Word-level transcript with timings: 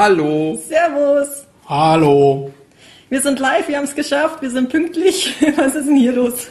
Hallo. 0.00 0.58
Servus. 0.66 1.44
Hallo. 1.66 2.50
Wir 3.10 3.20
sind 3.20 3.38
live, 3.38 3.68
wir 3.68 3.76
haben 3.76 3.84
es 3.84 3.94
geschafft, 3.94 4.40
wir 4.40 4.50
sind 4.50 4.70
pünktlich. 4.70 5.34
Was 5.56 5.74
ist 5.74 5.88
denn 5.88 5.96
hier 5.96 6.12
los? 6.12 6.46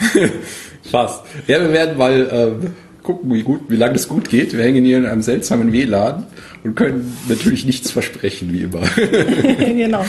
Fast. 0.90 1.22
Ja, 1.46 1.60
wir 1.60 1.72
werden 1.72 1.96
mal 1.96 2.58
äh, 2.60 3.04
gucken, 3.04 3.32
wie 3.32 3.44
gut, 3.44 3.60
wie 3.68 3.76
lange 3.76 3.94
es 3.94 4.08
gut 4.08 4.28
geht. 4.28 4.56
Wir 4.56 4.64
hängen 4.64 4.84
hier 4.84 4.98
in 4.98 5.06
einem 5.06 5.22
seltsamen 5.22 5.72
WLAN 5.72 6.26
und 6.64 6.74
können 6.74 7.16
natürlich 7.28 7.64
nichts 7.64 7.92
versprechen, 7.92 8.52
wie 8.52 8.62
immer. 8.62 8.80
genau. 8.96 10.04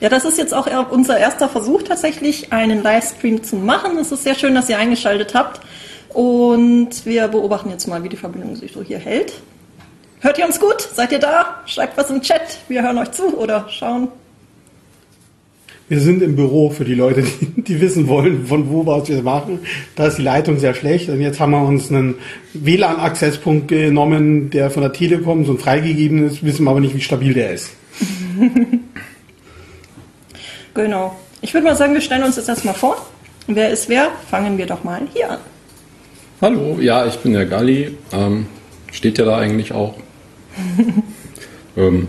Ja, 0.00 0.08
das 0.08 0.24
ist 0.24 0.38
jetzt 0.38 0.54
auch 0.54 0.90
unser 0.90 1.18
erster 1.18 1.50
Versuch 1.50 1.82
tatsächlich, 1.82 2.50
einen 2.50 2.82
Livestream 2.82 3.42
zu 3.42 3.56
machen. 3.56 3.98
Es 3.98 4.10
ist 4.10 4.24
sehr 4.24 4.36
schön, 4.36 4.54
dass 4.54 4.70
ihr 4.70 4.78
eingeschaltet 4.78 5.34
habt. 5.34 5.60
Und 6.08 7.04
wir 7.04 7.28
beobachten 7.28 7.68
jetzt 7.68 7.86
mal, 7.88 8.02
wie 8.04 8.08
die 8.08 8.16
Verbindung 8.16 8.56
sich 8.56 8.72
so 8.72 8.82
hier 8.82 8.98
hält. 8.98 9.34
Hört 10.20 10.36
ihr 10.38 10.46
uns 10.46 10.58
gut? 10.58 10.80
Seid 10.80 11.12
ihr 11.12 11.20
da? 11.20 11.62
Schreibt 11.66 11.96
was 11.96 12.10
im 12.10 12.20
Chat. 12.20 12.58
Wir 12.66 12.82
hören 12.82 12.98
euch 12.98 13.12
zu 13.12 13.38
oder 13.38 13.66
schauen. 13.68 14.08
Wir 15.88 16.00
sind 16.00 16.22
im 16.22 16.34
Büro 16.34 16.70
für 16.70 16.84
die 16.84 16.94
Leute, 16.94 17.22
die, 17.22 17.62
die 17.62 17.80
wissen 17.80 18.08
wollen, 18.08 18.46
von 18.46 18.68
wo 18.68 18.84
was 18.84 19.08
wir 19.08 19.22
machen. 19.22 19.60
Da 19.94 20.08
ist 20.08 20.18
die 20.18 20.22
Leitung 20.22 20.58
sehr 20.58 20.74
schlecht. 20.74 21.08
Und 21.08 21.20
jetzt 21.20 21.38
haben 21.38 21.52
wir 21.52 21.62
uns 21.62 21.90
einen 21.90 22.16
WLAN-Accesspunkt 22.52 23.68
genommen, 23.68 24.50
der 24.50 24.70
von 24.70 24.82
der 24.82 24.92
Telekom 24.92 25.44
so 25.46 25.56
freigegeben 25.56 26.26
ist, 26.26 26.44
wissen 26.44 26.64
wir 26.64 26.70
aber 26.72 26.80
nicht, 26.80 26.96
wie 26.96 27.00
stabil 27.00 27.32
der 27.32 27.52
ist. 27.52 27.70
genau. 30.74 31.16
Ich 31.42 31.54
würde 31.54 31.66
mal 31.66 31.76
sagen, 31.76 31.94
wir 31.94 32.00
stellen 32.00 32.24
uns 32.24 32.36
jetzt 32.36 32.48
erstmal 32.48 32.74
vor. 32.74 33.06
Wer 33.46 33.70
ist 33.70 33.88
wer? 33.88 34.10
Fangen 34.28 34.58
wir 34.58 34.66
doch 34.66 34.82
mal 34.82 35.02
hier 35.14 35.30
an. 35.30 35.38
Hallo, 36.42 36.78
ja, 36.80 37.06
ich 37.06 37.16
bin 37.18 37.32
der 37.32 37.46
Galli. 37.46 37.96
Ähm, 38.12 38.46
steht 38.92 39.16
ja 39.18 39.24
da 39.24 39.38
eigentlich 39.38 39.72
auch. 39.72 39.94
ähm, 41.76 42.08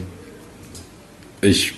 ich 1.42 1.74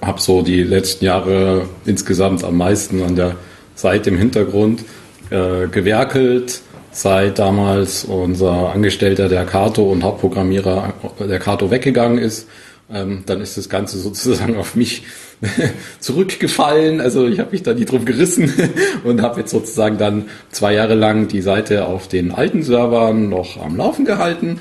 habe 0.00 0.20
so 0.20 0.42
die 0.42 0.62
letzten 0.62 1.04
Jahre 1.04 1.68
insgesamt 1.84 2.44
am 2.44 2.56
meisten 2.56 3.02
an 3.02 3.16
der 3.16 3.36
Seite 3.74 4.10
im 4.10 4.18
Hintergrund 4.18 4.84
äh, 5.30 5.68
gewerkelt, 5.68 6.62
seit 6.90 7.38
damals 7.38 8.04
unser 8.04 8.72
Angestellter 8.72 9.28
der 9.28 9.44
Kato 9.46 9.90
und 9.90 10.02
Hauptprogrammierer 10.02 10.94
der 11.20 11.38
Kato 11.38 11.70
weggegangen 11.70 12.18
ist. 12.18 12.48
Ähm, 12.92 13.22
dann 13.24 13.40
ist 13.40 13.56
das 13.56 13.68
Ganze 13.68 13.98
sozusagen 13.98 14.56
auf 14.56 14.74
mich 14.74 15.04
zurückgefallen. 16.00 17.00
Also 17.00 17.26
ich 17.26 17.38
habe 17.38 17.52
mich 17.52 17.62
da 17.62 17.72
nie 17.72 17.84
drum 17.84 18.04
gerissen 18.04 18.52
und 19.04 19.22
habe 19.22 19.40
jetzt 19.40 19.50
sozusagen 19.50 19.98
dann 19.98 20.26
zwei 20.50 20.74
Jahre 20.74 20.94
lang 20.94 21.28
die 21.28 21.42
Seite 21.42 21.86
auf 21.86 22.08
den 22.08 22.32
alten 22.32 22.62
Servern 22.62 23.28
noch 23.28 23.62
am 23.62 23.76
Laufen 23.76 24.04
gehalten. 24.04 24.60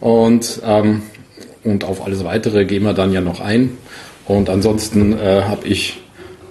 Und, 0.00 0.60
ähm, 0.64 1.02
und 1.64 1.84
auf 1.84 2.04
alles 2.04 2.24
weitere 2.24 2.64
gehen 2.64 2.82
wir 2.82 2.94
dann 2.94 3.12
ja 3.12 3.20
noch 3.20 3.40
ein. 3.40 3.76
Und 4.26 4.50
ansonsten 4.50 5.18
äh, 5.18 5.42
habe 5.42 5.66
ich 5.66 6.00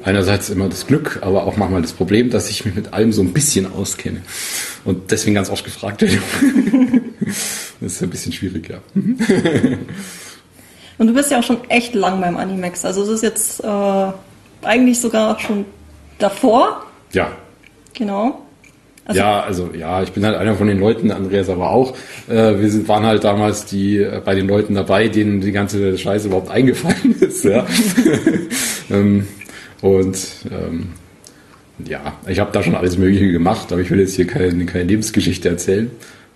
einerseits 0.03 0.49
immer 0.49 0.69
das 0.69 0.87
Glück, 0.87 1.19
aber 1.21 1.45
auch 1.45 1.57
manchmal 1.57 1.81
das 1.81 1.93
Problem, 1.93 2.29
dass 2.29 2.49
ich 2.49 2.63
mich 2.65 2.75
mit 2.75 2.93
allem 2.93 3.11
so 3.11 3.21
ein 3.21 3.33
bisschen 3.33 3.71
auskenne. 3.71 4.21
Und 4.85 5.11
deswegen 5.11 5.35
ganz 5.35 5.49
oft 5.49 5.65
gefragt 5.65 6.01
werde. 6.01 6.17
das 7.81 7.93
ist 7.93 8.03
ein 8.03 8.09
bisschen 8.09 8.31
schwierig, 8.31 8.69
ja. 8.69 8.77
Und 10.97 11.07
du 11.07 11.13
bist 11.13 11.31
ja 11.31 11.39
auch 11.39 11.43
schon 11.43 11.69
echt 11.69 11.95
lang 11.95 12.21
beim 12.21 12.37
Animex. 12.37 12.85
Also 12.85 13.03
es 13.03 13.09
ist 13.09 13.23
jetzt 13.23 13.63
äh, 13.63 14.11
eigentlich 14.61 14.99
sogar 14.99 15.39
schon 15.39 15.65
davor. 16.19 16.85
Ja. 17.11 17.31
Genau. 17.93 18.44
Also 19.05 19.19
ja, 19.19 19.41
also 19.41 19.69
ja, 19.77 20.01
ich 20.01 20.11
bin 20.13 20.25
halt 20.25 20.35
einer 20.35 20.55
von 20.55 20.67
den 20.67 20.79
Leuten, 20.79 21.11
Andreas 21.11 21.47
aber 21.47 21.69
auch. 21.69 21.95
Äh, 22.27 22.59
wir 22.59 22.69
sind, 22.71 22.87
waren 22.87 23.05
halt 23.05 23.23
damals 23.23 23.65
die 23.65 23.99
äh, 23.99 24.19
bei 24.25 24.33
den 24.33 24.47
Leuten 24.47 24.73
dabei, 24.73 25.07
denen 25.07 25.41
die 25.41 25.51
ganze 25.51 25.95
Scheiße 25.95 26.27
überhaupt 26.27 26.49
eingefallen 26.49 27.15
ist. 27.19 27.45
Ja. 27.45 27.67
ähm, 28.89 29.27
und 29.81 30.17
ähm, 30.51 30.87
ja, 31.87 32.13
ich 32.27 32.39
habe 32.39 32.51
da 32.51 32.63
schon 32.63 32.73
alles 32.73 32.97
Mögliche 32.97 33.31
gemacht, 33.31 33.71
aber 33.71 33.81
ich 33.81 33.91
will 33.91 33.99
jetzt 33.99 34.15
hier 34.15 34.25
keine, 34.25 34.65
keine 34.65 34.85
Lebensgeschichte 34.85 35.49
erzählen. 35.49 35.91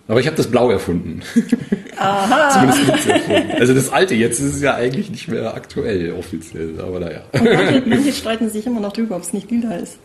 Aber 0.10 0.20
ich 0.20 0.26
habe 0.26 0.36
das 0.36 0.48
Blau 0.48 0.72
erfunden. 0.72 1.22
Aha. 1.98 2.50
Zumindest 2.50 3.08
erfunden. 3.08 3.52
Also 3.60 3.76
das 3.76 3.94
alte 3.94 4.16
jetzt 4.16 4.40
ist 4.40 4.56
es 4.56 4.62
ja 4.62 4.74
eigentlich 4.74 5.12
nicht 5.12 5.28
mehr 5.28 5.54
aktuell 5.54 6.14
offiziell, 6.14 6.74
aber 6.80 7.00
naja. 7.00 7.22
Und 7.32 7.44
manche, 7.44 7.84
manche 7.86 8.12
streiten 8.12 8.50
sich 8.50 8.66
immer 8.66 8.80
noch 8.80 8.92
drüber, 8.92 9.18
ob 9.18 9.22
es 9.22 9.34
nicht 9.34 9.52
lila 9.52 9.76
ist. 9.76 10.00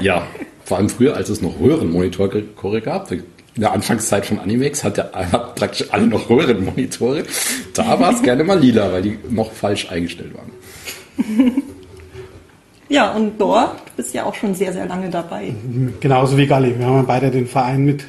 ja, 0.00 0.28
vor 0.64 0.78
allem 0.78 0.88
früher, 0.88 1.16
als 1.16 1.28
es 1.28 1.42
noch 1.42 1.58
Röhrenmonitore 1.60 2.44
gab. 2.80 3.10
In 3.10 3.24
der 3.56 3.72
Anfangszeit 3.72 4.26
von 4.26 4.38
Animex 4.38 4.84
hat 4.84 4.96
ja 4.96 5.10
hat 5.12 5.56
praktisch 5.56 5.86
alle 5.90 6.06
noch 6.06 6.30
Röhrenmonitore. 6.30 7.24
Da 7.74 7.98
war 7.98 8.12
es 8.12 8.22
gerne 8.22 8.44
mal 8.44 8.60
lila, 8.60 8.92
weil 8.92 9.02
die 9.02 9.18
noch 9.28 9.50
falsch 9.50 9.90
eingestellt 9.90 10.34
waren. 10.34 10.52
Ja, 12.88 13.12
und 13.12 13.40
Dor, 13.40 13.74
du 13.86 13.92
bist 13.96 14.14
ja 14.14 14.24
auch 14.24 14.34
schon 14.34 14.54
sehr, 14.54 14.72
sehr 14.72 14.86
lange 14.86 15.10
dabei. 15.10 15.54
Genauso 15.98 16.36
wie 16.36 16.46
Galli. 16.46 16.78
Wir 16.78 16.86
haben 16.86 17.06
beide 17.06 17.30
den 17.32 17.48
Verein 17.48 17.84
mit 17.84 18.04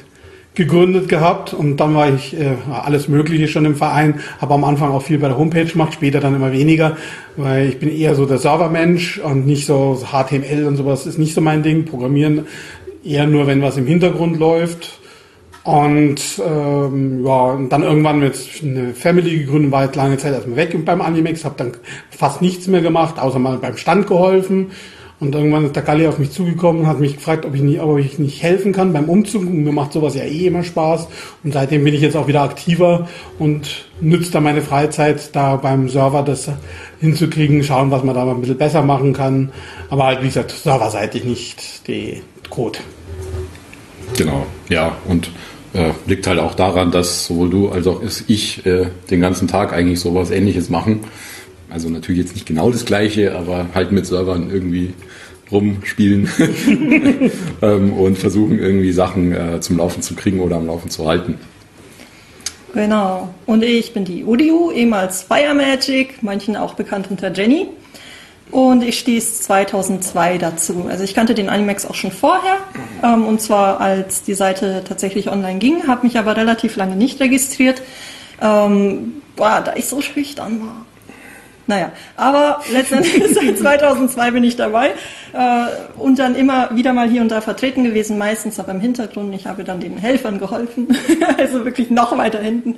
gegründet 0.54 1.08
gehabt 1.08 1.54
und 1.54 1.76
dann 1.76 1.94
war 1.94 2.12
ich 2.12 2.34
äh, 2.38 2.56
alles 2.72 3.08
Mögliche 3.08 3.46
schon 3.46 3.64
im 3.64 3.76
Verein, 3.76 4.20
habe 4.40 4.54
am 4.54 4.64
Anfang 4.64 4.90
auch 4.90 5.02
viel 5.02 5.18
bei 5.18 5.28
der 5.28 5.38
Homepage 5.38 5.66
gemacht, 5.66 5.94
später 5.94 6.18
dann 6.18 6.34
immer 6.34 6.52
weniger, 6.52 6.96
weil 7.36 7.68
ich 7.68 7.78
bin 7.78 7.88
eher 7.88 8.16
so 8.16 8.26
der 8.26 8.38
Servermensch 8.38 9.18
und 9.18 9.46
nicht 9.46 9.66
so 9.66 10.02
HTML 10.12 10.66
und 10.66 10.76
sowas 10.76 11.06
ist 11.06 11.18
nicht 11.18 11.34
so 11.34 11.40
mein 11.40 11.62
Ding. 11.62 11.84
Programmieren 11.84 12.46
eher 13.04 13.26
nur, 13.26 13.46
wenn 13.46 13.62
was 13.62 13.76
im 13.76 13.86
Hintergrund 13.86 14.38
läuft. 14.38 14.98
Und 15.64 16.40
ähm, 16.44 17.26
ja, 17.26 17.44
und 17.52 17.68
dann 17.68 17.82
irgendwann 17.82 18.20
mit 18.20 18.34
eine 18.62 18.94
Family 18.94 19.40
gegründet, 19.40 19.70
war 19.70 19.84
jetzt 19.84 19.96
lange 19.96 20.16
Zeit 20.16 20.32
erstmal 20.32 20.56
weg 20.56 20.84
beim 20.84 21.02
Animex, 21.02 21.44
habe 21.44 21.56
dann 21.58 21.72
fast 22.10 22.40
nichts 22.40 22.66
mehr 22.68 22.80
gemacht, 22.80 23.18
außer 23.18 23.38
mal 23.38 23.58
beim 23.58 23.76
Stand 23.76 24.06
geholfen. 24.06 24.70
Und 25.20 25.34
irgendwann 25.34 25.64
ist 25.64 25.74
der 25.74 25.82
Galli 25.82 26.06
auf 26.06 26.18
mich 26.18 26.30
zugekommen 26.30 26.82
und 26.82 26.86
hat 26.86 27.00
mich 27.00 27.16
gefragt, 27.16 27.44
ob 27.44 27.54
ich, 27.54 27.60
nicht, 27.60 27.80
ob 27.80 27.98
ich 27.98 28.20
nicht 28.20 28.40
helfen 28.42 28.72
kann 28.72 28.92
beim 28.92 29.08
Umzug. 29.08 29.42
Und 29.42 29.64
mir 29.64 29.72
macht 29.72 29.92
sowas 29.92 30.14
ja 30.14 30.22
eh 30.22 30.46
immer 30.46 30.62
Spaß. 30.62 31.08
Und 31.42 31.54
seitdem 31.54 31.82
bin 31.82 31.92
ich 31.92 32.00
jetzt 32.00 32.16
auch 32.16 32.28
wieder 32.28 32.42
aktiver 32.42 33.08
und 33.38 33.86
nütze 34.00 34.30
da 34.30 34.40
meine 34.40 34.62
Freizeit, 34.62 35.34
da 35.34 35.56
beim 35.56 35.88
Server 35.88 36.22
das 36.22 36.48
hinzukriegen, 37.00 37.64
schauen, 37.64 37.90
was 37.90 38.04
man 38.04 38.14
da 38.14 38.24
mal 38.24 38.34
ein 38.34 38.40
bisschen 38.40 38.58
besser 38.58 38.82
machen 38.82 39.12
kann. 39.12 39.50
Aber 39.90 40.04
halt, 40.04 40.22
wie 40.22 40.26
gesagt, 40.26 40.52
serverseitig 40.52 41.24
nicht 41.24 41.88
die 41.88 42.22
Code. 42.48 42.78
Genau, 44.16 44.46
ja. 44.68 44.96
Und 45.08 45.30
äh, 45.74 45.90
liegt 46.06 46.28
halt 46.28 46.38
auch 46.38 46.54
daran, 46.54 46.92
dass 46.92 47.26
sowohl 47.26 47.50
du 47.50 47.68
als 47.70 47.88
auch 47.88 48.02
ich 48.28 48.64
äh, 48.66 48.86
den 49.10 49.20
ganzen 49.20 49.48
Tag 49.48 49.72
eigentlich 49.72 49.98
sowas 49.98 50.30
ähnliches 50.30 50.70
machen. 50.70 51.00
Also 51.70 51.88
natürlich 51.88 52.20
jetzt 52.22 52.34
nicht 52.34 52.46
genau 52.46 52.70
das 52.70 52.84
gleiche, 52.84 53.36
aber 53.36 53.66
halt 53.74 53.92
mit 53.92 54.06
Servern 54.06 54.50
irgendwie 54.50 54.94
rumspielen 55.50 56.28
ähm, 57.62 57.92
und 57.92 58.18
versuchen 58.18 58.58
irgendwie 58.58 58.92
Sachen 58.92 59.32
äh, 59.32 59.60
zum 59.60 59.78
Laufen 59.78 60.02
zu 60.02 60.14
kriegen 60.14 60.40
oder 60.40 60.56
am 60.56 60.66
Laufen 60.66 60.90
zu 60.90 61.06
halten. 61.06 61.38
Genau. 62.74 63.34
Und 63.46 63.64
ich 63.64 63.92
bin 63.92 64.04
die 64.04 64.24
Udiu, 64.24 64.70
ehemals 64.70 65.22
Fire 65.22 65.54
Magic, 65.54 66.22
manchen 66.22 66.56
auch 66.56 66.74
bekannt 66.74 67.06
unter 67.10 67.32
Jenny. 67.32 67.68
Und 68.50 68.82
ich 68.82 68.98
stieß 68.98 69.42
2002 69.42 70.38
dazu. 70.38 70.86
Also 70.88 71.04
ich 71.04 71.14
kannte 71.14 71.34
den 71.34 71.48
Animex 71.48 71.84
auch 71.84 71.94
schon 71.94 72.12
vorher. 72.12 72.56
Ähm, 73.02 73.26
und 73.26 73.40
zwar 73.40 73.80
als 73.80 74.22
die 74.22 74.34
Seite 74.34 74.82
tatsächlich 74.86 75.30
online 75.30 75.58
ging, 75.58 75.86
habe 75.86 76.06
mich 76.06 76.18
aber 76.18 76.36
relativ 76.36 76.76
lange 76.76 76.96
nicht 76.96 77.20
registriert. 77.20 77.82
Ähm, 78.40 79.22
boah, 79.36 79.62
da 79.64 79.74
ich 79.74 79.86
so 79.86 80.00
schüchtern 80.00 80.60
war. 80.60 80.86
Naja, 81.68 81.92
aber 82.16 82.62
letztendlich 82.72 83.22
seit 83.34 83.58
2002 83.58 84.30
bin 84.30 84.42
ich 84.42 84.56
dabei 84.56 84.92
äh, 85.34 85.66
und 85.98 86.18
dann 86.18 86.34
immer 86.34 86.74
wieder 86.74 86.94
mal 86.94 87.08
hier 87.08 87.20
und 87.20 87.28
da 87.28 87.42
vertreten 87.42 87.84
gewesen, 87.84 88.16
meistens 88.16 88.58
aber 88.58 88.72
im 88.72 88.80
Hintergrund. 88.80 89.34
Ich 89.34 89.46
habe 89.46 89.64
dann 89.64 89.78
den 89.78 89.98
Helfern 89.98 90.38
geholfen, 90.38 90.88
also 91.36 91.66
wirklich 91.66 91.90
noch 91.90 92.16
weiter 92.16 92.40
hinten. 92.40 92.76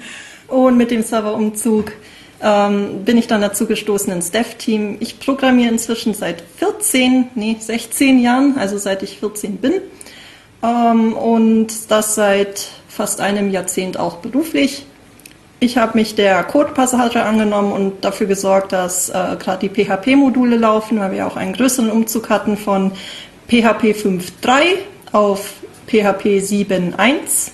Und 0.48 0.76
mit 0.76 0.90
dem 0.90 1.04
Serverumzug 1.04 1.92
ähm, 2.42 3.04
bin 3.04 3.16
ich 3.16 3.28
dann 3.28 3.40
dazu 3.40 3.66
gestoßen 3.66 4.12
ins 4.12 4.32
Dev-Team. 4.32 4.96
Ich 4.98 5.20
programmiere 5.20 5.70
inzwischen 5.70 6.12
seit 6.12 6.42
14, 6.56 7.28
nee, 7.36 7.56
16 7.60 8.18
Jahren, 8.18 8.58
also 8.58 8.76
seit 8.76 9.04
ich 9.04 9.20
14 9.20 9.58
bin. 9.58 9.74
Ähm, 10.64 11.12
und 11.12 11.68
das 11.92 12.16
seit 12.16 12.66
fast 12.88 13.20
einem 13.20 13.52
Jahrzehnt 13.52 14.00
auch 14.00 14.16
beruflich. 14.16 14.84
Ich 15.62 15.76
habe 15.76 15.98
mich 15.98 16.14
der 16.14 16.42
Code-Passage 16.42 17.22
angenommen 17.22 17.72
und 17.72 18.02
dafür 18.02 18.26
gesorgt, 18.26 18.72
dass 18.72 19.10
äh, 19.10 19.36
gerade 19.38 19.68
die 19.68 19.84
PHP-Module 19.84 20.56
laufen, 20.56 20.98
weil 20.98 21.12
wir 21.12 21.26
auch 21.26 21.36
einen 21.36 21.52
größeren 21.52 21.90
Umzug 21.90 22.30
hatten 22.30 22.56
von 22.56 22.92
PHP 23.46 23.92
5.3 23.92 24.78
auf 25.12 25.52
PHP 25.86 26.40
7.1, 26.40 27.50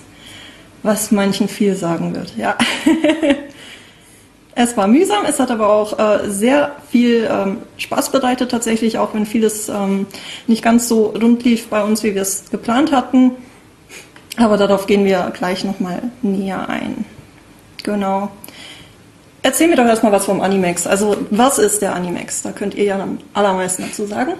was 0.83 1.11
manchen 1.11 1.49
viel 1.49 1.75
sagen 1.75 2.15
wird. 2.15 2.33
Ja. 2.37 2.57
es 4.55 4.77
war 4.77 4.87
mühsam, 4.87 5.25
es 5.27 5.37
hat 5.41 5.51
aber 5.51 5.69
auch 5.69 5.99
äh, 5.99 6.29
sehr 6.29 6.77
viel 6.89 7.27
ähm, 7.29 7.57
Spaß 7.75 8.13
bereitet 8.13 8.51
tatsächlich, 8.51 8.97
auch 8.99 9.15
wenn 9.15 9.25
vieles 9.25 9.67
ähm, 9.67 10.07
nicht 10.47 10.63
ganz 10.63 10.87
so 10.87 11.07
rund 11.07 11.43
lief 11.43 11.67
bei 11.67 11.83
uns, 11.83 12.03
wie 12.03 12.15
wir 12.15 12.21
es 12.21 12.49
geplant 12.51 12.93
hatten. 12.93 13.31
Aber 14.37 14.55
darauf 14.55 14.87
gehen 14.87 15.03
wir 15.03 15.33
gleich 15.35 15.65
nochmal 15.65 16.03
näher 16.21 16.69
ein. 16.69 17.16
Genau. 17.87 18.29
Erzähl 19.43 19.69
mir 19.69 19.77
doch 19.77 19.85
erstmal 19.85 20.11
was 20.11 20.25
vom 20.25 20.41
Animex. 20.41 20.85
Also, 20.85 21.15
was 21.29 21.57
ist 21.57 21.81
der 21.81 21.95
Animex? 21.95 22.41
Da 22.41 22.51
könnt 22.51 22.75
ihr 22.75 22.83
ja 22.83 23.01
am 23.01 23.17
allermeisten 23.33 23.83
dazu 23.83 24.05
sagen. 24.05 24.33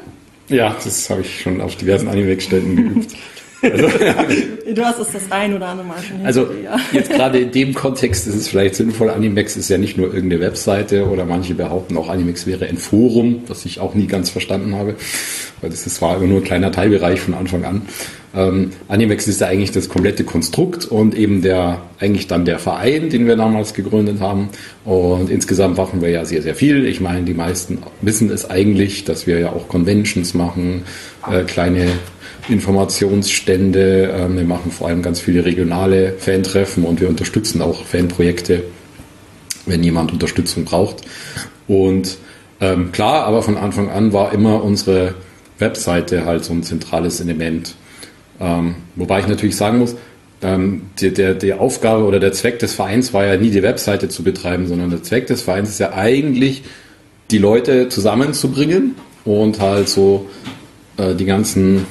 Ja, 0.50 0.76
das 0.84 1.10
habe 1.10 1.22
ich 1.22 1.42
schon 1.42 1.62
auf 1.62 1.78
diversen 1.78 2.10
Animex-Ständen 2.10 2.76
geübt. 2.76 3.16
Also, 3.62 3.88
du 4.74 4.86
hast 4.86 5.00
es 5.00 5.12
das 5.12 5.32
ein 5.32 5.54
oder 5.54 5.68
andere 5.68 5.88
Mal 5.88 6.02
schon 6.02 6.26
Also 6.26 6.46
dir, 6.46 6.64
ja. 6.64 6.78
jetzt 6.92 7.10
gerade 7.10 7.40
in 7.40 7.52
dem 7.52 7.74
Kontext 7.74 8.28
ist 8.28 8.36
es 8.36 8.48
vielleicht 8.48 8.76
sinnvoll, 8.76 9.10
Animex 9.10 9.58
ist 9.58 9.70
ja 9.70 9.78
nicht 9.78 9.98
nur 9.98 10.14
irgendeine 10.14 10.42
Webseite 10.42 11.08
oder 11.08 11.26
manche 11.26 11.54
behaupten 11.54 11.98
auch, 11.98 12.10
Animex 12.10 12.46
wäre 12.46 12.66
ein 12.66 12.78
Forum, 12.78 13.44
was 13.48 13.66
ich 13.66 13.80
auch 13.80 13.96
nie 13.96 14.08
ganz 14.08 14.30
verstanden 14.30 14.76
habe, 14.76 14.96
weil 15.62 15.70
das, 15.70 15.84
das 15.84 16.02
war 16.02 16.18
immer 16.18 16.28
nur 16.28 16.40
ein 16.40 16.44
kleiner 16.44 16.72
Teilbereich 16.72 17.20
von 17.20 17.34
Anfang 17.34 17.66
an. 17.66 17.82
Ähm, 18.36 18.72
Animex 18.88 19.28
ist 19.28 19.42
ja 19.42 19.48
eigentlich 19.48 19.72
das 19.72 19.90
komplette 19.90 20.24
Konstrukt 20.24 20.86
und 20.86 21.16
eben 21.16 21.42
der 21.42 21.82
eigentlich 22.00 22.28
dann 22.28 22.46
der 22.46 22.60
Verein, 22.60 23.10
den 23.10 23.26
wir 23.26 23.36
damals 23.36 23.74
gegründet 23.74 24.20
haben. 24.20 24.50
Und 24.86 25.30
insgesamt 25.30 25.78
machen 25.78 26.02
wir 26.02 26.10
ja 26.10 26.26
sehr, 26.26 26.42
sehr 26.42 26.54
viel. 26.54 26.86
Ich 26.86 27.02
meine, 27.02 27.24
die 27.24 27.34
meisten 27.34 27.80
wissen 28.02 28.30
es 28.30 28.50
eigentlich, 28.50 29.06
dass 29.06 29.26
wir 29.26 29.40
ja 29.40 29.52
auch 29.52 29.68
Conventions 29.68 30.34
machen, 30.34 30.84
äh, 31.30 31.44
kleine 31.44 31.88
Informationsstände. 32.50 34.14
Ähm, 34.18 34.38
wir 34.38 34.44
machen 34.44 34.72
vor 34.72 34.88
allem 34.88 35.02
ganz 35.02 35.20
viele 35.20 35.46
regionale 35.46 36.14
Fantreffen 36.18 36.84
und 36.84 37.02
wir 37.02 37.10
unterstützen 37.10 37.62
auch 37.62 37.84
Fanprojekte, 37.84 38.64
wenn 39.66 39.84
jemand 39.84 40.12
Unterstützung 40.12 40.66
braucht. 40.66 41.02
Und 41.68 42.18
ähm, 42.60 42.92
klar, 42.92 43.26
aber 43.26 43.44
von 43.44 43.58
Anfang 43.58 43.90
an 43.90 44.14
war 44.14 44.34
immer 44.34 44.64
unsere 44.64 45.16
Webseite 45.60 46.26
halt 46.26 46.46
so 46.46 46.54
ein 46.54 46.64
zentrales 46.64 47.20
Element. 47.20 47.76
Ähm, 48.40 48.76
wobei 48.96 49.20
ich 49.20 49.28
natürlich 49.28 49.56
sagen 49.56 49.80
muss, 49.80 49.96
ähm, 50.42 50.84
die, 51.00 51.12
der, 51.12 51.34
die 51.34 51.54
Aufgabe 51.54 52.04
oder 52.04 52.20
der 52.20 52.32
Zweck 52.32 52.60
des 52.60 52.74
Vereins 52.74 53.14
war 53.14 53.26
ja 53.26 53.38
nie 53.38 53.50
die 53.50 53.64
Webseite 53.64 54.10
zu 54.10 54.24
betreiben, 54.24 54.68
sondern 54.68 54.90
der 54.90 55.04
Zweck 55.04 55.28
des 55.28 55.42
Vereins 55.42 55.70
ist 55.70 55.80
ja 55.80 55.94
eigentlich, 55.94 56.64
die 57.32 57.40
Leute 57.40 57.90
zusammenzubringen 57.90 58.96
und 59.26 59.60
halt 59.60 59.90
so 59.90 60.30
äh, 60.98 61.14
die 61.16 61.26
ganzen 61.26 61.86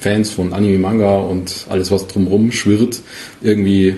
Fans 0.00 0.30
von 0.30 0.52
Anime, 0.52 0.78
Manga 0.78 1.16
und 1.16 1.66
alles, 1.68 1.90
was 1.90 2.06
drumherum 2.06 2.52
schwirrt, 2.52 3.00
irgendwie 3.42 3.94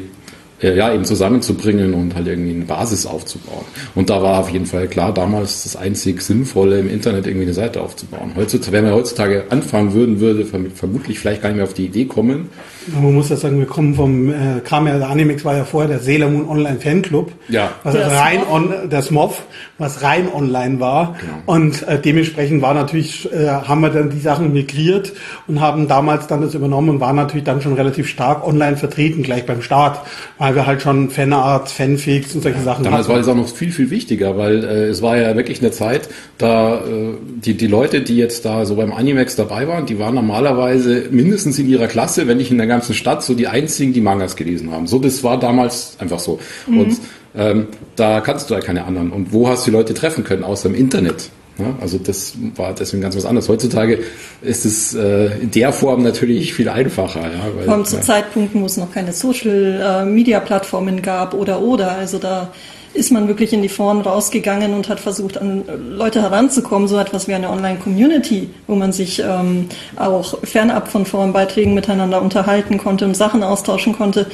äh, 0.62 0.76
ja, 0.76 0.92
eben 0.92 1.04
zusammenzubringen 1.04 1.94
und 1.94 2.14
halt 2.14 2.26
irgendwie 2.26 2.50
eine 2.50 2.64
Basis 2.64 3.06
aufzubauen. 3.06 3.64
Und 3.94 4.10
da 4.10 4.22
war 4.22 4.40
auf 4.40 4.50
jeden 4.50 4.66
Fall 4.66 4.88
klar, 4.88 5.14
damals 5.14 5.62
das 5.62 5.76
einzig 5.76 6.20
Sinnvolle 6.22 6.78
im 6.80 6.90
Internet 6.90 7.26
irgendwie 7.26 7.46
eine 7.46 7.54
Seite 7.54 7.80
aufzubauen. 7.80 8.32
Heutzutage, 8.36 8.72
wenn 8.72 8.84
wir 8.84 8.94
heutzutage 8.94 9.44
anfangen 9.50 9.92
würden, 9.92 10.20
würde 10.20 10.44
vermutlich 10.44 11.18
vielleicht 11.18 11.42
gar 11.42 11.50
nicht 11.50 11.56
mehr 11.56 11.64
auf 11.64 11.74
die 11.74 11.86
Idee 11.86 12.06
kommen, 12.06 12.48
man 12.94 13.14
muss 13.14 13.28
ja 13.28 13.36
sagen, 13.36 13.58
wir 13.58 13.66
kommen 13.66 13.94
vom, 13.94 14.30
äh, 14.30 14.60
kam 14.64 14.86
ja, 14.86 14.98
der 14.98 15.08
Animex 15.08 15.44
war 15.44 15.56
ja 15.56 15.64
vorher 15.64 15.88
der 15.88 15.98
Sailor 15.98 16.30
Moon 16.30 16.48
Online 16.48 16.78
Fanclub. 16.80 17.32
Ja. 17.48 17.72
Was 17.82 17.94
der 17.94 18.10
rein 18.10 18.40
on, 18.50 18.72
der 18.90 19.02
SMOF, 19.02 19.42
was 19.78 20.02
rein 20.02 20.28
online 20.32 20.80
war. 20.80 21.16
Genau. 21.20 21.32
Und 21.46 21.86
äh, 21.86 22.00
dementsprechend 22.00 22.62
war 22.62 22.74
natürlich, 22.74 23.30
äh, 23.32 23.48
haben 23.48 23.80
wir 23.80 23.90
dann 23.90 24.10
die 24.10 24.20
Sachen 24.20 24.52
migriert 24.52 25.12
und 25.46 25.60
haben 25.60 25.88
damals 25.88 26.26
dann 26.26 26.40
das 26.40 26.54
übernommen 26.54 26.88
und 26.88 27.00
waren 27.00 27.16
natürlich 27.16 27.44
dann 27.44 27.60
schon 27.60 27.74
relativ 27.74 28.08
stark 28.08 28.46
online 28.46 28.76
vertreten, 28.76 29.22
gleich 29.22 29.46
beim 29.46 29.62
Start, 29.62 30.00
weil 30.38 30.54
wir 30.54 30.66
halt 30.66 30.82
schon 30.82 31.10
Fanart, 31.10 31.68
Fanfics 31.68 32.34
und 32.34 32.42
solche 32.42 32.60
Sachen 32.60 32.84
Damals 32.84 33.06
hatten. 33.06 33.14
war 33.14 33.20
es 33.20 33.28
auch 33.28 33.34
noch 33.34 33.48
viel, 33.48 33.72
viel 33.72 33.90
wichtiger, 33.90 34.36
weil 34.36 34.64
äh, 34.64 34.86
es 34.86 35.02
war 35.02 35.16
ja 35.16 35.36
wirklich 35.36 35.60
eine 35.60 35.70
Zeit, 35.70 36.08
da 36.38 36.76
äh, 36.76 37.14
die, 37.44 37.54
die 37.54 37.66
Leute, 37.66 38.00
die 38.00 38.16
jetzt 38.16 38.44
da 38.44 38.64
so 38.64 38.76
beim 38.76 38.92
Animex 38.92 39.36
dabei 39.36 39.68
waren, 39.68 39.86
die 39.86 39.98
waren 39.98 40.14
normalerweise 40.14 41.04
mindestens 41.10 41.58
in 41.58 41.68
ihrer 41.68 41.86
Klasse, 41.86 42.26
wenn 42.26 42.38
nicht 42.38 42.50
in 42.50 42.58
der 42.58 42.66
ganzen 42.66 42.77
ganzen 42.78 42.94
Stadt 42.94 43.22
so 43.22 43.34
die 43.34 43.46
einzigen, 43.46 43.92
die 43.92 44.00
Mangas 44.00 44.36
gelesen 44.36 44.70
haben. 44.70 44.86
So, 44.86 44.98
das 44.98 45.22
war 45.24 45.38
damals 45.38 45.96
einfach 45.98 46.18
so. 46.18 46.38
Mhm. 46.66 46.80
Und 46.80 46.96
ähm, 47.36 47.66
da 47.96 48.20
kannst 48.20 48.50
du 48.50 48.54
ja 48.54 48.60
keine 48.60 48.84
anderen. 48.84 49.10
Und 49.10 49.32
wo 49.32 49.48
hast 49.48 49.66
du 49.66 49.70
die 49.70 49.76
Leute 49.76 49.94
treffen 49.94 50.24
können, 50.24 50.44
außer 50.44 50.68
im 50.68 50.74
Internet? 50.74 51.30
Ja, 51.58 51.74
also 51.80 51.98
das 51.98 52.34
war 52.54 52.72
deswegen 52.72 53.02
ganz 53.02 53.16
was 53.16 53.24
anderes. 53.24 53.48
Heutzutage 53.48 53.98
ist 54.42 54.64
es 54.64 54.94
äh, 54.94 55.26
in 55.40 55.50
der 55.50 55.72
Form 55.72 56.04
natürlich 56.04 56.54
viel 56.54 56.68
einfacher. 56.68 57.22
Ja, 57.22 57.56
weil, 57.56 57.64
Vor 57.64 57.74
allem 57.74 57.84
zu 57.84 57.96
ja. 57.96 58.02
Zeitpunkten, 58.02 58.62
wo 58.62 58.66
es 58.66 58.76
noch 58.76 58.92
keine 58.92 59.12
Social-Media-Plattformen 59.12 60.98
äh, 60.98 61.00
gab 61.00 61.34
oder 61.34 61.60
oder. 61.60 61.92
Also 61.92 62.18
da 62.18 62.52
ist 62.98 63.12
man 63.12 63.28
wirklich 63.28 63.52
in 63.52 63.62
die 63.62 63.68
Foren 63.68 64.00
rausgegangen 64.00 64.74
und 64.74 64.88
hat 64.88 64.98
versucht, 64.98 65.38
an 65.38 65.64
Leute 65.96 66.20
heranzukommen, 66.20 66.88
so 66.88 66.98
etwas 66.98 67.28
wie 67.28 67.34
eine 67.34 67.48
Online-Community, 67.48 68.50
wo 68.66 68.74
man 68.74 68.92
sich 68.92 69.22
ähm, 69.24 69.68
auch 69.96 70.38
fernab 70.42 70.88
von 70.88 71.06
Forenbeiträgen 71.06 71.74
miteinander 71.74 72.20
unterhalten 72.20 72.76
konnte 72.76 73.04
und 73.04 73.16
Sachen 73.16 73.42
austauschen 73.44 73.94
konnte. 73.94 74.26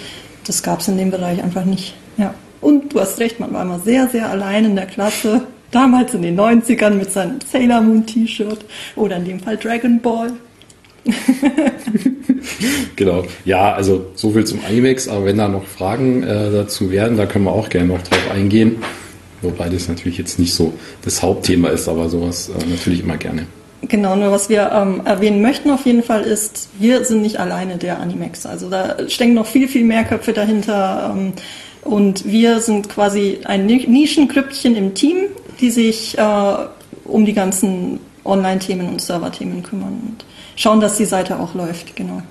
Das 0.46 0.62
gab 0.62 0.80
es 0.80 0.88
in 0.88 0.96
dem 0.96 1.10
Bereich 1.10 1.42
einfach 1.42 1.66
nicht. 1.66 1.94
Ja. 2.16 2.34
Und 2.60 2.94
du 2.94 3.00
hast 3.00 3.20
recht, 3.20 3.38
man 3.40 3.52
war 3.52 3.62
immer 3.62 3.78
sehr, 3.78 4.08
sehr 4.08 4.30
allein 4.30 4.64
in 4.64 4.76
der 4.76 4.86
Klasse. 4.86 5.42
Damals 5.70 6.14
in 6.14 6.22
den 6.22 6.40
90ern 6.40 6.90
mit 6.90 7.12
seinem 7.12 7.40
Sailor 7.40 7.82
Moon 7.82 8.06
T-Shirt 8.06 8.64
oder 8.96 9.16
in 9.16 9.26
dem 9.26 9.40
Fall 9.40 9.58
Dragon 9.58 10.00
Ball. 10.00 10.32
genau. 12.96 13.24
Ja, 13.44 13.72
also 13.74 14.06
so 14.14 14.30
viel 14.30 14.44
zum 14.44 14.60
IMAX, 14.70 15.08
aber 15.08 15.26
wenn 15.26 15.38
da 15.38 15.48
noch 15.48 15.64
Fragen 15.64 16.22
äh, 16.22 16.50
dazu 16.50 16.90
wären, 16.90 17.16
da 17.16 17.26
können 17.26 17.44
wir 17.44 17.52
auch 17.52 17.68
gerne 17.68 17.88
noch 17.88 18.02
drauf 18.02 18.30
eingehen. 18.32 18.76
Wobei 19.42 19.68
das 19.68 19.88
natürlich 19.88 20.18
jetzt 20.18 20.38
nicht 20.38 20.54
so 20.54 20.72
das 21.02 21.22
Hauptthema 21.22 21.68
ist, 21.68 21.88
aber 21.88 22.08
sowas 22.08 22.48
äh, 22.48 22.70
natürlich 22.70 23.00
immer 23.00 23.16
gerne. 23.16 23.46
Genau, 23.88 24.16
nur 24.16 24.32
was 24.32 24.48
wir 24.48 24.70
ähm, 24.72 25.02
erwähnen 25.04 25.42
möchten 25.42 25.70
auf 25.70 25.84
jeden 25.84 26.02
Fall 26.02 26.22
ist, 26.22 26.70
wir 26.78 27.04
sind 27.04 27.20
nicht 27.20 27.38
alleine 27.38 27.76
der 27.76 28.00
Animex. 28.00 28.46
Also 28.46 28.70
da 28.70 28.96
stecken 29.08 29.34
noch 29.34 29.46
viel, 29.46 29.68
viel 29.68 29.84
mehr 29.84 30.04
Köpfe 30.04 30.32
dahinter. 30.32 31.14
Ähm, 31.14 31.32
und 31.82 32.24
wir 32.24 32.60
sind 32.60 32.88
quasi 32.88 33.40
ein 33.44 33.66
Nischengrüppchen 33.66 34.74
im 34.74 34.94
Team, 34.94 35.26
die 35.60 35.70
sich 35.70 36.16
äh, 36.16 36.54
um 37.04 37.26
die 37.26 37.34
ganzen 37.34 38.00
Online-Themen 38.24 38.88
und 38.88 39.02
Server-Themen 39.02 39.62
kümmern 39.62 40.00
und 40.08 40.24
schauen, 40.56 40.80
dass 40.80 40.96
die 40.96 41.04
Seite 41.04 41.38
auch 41.38 41.54
läuft, 41.54 41.96
genau. 41.96 42.22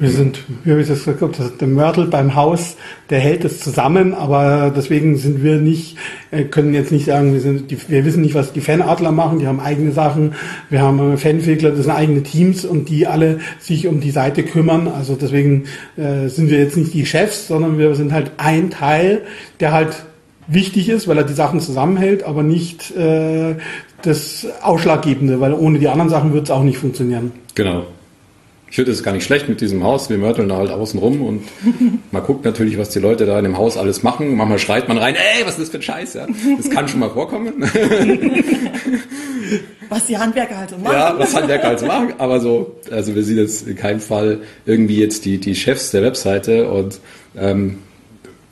Wir 0.00 0.08
sind, 0.08 0.44
wie 0.64 0.70
habe 0.70 0.80
ich 0.80 0.88
das 0.88 1.04
gesagt, 1.04 1.60
der 1.60 1.68
Mörtel 1.68 2.06
beim 2.06 2.34
Haus, 2.34 2.76
der 3.10 3.20
hält 3.20 3.44
es 3.44 3.60
zusammen, 3.60 4.14
aber 4.14 4.72
deswegen 4.74 5.18
sind 5.18 5.42
wir 5.44 5.58
nicht, 5.58 5.98
äh, 6.30 6.44
können 6.44 6.72
jetzt 6.72 6.90
nicht 6.90 7.04
sagen, 7.04 7.34
wir 7.34 7.40
sind, 7.42 7.70
die, 7.70 7.76
wir 7.86 8.06
wissen 8.06 8.22
nicht, 8.22 8.34
was 8.34 8.54
die 8.54 8.62
Fanadler 8.62 9.12
machen, 9.12 9.40
die 9.40 9.46
haben 9.46 9.60
eigene 9.60 9.92
Sachen, 9.92 10.32
wir 10.70 10.80
haben 10.80 11.18
Fanfegler, 11.18 11.72
das 11.72 11.80
sind 11.80 11.90
eigene 11.90 12.22
Teams 12.22 12.64
und 12.64 12.88
die 12.88 13.06
alle 13.06 13.40
sich 13.58 13.88
um 13.88 14.00
die 14.00 14.10
Seite 14.10 14.42
kümmern. 14.42 14.88
Also 14.88 15.16
deswegen 15.20 15.64
äh, 15.98 16.28
sind 16.28 16.48
wir 16.48 16.60
jetzt 16.60 16.78
nicht 16.78 16.94
die 16.94 17.04
Chefs, 17.04 17.48
sondern 17.48 17.76
wir 17.76 17.94
sind 17.94 18.10
halt 18.10 18.32
ein 18.38 18.70
Teil, 18.70 19.20
der 19.60 19.72
halt 19.72 20.06
wichtig 20.50 20.88
ist, 20.88 21.08
weil 21.08 21.18
er 21.18 21.24
die 21.24 21.32
Sachen 21.32 21.60
zusammenhält, 21.60 22.24
aber 22.24 22.42
nicht 22.42 22.94
äh, 22.96 23.56
das 24.02 24.46
Ausschlaggebende, 24.62 25.40
weil 25.40 25.54
ohne 25.54 25.78
die 25.78 25.88
anderen 25.88 26.10
Sachen 26.10 26.32
wird 26.32 26.44
es 26.44 26.50
auch 26.50 26.62
nicht 26.62 26.78
funktionieren. 26.78 27.32
Genau. 27.54 27.86
Ich 28.68 28.76
finde 28.76 28.92
es 28.92 29.02
gar 29.02 29.12
nicht 29.12 29.24
schlecht 29.24 29.48
mit 29.48 29.60
diesem 29.60 29.82
Haus. 29.82 30.10
Wir 30.10 30.18
mörteln 30.18 30.48
da 30.48 30.56
halt 30.56 30.70
außen 30.70 31.00
rum 31.00 31.22
und 31.22 31.42
man 32.12 32.22
guckt 32.22 32.44
natürlich, 32.44 32.78
was 32.78 32.90
die 32.90 33.00
Leute 33.00 33.26
da 33.26 33.36
in 33.38 33.44
dem 33.44 33.58
Haus 33.58 33.76
alles 33.76 34.04
machen. 34.04 34.36
Manchmal 34.36 34.60
schreit 34.60 34.86
man 34.86 34.96
rein, 34.96 35.16
ey, 35.16 35.44
was 35.44 35.58
ist 35.58 35.62
das 35.62 35.68
für 35.70 35.78
ein 35.78 35.82
Scheiß? 35.82 36.14
Ja, 36.14 36.26
das 36.56 36.70
kann 36.70 36.86
schon 36.86 37.00
mal 37.00 37.10
vorkommen. 37.10 37.52
was 39.88 40.06
die 40.06 40.16
Handwerker 40.16 40.56
halt 40.56 40.70
so 40.70 40.78
machen. 40.78 40.92
Ja, 40.92 41.18
was 41.18 41.34
Handwerker 41.34 41.66
halt 41.66 41.80
so 41.80 41.86
machen. 41.86 42.14
Aber 42.18 42.38
so, 42.38 42.76
also 42.92 43.16
wir 43.16 43.24
sind 43.24 43.38
jetzt 43.38 43.66
in 43.66 43.74
keinem 43.74 43.98
Fall 43.98 44.38
irgendwie 44.66 45.00
jetzt 45.00 45.24
die, 45.24 45.38
die 45.38 45.56
Chefs 45.56 45.90
der 45.90 46.02
Webseite 46.02 46.70
und 46.70 47.00
ähm, 47.36 47.78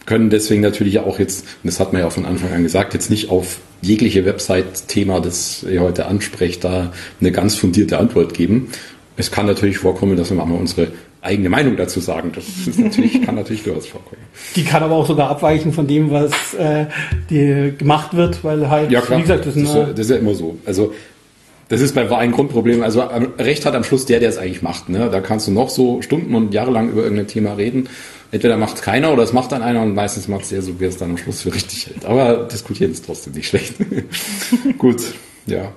können 0.08 0.30
deswegen 0.30 0.62
natürlich 0.62 1.00
auch 1.00 1.18
jetzt, 1.18 1.44
und 1.62 1.66
das 1.66 1.78
hat 1.80 1.92
man 1.92 2.00
ja 2.00 2.08
auch 2.08 2.12
von 2.12 2.24
Anfang 2.24 2.50
an 2.50 2.62
gesagt, 2.62 2.94
jetzt 2.94 3.10
nicht 3.10 3.28
auf 3.28 3.58
jegliche 3.82 4.24
Website-Thema, 4.24 5.20
das 5.20 5.62
ihr 5.62 5.82
heute 5.82 6.06
ansprecht, 6.06 6.64
da 6.64 6.92
eine 7.20 7.30
ganz 7.30 7.56
fundierte 7.56 7.98
Antwort 7.98 8.32
geben. 8.32 8.70
Es 9.18 9.30
kann 9.30 9.44
natürlich 9.44 9.76
vorkommen, 9.76 10.16
dass 10.16 10.30
wir 10.30 10.36
mal 10.42 10.50
unsere 10.50 10.88
eigene 11.20 11.50
Meinung 11.50 11.76
dazu 11.76 12.00
sagen. 12.00 12.32
Das 12.34 12.44
ist 12.66 12.78
natürlich, 12.78 13.20
kann 13.22 13.34
natürlich 13.34 13.64
durchaus 13.64 13.86
vorkommen. 13.86 14.22
Die 14.56 14.64
kann 14.64 14.82
aber 14.82 14.94
auch 14.94 15.06
sogar 15.06 15.28
abweichen 15.28 15.74
von 15.74 15.86
dem, 15.86 16.10
was 16.10 16.54
äh, 16.54 16.86
die 17.28 17.74
gemacht 17.76 18.16
wird, 18.16 18.42
weil 18.42 18.70
halt, 18.70 18.90
ja, 18.90 19.02
klar. 19.02 19.18
wie 19.18 19.22
gesagt, 19.22 19.44
das, 19.44 19.54
das, 19.54 19.62
ist, 19.62 19.74
ja, 19.74 19.84
das 19.84 19.98
ist 20.00 20.10
ja 20.10 20.16
immer 20.16 20.34
so. 20.34 20.56
Also 20.64 20.94
das 21.68 21.82
ist 21.82 21.94
bei 21.94 22.08
ein 22.16 22.32
Grundproblem. 22.32 22.82
Also 22.82 23.02
Recht 23.38 23.66
hat 23.66 23.74
am 23.74 23.84
Schluss 23.84 24.06
der, 24.06 24.20
der 24.20 24.30
es 24.30 24.38
eigentlich 24.38 24.62
macht. 24.62 24.88
Ne? 24.88 25.10
Da 25.12 25.20
kannst 25.20 25.48
du 25.48 25.52
noch 25.52 25.68
so 25.68 26.00
Stunden 26.00 26.34
und 26.34 26.54
jahrelang 26.54 26.88
über 26.88 27.02
irgendein 27.02 27.26
Thema 27.26 27.52
reden. 27.52 27.90
Entweder 28.30 28.58
macht 28.58 28.76
es 28.76 28.82
keiner 28.82 29.12
oder 29.12 29.23
es 29.23 29.32
macht 29.32 29.52
dann 29.52 29.62
einer 29.62 29.82
und 29.82 29.94
meistens 29.94 30.28
macht 30.28 30.42
es 30.42 30.50
der 30.50 30.61
so, 30.61 30.78
wie 30.78 30.85
es 30.85 30.99
dann 30.99 31.11
am 31.11 31.16
Schluss 31.16 31.42
für 31.42 31.54
richtig 31.54 31.87
hält. 31.87 32.04
Aber 32.04 32.44
diskutieren 32.44 32.92
ist 32.92 33.06
trotzdem 33.06 33.32
nicht 33.32 33.49
schlecht. 33.49 33.75
Gut, 34.78 35.02
ja. 35.47 35.73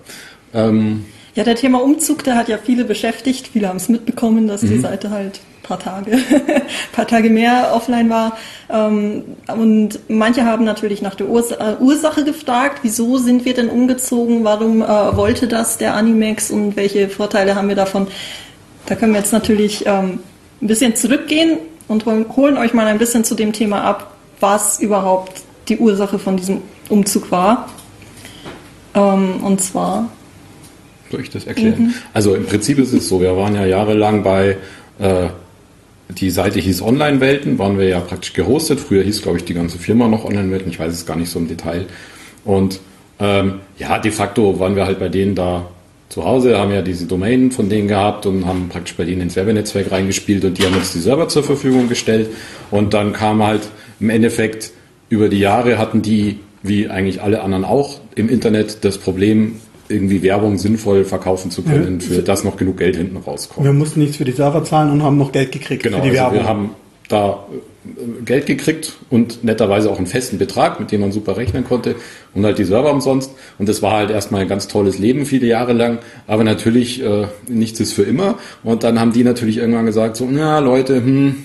Ähm, 0.53 1.05
ja, 1.33 1.45
der 1.45 1.55
Thema 1.55 1.81
Umzug, 1.81 2.25
der 2.25 2.35
hat 2.35 2.49
ja 2.49 2.57
viele 2.57 2.83
beschäftigt. 2.83 3.47
Viele 3.53 3.69
haben 3.69 3.77
es 3.77 3.87
mitbekommen, 3.87 4.47
dass 4.47 4.63
mhm. 4.63 4.69
die 4.69 4.79
Seite 4.79 5.11
halt 5.11 5.39
paar 5.63 5.79
Tage, 5.79 6.17
paar 6.91 7.07
Tage 7.07 7.29
mehr 7.29 7.71
offline 7.73 8.09
war. 8.09 8.37
Ähm, 8.69 9.23
und 9.47 9.99
manche 10.09 10.43
haben 10.43 10.65
natürlich 10.65 11.01
nach 11.01 11.15
der 11.15 11.27
äh, 11.27 11.75
Ursache 11.79 12.25
gefragt, 12.25 12.79
wieso 12.81 13.17
sind 13.17 13.45
wir 13.45 13.53
denn 13.53 13.69
umgezogen? 13.69 14.43
Warum 14.43 14.81
äh, 14.81 15.15
wollte 15.15 15.47
das 15.47 15.77
der 15.77 15.95
Animex 15.95 16.51
und 16.51 16.75
welche 16.75 17.07
Vorteile 17.07 17.55
haben 17.55 17.69
wir 17.69 17.75
davon? 17.75 18.07
Da 18.87 18.95
können 18.95 19.13
wir 19.13 19.19
jetzt 19.19 19.31
natürlich 19.31 19.85
ähm, 19.85 20.19
ein 20.61 20.67
bisschen 20.67 20.95
zurückgehen 20.97 21.59
und 21.91 22.05
holen 22.05 22.57
euch 22.57 22.73
mal 22.73 22.87
ein 22.87 22.97
bisschen 22.97 23.23
zu 23.23 23.35
dem 23.35 23.51
Thema 23.51 23.83
ab, 23.83 24.15
was 24.39 24.79
überhaupt 24.79 25.43
die 25.67 25.77
Ursache 25.77 26.17
von 26.19 26.37
diesem 26.37 26.61
Umzug 26.89 27.31
war. 27.31 27.69
Ähm, 28.95 29.43
und 29.43 29.61
zwar. 29.61 30.09
Soll 31.11 31.21
ich 31.21 31.29
das 31.29 31.45
erklären? 31.45 31.83
Mhm. 31.83 31.93
Also 32.13 32.33
im 32.35 32.45
Prinzip 32.45 32.79
ist 32.79 32.93
es 32.93 33.09
so, 33.09 33.19
wir 33.19 33.35
waren 33.35 33.55
ja 33.55 33.65
jahrelang 33.65 34.23
bei, 34.23 34.57
äh, 34.99 35.27
die 36.09 36.29
Seite 36.29 36.59
hieß 36.59 36.81
Online-Welten, 36.81 37.59
waren 37.59 37.77
wir 37.77 37.87
ja 37.87 37.99
praktisch 37.99 38.33
gehostet. 38.33 38.79
Früher 38.79 39.03
hieß, 39.03 39.21
glaube 39.21 39.37
ich, 39.37 39.45
die 39.45 39.53
ganze 39.53 39.77
Firma 39.77 40.07
noch 40.07 40.25
Online-Welten, 40.25 40.71
ich 40.71 40.79
weiß 40.79 40.93
es 40.93 41.05
gar 41.05 41.17
nicht 41.17 41.29
so 41.29 41.39
im 41.39 41.47
Detail. 41.47 41.85
Und 42.45 42.79
ähm, 43.19 43.59
ja, 43.77 43.99
de 43.99 44.11
facto 44.11 44.59
waren 44.59 44.75
wir 44.75 44.85
halt 44.85 44.99
bei 44.99 45.09
denen 45.09 45.35
da 45.35 45.67
zu 46.11 46.25
Hause, 46.25 46.59
haben 46.59 46.71
ja 46.71 46.81
diese 46.81 47.05
Domain 47.05 47.51
von 47.51 47.69
denen 47.69 47.87
gehabt 47.87 48.25
und 48.25 48.45
haben 48.45 48.67
praktisch 48.67 48.95
bei 48.95 49.05
denen 49.05 49.21
ins 49.21 49.37
Werbenetzwerk 49.37 49.91
reingespielt 49.91 50.43
und 50.43 50.57
die 50.57 50.65
haben 50.65 50.75
uns 50.75 50.91
die 50.91 50.99
Server 50.99 51.29
zur 51.29 51.43
Verfügung 51.43 51.87
gestellt. 51.87 52.29
Und 52.69 52.93
dann 52.93 53.13
kam 53.13 53.41
halt 53.41 53.61
im 54.01 54.09
Endeffekt 54.09 54.71
über 55.07 55.29
die 55.29 55.39
Jahre 55.39 55.77
hatten 55.77 56.01
die, 56.01 56.39
wie 56.63 56.89
eigentlich 56.89 57.21
alle 57.21 57.41
anderen 57.41 57.63
auch, 57.63 57.99
im 58.15 58.27
Internet 58.27 58.83
das 58.83 58.97
Problem, 58.97 59.55
irgendwie 59.87 60.21
Werbung 60.21 60.57
sinnvoll 60.57 61.05
verkaufen 61.05 61.49
zu 61.49 61.63
können, 61.63 61.99
ja. 61.99 62.07
für 62.07 62.21
das 62.21 62.43
noch 62.43 62.57
genug 62.57 62.77
Geld 62.77 62.97
hinten 62.97 63.17
rauskommt. 63.17 63.65
Wir 63.65 63.73
mussten 63.73 64.01
nichts 64.01 64.17
für 64.17 64.25
die 64.25 64.31
Server 64.31 64.63
zahlen 64.63 64.91
und 64.91 65.03
haben 65.03 65.17
noch 65.17 65.31
Geld 65.31 65.51
gekriegt 65.51 65.83
genau, 65.83 65.97
für 65.97 66.03
die 66.03 66.09
also 66.09 66.21
Werbung. 66.21 66.39
Wir 66.39 66.47
haben 66.47 66.69
da 67.07 67.45
Geld 68.25 68.45
gekriegt 68.45 68.93
und 69.09 69.43
netterweise 69.43 69.89
auch 69.89 69.97
einen 69.97 70.05
festen 70.05 70.37
Betrag, 70.37 70.79
mit 70.79 70.91
dem 70.91 71.01
man 71.01 71.11
super 71.11 71.35
rechnen 71.35 71.63
konnte 71.63 71.95
und 72.35 72.45
halt 72.45 72.59
die 72.59 72.63
Server 72.63 72.91
umsonst. 72.91 73.31
Und 73.57 73.67
das 73.67 73.81
war 73.81 73.93
halt 73.93 74.11
erstmal 74.11 74.41
ein 74.41 74.47
ganz 74.47 74.67
tolles 74.67 74.99
Leben 74.99 75.25
viele 75.25 75.47
Jahre 75.47 75.73
lang, 75.73 75.99
aber 76.27 76.43
natürlich 76.43 77.03
äh, 77.03 77.27
nichts 77.47 77.79
ist 77.79 77.93
für 77.93 78.03
immer. 78.03 78.37
Und 78.63 78.83
dann 78.83 78.99
haben 78.99 79.13
die 79.13 79.23
natürlich 79.23 79.57
irgendwann 79.57 79.87
gesagt, 79.87 80.15
so, 80.15 80.27
na 80.29 80.59
Leute, 80.59 80.97
hm, 80.97 81.37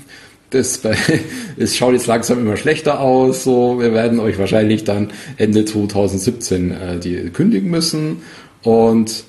das 0.50 0.78
bei, 0.78 0.94
es 1.56 1.74
schaut 1.74 1.94
jetzt 1.94 2.06
langsam 2.06 2.38
immer 2.38 2.58
schlechter 2.58 3.00
aus, 3.00 3.44
so, 3.44 3.80
wir 3.80 3.94
werden 3.94 4.20
euch 4.20 4.38
wahrscheinlich 4.38 4.84
dann 4.84 5.12
Ende 5.38 5.64
2017 5.64 6.70
äh, 6.70 6.98
die 6.98 7.30
kündigen 7.30 7.70
müssen. 7.70 8.18
Und 8.62 9.24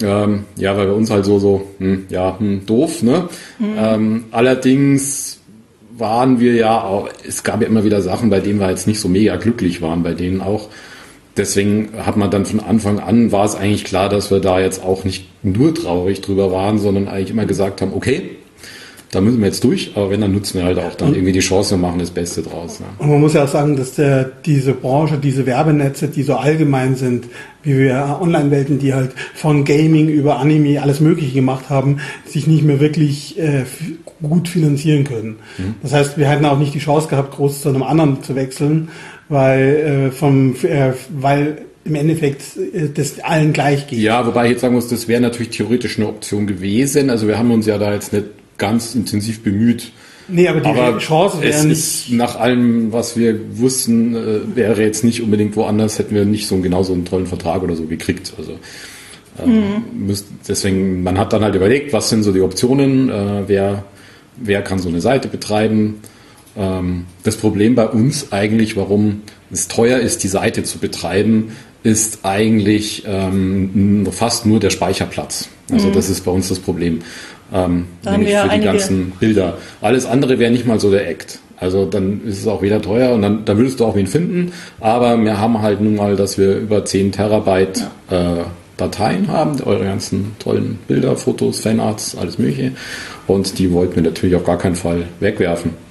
ähm, 0.00 0.44
ja, 0.56 0.76
weil 0.76 0.86
bei 0.86 0.92
uns 0.92 1.10
halt 1.10 1.24
so, 1.24 1.38
so, 1.38 1.66
hm, 1.78 2.06
ja, 2.08 2.38
hm, 2.38 2.64
doof, 2.64 3.02
ne? 3.02 3.28
Mhm. 3.58 3.74
Ähm, 3.76 4.24
allerdings 4.30 5.37
waren 5.98 6.40
wir 6.40 6.54
ja 6.54 6.82
auch, 6.82 7.08
es 7.26 7.42
gab 7.42 7.60
ja 7.60 7.66
immer 7.66 7.84
wieder 7.84 8.02
Sachen, 8.02 8.30
bei 8.30 8.40
denen 8.40 8.60
wir 8.60 8.70
jetzt 8.70 8.86
nicht 8.86 9.00
so 9.00 9.08
mega 9.08 9.36
glücklich 9.36 9.82
waren, 9.82 10.02
bei 10.02 10.14
denen 10.14 10.40
auch. 10.40 10.68
Deswegen 11.36 11.90
hat 12.04 12.16
man 12.16 12.30
dann 12.30 12.46
von 12.46 12.60
Anfang 12.60 12.98
an, 12.98 13.30
war 13.30 13.44
es 13.44 13.54
eigentlich 13.54 13.84
klar, 13.84 14.08
dass 14.08 14.30
wir 14.30 14.40
da 14.40 14.60
jetzt 14.60 14.82
auch 14.82 15.04
nicht 15.04 15.28
nur 15.44 15.74
traurig 15.74 16.20
drüber 16.20 16.50
waren, 16.50 16.78
sondern 16.78 17.08
eigentlich 17.08 17.30
immer 17.30 17.46
gesagt 17.46 17.80
haben, 17.80 17.92
okay, 17.94 18.30
da 19.10 19.20
müssen 19.22 19.38
wir 19.38 19.46
jetzt 19.46 19.64
durch, 19.64 19.92
aber 19.94 20.10
wenn, 20.10 20.20
dann 20.20 20.32
nutzen 20.32 20.58
wir 20.58 20.64
halt 20.64 20.78
auch 20.78 20.94
dann 20.94 21.14
irgendwie 21.14 21.32
die 21.32 21.38
Chance 21.40 21.76
und 21.76 21.80
machen 21.80 21.98
das 21.98 22.10
Beste 22.10 22.42
draus. 22.42 22.80
Ne? 22.80 22.86
Und 22.98 23.08
man 23.08 23.20
muss 23.20 23.32
ja 23.32 23.44
auch 23.44 23.48
sagen, 23.48 23.76
dass 23.76 23.94
der, 23.94 24.24
diese 24.24 24.74
Branche, 24.74 25.16
diese 25.16 25.46
Werbenetze, 25.46 26.08
die 26.08 26.22
so 26.22 26.34
allgemein 26.34 26.94
sind, 26.94 27.26
wie 27.62 27.78
wir 27.78 28.18
Online-Welten, 28.20 28.78
die 28.78 28.94
halt 28.94 29.12
von 29.34 29.64
Gaming 29.64 30.08
über 30.08 30.38
Anime 30.38 30.80
alles 30.80 31.00
Mögliche 31.00 31.34
gemacht 31.34 31.70
haben, 31.70 31.98
sich 32.24 32.46
nicht 32.46 32.62
mehr 32.62 32.80
wirklich 32.80 33.38
äh, 33.38 33.64
gut 34.22 34.48
finanzieren 34.48 35.04
können. 35.04 35.36
Mhm. 35.58 35.74
Das 35.82 35.92
heißt, 35.92 36.18
wir 36.18 36.28
hätten 36.28 36.44
auch 36.44 36.58
nicht 36.58 36.74
die 36.74 36.78
Chance 36.78 37.08
gehabt, 37.08 37.34
groß 37.34 37.62
zu 37.62 37.68
einem 37.68 37.82
anderen 37.82 38.22
zu 38.22 38.34
wechseln, 38.34 38.88
weil 39.28 40.08
äh, 40.08 40.10
vom 40.10 40.54
äh, 40.62 40.92
weil 41.10 41.62
im 41.84 41.94
Endeffekt 41.94 42.42
äh, 42.56 42.88
das 42.92 43.20
allen 43.20 43.52
gleich 43.52 43.86
geht. 43.86 43.98
Ja, 43.98 44.26
wobei 44.26 44.46
ich 44.46 44.52
jetzt 44.52 44.60
sagen 44.60 44.74
muss, 44.74 44.88
das 44.88 45.08
wäre 45.08 45.20
natürlich 45.20 45.50
theoretisch 45.50 45.98
eine 45.98 46.08
Option 46.08 46.46
gewesen. 46.46 47.10
Also 47.10 47.26
wir 47.26 47.38
haben 47.38 47.50
uns 47.50 47.66
ja 47.66 47.78
da 47.78 47.92
jetzt 47.92 48.12
nicht 48.12 48.26
ganz 48.58 48.94
intensiv 48.94 49.42
bemüht. 49.42 49.92
Nee, 50.28 50.46
aber 50.46 50.60
die 50.60 50.68
aber 50.68 50.98
Chance 50.98 51.40
wäre 51.40 51.64
nicht. 51.64 51.78
Ist, 51.78 52.10
nach 52.10 52.38
allem, 52.38 52.92
was 52.92 53.16
wir 53.16 53.58
wussten, 53.58 54.14
äh, 54.14 54.40
wäre 54.54 54.82
jetzt 54.82 55.02
nicht 55.04 55.22
unbedingt 55.22 55.56
woanders, 55.56 55.98
hätten 55.98 56.14
wir 56.14 56.24
nicht 56.24 56.46
so 56.46 56.58
genau 56.58 56.82
so 56.82 56.92
einen 56.92 57.04
tollen 57.04 57.26
Vertrag 57.26 57.62
oder 57.62 57.74
so 57.74 57.84
gekriegt. 57.84 58.34
Also 58.36 58.58
ähm, 59.42 59.50
mhm. 59.50 60.06
müsst, 60.06 60.26
deswegen, 60.46 61.02
man 61.02 61.18
hat 61.18 61.32
dann 61.32 61.42
halt 61.42 61.54
überlegt, 61.54 61.92
was 61.92 62.10
sind 62.10 62.22
so 62.22 62.32
die 62.32 62.40
Optionen, 62.40 63.08
äh, 63.08 63.42
wer, 63.46 63.84
wer 64.36 64.62
kann 64.62 64.78
so 64.78 64.88
eine 64.88 65.00
Seite 65.00 65.28
betreiben. 65.28 66.00
Ähm, 66.56 67.06
das 67.22 67.36
Problem 67.36 67.74
bei 67.74 67.86
uns 67.86 68.32
eigentlich, 68.32 68.76
warum 68.76 69.22
es 69.50 69.68
teuer 69.68 69.98
ist, 69.98 70.22
die 70.24 70.28
Seite 70.28 70.62
zu 70.62 70.78
betreiben, 70.78 71.52
ist 71.82 72.20
eigentlich 72.24 73.04
ähm, 73.06 74.06
fast 74.10 74.44
nur 74.44 74.60
der 74.60 74.70
Speicherplatz. 74.70 75.48
Also 75.70 75.88
mhm. 75.88 75.92
das 75.92 76.08
ist 76.08 76.24
bei 76.24 76.30
uns 76.30 76.48
das 76.48 76.58
Problem. 76.58 77.00
Ähm, 77.52 77.86
nämlich 78.04 78.34
für 78.36 78.48
die 78.48 78.60
ganzen 78.60 79.12
Bilder. 79.12 79.58
Alles 79.80 80.06
andere 80.06 80.38
wäre 80.38 80.50
nicht 80.50 80.66
mal 80.66 80.78
so 80.80 80.90
der 80.90 81.08
Act. 81.08 81.40
Also 81.56 81.86
dann 81.86 82.20
ist 82.24 82.38
es 82.38 82.46
auch 82.46 82.62
wieder 82.62 82.80
teuer 82.80 83.12
und 83.12 83.22
dann, 83.22 83.44
dann 83.44 83.56
würdest 83.56 83.80
du 83.80 83.84
auch 83.84 83.96
wen 83.96 84.06
finden. 84.06 84.52
Aber 84.80 85.22
wir 85.22 85.38
haben 85.38 85.60
halt 85.60 85.80
nun 85.80 85.96
mal, 85.96 86.16
dass 86.16 86.38
wir 86.38 86.56
über 86.56 86.84
10 86.84 87.12
Terabyte 87.12 87.88
ja. 88.10 88.32
äh, 88.32 88.44
Dateien 88.76 89.28
haben, 89.28 89.60
eure 89.62 89.84
ganzen 89.84 90.36
tollen 90.38 90.78
Bilder, 90.86 91.16
Fotos, 91.16 91.60
Fanarts, 91.60 92.16
alles 92.16 92.38
mögliche. 92.38 92.72
Und 93.26 93.58
die 93.58 93.72
wollten 93.72 93.96
wir 93.96 94.02
natürlich 94.02 94.36
auf 94.36 94.44
gar 94.44 94.58
keinen 94.58 94.76
Fall 94.76 95.04
wegwerfen. 95.20 95.87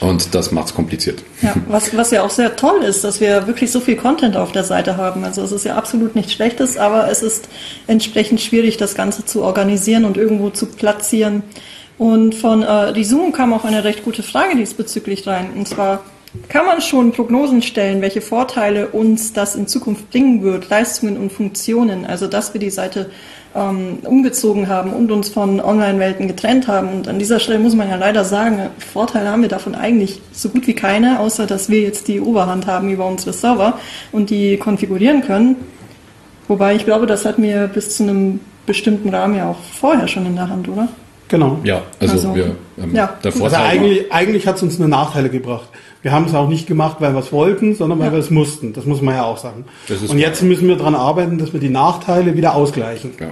Und 0.00 0.34
das 0.34 0.50
macht 0.50 0.68
es 0.68 0.74
kompliziert. 0.74 1.22
Ja, 1.42 1.54
was, 1.68 1.94
was 1.94 2.10
ja 2.10 2.22
auch 2.22 2.30
sehr 2.30 2.56
toll 2.56 2.82
ist, 2.82 3.04
dass 3.04 3.20
wir 3.20 3.46
wirklich 3.46 3.70
so 3.70 3.80
viel 3.80 3.96
Content 3.96 4.36
auf 4.36 4.52
der 4.52 4.64
Seite 4.64 4.96
haben. 4.96 5.24
Also 5.24 5.42
es 5.42 5.52
ist 5.52 5.64
ja 5.64 5.76
absolut 5.76 6.14
nichts 6.14 6.32
Schlechtes, 6.32 6.78
aber 6.78 7.10
es 7.10 7.22
ist 7.22 7.48
entsprechend 7.86 8.40
schwierig, 8.40 8.78
das 8.78 8.94
Ganze 8.94 9.24
zu 9.26 9.42
organisieren 9.42 10.04
und 10.04 10.16
irgendwo 10.16 10.50
zu 10.50 10.66
platzieren. 10.66 11.42
Und 11.98 12.34
von 12.34 12.62
äh, 12.62 13.04
Zoom 13.04 13.32
kam 13.32 13.52
auch 13.52 13.66
eine 13.66 13.84
recht 13.84 14.04
gute 14.04 14.22
Frage 14.22 14.56
diesbezüglich 14.56 15.26
rein. 15.26 15.50
Und 15.54 15.68
zwar, 15.68 16.02
kann 16.48 16.64
man 16.64 16.80
schon 16.80 17.12
Prognosen 17.12 17.60
stellen, 17.60 18.02
welche 18.02 18.20
Vorteile 18.20 18.88
uns 18.88 19.32
das 19.32 19.56
in 19.56 19.66
Zukunft 19.66 20.10
bringen 20.10 20.42
wird, 20.42 20.68
Leistungen 20.68 21.16
und 21.16 21.32
Funktionen? 21.32 22.06
Also, 22.06 22.28
dass 22.28 22.54
wir 22.54 22.60
die 22.60 22.70
Seite 22.70 23.10
ähm, 23.54 23.98
umgezogen 24.04 24.68
haben 24.68 24.92
und 24.92 25.10
uns 25.10 25.28
von 25.28 25.60
Online-Welten 25.60 26.28
getrennt 26.28 26.68
haben. 26.68 26.88
Und 26.88 27.08
an 27.08 27.18
dieser 27.18 27.40
Stelle 27.40 27.58
muss 27.58 27.74
man 27.74 27.88
ja 27.88 27.96
leider 27.96 28.24
sagen, 28.24 28.70
Vorteile 28.78 29.28
haben 29.28 29.42
wir 29.42 29.48
davon 29.48 29.74
eigentlich 29.74 30.20
so 30.32 30.50
gut 30.50 30.66
wie 30.68 30.74
keine, 30.74 31.18
außer 31.18 31.46
dass 31.46 31.68
wir 31.68 31.80
jetzt 31.80 32.06
die 32.06 32.20
Oberhand 32.20 32.66
haben 32.66 32.90
über 32.90 33.06
unsere 33.06 33.32
Server 33.32 33.78
und 34.12 34.30
die 34.30 34.56
konfigurieren 34.56 35.22
können. 35.22 35.56
Wobei 36.46 36.76
ich 36.76 36.84
glaube, 36.84 37.06
das 37.06 37.24
hatten 37.24 37.42
wir 37.42 37.66
bis 37.66 37.96
zu 37.96 38.04
einem 38.04 38.40
bestimmten 38.66 39.08
Rahmen 39.08 39.36
ja 39.36 39.50
auch 39.50 39.58
vorher 39.58 40.06
schon 40.06 40.26
in 40.26 40.36
der 40.36 40.48
Hand, 40.48 40.68
oder? 40.68 40.88
Genau. 41.30 41.60
Ja, 41.62 41.82
also, 42.00 42.14
also 42.14 42.34
wir, 42.34 42.56
ähm, 42.76 42.94
ja. 42.94 43.16
der 43.22 43.30
Vorteil 43.30 43.60
also 43.60 43.70
eigentlich, 43.70 44.12
eigentlich 44.12 44.46
hat 44.48 44.56
es 44.56 44.62
uns 44.64 44.78
nur 44.78 44.88
Nachteile 44.88 45.30
gebracht. 45.30 45.68
Wir 46.02 46.10
haben 46.10 46.24
es 46.24 46.34
auch 46.34 46.48
nicht 46.48 46.66
gemacht, 46.66 46.96
weil 46.98 47.12
wir 47.12 47.20
es 47.20 47.30
wollten, 47.30 47.74
sondern 47.74 48.00
weil 48.00 48.08
ja. 48.08 48.12
wir 48.12 48.18
es 48.18 48.30
mussten. 48.30 48.72
Das 48.72 48.84
muss 48.84 49.00
man 49.00 49.14
ja 49.14 49.22
auch 49.24 49.38
sagen. 49.38 49.64
Und 50.08 50.18
jetzt 50.18 50.42
müssen 50.42 50.66
wir 50.66 50.76
daran 50.76 50.96
arbeiten, 50.96 51.38
dass 51.38 51.52
wir 51.52 51.60
die 51.60 51.68
Nachteile 51.68 52.36
wieder 52.36 52.54
ausgleichen. 52.54 53.12
Ja. 53.20 53.30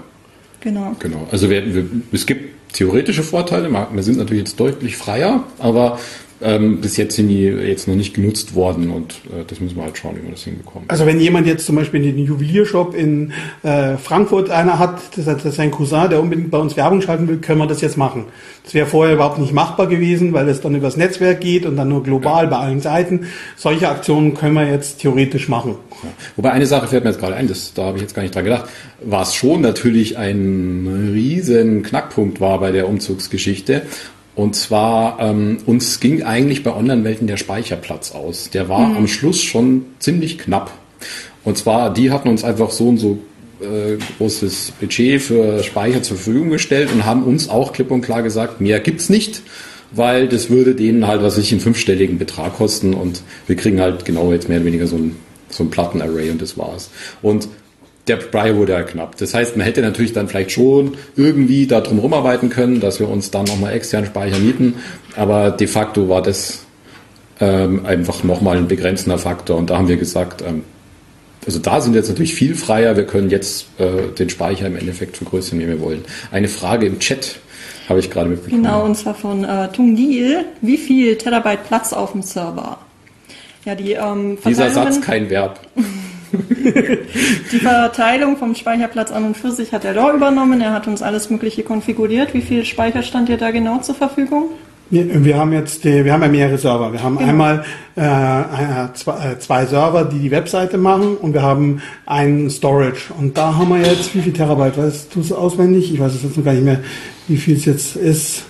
Genau. 0.61 0.95
Genau. 1.01 1.27
Also 1.33 1.51
wir, 1.51 1.75
wir, 1.75 1.87
es 2.13 2.25
gibt 2.25 2.73
theoretische 2.73 3.25
Vorteile. 3.25 3.71
Wir 3.71 4.03
sind 4.03 4.19
natürlich 4.19 4.45
jetzt 4.45 4.61
deutlich 4.61 4.97
freier, 4.97 5.45
aber 5.59 5.99
ähm, 6.41 6.81
bis 6.81 6.97
jetzt 6.97 7.17
sind 7.17 7.29
die 7.29 7.45
jetzt 7.45 7.89
noch 7.89 7.97
nicht 7.97 8.15
genutzt 8.15 8.55
worden 8.55 8.91
und 8.91 9.15
äh, 9.27 9.45
das 9.47 9.61
müssen 9.61 9.77
wir 9.77 9.85
halt 9.85 9.99
schauen, 9.99 10.17
wie 10.17 10.23
wir 10.23 10.31
das 10.31 10.45
hinbekommen. 10.45 10.89
Also 10.89 11.05
wenn 11.05 11.19
jemand 11.21 11.47
jetzt 11.47 11.67
zum 11.67 11.77
Beispiel 11.77 12.01
den 12.01 12.19
Juweliershop 12.19 12.95
in 12.95 13.33
äh, 13.63 13.97
Frankfurt 13.97 14.51
einer 14.51 14.79
hat, 14.79 15.01
das 15.17 15.27
hat 15.27 15.41
sein 15.41 15.71
Cousin, 15.71 16.11
der 16.11 16.21
unbedingt 16.21 16.51
bei 16.51 16.59
uns 16.59 16.77
Werbung 16.77 17.01
schalten 17.01 17.27
will, 17.27 17.39
können 17.39 17.59
wir 17.59 17.67
das 17.67 17.81
jetzt 17.81 17.97
machen. 17.97 18.27
Das 18.63 18.75
wäre 18.75 18.87
vorher 18.87 19.15
überhaupt 19.15 19.39
nicht 19.39 19.53
machbar 19.53 19.89
gewesen, 19.89 20.33
weil 20.33 20.49
es 20.49 20.61
dann 20.61 20.75
übers 20.75 20.97
Netzwerk 20.97 21.41
geht 21.41 21.67
und 21.67 21.77
dann 21.77 21.89
nur 21.89 22.03
global 22.03 22.45
ja. 22.45 22.51
bei 22.51 22.57
allen 22.57 22.81
Seiten. 22.81 23.27
Solche 23.57 23.89
Aktionen 23.89 24.35
können 24.35 24.55
wir 24.55 24.71
jetzt 24.71 25.01
theoretisch 25.01 25.49
machen. 25.49 25.75
Ja. 26.03 26.11
Wobei 26.37 26.53
eine 26.53 26.67
Sache 26.67 26.87
fällt 26.87 27.03
mir 27.03 27.11
jetzt 27.11 27.21
gerade 27.21 27.35
ein, 27.35 27.49
das, 27.49 27.75
da 27.75 27.87
habe 27.87 27.97
ich 27.97 28.03
jetzt 28.03 28.15
gar 28.15 28.23
nicht 28.23 28.35
dran 28.35 28.45
gedacht, 28.45 28.69
was 29.03 29.35
schon 29.35 29.61
natürlich 29.61 30.19
ein 30.19 31.11
riesen 31.13 31.83
Knackpunkt 31.83 32.41
war 32.41 32.61
bei 32.61 32.71
der 32.71 32.89
Umzugsgeschichte 32.89 33.83
und 34.39 34.55
zwar, 34.55 35.19
ähm, 35.19 35.59
uns 35.67 35.99
ging 35.99 36.23
eigentlich 36.23 36.63
bei 36.63 36.73
Online-Welten 36.73 37.27
der 37.27 37.39
Speicherplatz 37.39 38.13
aus. 38.13 38.51
Der 38.51 38.69
war 38.69 38.87
mhm. 38.87 38.97
am 38.99 39.09
Schluss 39.09 39.43
schon 39.43 39.87
ziemlich 39.99 40.39
knapp. 40.39 40.71
Und 41.43 41.59
zwar, 41.59 41.93
die 41.93 42.13
hatten 42.13 42.29
uns 42.29 42.45
einfach 42.45 42.71
so 42.71 42.89
und 42.89 42.99
so 42.99 43.19
äh, 43.61 43.97
großes 44.17 44.75
Budget 44.79 45.21
für 45.21 45.65
Speicher 45.65 46.05
zur 46.05 46.19
Verfügung 46.19 46.51
gestellt 46.51 46.91
und 46.95 47.05
haben 47.05 47.25
uns 47.25 47.49
auch 47.49 47.73
klipp 47.73 47.91
und 47.91 48.03
klar 48.03 48.23
gesagt, 48.23 48.61
mehr 48.61 48.79
gibt's 48.79 49.09
nicht, 49.09 49.43
weil 49.91 50.29
das 50.29 50.51
würde 50.51 50.77
denen 50.77 51.09
halt, 51.09 51.21
was 51.21 51.37
ich, 51.37 51.51
einen 51.51 51.61
fünfstelligen 51.61 52.19
Betrag 52.19 52.55
kosten 52.55 52.95
und 52.95 53.23
wir 53.49 53.57
kriegen 53.57 53.81
halt 53.81 54.05
genau 54.05 54.33
jetzt 54.33 54.49
mehr 54.49 54.59
oder 54.59 54.67
weniger 54.67 54.87
so 54.87 54.99
ein, 54.99 55.17
so 55.49 55.65
ein 55.65 55.71
Plattenarray 55.71 56.31
und 56.31 56.41
das 56.41 56.57
war's. 56.57 56.91
Und 57.23 57.49
der 58.09 58.17
Brei 58.17 58.57
wurde 58.57 58.73
ja 58.73 58.83
knapp. 58.83 59.17
Das 59.17 59.35
heißt, 59.35 59.57
man 59.57 59.65
hätte 59.65 59.83
natürlich 59.83 60.13
dann 60.13 60.29
vielleicht 60.29 60.53
schon 60.53 60.97
irgendwie 61.17 61.67
da 61.67 61.81
drum 61.81 61.99
rumarbeiten 61.99 62.51
können, 62.51 62.81
dass 62.81 63.01
wir 63.01 63.09
uns 63.09 63.31
dann 63.31 63.47
nochmal 63.47 63.75
extern 63.75 64.07
Speicher 64.07 64.39
mieten. 64.39 64.75
Aber 65.17 65.51
de 65.51 65.67
facto 65.67 66.09
war 66.09 66.23
das 66.23 66.65
ähm, 67.41 67.85
einfach 67.87 68.25
nochmal 68.25 68.57
ein 68.57 68.69
begrenzender 68.69 69.19
Faktor. 69.19 69.57
Und 69.57 69.71
da 69.71 69.79
haben 69.79 69.89
wir 69.89 69.97
gesagt, 69.97 70.43
ähm, 70.43 70.65
also 71.47 71.59
da 71.59 71.81
sind 71.81 71.95
wir 71.95 72.01
jetzt 72.01 72.09
natürlich 72.09 72.35
viel 72.35 72.55
freier. 72.55 72.97
Wir 72.97 73.07
können 73.07 73.31
jetzt 73.31 73.69
äh, 73.79 74.13
den 74.19 74.29
Speicher 74.29 74.67
im 74.67 74.77
Endeffekt 74.77 75.17
vergrößern, 75.17 75.59
wie 75.59 75.67
wir 75.67 75.81
wollen. 75.81 76.05
Eine 76.31 76.49
Frage 76.49 76.87
im 76.87 76.99
Chat 76.99 77.39
habe 77.89 78.01
ich 78.01 78.11
gerade 78.11 78.29
mitbekommen. 78.29 78.63
Genau, 78.63 78.85
und 78.85 78.97
zwar 78.97 79.15
von 79.15 79.45
äh, 79.45 79.69
Tung 79.69 79.97
Dil. 79.97 80.45
Wie 80.61 80.77
viel 80.77 81.17
Terabyte 81.17 81.65
Platz 81.65 81.93
auf 81.93 82.13
dem 82.13 82.23
Server? 82.23 82.79
Ja, 83.65 83.75
die 83.75 83.93
ähm, 83.93 84.39
Dieser 84.47 84.71
Satz 84.71 85.01
kein 85.01 85.31
Verb. 85.31 85.61
Die 87.53 87.59
Verteilung 87.59 88.37
vom 88.37 88.55
Speicherplatz 88.55 89.11
an 89.11 89.25
und 89.25 89.37
für 89.37 89.51
sich 89.51 89.73
hat 89.73 89.85
der 89.85 89.95
Law 89.95 90.13
übernommen. 90.15 90.61
Er 90.61 90.73
hat 90.73 90.87
uns 90.87 91.03
alles 91.03 91.31
Mögliche 91.31 91.63
konfiguriert. 91.63 92.35
Wie 92.35 92.43
viel 92.43 92.65
Speicher 92.65 93.03
stand 93.03 93.29
dir 93.29 93.37
da 93.37 93.51
genau 93.51 93.79
zur 93.79 93.95
Verfügung? 93.95 94.51
Wir, 94.91 95.23
wir 95.25 95.37
haben 95.37 95.53
jetzt, 95.53 95.85
die, 95.85 96.05
wir 96.05 96.13
haben 96.15 96.23
ja 96.23 96.29
mehrere 96.29 96.57
Server. 96.57 96.93
Wir 96.93 97.03
haben 97.03 97.19
Genau. 97.19 97.29
einmal 97.31 97.65
äh, 97.97 98.01
äh, 98.03 98.93
zwei, 98.95 99.33
äh, 99.33 99.39
zwei 99.39 99.67
Server, 99.67 100.05
die 100.07 100.19
die 100.19 100.31
Webseite 100.31 100.79
machen 100.79 101.17
und 101.19 101.35
wir 101.35 101.43
haben 101.43 101.83
einen 102.07 102.49
Storage. 102.49 103.13
Und 103.19 103.37
da 103.37 103.55
haben 103.57 103.69
wir 103.69 103.87
jetzt, 103.87 104.15
wie 104.15 104.23
viel 104.23 104.33
Terabyte, 104.33 104.79
weißt 104.79 105.15
du 105.15 105.21
es 105.21 105.31
auswendig? 105.33 105.93
Ich 105.93 106.01
weiß 106.01 106.15
es 106.15 106.23
jetzt 106.23 106.39
noch 106.39 106.45
gar 106.45 106.55
nicht 106.55 106.65
mehr, 106.65 106.81
wie 107.27 107.37
viel 107.37 107.57
es 107.57 107.67
jetzt 107.67 107.97
ist 107.97 108.45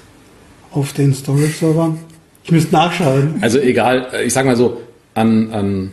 auf 0.72 0.92
den 0.92 1.12
Storage-Servern. 1.12 1.98
Ich 2.44 2.52
müsste 2.52 2.72
nachschauen. 2.72 3.34
Also 3.40 3.58
egal, 3.58 4.06
äh, 4.12 4.24
ich 4.24 4.32
sag 4.32 4.46
mal 4.46 4.54
so, 4.56 4.80
an, 5.14 5.50
an 5.52 5.90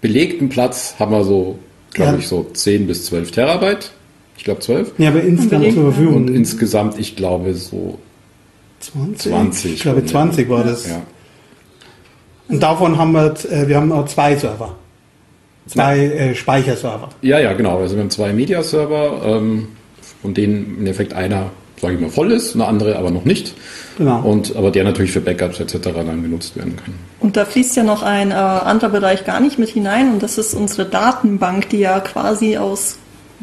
belegtem 0.00 0.48
Platz 0.48 0.94
haben 0.98 1.12
wir 1.12 1.24
so, 1.24 1.58
glaube 1.92 2.12
Ja. 2.12 2.18
ich, 2.18 2.28
so 2.28 2.44
10 2.52 2.86
bis 2.86 3.06
12 3.06 3.30
Terabyte. 3.30 3.90
Ich 4.38 4.44
glaube 4.44 4.60
12. 4.60 4.92
Ja, 4.98 5.08
aber 5.10 5.22
insgesamt 5.22 5.72
zur. 5.72 5.82
Verfügung. 5.92 6.14
Und 6.16 6.28
insgesamt, 6.30 6.98
ich 6.98 7.16
glaube, 7.16 7.54
so 7.54 7.98
20? 8.80 9.32
20. 9.32 9.74
Ich 9.74 9.80
glaube 9.80 10.04
20 10.04 10.48
war 10.48 10.62
das. 10.64 10.88
Ja. 10.88 11.02
Und 12.48 12.62
davon 12.62 12.96
haben 12.98 13.12
wir, 13.12 13.34
äh, 13.50 13.66
wir 13.66 13.76
haben 13.76 13.88
noch 13.88 14.06
zwei 14.06 14.36
Server. 14.36 14.76
Zwei 15.66 15.98
äh, 15.98 16.34
Speicherserver. 16.36 17.08
ja, 17.22 17.40
ja, 17.40 17.52
genau. 17.54 17.78
Also 17.78 17.96
wir 17.96 18.02
haben 18.02 18.10
zwei 18.10 18.32
Media-Server, 18.32 19.22
ähm, 19.24 19.68
von 20.22 20.32
denen 20.32 20.64
im 20.66 20.78
Endeffekt 20.80 21.12
einer, 21.12 21.50
sage 21.80 21.94
ich 21.94 22.00
mal, 22.00 22.10
voll 22.10 22.32
ist, 22.32 22.54
eine 22.54 22.66
andere 22.66 22.96
aber 22.96 23.10
noch 23.10 23.24
nicht. 23.24 23.54
Genau. 23.98 24.20
Und, 24.22 24.56
aber 24.56 24.70
der 24.70 24.84
natürlich 24.84 25.12
für 25.12 25.20
Backups 25.20 25.60
etc. 25.60 25.78
dann 25.94 26.22
genutzt 26.22 26.56
werden 26.56 26.76
kann. 26.76 26.94
Und 27.20 27.36
da 27.36 27.44
fließt 27.44 27.76
ja 27.76 27.82
noch 27.82 28.02
ein 28.02 28.30
äh, 28.30 28.34
anderer 28.34 28.90
Bereich 28.90 29.24
gar 29.24 29.40
nicht 29.40 29.58
mit 29.58 29.70
hinein 29.70 30.12
und 30.12 30.22
das 30.22 30.38
ist 30.38 30.54
unsere 30.54 30.86
Datenbank, 30.86 31.68
die 31.70 31.78
ja 31.78 32.00
quasi 32.00 32.56
aus 32.56 32.98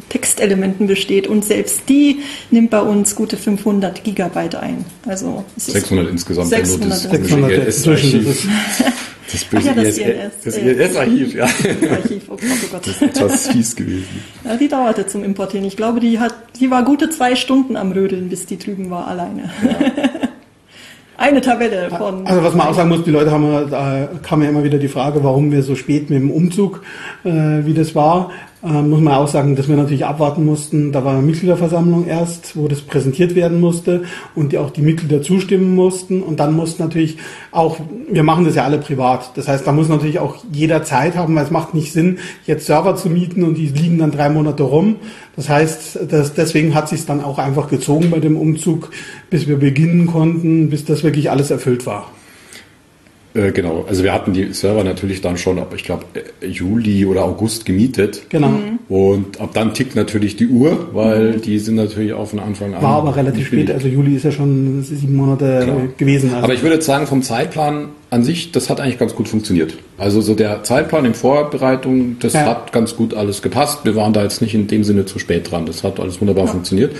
Textelementen 0.10 0.88
besteht 0.88 1.28
und 1.28 1.46
selbst 1.46 1.84
die 1.88 2.22
nimmt 2.50 2.72
bei 2.72 2.82
uns 2.82 3.16
gute 3.16 3.38
500 3.38 4.04
Gigabyte 4.04 4.56
ein. 4.56 4.86
Also 5.08 5.44
es 5.56 5.68
ist 5.68 5.74
600 5.74 6.10
insgesamt. 6.10 6.50
600 6.50 6.82
wenn 6.82 6.90
du 6.90 6.90
das 6.90 7.04
600 7.04 7.50
böse 7.50 7.62
inzwischen. 7.62 8.26
ILS-Archiv- 8.26 8.48
Das 9.32 9.46
böse 9.46 9.70
Ach 9.72 9.76
ja, 9.76 9.84
das 9.84 9.98
ILS 9.98 10.08
ILS, 10.08 10.34
das 10.44 10.58
äh, 10.58 10.72
ILS-Archiv, 10.72 11.34
ja. 11.34 11.44
Archiv, 11.92 12.24
oh 12.28 12.36
Gott, 12.36 12.42
oh 12.42 12.68
Gott. 12.72 12.88
Das 12.88 12.88
ist 12.88 13.02
etwas 13.02 13.48
fies 13.48 13.76
gewesen. 13.76 14.22
Ja, 14.46 14.58
die 14.58 14.68
dauerte 14.68 15.08
zum 15.08 15.24
Importieren. 15.24 15.66
Ich 15.66 15.78
glaube, 15.78 16.00
die 16.00 16.20
hat, 16.20 16.36
die 16.60 16.70
war 16.70 16.84
gute 16.84 17.10
zwei 17.10 17.36
Stunden 17.36 17.78
am 17.78 17.92
Rödeln, 17.94 18.30
bis 18.30 18.46
die 18.46 18.58
drüben 18.58 18.90
war 18.90 19.08
alleine. 19.08 19.50
Eine 21.18 21.40
Tabelle 21.40 21.90
von. 21.90 22.28
Also 22.28 22.44
was 22.44 22.54
man 22.54 22.68
auch 22.68 22.74
sagen 22.74 22.90
muss, 22.90 23.04
die 23.04 23.12
Leute 23.12 23.32
haben, 23.32 23.50
ja, 23.50 23.64
da 23.64 24.10
kam 24.24 24.42
ja 24.44 24.50
immer 24.50 24.64
wieder 24.64 24.78
die 24.78 24.88
Frage, 24.90 25.24
warum 25.24 25.52
wir 25.52 25.64
so 25.64 25.76
spät 25.76 26.10
mit 26.10 26.20
dem 26.20 26.32
Umzug, 26.32 26.84
äh, 27.24 27.30
wie 27.30 27.74
das 27.74 27.96
war. 27.96 28.32
Ähm, 28.66 28.92
muss 28.92 29.02
man 29.02 29.16
auch 29.16 29.28
sagen, 29.28 29.58
dass 29.58 29.68
wir 29.68 29.76
natürlich 29.76 30.06
abwarten 30.06 30.46
mussten. 30.46 30.94
Da 30.94 31.04
war 31.04 31.14
eine 31.14 31.22
Mitgliederversammlung 31.22 32.08
erst, 32.08 32.56
wo 32.56 32.70
das 32.70 32.80
präsentiert 32.80 33.36
werden 33.36 33.60
musste 33.60 34.04
und 34.36 34.54
die 34.54 34.58
auch 34.58 34.70
die 34.70 34.82
Mitglieder 34.82 35.22
zustimmen 35.22 35.76
mussten. 35.76 36.24
Und 36.24 36.40
dann 36.40 36.54
mussten 36.54 36.82
natürlich 36.82 37.18
auch, 37.52 37.78
wir 38.10 38.24
machen 38.24 38.46
das 38.46 38.56
ja 38.56 38.64
alle 38.64 38.78
privat. 38.78 39.32
Das 39.36 39.50
heißt, 39.50 39.68
da 39.68 39.74
muss 39.74 39.90
natürlich 39.90 40.20
auch 40.20 40.38
jeder 40.50 40.84
Zeit 40.84 41.18
haben, 41.18 41.36
weil 41.36 41.44
es 41.44 41.52
macht 41.52 41.74
nicht 41.74 41.92
Sinn, 41.92 42.20
jetzt 42.46 42.66
Server 42.66 42.96
zu 42.96 43.10
mieten 43.10 43.44
und 43.44 43.56
die 43.56 43.68
liegen 43.68 43.98
dann 43.98 44.12
drei 44.12 44.30
Monate 44.30 44.64
rum. 44.64 44.96
Das 45.36 45.50
heißt, 45.50 46.00
dass 46.10 46.34
deswegen 46.34 46.74
hat 46.74 46.88
sich 46.88 47.06
dann 47.06 47.22
auch 47.22 47.40
einfach 47.40 47.68
gezogen 47.68 48.12
bei 48.12 48.20
dem 48.20 48.38
Umzug, 48.38 48.92
bis 49.30 49.46
wir 49.46 49.58
beginnen 49.58 50.08
konnten, 50.08 50.70
bis 50.70 50.86
das 50.86 51.04
wirklich 51.04 51.30
alles 51.30 51.52
erfüllt 51.52 51.86
war. 51.86 52.13
Äh, 53.36 53.52
genau, 53.52 53.84
also 53.90 54.04
wir 54.04 54.14
hatten 54.14 54.34
die 54.34 54.54
Server 54.54 54.84
natürlich 54.84 55.22
dann 55.22 55.38
schon 55.38 55.58
ab, 55.58 55.74
ich 55.76 55.84
glaube, 55.84 56.06
Juli 56.48 57.06
oder 57.06 57.24
August 57.26 57.66
gemietet. 57.66 58.24
Genau. 58.30 58.54
Und 58.90 59.42
ab 59.42 59.52
dann 59.54 59.74
tickt 59.74 59.96
natürlich 59.96 60.36
die 60.36 60.48
Uhr, 60.48 60.90
weil 60.94 61.38
die 61.38 61.58
sind 61.58 61.76
natürlich 61.76 62.14
auch 62.14 62.28
von 62.28 62.40
Anfang 62.40 62.76
an. 62.76 62.84
War 62.84 62.98
aber 62.98 63.16
relativ 63.16 63.48
spät, 63.48 63.72
also 63.72 63.88
Juli 63.88 64.16
ist 64.16 64.24
ja 64.26 64.32
schon 64.32 64.84
sieben 64.84 65.16
Monate 65.16 65.64
Genau. 65.66 65.80
äh, 65.80 65.88
gewesen. 65.98 66.30
Also 66.32 66.44
Aber 66.44 66.54
ich 66.54 66.62
würde 66.62 66.76
jetzt 66.76 66.86
sagen, 66.86 67.08
vom 67.08 67.24
Zeitplan 67.24 67.90
an 68.12 68.24
sich, 68.24 68.52
das 68.52 68.70
hat 68.70 68.80
eigentlich 68.80 69.00
ganz 69.00 69.16
gut 69.16 69.28
funktioniert. 69.28 69.74
Also 69.98 70.22
so 70.22 70.36
der 70.36 70.64
Zeitplan 70.64 71.06
in 71.06 71.16
Vorbereitung, 71.16 72.18
das 72.20 72.34
Ja. 72.34 72.46
hat 72.46 72.72
ganz 72.72 72.96
gut 72.96 73.16
alles 73.16 73.42
gepasst. 73.42 73.80
Wir 73.84 73.96
waren 73.96 74.14
da 74.14 74.22
jetzt 74.22 74.42
nicht 74.44 74.54
in 74.54 74.68
dem 74.68 74.84
Sinne 74.84 75.06
zu 75.06 75.18
spät 75.18 75.50
dran. 75.50 75.66
Das 75.66 75.84
hat 75.84 76.00
alles 76.00 76.22
wunderbar 76.22 76.46
funktioniert. 76.48 76.96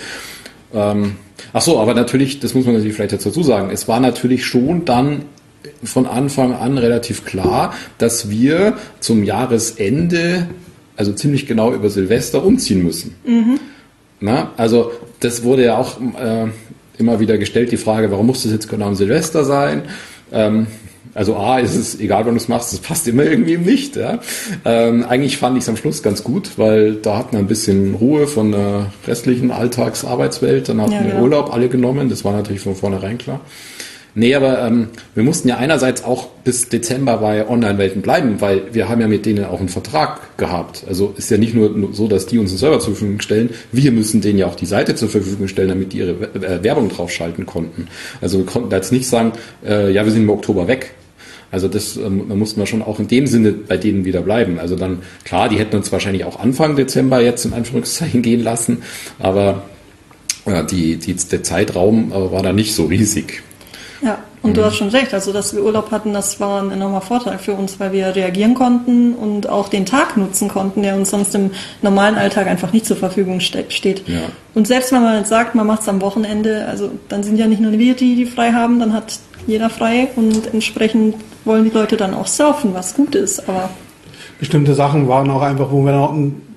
Ähm, 0.74 1.18
ach 1.54 1.62
so, 1.62 1.78
aber 1.80 1.94
natürlich, 1.94 2.40
das 2.40 2.56
muss 2.56 2.66
man 2.66 2.74
natürlich 2.74 2.96
vielleicht 2.96 3.12
jetzt 3.12 3.26
dazu 3.28 3.44
sagen, 3.44 3.70
es 3.72 3.88
war 3.88 4.00
natürlich 4.00 4.44
schon 4.46 4.86
dann 4.86 5.22
von 5.84 6.06
Anfang 6.06 6.54
an 6.54 6.78
relativ 6.78 7.26
klar, 7.26 7.74
dass 7.98 8.30
wir 8.30 8.78
zum 9.00 9.24
Jahresende, 9.24 10.48
also 10.96 11.14
ziemlich 11.14 11.48
genau 11.48 11.74
über 11.74 11.90
Silvester, 11.90 12.44
umziehen 12.44 12.84
müssen. 12.84 13.16
Na, 14.20 14.52
also 14.58 14.92
das 15.20 15.44
wurde 15.44 15.66
ja 15.66 15.78
auch 15.78 16.00
äh, 16.00 16.48
immer 16.98 17.20
wieder 17.20 17.38
gestellt, 17.38 17.72
die 17.72 17.78
Frage, 17.78 18.12
warum 18.12 18.28
muss 18.28 18.44
das 18.44 18.52
jetzt 18.52 18.70
genau 18.70 18.88
am 18.88 18.96
Silvester 18.96 19.44
sein? 19.44 19.84
Ähm, 20.32 20.68
also 21.16 21.36
A, 21.36 21.60
ist 21.60 21.76
es 21.76 22.00
egal, 22.00 22.26
wann 22.26 22.34
du 22.34 22.40
es 22.40 22.48
machst, 22.48 22.74
es 22.74 22.80
passt 22.80 23.08
immer 23.08 23.24
irgendwie 23.24 23.58
nicht. 23.58 23.96
Ja? 23.96 24.20
Ähm, 24.66 25.04
eigentlich 25.08 25.38
fand 25.38 25.58
ich 25.58 25.64
es 25.64 25.70
am 25.70 25.78
Schluss 25.78 26.02
ganz 26.02 26.24
gut, 26.24 26.52
weil 26.58 26.96
da 26.96 27.18
hatten 27.18 27.34
wir 27.34 27.40
ein 27.40 27.48
bisschen 27.48 27.94
Ruhe 27.96 28.26
von 28.26 28.52
der 28.52 28.92
restlichen 29.06 29.52
Alltagsarbeitswelt. 29.52 30.70
Dann 30.70 30.82
hatten 30.82 30.94
Ja, 30.94 31.04
wir 31.04 31.12
genau. 31.12 31.24
Urlaub 31.24 31.54
alle 31.54 31.70
genommen, 31.70 32.10
das 32.10 32.26
war 32.26 32.34
natürlich 32.34 32.62
von 32.62 32.76
vornherein 32.76 33.18
klar. 33.20 33.42
Nee, 34.16 34.36
aber 34.36 34.62
ähm, 34.62 34.90
wir 35.16 35.24
mussten 35.24 35.48
ja 35.48 35.58
einerseits 35.58 36.04
auch 36.04 36.28
bis 36.44 36.70
Dezember 36.70 37.18
bei 37.18 37.48
Online-Welten 37.48 38.04
bleiben, 38.04 38.42
weil 38.42 38.62
wir 38.72 38.88
haben 38.88 39.02
ja 39.02 39.08
mit 39.08 39.26
denen 39.26 39.46
auch 39.46 39.60
einen 39.60 39.70
Vertrag 39.70 40.38
gehabt. 40.38 40.84
Also 40.88 41.16
ist 41.18 41.32
ja 41.32 41.38
nicht 41.38 41.56
nur 41.56 41.94
so, 41.94 42.08
dass 42.08 42.28
die 42.28 42.38
uns 42.38 42.52
einen 42.52 42.60
Server 42.60 42.80
zur 42.80 42.94
Verfügung 42.94 43.22
stellen, 43.22 43.50
wir 43.72 43.92
müssen 43.92 44.22
denen 44.22 44.38
ja 44.38 44.46
auch 44.46 44.56
die 44.56 44.68
Seite 44.68 44.94
zur 44.94 45.10
Verfügung 45.10 45.48
stellen, 45.48 45.70
damit 45.70 45.94
die 45.94 46.00
ihre 46.00 46.12
äh, 46.12 46.64
Werbung 46.64 46.90
draufschalten 46.90 47.48
konnten. 47.48 47.88
Also 48.22 48.38
wir 48.38 48.46
konnten 48.46 48.70
da 48.70 48.76
jetzt 48.78 48.92
nicht 48.92 49.08
sagen, 49.08 49.32
äh, 49.66 49.92
ja, 49.92 50.06
wir 50.06 50.12
sind 50.12 50.24
im 50.24 50.30
Oktober 50.30 50.68
weg. 50.68 50.94
Also 51.50 51.68
das 51.68 51.98
ähm, 51.98 52.26
da 52.30 52.36
mussten 52.36 52.60
wir 52.60 52.68
schon 52.68 52.84
auch 52.84 53.00
in 53.00 53.08
dem 53.08 53.26
Sinne 53.26 53.52
bei 53.52 53.78
denen 53.78 54.06
wieder 54.06 54.22
bleiben. 54.22 54.60
Also 54.60 54.76
dann, 54.76 55.02
klar, 55.24 55.50
die 55.50 55.58
hätten 55.58 55.76
uns 55.76 55.92
wahrscheinlich 55.92 56.26
auch 56.26 56.40
Anfang 56.40 56.76
Dezember 56.76 57.20
jetzt 57.22 57.46
in 57.46 57.54
Anführungszeichen 57.54 58.22
gehen 58.22 58.44
lassen, 58.44 58.84
aber 59.18 59.64
äh, 60.46 60.64
die, 60.66 60.98
die, 60.98 61.16
der 61.16 61.42
Zeitraum 61.42 62.12
äh, 62.12 62.32
war 62.32 62.44
da 62.44 62.54
nicht 62.54 62.76
so 62.76 62.86
riesig. 62.86 63.44
Ja, 64.04 64.18
und 64.42 64.58
du 64.58 64.66
hast 64.66 64.76
schon 64.76 64.90
recht. 64.90 65.14
Also, 65.14 65.32
dass 65.32 65.56
wir 65.56 65.64
Urlaub 65.64 65.92
hatten, 65.92 66.14
das 66.14 66.40
war 66.42 66.62
ein 66.62 66.72
enormer 66.72 67.00
Vorteil 67.00 67.40
für 67.40 67.54
uns, 67.54 67.80
weil 67.80 67.94
wir 67.94 68.14
reagieren 68.14 68.54
konnten 68.54 69.14
und 69.14 69.48
auch 69.48 69.70
den 69.70 69.86
Tag 69.86 70.18
nutzen 70.18 70.50
konnten, 70.50 70.84
der 70.84 70.96
uns 70.96 71.12
sonst 71.12 71.34
im 71.36 71.52
normalen 71.82 72.16
Alltag 72.16 72.48
einfach 72.48 72.74
nicht 72.74 72.86
zur 72.86 72.98
Verfügung 72.98 73.40
ste 73.40 73.64
steht. 73.70 74.08
Ja. 74.08 74.20
Und 74.54 74.68
selbst 74.68 74.92
wenn 74.92 75.02
man 75.02 75.20
jetzt 75.20 75.30
sagt, 75.30 75.56
man 75.56 75.66
macht 75.66 75.84
es 75.84 75.88
am 75.88 76.02
Wochenende, 76.02 76.66
also 76.68 76.92
dann 77.08 77.24
sind 77.24 77.38
ja 77.38 77.48
nicht 77.48 77.62
nur 77.62 77.72
wir, 77.72 77.96
die, 77.96 78.16
die 78.16 78.26
frei 78.26 78.52
haben, 78.52 78.80
dann 78.80 78.94
hat 78.94 79.20
jeder 79.48 79.70
frei 79.70 80.10
und 80.18 80.54
entsprechend 80.54 81.16
wollen 81.46 81.64
die 81.64 81.70
Leute 81.70 81.96
dann 81.96 82.14
auch 82.14 82.28
surfen, 82.28 82.74
was 82.74 82.94
gut 82.96 83.16
ist. 83.16 83.48
Aber 83.48 83.70
bestimmte 84.40 84.74
Sachen 84.74 85.08
waren 85.08 85.30
auch 85.30 85.42
einfach, 85.42 85.72
wo 85.72 85.84
wir 85.86 85.94
noch 85.94 86.14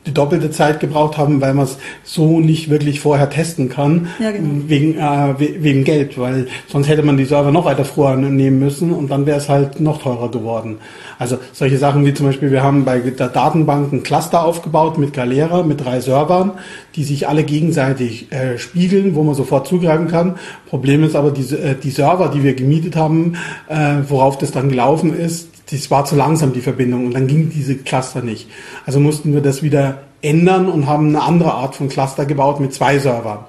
die 0.06 0.14
doppelte 0.14 0.50
Zeit 0.50 0.80
gebraucht 0.80 1.18
haben, 1.18 1.40
weil 1.40 1.52
man 1.54 1.64
es 1.64 1.78
so 2.04 2.40
nicht 2.40 2.70
wirklich 2.70 3.00
vorher 3.00 3.28
testen 3.28 3.68
kann, 3.68 4.08
Ja, 4.20 4.30
genau. 4.30 4.62
wegen, 4.68 4.96
äh, 4.96 5.34
we- 5.38 5.62
wegen 5.62 5.84
Geld, 5.84 6.18
weil 6.18 6.46
sonst 6.68 6.88
hätte 6.88 7.02
man 7.02 7.16
die 7.16 7.24
Server 7.24 7.50
noch 7.50 7.64
weiter 7.64 7.84
früher 7.84 8.16
nehmen 8.16 8.58
müssen 8.60 8.92
und 8.92 9.10
dann 9.10 9.26
wäre 9.26 9.38
es 9.38 9.48
halt 9.48 9.80
noch 9.80 10.00
teurer 10.02 10.30
geworden. 10.30 10.78
Also 11.18 11.38
solche 11.52 11.78
Sachen 11.78 12.04
wie 12.06 12.14
zum 12.14 12.26
Beispiel, 12.26 12.50
wir 12.52 12.62
haben 12.62 12.84
bei 12.84 13.00
der 13.00 13.28
Datenbank 13.28 13.92
ein 13.92 14.02
Cluster 14.02 14.44
aufgebaut 14.44 14.98
mit 14.98 15.12
Galera, 15.12 15.62
mit 15.62 15.84
drei 15.84 16.00
Servern, 16.00 16.52
die 16.94 17.04
sich 17.04 17.26
alle 17.28 17.42
gegenseitig 17.44 18.30
äh, 18.32 18.58
spiegeln, 18.58 19.14
wo 19.14 19.22
man 19.22 19.34
sofort 19.34 19.66
zugreifen 19.66 20.08
kann. 20.08 20.34
Problem 20.68 21.02
ist 21.04 21.16
aber, 21.16 21.30
die, 21.30 21.42
äh, 21.54 21.74
die 21.82 21.90
Server, 21.90 22.28
die 22.28 22.42
wir 22.42 22.54
gemietet 22.54 22.96
haben, 22.96 23.34
äh, 23.68 23.96
worauf 24.08 24.38
das 24.38 24.52
dann 24.52 24.68
gelaufen 24.68 25.18
ist, 25.18 25.48
das 25.70 25.90
war 25.90 26.04
zu 26.04 26.16
langsam, 26.16 26.52
die 26.52 26.60
Verbindung, 26.60 27.06
und 27.06 27.14
dann 27.14 27.26
ging 27.26 27.50
diese 27.50 27.76
Cluster 27.76 28.22
nicht. 28.22 28.48
Also 28.84 29.00
mussten 29.00 29.34
wir 29.34 29.40
das 29.40 29.62
wieder 29.62 30.02
ändern 30.22 30.68
und 30.68 30.86
haben 30.86 31.08
eine 31.08 31.22
andere 31.22 31.54
Art 31.54 31.74
von 31.74 31.88
Cluster 31.88 32.24
gebaut 32.24 32.60
mit 32.60 32.72
zwei 32.72 32.98
Servern. 32.98 33.40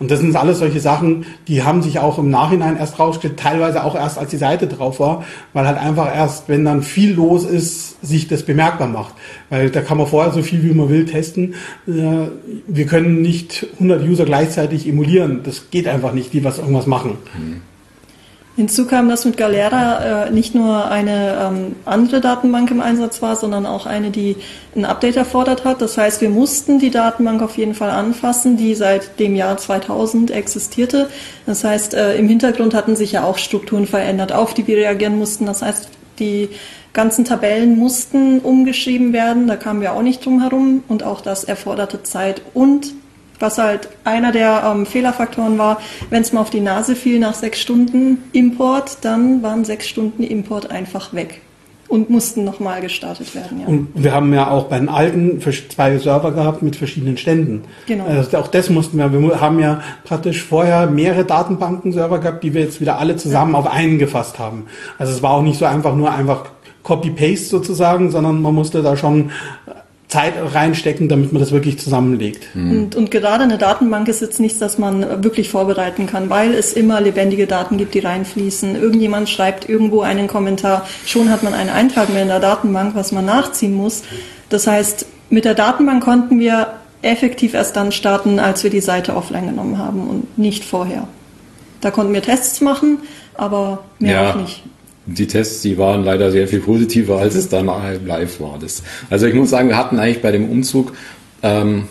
Und 0.00 0.10
das 0.10 0.20
sind 0.20 0.34
alles 0.34 0.58
solche 0.58 0.80
Sachen, 0.80 1.24
die 1.46 1.62
haben 1.62 1.82
sich 1.82 2.00
auch 2.00 2.18
im 2.18 2.28
Nachhinein 2.28 2.76
erst 2.76 2.98
rausgestellt, 2.98 3.38
teilweise 3.38 3.84
auch 3.84 3.94
erst 3.94 4.18
als 4.18 4.30
die 4.30 4.36
Seite 4.36 4.66
drauf 4.66 4.98
war, 4.98 5.24
weil 5.52 5.66
halt 5.66 5.78
einfach 5.78 6.14
erst, 6.14 6.48
wenn 6.48 6.64
dann 6.64 6.82
viel 6.82 7.14
los 7.14 7.44
ist, 7.44 8.04
sich 8.04 8.26
das 8.26 8.42
bemerkbar 8.42 8.88
macht. 8.88 9.14
Weil 9.50 9.70
da 9.70 9.82
kann 9.82 9.98
man 9.98 10.06
vorher 10.06 10.32
so 10.32 10.42
viel 10.42 10.64
wie 10.64 10.74
man 10.74 10.88
will 10.88 11.04
testen. 11.04 11.54
Äh, 11.86 12.28
Wir 12.66 12.86
können 12.86 13.22
nicht 13.22 13.66
100 13.74 14.02
User 14.02 14.24
gleichzeitig 14.24 14.88
emulieren. 14.88 15.40
Das 15.44 15.70
geht 15.70 15.86
einfach 15.86 16.12
nicht, 16.12 16.32
die 16.32 16.42
was 16.42 16.58
irgendwas 16.58 16.86
machen. 16.86 17.16
Hinzu 18.56 18.86
kam, 18.86 19.08
dass 19.08 19.24
mit 19.24 19.36
Galera 19.36 20.26
äh, 20.26 20.30
nicht 20.30 20.54
nur 20.54 20.88
eine 20.88 21.36
ähm, 21.40 21.76
andere 21.84 22.20
Datenbank 22.20 22.70
im 22.70 22.80
Einsatz 22.80 23.20
war, 23.20 23.34
sondern 23.34 23.66
auch 23.66 23.84
eine, 23.84 24.10
die 24.10 24.36
ein 24.76 24.84
Update 24.84 25.16
erfordert 25.16 25.64
hat. 25.64 25.82
Das 25.82 25.98
heißt, 25.98 26.20
wir 26.20 26.30
mussten 26.30 26.78
die 26.78 26.90
Datenbank 26.90 27.42
auf 27.42 27.56
jeden 27.56 27.74
Fall 27.74 27.90
anfassen, 27.90 28.56
die 28.56 28.76
seit 28.76 29.18
dem 29.18 29.34
Jahr 29.34 29.56
2000 29.56 30.30
existierte. 30.30 31.08
Das 31.46 31.64
heißt, 31.64 31.94
äh, 31.94 32.16
im 32.16 32.28
Hintergrund 32.28 32.74
hatten 32.74 32.94
sich 32.94 33.10
ja 33.10 33.24
auch 33.24 33.38
Strukturen 33.38 33.86
verändert, 33.86 34.30
auf 34.30 34.54
die 34.54 34.66
wir 34.68 34.76
reagieren 34.76 35.18
mussten. 35.18 35.46
Das 35.46 35.62
heißt, 35.62 35.88
die 36.20 36.48
ganzen 36.92 37.24
Tabellen 37.24 37.76
mussten 37.76 38.38
umgeschrieben 38.38 39.12
werden, 39.12 39.48
da 39.48 39.56
kamen 39.56 39.80
wir 39.80 39.94
auch 39.94 40.02
nicht 40.02 40.24
drum 40.24 40.40
herum 40.40 40.84
und 40.86 41.02
auch 41.02 41.22
das 41.22 41.42
erforderte 41.42 42.04
Zeit 42.04 42.40
und 42.54 42.94
was 43.44 43.58
halt 43.58 43.88
einer 44.04 44.32
der 44.32 44.64
ähm, 44.66 44.86
Fehlerfaktoren 44.86 45.58
war, 45.58 45.78
wenn 46.10 46.22
es 46.22 46.32
mal 46.32 46.40
auf 46.40 46.50
die 46.50 46.60
Nase 46.60 46.96
fiel 46.96 47.18
nach 47.18 47.34
sechs 47.34 47.60
Stunden 47.60 48.18
Import, 48.32 48.98
dann 49.02 49.42
waren 49.42 49.64
sechs 49.64 49.86
Stunden 49.86 50.22
Import 50.22 50.70
einfach 50.70 51.12
weg 51.12 51.42
und 51.88 52.08
mussten 52.08 52.42
nochmal 52.42 52.80
gestartet 52.80 53.34
werden. 53.34 53.60
Ja. 53.60 53.66
Und 53.66 53.88
wir 53.94 54.12
haben 54.12 54.32
ja 54.32 54.50
auch 54.50 54.64
bei 54.64 54.78
den 54.78 54.88
alten 54.88 55.40
zwei 55.40 55.98
Server 55.98 56.32
gehabt 56.32 56.62
mit 56.62 56.74
verschiedenen 56.74 57.18
Ständen. 57.18 57.64
Genau. 57.86 58.06
Also 58.06 58.38
auch 58.38 58.48
das 58.48 58.70
mussten 58.70 58.96
wir. 58.96 59.12
Wir 59.12 59.40
haben 59.40 59.60
ja 59.60 59.82
praktisch 60.04 60.42
vorher 60.42 60.86
mehrere 60.86 61.24
Datenbanken-Server 61.24 62.18
gehabt, 62.18 62.42
die 62.42 62.54
wir 62.54 62.62
jetzt 62.62 62.80
wieder 62.80 62.98
alle 62.98 63.16
zusammen 63.16 63.52
ja. 63.52 63.58
auf 63.58 63.70
einen 63.70 63.98
gefasst 63.98 64.38
haben. 64.38 64.64
Also 64.98 65.12
es 65.12 65.22
war 65.22 65.32
auch 65.32 65.42
nicht 65.42 65.58
so 65.58 65.66
einfach 65.66 65.94
nur 65.94 66.10
einfach 66.10 66.46
Copy-Paste 66.82 67.46
sozusagen, 67.46 68.10
sondern 68.10 68.40
man 68.40 68.54
musste 68.54 68.82
da 68.82 68.96
schon 68.96 69.30
Zeit 70.14 70.34
reinstecken, 70.38 71.08
damit 71.08 71.32
man 71.32 71.40
das 71.40 71.50
wirklich 71.50 71.76
zusammenlegt. 71.78 72.54
Mhm. 72.54 72.70
Und, 72.70 72.94
und, 72.94 73.10
gerade 73.10 73.42
eine 73.42 73.58
Datenbank 73.58 74.06
ist 74.06 74.22
jetzt 74.22 74.38
nichts, 74.38 74.60
das 74.60 74.78
man 74.78 75.24
wirklich 75.24 75.48
vorbereiten 75.48 76.06
kann, 76.06 76.30
weil 76.30 76.54
es 76.54 76.72
immer 76.72 77.00
lebendige 77.00 77.48
Daten 77.48 77.78
gibt, 77.78 77.94
die 77.94 77.98
reinfließen. 77.98 78.76
Irgendjemand 78.76 79.28
schreibt 79.28 79.68
irgendwo 79.68 80.02
einen 80.02 80.28
Kommentar, 80.28 80.86
schon 81.04 81.30
hat 81.30 81.42
man 81.42 81.52
einen 81.52 81.70
Eintrag 81.70 82.10
mehr 82.10 82.22
in 82.22 82.28
der 82.28 82.38
Datenbank, 82.38 82.94
was 82.94 83.10
man 83.10 83.24
nachziehen 83.24 83.74
muss. 83.74 84.04
Das 84.50 84.68
heißt, 84.68 85.06
mit 85.30 85.44
der 85.44 85.54
Datenbank 85.54 86.04
konnten 86.04 86.38
wir 86.38 86.68
effektiv 87.02 87.54
erst 87.54 87.74
dann 87.74 87.90
starten, 87.90 88.38
als 88.38 88.62
wir 88.62 88.70
die 88.70 88.80
Seite 88.80 89.16
offline 89.16 89.46
genommen 89.46 89.78
haben 89.78 90.08
und 90.08 90.38
nicht 90.38 90.64
vorher. 90.64 91.08
Da 91.80 91.90
konnten 91.90 92.14
wir 92.14 92.22
Tests 92.22 92.60
machen, 92.60 92.98
aber 93.34 93.80
mehr 93.98 94.22
ja. 94.22 94.30
auch 94.30 94.36
nicht 94.36 94.62
die 95.06 95.26
Tests, 95.26 95.62
die 95.62 95.76
waren 95.78 96.04
leider 96.04 96.30
sehr 96.30 96.48
viel 96.48 96.60
positiver, 96.60 97.18
als 97.18 97.34
es 97.34 97.48
dann 97.48 97.66
live 97.66 98.40
war. 98.40 98.58
Das, 98.60 98.82
also 99.10 99.26
ich 99.26 99.34
muss 99.34 99.50
sagen, 99.50 99.68
wir 99.68 99.76
hatten 99.76 99.98
eigentlich 99.98 100.22
bei 100.22 100.32
dem 100.32 100.48
Umzug, 100.48 100.92
ähm, 101.42 101.84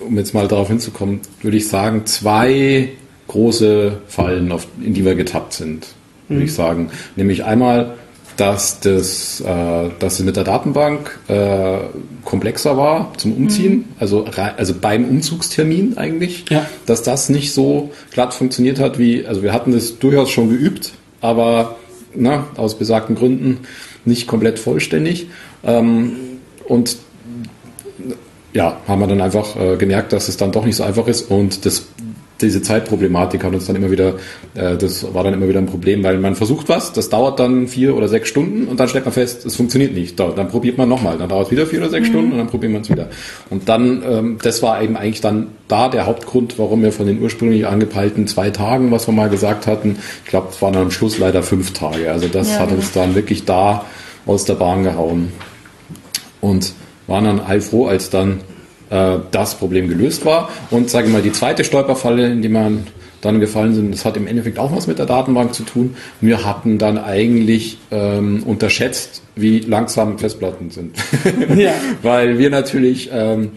um 0.00 0.16
jetzt 0.16 0.34
mal 0.34 0.48
darauf 0.48 0.68
hinzukommen, 0.68 1.20
würde 1.42 1.56
ich 1.56 1.68
sagen, 1.68 2.06
zwei 2.06 2.90
große 3.28 3.98
Fallen, 4.08 4.50
auf, 4.50 4.66
in 4.82 4.94
die 4.94 5.04
wir 5.04 5.14
getappt 5.14 5.52
sind, 5.52 5.86
würde 6.28 6.40
mhm. 6.40 6.46
ich 6.46 6.54
sagen. 6.54 6.90
Nämlich 7.14 7.44
einmal, 7.44 7.94
dass 8.36 8.80
das, 8.80 9.40
äh, 9.40 9.90
dass 9.98 10.14
es 10.14 10.24
mit 10.24 10.34
der 10.34 10.44
Datenbank 10.44 11.18
äh, 11.28 11.78
komplexer 12.24 12.76
war 12.76 13.12
zum 13.18 13.34
Umziehen, 13.34 13.72
mhm. 13.74 13.84
also, 14.00 14.24
also 14.56 14.74
beim 14.74 15.04
Umzugstermin 15.04 15.98
eigentlich, 15.98 16.46
ja. 16.48 16.66
dass 16.86 17.02
das 17.02 17.28
nicht 17.28 17.52
so 17.52 17.90
glatt 18.12 18.34
funktioniert 18.34 18.80
hat 18.80 18.98
wie, 18.98 19.26
also 19.26 19.42
wir 19.42 19.52
hatten 19.52 19.72
das 19.72 19.98
durchaus 19.98 20.30
schon 20.30 20.48
geübt, 20.48 20.92
aber 21.20 21.76
na, 22.14 22.48
aus 22.56 22.78
besagten 22.78 23.14
Gründen 23.14 23.58
nicht 24.04 24.26
komplett 24.26 24.58
vollständig. 24.58 25.28
Ähm, 25.64 26.12
und 26.66 26.96
ja, 28.52 28.80
haben 28.86 29.00
wir 29.00 29.06
dann 29.06 29.20
einfach 29.20 29.56
äh, 29.56 29.76
gemerkt, 29.76 30.12
dass 30.12 30.28
es 30.28 30.36
dann 30.36 30.52
doch 30.52 30.64
nicht 30.64 30.76
so 30.76 30.82
einfach 30.82 31.06
ist 31.06 31.30
und 31.30 31.64
das 31.66 31.86
diese 32.42 32.62
Zeitproblematik 32.62 33.44
hat 33.44 33.52
uns 33.52 33.66
dann 33.66 33.76
immer 33.76 33.90
wieder, 33.90 34.14
äh, 34.54 34.76
das 34.76 35.12
war 35.14 35.24
dann 35.24 35.34
immer 35.34 35.48
wieder 35.48 35.58
ein 35.58 35.66
Problem, 35.66 36.02
weil 36.02 36.18
man 36.18 36.34
versucht 36.34 36.68
was, 36.68 36.92
das 36.92 37.08
dauert 37.08 37.38
dann 37.38 37.68
vier 37.68 37.96
oder 37.96 38.08
sechs 38.08 38.28
Stunden 38.28 38.68
und 38.68 38.80
dann 38.80 38.88
stellt 38.88 39.04
man 39.04 39.14
fest, 39.14 39.46
es 39.46 39.56
funktioniert 39.56 39.94
nicht. 39.94 40.18
Dann 40.18 40.48
probiert 40.48 40.78
man 40.78 40.88
nochmal, 40.88 41.18
dann 41.18 41.28
dauert 41.28 41.46
es 41.46 41.50
wieder 41.50 41.66
vier 41.66 41.80
oder 41.80 41.90
sechs 41.90 42.08
mhm. 42.08 42.12
Stunden 42.12 42.32
und 42.32 42.38
dann 42.38 42.48
probiert 42.48 42.72
man 42.72 42.82
es 42.82 42.90
wieder. 42.90 43.08
Und 43.50 43.68
dann, 43.68 44.02
ähm, 44.08 44.38
das 44.42 44.62
war 44.62 44.82
eben 44.82 44.96
eigentlich 44.96 45.20
dann 45.20 45.48
da 45.68 45.88
der 45.88 46.06
Hauptgrund, 46.06 46.58
warum 46.58 46.82
wir 46.82 46.92
von 46.92 47.06
den 47.06 47.22
ursprünglich 47.22 47.66
angepeilten 47.66 48.26
zwei 48.26 48.50
Tagen, 48.50 48.90
was 48.90 49.06
wir 49.06 49.12
mal 49.12 49.28
gesagt 49.28 49.66
hatten, 49.66 49.96
ich 50.24 50.30
glaube, 50.30 50.48
es 50.50 50.60
waren 50.60 50.76
am 50.76 50.90
Schluss 50.90 51.18
leider 51.18 51.42
fünf 51.42 51.72
Tage. 51.72 52.10
Also 52.10 52.28
das 52.28 52.50
ja, 52.50 52.58
hat 52.60 52.72
uns 52.72 52.92
dann 52.92 53.14
wirklich 53.14 53.44
da 53.44 53.84
aus 54.26 54.44
der 54.44 54.54
Bahn 54.54 54.84
gehauen. 54.84 55.32
Und 56.40 56.72
waren 57.06 57.24
dann 57.24 57.48
heilfroh, 57.48 57.86
als 57.86 58.08
dann 58.08 58.40
äh, 58.90 59.18
das 59.30 59.54
Problem 59.54 59.88
gelöst 59.88 60.24
war. 60.24 60.50
Und 60.70 60.90
sage 60.90 61.08
mal, 61.08 61.22
die 61.22 61.32
zweite 61.32 61.64
Stolperfalle, 61.64 62.30
in 62.30 62.42
die 62.42 62.48
man 62.48 62.86
dann 63.20 63.40
gefallen 63.40 63.74
sind, 63.74 63.92
das 63.92 64.04
hat 64.04 64.16
im 64.16 64.26
Endeffekt 64.26 64.58
auch 64.58 64.74
was 64.74 64.86
mit 64.86 64.98
der 64.98 65.06
Datenbank 65.06 65.54
zu 65.54 65.62
tun. 65.62 65.94
Wir 66.20 66.44
hatten 66.44 66.78
dann 66.78 66.98
eigentlich 66.98 67.78
ähm, 67.90 68.42
unterschätzt, 68.44 69.22
wie 69.36 69.60
langsam 69.60 70.18
Festplatten 70.18 70.70
sind. 70.70 70.96
ja. 71.56 71.72
Weil 72.02 72.38
wir 72.38 72.50
natürlich 72.50 73.10
ähm, 73.12 73.50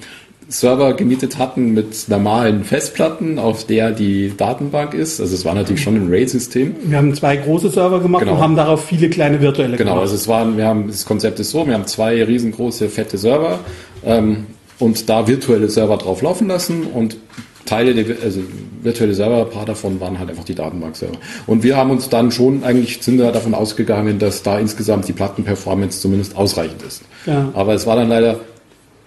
Server 0.50 0.94
gemietet 0.94 1.38
hatten 1.38 1.74
mit 1.74 2.10
normalen 2.10 2.64
Festplatten, 2.64 3.40
auf 3.40 3.66
der 3.66 3.92
die 3.92 4.34
Datenbank 4.36 4.94
ist. 4.94 5.20
Also 5.20 5.34
es 5.34 5.46
war 5.46 5.56
natürlich 5.56 5.82
schon 5.82 5.96
ein 5.96 6.10
RAID-System. 6.10 6.76
Wir 6.84 6.98
haben 6.98 7.14
zwei 7.16 7.38
große 7.38 7.70
Server 7.70 8.00
gemacht 8.02 8.24
genau. 8.24 8.36
und 8.36 8.42
haben 8.42 8.56
darauf 8.56 8.86
viele 8.86 9.10
kleine 9.10 9.42
virtuelle 9.42 9.78
genau, 9.78 9.92
gemacht. 9.92 9.94
Genau, 9.94 10.02
also 10.02 10.16
es 10.16 10.28
waren, 10.28 10.58
wir 10.58 10.66
haben, 10.66 10.88
das 10.88 11.06
Konzept 11.06 11.40
ist 11.40 11.52
so, 11.52 11.66
wir 11.66 11.74
haben 11.74 11.88
zwei 11.88 12.24
riesengroße, 12.24 12.90
fette 12.90 13.18
Server. 13.18 13.60
Ähm, 14.06 14.46
und 14.80 15.10
da 15.10 15.28
virtuelle 15.28 15.70
Server 15.70 15.98
drauf 15.98 16.22
laufen 16.22 16.48
lassen 16.48 16.84
und 16.84 17.18
Teile 17.66 17.94
der 17.94 18.18
also 18.22 18.42
virtuelle 18.82 19.14
Server, 19.14 19.46
ein 19.46 19.50
paar 19.50 19.66
davon 19.66 20.00
waren 20.02 20.20
halt 20.20 20.30
einfach 20.30 20.44
die 20.44 20.56
Datenbank-Server. 20.56 21.16
Und 21.48 21.64
wir 21.64 21.78
haben 21.78 21.92
uns 21.92 22.10
dann 22.10 22.32
schon 22.32 22.64
eigentlich 22.64 23.02
sind 23.02 23.18
wir 23.18 23.32
davon 23.32 23.54
ausgegangen, 23.54 24.20
dass 24.20 24.44
da 24.44 24.60
insgesamt 24.60 25.08
die 25.08 25.14
Plattenperformance 25.14 26.02
zumindest 26.02 26.36
ausreichend 26.36 26.82
ist. 26.84 27.04
Ja. 27.26 27.50
Aber 27.54 27.74
es 27.74 27.88
war 27.88 27.96
dann 27.96 28.10
leider 28.10 28.40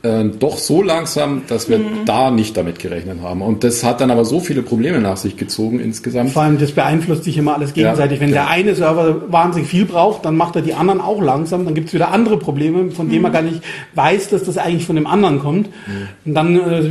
äh, 0.02 0.24
doch 0.24 0.58
so 0.58 0.82
langsam, 0.82 1.42
dass 1.48 1.68
wir 1.68 1.78
mhm. 1.78 2.04
da 2.04 2.30
nicht 2.30 2.56
damit 2.56 2.78
gerechnet 2.78 3.20
haben. 3.22 3.42
Und 3.42 3.64
das 3.64 3.82
hat 3.82 4.00
dann 4.00 4.10
aber 4.10 4.24
so 4.24 4.40
viele 4.40 4.62
Probleme 4.62 5.00
nach 5.00 5.16
sich 5.16 5.36
gezogen 5.36 5.80
insgesamt. 5.80 6.30
Vor 6.30 6.42
allem, 6.42 6.58
das 6.58 6.72
beeinflusst 6.72 7.24
sich 7.24 7.36
immer 7.38 7.54
alles 7.54 7.74
gegenseitig. 7.74 8.20
Ja, 8.20 8.26
Wenn 8.26 8.34
ja. 8.34 8.42
der 8.42 8.48
eine 8.48 8.74
Server 8.74 9.32
wahnsinnig 9.32 9.68
viel 9.68 9.84
braucht, 9.84 10.24
dann 10.24 10.36
macht 10.36 10.56
er 10.56 10.62
die 10.62 10.74
anderen 10.74 11.00
auch 11.00 11.20
langsam. 11.20 11.64
Dann 11.64 11.74
gibt 11.74 11.88
es 11.88 11.94
wieder 11.94 12.10
andere 12.12 12.38
Probleme, 12.38 12.90
von 12.90 13.08
denen 13.08 13.22
man 13.22 13.32
mhm. 13.32 13.34
gar 13.34 13.42
nicht 13.42 13.62
weiß, 13.94 14.28
dass 14.28 14.44
das 14.44 14.58
eigentlich 14.58 14.86
von 14.86 14.96
dem 14.96 15.06
anderen 15.06 15.40
kommt. 15.40 15.68
Mhm. 15.68 16.08
Und 16.24 16.34
dann 16.34 16.56
äh, 16.56 16.84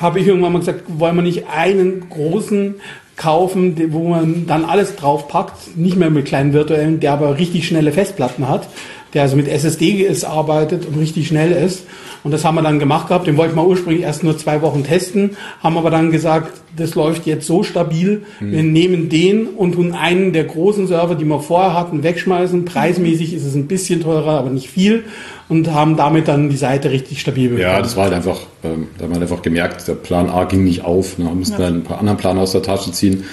habe 0.00 0.20
ich 0.20 0.26
irgendwann 0.26 0.52
mal 0.52 0.58
gesagt, 0.58 0.82
wollen 0.88 1.16
wir 1.16 1.22
nicht 1.22 1.44
einen 1.48 2.08
großen 2.10 2.74
kaufen, 3.16 3.92
wo 3.92 4.08
man 4.08 4.46
dann 4.46 4.64
alles 4.64 4.96
draufpackt, 4.96 5.76
nicht 5.76 5.96
mehr 5.96 6.10
mit 6.10 6.24
kleinen 6.24 6.52
virtuellen, 6.52 7.00
der 7.00 7.12
aber 7.12 7.38
richtig 7.38 7.66
schnelle 7.66 7.92
Festplatten 7.92 8.48
hat, 8.48 8.68
der 9.14 9.22
also 9.22 9.36
mit 9.36 9.48
SSD 9.48 10.10
arbeitet 10.24 10.86
und 10.86 10.98
richtig 10.98 11.28
schnell 11.28 11.52
ist. 11.52 11.84
Und 12.24 12.30
das 12.30 12.44
haben 12.44 12.54
wir 12.54 12.62
dann 12.62 12.78
gemacht 12.78 13.08
gehabt. 13.08 13.26
Den 13.26 13.36
wollten 13.36 13.56
wir 13.56 13.66
ursprünglich 13.66 14.02
erst 14.04 14.22
nur 14.22 14.38
zwei 14.38 14.62
Wochen 14.62 14.84
testen, 14.84 15.36
haben 15.60 15.76
aber 15.76 15.90
dann 15.90 16.10
gesagt, 16.10 16.60
das 16.76 16.94
läuft 16.94 17.26
jetzt 17.26 17.46
so 17.46 17.62
stabil. 17.62 18.22
Mhm. 18.40 18.52
Wir 18.52 18.62
nehmen 18.62 19.08
den 19.08 19.46
und 19.48 19.72
tun 19.72 19.92
einen 19.92 20.32
der 20.32 20.44
großen 20.44 20.86
Server, 20.86 21.14
die 21.14 21.24
wir 21.24 21.40
vorher 21.40 21.74
hatten, 21.74 22.02
wegschmeißen. 22.02 22.64
Preismäßig 22.64 23.34
ist 23.34 23.44
es 23.44 23.54
ein 23.54 23.66
bisschen 23.66 24.00
teurer, 24.02 24.38
aber 24.38 24.50
nicht 24.50 24.68
viel. 24.68 25.04
Und 25.48 25.70
haben 25.72 25.96
damit 25.96 26.28
dann 26.28 26.48
die 26.48 26.56
Seite 26.56 26.90
richtig 26.90 27.20
stabil 27.20 27.48
bekommen. 27.48 27.62
Ja, 27.62 27.82
das 27.82 27.96
war 27.96 28.04
halt 28.04 28.14
einfach, 28.14 28.40
ähm, 28.64 28.88
da 28.96 29.04
haben 29.04 29.14
wir 29.14 29.20
einfach 29.20 29.42
gemerkt, 29.42 29.86
der 29.86 29.94
Plan 29.94 30.30
A 30.30 30.44
ging 30.44 30.64
nicht 30.64 30.84
auf. 30.84 31.18
Ne? 31.18 31.26
Wir 31.26 31.34
mussten 31.34 31.60
ja. 31.60 31.66
dann 31.66 31.78
ein 31.78 31.82
paar 31.82 31.98
anderen 31.98 32.18
Plan 32.18 32.38
aus 32.38 32.52
der 32.52 32.62
Tasche 32.62 32.92
ziehen. 32.92 33.24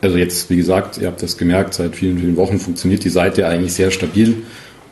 Also 0.00 0.18
jetzt, 0.18 0.50
wie 0.50 0.56
gesagt, 0.56 0.98
ihr 0.98 1.06
habt 1.06 1.22
das 1.22 1.38
gemerkt, 1.38 1.72
seit 1.72 1.96
vielen, 1.96 2.18
vielen 2.18 2.36
Wochen 2.36 2.60
funktioniert 2.60 3.02
die 3.04 3.08
Seite 3.08 3.48
eigentlich 3.48 3.72
sehr 3.72 3.90
stabil. 3.90 4.42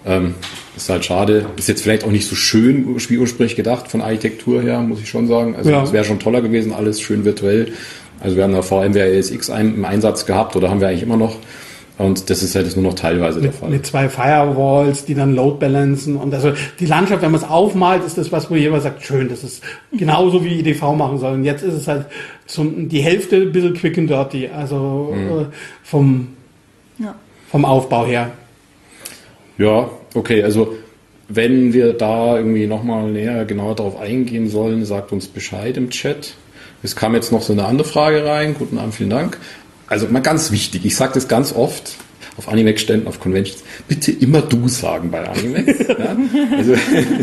Ähm, 0.05 0.35
ist 0.77 0.89
halt 0.89 1.05
schade. 1.05 1.47
Ist 1.57 1.69
jetzt 1.69 1.83
vielleicht 1.83 2.05
auch 2.05 2.11
nicht 2.11 2.27
so 2.27 2.35
schön 2.35 2.99
wie 3.09 3.19
ursprünglich 3.19 3.57
gedacht 3.57 3.89
von 3.89 4.01
Architektur 4.01 4.63
her, 4.63 4.81
muss 4.81 5.01
ich 5.01 5.09
schon 5.09 5.29
sagen. 5.29 5.55
Also 5.55 5.71
es 5.71 5.93
wäre 5.93 6.05
schon 6.05 6.19
toller 6.19 6.41
gewesen, 6.41 6.73
alles 6.73 7.01
schön 7.01 7.25
virtuell. 7.25 7.73
Also 8.21 8.37
wir 8.37 8.45
haben 8.45 8.53
da 8.53 8.63
VMware 8.63 9.13
ESX 9.13 9.49
im 9.49 9.85
Einsatz 9.85 10.27
gehabt 10.27 10.57
oder 10.57 10.71
haben 10.71 10.81
wir 10.81 10.89
eigentlich 10.89 11.03
immer 11.03 11.17
noch. 11.17 11.37
Und 11.99 12.31
das 12.31 12.43
ist 12.43 12.55
halt 12.55 12.67
jetzt 12.67 12.77
nur 12.77 12.85
noch 12.85 12.95
teilweise 12.95 13.37
mit, 13.39 13.45
der 13.45 13.53
Fall. 13.53 13.71
Mit 13.71 13.87
zwei 13.87 14.09
Firewalls, 14.09 15.05
die 15.05 15.15
dann 15.15 15.35
Load 15.35 15.59
balancen. 15.59 16.17
Und 16.17 16.33
also 16.33 16.53
die 16.81 16.87
Landschaft, 16.87 17.23
wenn 17.23 17.31
man 17.31 17.41
es 17.41 17.49
aufmalt, 17.49 18.05
ist 18.05 18.17
das 18.17 18.33
was, 18.33 18.51
wo 18.51 18.55
jemand 18.55 18.83
sagt, 18.83 19.05
schön, 19.05 19.29
das 19.29 19.45
ist 19.45 19.63
genauso 19.93 20.45
wie 20.45 20.61
EDV 20.61 20.95
machen 20.95 21.19
soll. 21.19 21.35
Und 21.35 21.45
jetzt 21.45 21.63
ist 21.63 21.75
es 21.75 21.89
halt 21.89 22.07
zum, 22.47 22.89
die 22.89 23.01
Hälfte 23.01 23.37
ein 23.37 23.53
bisschen 23.53 23.75
quick 23.75 23.99
and 23.99 24.09
dirty. 24.09 24.49
Also 24.49 25.15
mhm. 25.15 25.41
äh, 25.41 25.45
vom, 25.83 26.29
ja. 26.99 27.15
vom 27.51 27.65
Aufbau 27.65 28.07
her. 28.07 28.31
Ja, 29.63 29.91
okay, 30.15 30.43
also 30.43 30.77
wenn 31.29 31.73
wir 31.73 31.93
da 31.93 32.37
irgendwie 32.37 32.67
nochmal 32.67 33.13
näher 33.13 33.45
genauer 33.45 33.77
darauf 33.77 33.97
eingehen 33.97 34.51
sollen, 34.51 34.85
sagt 34.85 35.13
uns 35.13 35.29
Bescheid 35.29 35.77
im 35.77 35.91
Chat. 35.91 36.35
Es 36.83 36.97
kam 36.97 37.15
jetzt 37.15 37.31
noch 37.31 37.43
so 37.43 37.53
eine 37.53 37.67
andere 37.67 37.87
Frage 37.87 38.27
rein. 38.27 38.57
Guten 38.59 38.79
Abend, 38.79 38.97
vielen 38.97 39.11
Dank. 39.11 39.39
Also 39.87 40.09
mal 40.09 40.19
ganz 40.19 40.51
wichtig, 40.51 40.85
ich 40.85 40.97
sage 40.97 41.13
das 41.15 41.29
ganz 41.29 41.55
oft 41.55 41.95
auf 42.37 42.49
Animex-Ständen, 42.49 43.07
auf 43.07 43.21
Conventions, 43.21 43.63
bitte 43.87 44.11
immer 44.11 44.43
du 44.43 44.67
sagen 44.67 45.13
bei 45.13 45.29
Animex. 45.29 45.79
ja? 45.89 46.17
Also 46.57 46.75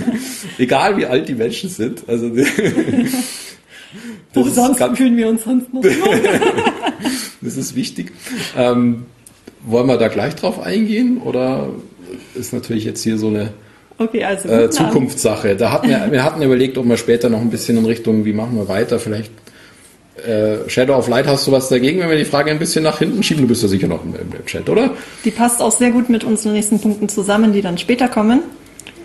egal 0.57 0.95
wie 0.95 1.07
alt 1.07 1.27
die 1.27 1.35
Menschen 1.35 1.69
sind. 1.69 2.07
Also 2.07 2.31
Wo 4.33 4.47
sonst 4.47 4.81
fühlen 4.95 5.17
wir 5.17 5.27
uns 5.27 5.43
sonst 5.43 5.73
noch. 5.73 5.81
das 7.41 7.57
ist 7.57 7.75
wichtig. 7.75 8.13
Ähm, 8.55 9.07
wollen 9.65 9.87
wir 9.87 9.97
da 9.97 10.07
gleich 10.07 10.35
drauf 10.35 10.61
eingehen 10.61 11.17
oder 11.17 11.69
ist 12.35 12.53
natürlich 12.53 12.85
jetzt 12.85 13.03
hier 13.03 13.17
so 13.17 13.27
eine 13.27 13.51
okay, 13.97 14.23
also 14.23 14.49
äh, 14.49 14.69
Zukunftssache. 14.69 15.55
Da 15.55 15.71
hatten 15.71 15.89
wir, 15.89 16.07
wir 16.11 16.23
hatten 16.23 16.41
überlegt, 16.41 16.77
ob 16.77 16.85
wir 16.85 16.97
später 16.97 17.29
noch 17.29 17.41
ein 17.41 17.49
bisschen 17.49 17.77
in 17.77 17.85
Richtung, 17.85 18.25
wie 18.25 18.33
machen 18.33 18.55
wir 18.55 18.67
weiter, 18.67 18.99
vielleicht 18.99 19.31
Äh, 20.27 20.69
Shadow 20.69 20.97
of 20.97 21.07
Light, 21.07 21.27
hast 21.27 21.47
du 21.47 21.51
was 21.53 21.69
dagegen, 21.69 22.01
wenn 22.01 22.09
wir 22.09 22.17
die 22.17 22.25
Frage 22.25 22.51
ein 22.51 22.59
bisschen 22.59 22.83
nach 22.83 22.99
hinten 22.99 23.23
schieben? 23.23 23.43
Du 23.43 23.47
bist 23.47 23.61
ja 23.61 23.69
sicher 23.69 23.87
noch 23.87 24.03
im, 24.03 24.13
im 24.15 24.45
Chat, 24.45 24.67
oder? 24.69 24.91
Die 25.23 25.31
passt 25.31 25.61
auch 25.61 25.71
sehr 25.71 25.91
gut 25.91 26.09
mit 26.09 26.25
unseren 26.25 26.53
nächsten 26.53 26.79
Punkten 26.79 27.07
zusammen, 27.07 27.53
die 27.53 27.61
dann 27.61 27.77
später 27.77 28.09
kommen. 28.09 28.41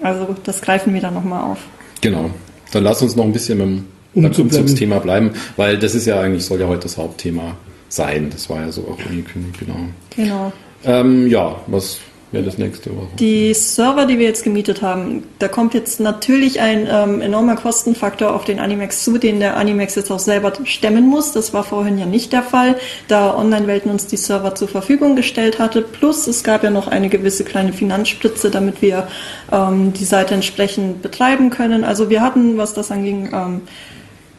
Also 0.02 0.34
das 0.42 0.60
greifen 0.60 0.92
wir 0.92 1.00
dann 1.00 1.14
nochmal 1.14 1.44
auf. 1.44 1.58
Genau. 2.00 2.30
Dann 2.72 2.82
lass 2.82 3.00
uns 3.00 3.14
noch 3.14 3.24
ein 3.24 3.32
bisschen 3.32 3.84
mit 4.14 4.36
dem 4.36 4.44
Umzugsthema 4.44 4.98
bleiben, 4.98 5.30
weil 5.56 5.78
das 5.78 5.94
ist 5.94 6.06
ja 6.06 6.20
eigentlich, 6.20 6.44
soll 6.44 6.60
ja 6.60 6.66
heute 6.66 6.82
das 6.82 6.98
Hauptthema 6.98 7.56
sein. 7.88 8.30
Das 8.30 8.50
war 8.50 8.60
ja 8.62 8.72
so 8.72 8.82
auch 8.82 8.98
angekündigt, 9.08 9.60
genau. 9.60 9.76
Genau. 10.16 10.52
Ähm, 10.84 11.28
ja, 11.28 11.60
was 11.68 11.98
wäre 12.34 12.44
das 12.44 12.58
nächste 12.58 12.94
Woche? 12.94 13.08
Die 13.18 13.54
Server, 13.54 14.04
die 14.04 14.18
wir 14.18 14.26
jetzt 14.26 14.44
gemietet 14.44 14.82
haben, 14.82 15.22
da 15.38 15.48
kommt 15.48 15.72
jetzt 15.72 16.00
natürlich 16.00 16.60
ein 16.60 16.86
ähm, 16.90 17.20
enormer 17.20 17.56
Kostenfaktor 17.56 18.34
auf 18.34 18.44
den 18.44 18.58
Animax 18.58 19.04
zu, 19.04 19.16
den 19.16 19.40
der 19.40 19.56
Animax 19.56 19.94
jetzt 19.94 20.10
auch 20.10 20.18
selber 20.18 20.52
stemmen 20.64 21.06
muss. 21.06 21.32
Das 21.32 21.54
war 21.54 21.64
vorhin 21.64 21.98
ja 21.98 22.06
nicht 22.06 22.32
der 22.32 22.42
Fall, 22.42 22.76
da 23.08 23.34
Online-Welten 23.36 23.90
uns 23.90 24.06
die 24.06 24.16
Server 24.16 24.54
zur 24.54 24.68
Verfügung 24.68 25.16
gestellt 25.16 25.58
hatte. 25.58 25.80
Plus 25.80 26.26
es 26.26 26.44
gab 26.44 26.62
ja 26.64 26.70
noch 26.70 26.88
eine 26.88 27.08
gewisse 27.08 27.44
kleine 27.44 27.72
Finanzspritze, 27.72 28.50
damit 28.50 28.82
wir 28.82 29.08
ähm, 29.50 29.92
die 29.92 30.04
Seite 30.04 30.34
entsprechend 30.34 31.00
betreiben 31.00 31.50
können. 31.50 31.84
Also 31.84 32.10
wir 32.10 32.20
hatten, 32.20 32.58
was 32.58 32.74
das 32.74 32.90
anging, 32.90 33.30
ähm, 33.32 33.62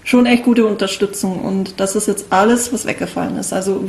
schon 0.03 0.27
echt 0.27 0.43
gute 0.43 0.65
Unterstützung 0.65 1.39
und 1.39 1.79
das 1.79 1.95
ist 1.95 2.07
jetzt 2.07 2.27
alles, 2.29 2.71
was 2.71 2.85
weggefallen 2.85 3.37
ist. 3.37 3.53
Also 3.53 3.83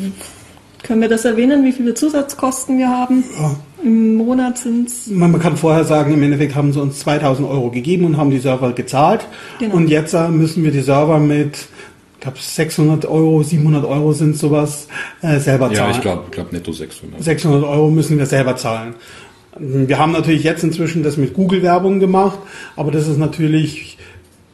können 0.86 1.00
wir 1.00 1.08
das 1.08 1.24
erwähnen, 1.24 1.64
wie 1.64 1.72
viele 1.72 1.94
Zusatzkosten 1.94 2.78
wir 2.78 2.88
haben? 2.88 3.24
Ja. 3.38 3.56
Im 3.82 4.14
Monat 4.14 4.58
sind 4.58 4.88
es. 4.88 5.08
Man 5.08 5.38
kann 5.40 5.56
vorher 5.56 5.84
sagen, 5.84 6.14
im 6.14 6.22
Endeffekt 6.22 6.54
haben 6.54 6.72
sie 6.72 6.80
uns 6.80 7.00
2000 7.00 7.48
Euro 7.48 7.70
gegeben 7.70 8.04
und 8.04 8.16
haben 8.16 8.30
die 8.30 8.38
Server 8.38 8.72
gezahlt. 8.72 9.26
Genau. 9.58 9.74
Und 9.74 9.88
jetzt 9.88 10.14
müssen 10.30 10.62
wir 10.62 10.70
die 10.70 10.80
Server 10.80 11.18
mit, 11.18 11.56
ich 12.14 12.20
glaube 12.20 12.38
600 12.40 13.04
Euro, 13.06 13.42
700 13.42 13.84
Euro 13.84 14.12
sind 14.12 14.36
sowas, 14.36 14.86
äh, 15.22 15.40
selber 15.40 15.72
zahlen. 15.72 15.90
Ja, 15.90 15.90
ich 15.90 16.00
glaube 16.00 16.24
glaub 16.30 16.52
netto 16.52 16.72
600. 16.72 17.22
600 17.22 17.64
Euro 17.64 17.90
müssen 17.90 18.16
wir 18.16 18.26
selber 18.26 18.56
zahlen. 18.56 18.94
Wir 19.58 19.98
haben 19.98 20.12
natürlich 20.12 20.44
jetzt 20.44 20.62
inzwischen 20.62 21.02
das 21.02 21.16
mit 21.16 21.34
Google-Werbung 21.34 21.98
gemacht, 21.98 22.38
aber 22.76 22.92
das 22.92 23.08
ist 23.08 23.18
natürlich 23.18 23.98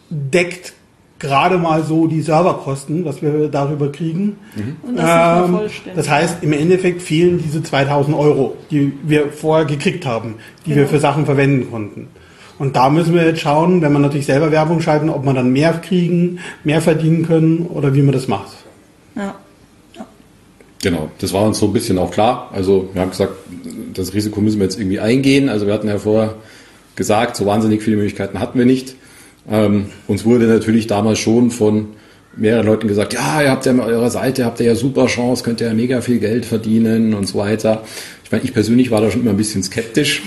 deckt 0.08 0.72
gerade 1.22 1.56
mal 1.56 1.84
so 1.84 2.08
die 2.08 2.20
Serverkosten, 2.20 3.04
was 3.04 3.22
wir 3.22 3.48
darüber 3.48 3.90
kriegen. 3.90 4.36
Mhm. 4.56 4.76
Und 4.82 4.96
das, 4.96 5.48
ähm, 5.48 5.58
das 5.94 6.10
heißt, 6.10 6.42
im 6.42 6.52
Endeffekt 6.52 7.00
fehlen 7.00 7.40
diese 7.42 7.62
2000 7.62 8.14
Euro, 8.16 8.56
die 8.70 8.92
wir 9.04 9.28
vorher 9.28 9.64
gekriegt 9.64 10.04
haben, 10.04 10.34
die 10.66 10.70
genau. 10.70 10.82
wir 10.82 10.88
für 10.88 10.98
Sachen 10.98 11.24
verwenden 11.24 11.70
konnten. 11.70 12.08
Und 12.58 12.76
da 12.76 12.90
müssen 12.90 13.14
wir 13.14 13.24
jetzt 13.24 13.40
schauen, 13.40 13.80
wenn 13.82 13.92
wir 13.92 14.00
natürlich 14.00 14.26
selber 14.26 14.50
Werbung 14.50 14.80
schalten, 14.80 15.08
ob 15.08 15.24
wir 15.24 15.32
dann 15.32 15.52
mehr 15.52 15.72
kriegen, 15.74 16.40
mehr 16.64 16.82
verdienen 16.82 17.24
können 17.24 17.66
oder 17.66 17.94
wie 17.94 18.02
man 18.02 18.12
das 18.12 18.26
macht. 18.26 18.52
Ja. 19.14 19.34
ja. 19.96 20.06
Genau, 20.82 21.08
das 21.18 21.32
war 21.32 21.44
uns 21.44 21.58
so 21.58 21.66
ein 21.66 21.72
bisschen 21.72 21.98
auch 21.98 22.10
klar. 22.10 22.50
Also 22.52 22.90
wir 22.92 23.00
haben 23.00 23.10
gesagt, 23.10 23.32
das 23.94 24.12
Risiko 24.12 24.40
müssen 24.40 24.58
wir 24.58 24.64
jetzt 24.64 24.78
irgendwie 24.78 24.98
eingehen. 24.98 25.48
Also 25.48 25.66
wir 25.66 25.72
hatten 25.72 25.88
ja 25.88 25.98
vorher 25.98 26.34
gesagt, 26.96 27.36
so 27.36 27.46
wahnsinnig 27.46 27.82
viele 27.82 27.96
Möglichkeiten 27.96 28.40
hatten 28.40 28.58
wir 28.58 28.66
nicht. 28.66 28.96
Ähm, 29.50 29.86
uns 30.06 30.24
wurde 30.24 30.46
natürlich 30.46 30.86
damals 30.86 31.18
schon 31.18 31.50
von 31.50 31.88
mehreren 32.36 32.66
Leuten 32.66 32.88
gesagt, 32.88 33.12
ja, 33.12 33.42
ihr 33.42 33.50
habt 33.50 33.66
ja 33.66 33.72
mit 33.72 33.84
eurer 33.84 34.10
Seite, 34.10 34.44
habt 34.44 34.60
ihr 34.60 34.66
ja 34.66 34.74
super 34.74 35.06
Chance, 35.06 35.42
könnt 35.42 35.60
ihr 35.60 35.66
ja 35.66 35.74
mega 35.74 36.00
viel 36.00 36.18
Geld 36.18 36.46
verdienen 36.46 37.14
und 37.14 37.26
so 37.26 37.38
weiter. 37.38 37.84
Ich 38.24 38.32
meine, 38.32 38.44
ich 38.44 38.54
persönlich 38.54 38.90
war 38.90 39.00
da 39.00 39.10
schon 39.10 39.22
immer 39.22 39.30
ein 39.30 39.36
bisschen 39.36 39.62
skeptisch. 39.62 40.22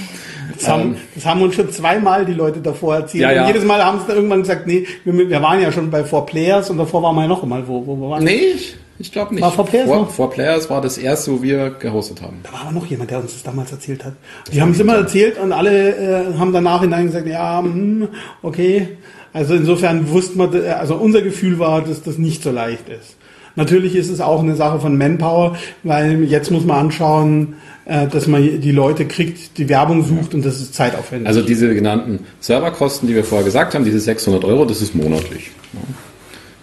Das 0.53 0.67
haben, 0.67 0.81
ähm, 0.81 0.95
das 1.15 1.25
haben 1.25 1.41
uns 1.41 1.55
schon 1.55 1.71
zweimal 1.71 2.25
die 2.25 2.33
Leute 2.33 2.59
davor 2.59 2.95
erzählt. 2.95 3.23
Ja, 3.23 3.31
ja. 3.31 3.41
Und 3.41 3.47
jedes 3.47 3.65
Mal 3.65 3.83
haben 3.83 3.99
sie 3.99 4.07
dann 4.07 4.15
irgendwann 4.17 4.41
gesagt, 4.41 4.67
nee, 4.67 4.85
wir, 5.03 5.29
wir, 5.29 5.41
waren 5.41 5.61
ja 5.61 5.71
schon 5.71 5.89
bei 5.89 6.03
Four 6.03 6.25
Players 6.25 6.69
und 6.69 6.77
davor 6.77 7.03
waren 7.03 7.15
wir 7.15 7.23
ja 7.23 7.27
noch 7.27 7.43
einmal, 7.43 7.67
wo, 7.67 7.85
wo, 7.85 7.97
wo 7.99 8.09
waren 8.09 8.23
Nee, 8.23 8.53
ich, 8.55 8.75
ich 8.99 9.11
glaube 9.11 9.33
nicht. 9.33 9.43
War 9.43 9.51
Four 9.51 9.65
Players 9.65 9.87
Four, 9.87 10.07
Four 10.07 10.31
Players 10.31 10.69
war 10.69 10.81
das 10.81 10.97
erste, 10.97 11.31
wo 11.31 11.41
wir 11.41 11.71
gehostet 11.71 12.21
haben. 12.21 12.39
Da 12.43 12.53
war 12.53 12.61
aber 12.61 12.71
noch 12.71 12.85
jemand, 12.85 13.11
der 13.11 13.19
uns 13.19 13.33
das 13.33 13.43
damals 13.43 13.71
erzählt 13.71 14.05
hat. 14.05 14.13
Die 14.51 14.61
haben 14.61 14.71
es 14.71 14.79
immer 14.79 14.95
erzählt 14.95 15.37
und 15.37 15.51
alle 15.51 15.95
äh, 15.95 16.37
haben 16.37 16.53
danach 16.53 16.81
hinein 16.81 17.07
gesagt, 17.07 17.27
ja, 17.27 17.59
hm, 17.59 18.07
okay. 18.41 18.97
Also 19.33 19.53
insofern 19.55 20.09
wusste 20.09 20.37
man, 20.37 20.55
also 20.65 20.95
unser 20.95 21.21
Gefühl 21.21 21.59
war, 21.59 21.81
dass 21.81 22.01
das 22.03 22.17
nicht 22.17 22.41
so 22.41 22.51
leicht 22.51 22.87
ist. 22.87 23.17
Natürlich 23.55 23.95
ist 23.95 24.09
es 24.09 24.21
auch 24.21 24.41
eine 24.41 24.55
Sache 24.55 24.79
von 24.79 24.97
Manpower, 24.97 25.57
weil 25.83 26.23
jetzt 26.23 26.51
muss 26.51 26.65
man 26.65 26.77
anschauen, 26.77 27.55
äh, 27.85 28.07
dass 28.07 28.27
man 28.27 28.61
die 28.61 28.71
Leute 28.71 29.05
kriegt, 29.05 29.57
die 29.57 29.69
Werbung 29.69 30.03
sucht 30.03 30.33
und 30.33 30.45
das 30.45 30.59
ist 30.59 30.73
zeitaufwendig. 30.73 31.27
Also 31.27 31.41
diese 31.41 31.73
genannten 31.73 32.19
Serverkosten, 32.39 33.07
die 33.07 33.15
wir 33.15 33.23
vorher 33.23 33.45
gesagt 33.45 33.75
haben, 33.75 33.85
diese 33.85 33.99
600 33.99 34.43
Euro, 34.43 34.65
das 34.65 34.81
ist 34.81 34.95
monatlich. 34.95 35.51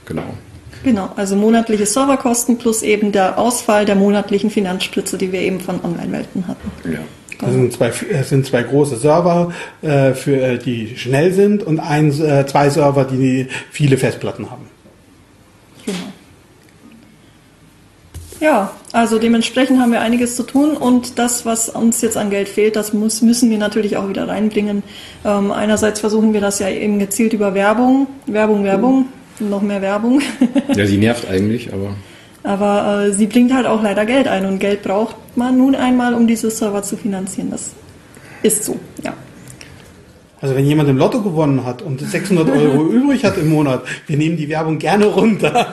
Genau. 0.06 0.24
Genau, 0.84 1.10
also 1.16 1.36
monatliche 1.36 1.86
Serverkosten 1.86 2.58
plus 2.58 2.82
eben 2.82 3.12
der 3.12 3.38
Ausfall 3.38 3.84
der 3.84 3.94
monatlichen 3.94 4.50
Finanzspritze, 4.50 5.16
die 5.16 5.30
wir 5.30 5.40
eben 5.40 5.60
von 5.60 5.82
Online-Welten 5.82 6.48
hatten. 6.48 6.92
Ja. 6.92 6.98
Das 7.40 7.52
sind 7.52 7.72
zwei, 7.72 7.92
das 8.12 8.28
sind 8.28 8.46
zwei 8.46 8.62
große 8.62 8.96
Server, 8.96 9.52
äh, 9.82 10.12
für, 10.12 10.36
äh, 10.40 10.58
die 10.58 10.96
schnell 10.96 11.32
sind 11.32 11.62
und 11.64 11.80
ein, 11.80 12.08
äh, 12.20 12.46
zwei 12.46 12.70
Server, 12.70 13.04
die 13.04 13.48
viele 13.70 13.96
Festplatten 13.96 14.50
haben. 14.50 14.66
Genau. 15.84 16.11
Ja, 18.42 18.72
also 18.90 19.20
dementsprechend 19.20 19.78
haben 19.78 19.92
wir 19.92 20.00
einiges 20.00 20.34
zu 20.34 20.42
tun 20.42 20.76
und 20.76 21.16
das, 21.20 21.46
was 21.46 21.68
uns 21.68 22.00
jetzt 22.00 22.16
an 22.16 22.28
Geld 22.28 22.48
fehlt, 22.48 22.74
das 22.74 22.92
muss, 22.92 23.22
müssen 23.22 23.50
wir 23.50 23.58
natürlich 23.58 23.96
auch 23.96 24.08
wieder 24.08 24.26
reinbringen. 24.26 24.82
Ähm, 25.24 25.52
einerseits 25.52 26.00
versuchen 26.00 26.32
wir 26.32 26.40
das 26.40 26.58
ja 26.58 26.68
eben 26.68 26.98
gezielt 26.98 27.34
über 27.34 27.54
Werbung, 27.54 28.08
Werbung, 28.26 28.64
Werbung, 28.64 29.06
noch 29.38 29.62
mehr 29.62 29.80
Werbung. 29.80 30.22
ja, 30.74 30.86
sie 30.86 30.98
nervt 30.98 31.30
eigentlich, 31.30 31.72
aber. 31.72 31.94
Aber 32.42 33.04
äh, 33.04 33.12
sie 33.12 33.28
bringt 33.28 33.54
halt 33.54 33.66
auch 33.66 33.80
leider 33.80 34.04
Geld 34.06 34.26
ein 34.26 34.44
und 34.44 34.58
Geld 34.58 34.82
braucht 34.82 35.14
man 35.36 35.56
nun 35.56 35.76
einmal, 35.76 36.12
um 36.12 36.26
diese 36.26 36.50
Server 36.50 36.82
zu 36.82 36.96
finanzieren. 36.96 37.52
Das 37.52 37.70
ist 38.42 38.64
so, 38.64 38.76
ja. 39.04 39.14
Also 40.42 40.56
wenn 40.56 40.66
jemand 40.66 40.88
im 40.88 40.98
Lotto 40.98 41.22
gewonnen 41.22 41.64
hat 41.64 41.82
und 41.82 42.00
600 42.00 42.50
Euro 42.50 42.84
übrig 42.90 43.24
hat 43.24 43.38
im 43.38 43.48
Monat, 43.48 43.84
wir 44.08 44.16
nehmen 44.16 44.36
die 44.36 44.48
Werbung 44.48 44.78
gerne 44.78 45.06
runter. 45.06 45.72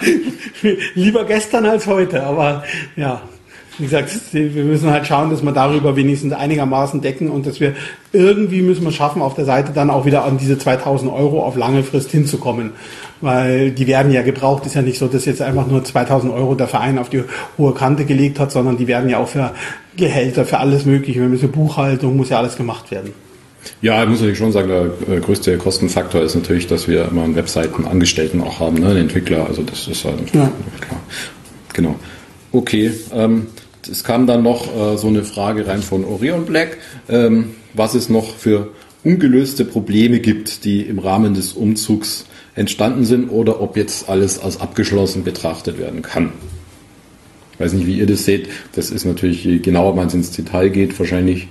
Lieber 0.94 1.26
gestern 1.26 1.66
als 1.66 1.88
heute, 1.88 2.24
aber 2.24 2.64
ja, 2.96 3.24
wie 3.80 3.86
gesagt, 3.86 4.12
wir 4.34 4.64
müssen 4.66 4.92
halt 4.92 5.08
schauen, 5.08 5.32
dass 5.32 5.42
wir 5.42 5.54
darüber 5.54 5.96
wenigstens 5.96 6.34
einigermaßen 6.34 7.02
decken 7.02 7.30
und 7.30 7.48
dass 7.48 7.60
wir 7.60 7.74
irgendwie 8.12 8.62
müssen 8.62 8.84
wir 8.84 8.92
schaffen, 8.92 9.22
auf 9.22 9.36
der 9.36 9.46
Seite 9.46 9.72
dann 9.74 9.90
auch 9.90 10.06
wieder 10.06 10.26
an 10.26 10.38
diese 10.38 10.58
2000 10.58 11.12
Euro 11.12 11.44
auf 11.44 11.56
lange 11.56 11.82
Frist 11.82 12.12
hinzukommen. 12.12 12.72
Weil 13.22 13.72
die 13.72 13.88
werden 13.88 14.12
ja 14.12 14.22
gebraucht. 14.22 14.66
Ist 14.66 14.76
ja 14.76 14.82
nicht 14.82 15.00
so, 15.00 15.08
dass 15.08 15.26
jetzt 15.26 15.42
einfach 15.42 15.66
nur 15.66 15.84
2000 15.84 16.32
Euro 16.34 16.56
der 16.56 16.68
Verein 16.68 17.00
auf 17.00 17.10
die 17.10 17.24
hohe 17.58 17.74
Kante 17.74 18.04
gelegt 18.04 18.38
hat, 18.38 18.52
sondern 18.52 18.76
die 18.76 18.88
werden 18.88 19.10
ja 19.10 19.18
auch 19.18 19.30
für 19.30 19.52
Gehälter, 19.96 20.46
für 20.46 20.60
alles 20.60 20.86
Mögliche, 20.86 21.22
für 21.38 21.48
Buchhaltung, 21.48 22.18
muss 22.18 22.30
ja 22.30 22.38
alles 22.38 22.58
gemacht 22.58 22.92
werden. 22.92 23.14
Ja, 23.82 24.04
ich 24.04 24.10
muss 24.10 24.19
natürlich 24.19 24.38
schon 24.38 24.52
sagen, 24.52 24.67
der 24.67 25.15
äh, 25.15 25.19
größte 25.19 25.58
Kostenfaktor 25.58 26.22
ist 26.22 26.36
natürlich, 26.36 26.67
dass 26.67 26.88
wir 26.88 27.06
immer 27.06 27.24
einen 27.24 27.36
Webseitenangestellten 27.36 28.41
auch 28.41 28.60
haben, 28.60 28.80
ne, 28.80 28.89
einen 28.89 28.98
Entwickler. 28.98 29.45
Also 29.48 29.63
das 29.63 29.88
ist 29.88 30.06
halt 30.06 30.19
ja. 30.34 30.52
klar. 30.82 31.00
Genau. 31.74 31.95
Okay. 32.52 32.91
Ähm, 33.13 33.48
es 33.89 34.04
kam 34.04 34.28
dann 34.28 34.43
noch 34.43 34.67
äh, 34.76 34.98
so 34.98 35.08
eine 35.08 35.24
Frage 35.24 35.67
rein 35.67 35.82
von 35.82 36.04
Orion 36.04 36.45
Black, 36.45 36.78
ähm, 37.08 37.52
was 37.74 37.95
es 37.95 38.10
noch 38.10 38.36
für 38.36 38.69
ungelöste 39.04 39.65
Probleme 39.65 40.19
gibt, 40.19 40.65
die 40.65 40.82
im 40.82 41.00
Rahmen 41.00 41.34
des 41.34 41.54
Umzugs 41.54 42.26
entstanden 42.56 43.06
sind 43.06 43.30
oder 43.30 43.62
ob 43.62 43.78
jetzt 43.78 44.10
alles 44.10 44.39
als 44.39 44.60
abgeschlossen 44.60 45.24
betrachtet 45.24 45.80
werden 45.80 46.02
kann. 46.02 46.34
Ich 47.54 47.60
weiß 47.60 47.74
nicht, 47.74 47.88
wie 47.88 47.98
ihr 47.98 48.06
das 48.06 48.26
seht. 48.26 48.50
Das 48.74 48.91
ist 48.91 49.06
natürlich, 49.06 49.43
je 49.43 49.60
genauer 49.60 49.95
man 49.95 50.10
ins 50.10 50.32
Detail 50.32 50.69
geht, 50.69 50.98
wahrscheinlich 51.00 51.48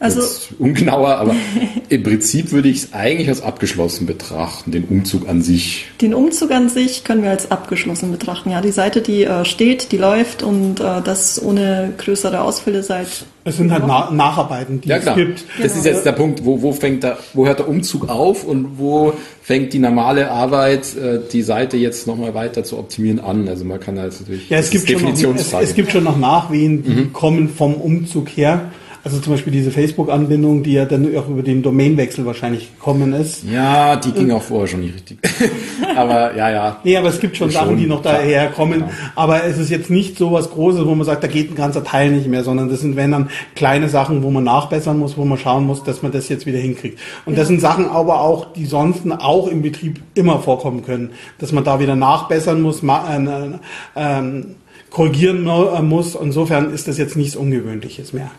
also 0.00 0.20
ungenauer, 0.58 1.16
aber 1.16 1.34
im 1.88 2.02
Prinzip 2.02 2.52
würde 2.52 2.68
ich 2.68 2.84
es 2.84 2.92
eigentlich 2.92 3.28
als 3.28 3.42
abgeschlossen 3.42 4.06
betrachten, 4.06 4.70
den 4.70 4.84
Umzug 4.84 5.28
an 5.28 5.42
sich. 5.42 5.86
Den 6.00 6.14
Umzug 6.14 6.52
an 6.52 6.68
sich 6.68 7.02
können 7.02 7.22
wir 7.22 7.30
als 7.30 7.50
abgeschlossen 7.50 8.12
betrachten. 8.12 8.50
Ja, 8.50 8.60
die 8.60 8.70
Seite, 8.70 9.00
die 9.00 9.24
äh, 9.24 9.44
steht, 9.44 9.90
die 9.90 9.96
läuft 9.96 10.42
und 10.42 10.80
äh, 10.80 11.02
das 11.02 11.42
ohne 11.42 11.92
größere 11.98 12.40
Ausfälle 12.40 12.82
seit. 12.82 13.08
Es 13.44 13.56
sind 13.56 13.72
halt 13.72 13.84
Na 13.86 14.10
Nacharbeiten, 14.10 14.80
die 14.80 14.88
ja, 14.88 14.98
klar. 14.98 15.16
es 15.16 15.24
gibt. 15.24 15.44
Das 15.58 15.72
genau. 15.72 15.78
ist 15.78 15.84
jetzt 15.84 16.06
der 16.06 16.12
Punkt, 16.12 16.44
wo, 16.44 16.62
wo 16.62 16.72
fängt 16.72 17.02
der, 17.02 17.18
wo 17.34 17.46
hört 17.46 17.58
der 17.58 17.68
Umzug 17.68 18.08
auf 18.08 18.44
und 18.44 18.78
wo 18.78 19.14
fängt 19.42 19.72
die 19.72 19.78
normale 19.78 20.30
Arbeit, 20.30 20.94
äh, 20.96 21.20
die 21.32 21.42
Seite 21.42 21.76
jetzt 21.76 22.06
nochmal 22.06 22.34
weiter 22.34 22.62
zu 22.62 22.78
optimieren 22.78 23.18
an. 23.18 23.48
Also 23.48 23.64
man 23.64 23.80
kann 23.80 23.96
da 23.96 24.04
jetzt 24.04 24.20
natürlich. 24.20 24.48
Ja, 24.48 24.58
es 24.58 24.70
gibt, 24.70 24.88
schon 24.88 25.02
noch, 25.02 25.34
es, 25.34 25.52
es, 25.52 25.74
gibt 25.74 25.90
schon 25.90 26.04
noch 26.04 26.18
Nachwehen, 26.18 26.84
die 26.84 26.90
mhm. 26.90 27.12
kommen 27.12 27.48
vom 27.48 27.74
Umzug 27.74 28.28
her. 28.28 28.70
Also 29.04 29.18
zum 29.20 29.32
Beispiel 29.32 29.52
diese 29.52 29.70
Facebook-Anbindung, 29.70 30.62
die 30.62 30.72
ja 30.72 30.84
dann 30.84 31.16
auch 31.16 31.28
über 31.28 31.42
den 31.42 31.62
Domainwechsel 31.62 32.26
wahrscheinlich 32.26 32.74
gekommen 32.76 33.12
ist. 33.12 33.44
Ja, 33.50 33.96
die 33.96 34.12
ging 34.12 34.30
auch 34.32 34.42
vorher 34.42 34.66
schon 34.66 34.80
nicht 34.80 34.94
richtig. 34.94 35.18
aber 35.96 36.36
ja, 36.36 36.50
ja. 36.50 36.76
Nee, 36.84 36.96
aber 36.96 37.08
es 37.08 37.20
gibt 37.20 37.36
schon, 37.36 37.50
Schon, 37.50 37.62
Sachen, 37.62 37.76
die 37.76 37.86
noch 37.86 38.02
daher 38.02 38.48
kommen. 38.50 38.80
Genau. 38.80 38.90
Aber 39.14 39.44
es 39.44 39.56
ist 39.58 39.70
jetzt 39.70 39.88
nicht 39.90 40.18
so 40.18 40.32
was 40.32 40.50
Großes, 40.50 40.84
wo 40.84 40.94
man 40.94 41.06
sagt, 41.06 41.22
da 41.22 41.28
geht 41.28 41.50
ein 41.50 41.54
ganzer 41.54 41.84
Teil 41.84 42.10
nicht 42.10 42.26
mehr, 42.26 42.44
sondern 42.44 42.68
das 42.68 42.80
sind, 42.80 42.96
wenn 42.96 43.12
dann 43.12 43.30
kleine 43.54 43.88
Sachen, 43.88 44.22
wo 44.22 44.30
man 44.30 44.44
nachbessern 44.44 44.98
muss, 44.98 45.16
wo 45.16 45.24
man 45.24 45.38
schauen 45.38 45.64
muss, 45.66 45.84
dass 45.84 46.02
man 46.02 46.12
das 46.12 46.28
jetzt 46.28 46.44
wieder 46.46 46.58
hinkriegt. 46.58 46.98
Und 47.24 47.38
das 47.38 47.48
sind 47.48 47.60
Sachen 47.60 47.88
aber 47.88 48.20
auch, 48.20 48.52
die 48.52 48.66
sonst 48.66 49.02
auch 49.10 49.48
im 49.48 49.62
Betrieb 49.62 50.00
immer 50.14 50.40
vorkommen 50.40 50.84
können. 50.84 51.10
Dass 51.38 51.52
man 51.52 51.64
da 51.64 51.80
wieder 51.80 51.96
nachbessern 51.96 52.60
muss, 52.60 52.82
ma- 52.82 53.16
äh, 53.16 53.58
ähm, 53.96 54.56
korrigieren 54.90 55.46
äh, 55.46 55.82
muss. 55.82 56.14
Insofern 56.14 56.72
ist 56.72 56.88
das 56.88 56.98
jetzt 56.98 57.16
nichts 57.16 57.36
Ungewöhnliches 57.36 58.12
mehr. 58.12 58.30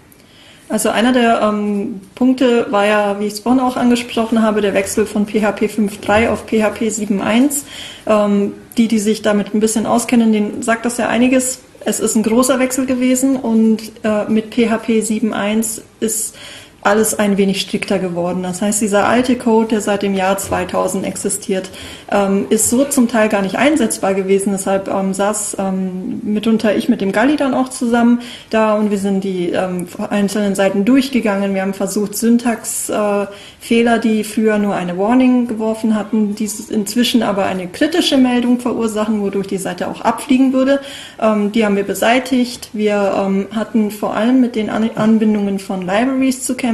Also 0.70 0.90
einer 0.90 1.12
der 1.12 1.42
ähm, 1.42 2.00
Punkte 2.14 2.68
war 2.72 2.86
ja, 2.86 3.20
wie 3.20 3.26
ich 3.26 3.34
es 3.34 3.40
vorhin 3.40 3.60
auch 3.60 3.76
angesprochen 3.76 4.44
habe, 4.44 4.62
der 4.62 4.76
Wechsel 4.76 5.08
von 5.08 5.26
PHP 5.26 5.64
5.3 5.64 6.30
auf 6.30 6.46
PHP 6.46 6.84
7.1. 6.84 7.64
Ähm, 8.06 8.54
die, 8.78 8.88
die 8.88 9.00
sich 9.00 9.24
damit 9.24 9.54
ein 9.54 9.60
bisschen 9.60 9.88
auskennen, 9.88 10.32
denen 10.32 10.62
sagt 10.62 10.86
das 10.86 10.98
ja 10.98 11.10
einiges. 11.10 11.60
Es 11.86 12.00
ist 12.00 12.16
ein 12.16 12.24
großer 12.24 12.60
Wechsel 12.60 12.86
gewesen 12.86 13.36
und 13.36 13.80
äh, 14.04 14.26
mit 14.30 14.54
PHP 14.54 15.02
7.1 15.02 15.82
ist 16.00 16.36
alles 16.82 17.18
ein 17.18 17.38
wenig 17.38 17.62
strikter 17.62 18.00
geworden. 18.00 18.44
Das 18.44 18.62
heißt, 18.62 18.82
dieser 18.82 19.08
alte 19.08 19.36
Code, 19.36 19.68
der 19.68 19.82
seit 19.82 20.02
dem 20.02 20.14
Jahr 20.14 20.38
2000 20.38 21.06
existiert, 21.06 21.70
ähm, 22.12 22.46
ist 22.50 22.70
so 22.70 22.86
zum 22.86 23.08
Teil 23.08 23.30
gar 23.30 23.42
nicht 23.42 23.58
einsetzbar 23.58 24.14
gewesen. 24.14 24.52
Deshalb 24.52 24.88
ähm, 24.88 25.14
saß 25.14 25.58
ähm, 25.60 26.22
mitunter 26.24 26.76
ich 26.76 26.88
mit 26.90 27.02
dem 27.02 27.12
Galli 27.12 27.36
dann 27.36 27.54
auch 27.54 27.70
zusammen 27.70 28.22
da 28.50 28.76
und 28.76 28.92
wir 28.92 28.98
sind 28.98 29.24
die 29.24 29.50
ähm, 29.50 29.88
einzelnen 30.10 30.56
Seiten 30.56 30.86
durchgegangen. 30.86 31.54
Wir 31.54 31.62
haben 31.62 31.74
versucht, 31.74 32.16
Syntaxfehler, 32.16 33.96
äh, 33.96 34.00
die 34.00 34.24
früher 34.24 34.58
nur 34.58 34.76
eine 34.76 34.98
Warning 34.98 35.48
geworfen 35.48 35.96
hatten, 35.96 36.36
die 36.36 36.50
inzwischen 36.70 37.24
aber 37.24 37.46
eine 37.46 37.68
kritische 37.68 38.18
Meldung 38.18 38.60
verursachen, 38.60 39.22
wodurch 39.22 39.48
die 39.48 39.58
Seite 39.58 39.88
auch 39.90 40.02
abfliegen 40.02 40.54
würde. 40.54 40.80
Ähm, 41.22 41.52
die 41.52 41.66
haben 41.66 41.76
wir 41.76 41.84
beseitigt. 41.84 42.70
Wir 42.72 43.14
ähm, 43.18 43.48
hatten 43.52 43.92
vor 43.92 44.16
allem 44.16 44.40
mit 44.40 44.56
den 44.56 44.70
An 44.70 44.90
Anbindungen 44.96 45.60
von 45.60 45.82
Libraries 45.82 46.44
zu 46.44 46.56
kämpfen. 46.56 46.69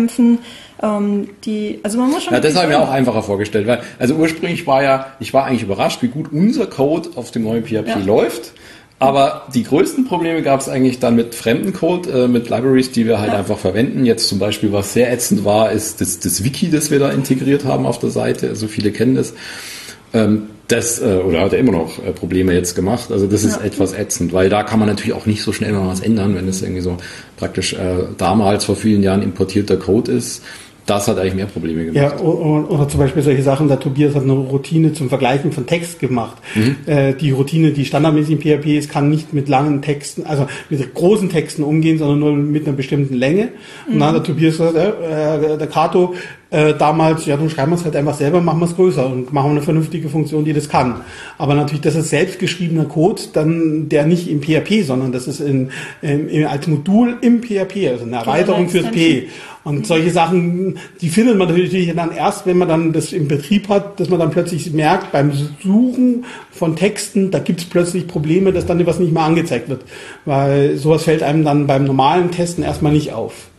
Ähm, 0.84 1.30
die, 1.46 1.80
also 1.84 1.98
man 1.98 2.12
muss 2.12 2.24
schon 2.24 2.34
Ja, 2.34 2.40
das 2.40 2.56
habe 2.56 2.66
ich 2.72 2.78
mir 2.78 2.84
auch 2.84 2.90
einfacher 2.92 3.24
vorgestellt, 3.24 3.66
weil, 3.68 3.82
also 3.98 4.16
ursprünglich 4.16 4.68
war 4.68 4.84
ja, 4.84 5.08
ich 5.20 5.34
war 5.34 5.46
eigentlich 5.46 5.64
überrascht, 5.64 6.02
wie 6.02 6.10
gut 6.10 6.28
unser 6.32 6.68
Code 6.68 7.10
auf 7.16 7.32
dem 7.32 7.44
neuen 7.44 7.64
PHP 7.66 7.88
Ja. 7.88 7.98
läuft. 8.00 8.54
Aber 8.98 9.48
die 9.54 9.64
größten 9.64 10.06
Probleme 10.06 10.42
gab 10.42 10.62
es 10.62 10.70
eigentlich 10.70 11.00
dann 11.00 11.16
mit 11.18 11.36
fremden 11.36 11.74
Code, 11.74 12.24
äh, 12.24 12.28
mit 12.30 12.50
Libraries, 12.50 12.92
die 12.92 13.06
wir 13.06 13.20
halt 13.20 13.34
Ja. 13.34 13.40
einfach 13.40 13.58
verwenden. 13.58 14.06
Jetzt 14.06 14.30
zum 14.30 14.40
Beispiel, 14.40 14.72
was 14.72 14.94
sehr 14.94 15.12
ätzend 15.12 15.44
war, 15.44 15.72
ist 15.72 16.00
das, 16.00 16.20
das 16.20 16.44
Wiki, 16.46 16.70
das 16.72 16.92
wir 16.92 17.00
da 17.00 17.10
integriert 17.10 17.66
haben 17.66 17.86
auf 17.86 18.00
der 18.00 18.10
Seite. 18.10 18.48
Also 18.48 18.68
viele 18.68 18.92
kennen 18.92 19.16
das. 19.16 19.34
Ähm, 20.14 20.44
das, 20.68 21.00
äh, 21.00 21.18
oder 21.26 21.42
hat 21.42 21.54
er 21.54 21.60
immer 21.60 21.72
noch 21.74 22.00
äh, 22.00 22.12
Probleme 22.12 22.54
jetzt 22.54 22.76
gemacht. 22.76 23.12
Also 23.12 23.28
das 23.28 23.44
ist 23.44 23.60
Ja. 23.60 23.66
etwas 23.66 23.94
ätzend, 23.94 24.34
weil 24.34 24.50
da 24.50 24.64
kann 24.64 24.80
man 24.80 24.88
natürlich 24.90 25.14
auch 25.14 25.26
nicht 25.28 25.42
so 25.44 25.52
schnell 25.52 25.74
mal 25.74 25.88
was 25.88 26.00
ändern, 26.00 26.36
wenn 26.36 26.48
es 26.48 26.62
irgendwie 26.62 26.82
so 26.82 26.98
praktisch 27.38 27.74
äh, 27.74 27.78
damals 28.18 28.66
vor 28.66 28.76
vielen 28.76 29.04
Jahren 29.04 29.22
importierter 29.22 29.78
Code 29.78 30.12
ist. 30.12 30.44
Das 30.88 31.08
hat 31.08 31.18
eigentlich 31.18 31.34
mehr 31.34 31.48
Probleme 31.48 31.86
gemacht. 31.86 31.96
Ja, 32.20 32.20
o- 32.24 32.28
o- 32.30 32.72
oder 32.72 32.88
zum 32.88 33.00
Beispiel 33.00 33.24
solche 33.24 33.42
Sachen, 33.42 33.68
der 33.68 33.80
Tobias 33.80 34.14
hat 34.14 34.22
eine 34.22 34.34
Routine 34.34 34.94
zum 34.94 35.10
Vergleichen 35.10 35.52
von 35.52 35.66
Text 35.66 36.00
gemacht. 36.00 36.38
Äh, 36.86 37.16
die 37.16 37.32
Routine, 37.32 37.72
die 37.72 37.86
standardmäßig 37.86 38.34
in 38.34 38.40
PHP 38.42 38.78
ist, 38.78 38.92
kann 38.92 39.10
nicht 39.10 39.34
mit 39.34 39.50
langen 39.50 39.82
Texten, 39.82 40.28
also 40.28 40.46
mit 40.70 40.94
großen 40.94 41.30
Texten 41.30 41.64
umgehen, 41.64 41.98
sondern 41.98 42.20
nur 42.20 42.34
mit 42.34 42.68
einer 42.68 42.76
bestimmten 42.78 43.16
Länge. 43.16 43.50
Und 43.92 43.98
dann 44.00 44.10
hat 44.10 44.16
der 44.18 44.24
Tobias 44.24 44.58
gesagt, 44.60 44.76
äh, 44.76 45.54
äh, 45.54 45.58
der 45.58 45.68
Kato, 45.68 46.14
äh, 46.56 46.74
damals, 46.74 47.26
ja, 47.26 47.36
dann 47.36 47.50
schreiben 47.50 47.74
wir 47.74 47.76
es 47.76 47.84
halt 47.84 47.98
einfach 47.98 48.14
selber, 48.14 48.40
machen 48.40 48.62
wir 48.62 48.66
es 48.66 48.76
größer 48.78 49.06
und 49.06 49.34
machen 49.34 49.52
eine 49.52 49.62
vernünftige 49.62 50.08
Funktion, 50.08 50.46
die 50.46 50.54
das 50.54 50.70
kann. 50.70 51.02
Aber 51.38 51.54
natürlich, 51.54 51.82
das 51.82 51.96
ist 51.96 52.10
selbstgeschriebener 52.10 52.86
Code, 52.86 53.22
dann 53.34 53.90
der 53.90 54.06
nicht 54.06 54.30
im 54.30 54.42
PHP, 54.42 54.86
sondern 54.86 55.12
das 55.12 55.28
ist 55.28 55.42
in, 55.42 55.70
in, 56.02 56.46
als 56.46 56.68
Modul 56.68 57.18
im 57.20 57.42
PHP, 57.42 57.90
also 57.90 58.06
eine 58.06 58.16
Erweiterung 58.16 58.70
fürs 58.70 58.90
P. 58.90 59.28
Und 59.66 59.86
solche 59.86 60.12
Sachen, 60.12 60.78
die 61.02 61.10
findet 61.10 61.38
man 61.38 61.50
natürlich 61.50 61.94
dann 61.94 62.16
erst, 62.16 62.46
wenn 62.46 62.58
man 62.58 62.70
dann 62.70 62.94
das 62.94 63.12
im 63.12 63.28
Betrieb 63.28 63.68
hat, 63.68 64.00
dass 64.00 64.10
man 64.10 64.20
dann 64.20 64.32
plötzlich 64.32 64.72
merkt, 64.72 65.12
beim 65.12 65.34
Suchen 65.62 66.24
von 66.52 66.78
Texten, 66.78 67.32
da 67.32 67.40
gibt 67.40 67.60
es 67.60 67.66
plötzlich 67.66 68.08
Probleme, 68.08 68.54
dass 68.54 68.66
dann 68.66 68.86
was 68.86 69.00
nicht 69.00 69.12
mehr 69.12 69.24
angezeigt 69.24 69.68
wird. 69.68 69.82
Weil 70.24 70.78
sowas 70.78 71.04
fällt 71.04 71.22
einem 71.22 71.44
dann 71.44 71.68
beim 71.68 71.84
normalen 71.84 72.32
Testen 72.32 72.64
erstmal 72.64 72.94
nicht 72.94 73.12
auf. 73.12 73.50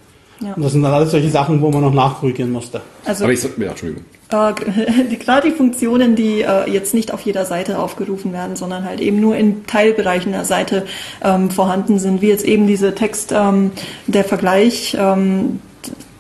Ja. 0.40 0.54
Und 0.54 0.62
das 0.62 0.72
sind 0.72 0.82
dann 0.82 0.92
alles 0.92 1.10
solche 1.10 1.30
Sachen, 1.30 1.60
wo 1.60 1.70
man 1.70 1.80
noch 1.80 1.94
nachkorrigieren 1.94 2.52
musste. 2.52 2.80
Also 3.04 3.24
Aber 3.24 3.32
ich 3.32 3.40
sag, 3.40 3.56
ja, 3.58 3.70
Entschuldigung. 3.70 4.04
Äh, 4.30 4.52
die, 5.10 5.18
gerade 5.18 5.48
die 5.48 5.54
Funktionen, 5.54 6.16
die 6.16 6.42
äh, 6.42 6.70
jetzt 6.70 6.94
nicht 6.94 7.12
auf 7.12 7.20
jeder 7.22 7.44
Seite 7.44 7.78
aufgerufen 7.78 8.32
werden, 8.32 8.56
sondern 8.56 8.84
halt 8.84 9.00
eben 9.00 9.20
nur 9.20 9.36
in 9.36 9.66
Teilbereichen 9.66 10.32
der 10.32 10.44
Seite 10.44 10.86
ähm, 11.22 11.50
vorhanden 11.50 11.98
sind, 11.98 12.22
wie 12.22 12.28
jetzt 12.28 12.44
eben 12.44 12.66
diese 12.66 12.94
Text, 12.94 13.32
ähm, 13.32 13.70
der 14.06 14.24
Vergleich, 14.24 14.96
ähm, 14.98 15.60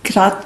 gerade 0.02 0.36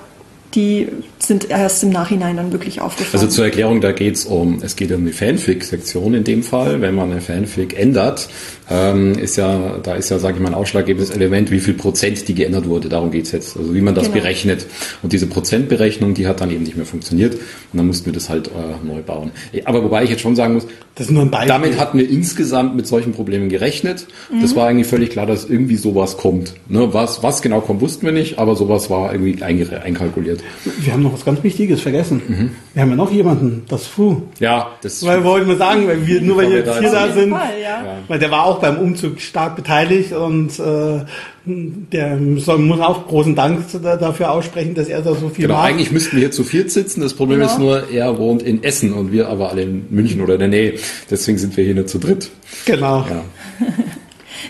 die 0.54 0.88
sind 1.18 1.48
erst 1.48 1.82
im 1.84 1.90
Nachhinein 1.90 2.36
dann 2.36 2.52
wirklich 2.52 2.80
aufgefallen. 2.80 3.22
Also 3.22 3.28
zur 3.28 3.44
Erklärung, 3.44 3.80
da 3.80 3.92
geht's 3.92 4.24
um, 4.24 4.60
es 4.62 4.74
geht 4.74 4.90
um 4.90 5.04
die 5.06 5.12
Fanfic-Sektion 5.12 6.14
in 6.14 6.24
dem 6.24 6.42
Fall. 6.42 6.80
Wenn 6.80 6.94
man 6.94 7.12
eine 7.12 7.20
Fanfic 7.20 7.78
ändert, 7.78 8.28
ähm, 8.70 9.12
ist 9.18 9.36
ja, 9.36 9.78
da 9.82 9.94
ist 9.94 10.10
ja, 10.10 10.18
sage 10.18 10.36
ich 10.36 10.40
mal, 10.40 10.48
ein 10.50 10.54
ausschlaggebendes 10.54 11.10
Element, 11.10 11.50
wie 11.50 11.60
viel 11.60 11.74
Prozent 11.74 12.28
die 12.28 12.34
geändert 12.34 12.66
wurde. 12.68 12.88
Darum 12.88 13.10
geht's 13.10 13.32
jetzt. 13.32 13.56
Also 13.56 13.74
wie 13.74 13.80
man 13.80 13.94
das 13.94 14.04
Genau. 14.04 14.20
berechnet. 14.22 14.66
Und 15.02 15.12
diese 15.12 15.26
Prozentberechnung, 15.26 16.14
die 16.14 16.26
hat 16.26 16.40
dann 16.40 16.50
eben 16.50 16.62
nicht 16.62 16.76
mehr 16.76 16.86
funktioniert. 16.86 17.34
Und 17.34 17.76
dann 17.76 17.86
mussten 17.86 18.06
wir 18.06 18.12
das 18.12 18.28
halt 18.28 18.48
äh, 18.48 18.86
neu 18.86 19.00
bauen. 19.02 19.30
Aber 19.64 19.82
wobei 19.82 20.04
ich 20.04 20.10
jetzt 20.10 20.20
schon 20.22 20.36
sagen 20.36 20.54
muss, 20.54 20.66
Das 20.94 21.06
ist 21.06 21.12
nur 21.12 21.22
ein 21.22 21.30
Beispiel. 21.30 21.48
damit 21.48 21.78
hatten 21.78 21.98
wir 21.98 22.08
insgesamt 22.08 22.76
mit 22.76 22.86
solchen 22.86 23.12
Problemen 23.12 23.48
gerechnet. 23.48 24.06
Das 24.40 24.54
war 24.56 24.68
eigentlich 24.68 24.86
völlig 24.86 25.10
klar, 25.10 25.26
dass 25.26 25.44
irgendwie 25.44 25.76
sowas 25.76 26.16
kommt. 26.16 26.54
Ne, 26.68 26.92
was, 26.92 27.22
was 27.22 27.42
genau 27.42 27.60
kommt, 27.60 27.80
wussten 27.80 28.06
wir 28.06 28.12
nicht, 28.12 28.38
aber 28.38 28.54
sowas 28.56 28.90
war 28.90 29.12
irgendwie 29.12 29.42
einkalkuliert. 29.42 30.40
wir 30.80 30.92
haben 30.92 31.02
noch 31.02 31.12
was 31.12 31.24
ganz 31.24 31.42
Wichtiges 31.42 31.80
vergessen. 31.80 32.22
Mhm. 32.28 32.50
Wir 32.74 32.82
haben 32.82 32.90
ja 32.90 32.96
noch 32.96 33.10
jemanden, 33.12 33.62
das 33.68 33.86
Fu. 33.86 34.22
Ja, 34.38 34.70
das 34.82 35.04
Weil 35.04 35.24
wollten 35.24 35.48
wir 35.48 35.56
sagen, 35.56 35.86
weil 35.86 36.06
wir, 36.06 36.20
nur 36.20 36.36
weil 36.36 36.50
wir 36.50 36.58
jetzt 36.58 36.78
hier 36.78 36.90
da 36.92 37.12
sind, 37.12 37.30
Fall, 37.30 37.50
ja. 37.62 37.98
weil 38.08 38.18
der 38.18 38.30
war 38.30 38.44
auch 38.44 38.59
beim 38.60 38.78
Umzug 38.78 39.20
stark 39.20 39.56
beteiligt 39.56 40.12
und 40.12 40.58
äh, 40.58 41.00
der 41.46 42.18
soll, 42.36 42.58
muss 42.58 42.80
auch 42.80 43.06
großen 43.08 43.34
Dank 43.34 43.64
da- 43.82 43.96
dafür 43.96 44.30
aussprechen, 44.30 44.74
dass 44.74 44.88
er 44.88 45.02
da 45.02 45.14
so 45.14 45.28
viel 45.30 45.46
Genau, 45.46 45.54
macht. 45.58 45.68
eigentlich 45.68 45.90
müssten 45.90 46.12
wir 46.12 46.20
hier 46.20 46.30
zu 46.30 46.44
viert 46.44 46.70
sitzen. 46.70 47.00
Das 47.00 47.14
Problem 47.14 47.40
Genau. 47.40 47.50
ist 47.50 47.58
nur, 47.58 47.90
er 47.90 48.18
wohnt 48.18 48.42
in 48.42 48.62
Essen 48.62 48.92
und 48.92 49.10
wir 49.12 49.28
aber 49.28 49.50
alle 49.50 49.62
in 49.62 49.86
München 49.90 50.20
oder 50.20 50.34
in 50.34 50.40
der 50.40 50.48
Nähe. 50.48 50.74
Deswegen 51.10 51.38
sind 51.38 51.56
wir 51.56 51.64
hier 51.64 51.74
nur 51.74 51.86
zu 51.86 51.98
dritt. 51.98 52.30
Genau. 52.66 53.06
Ja. 53.08 53.24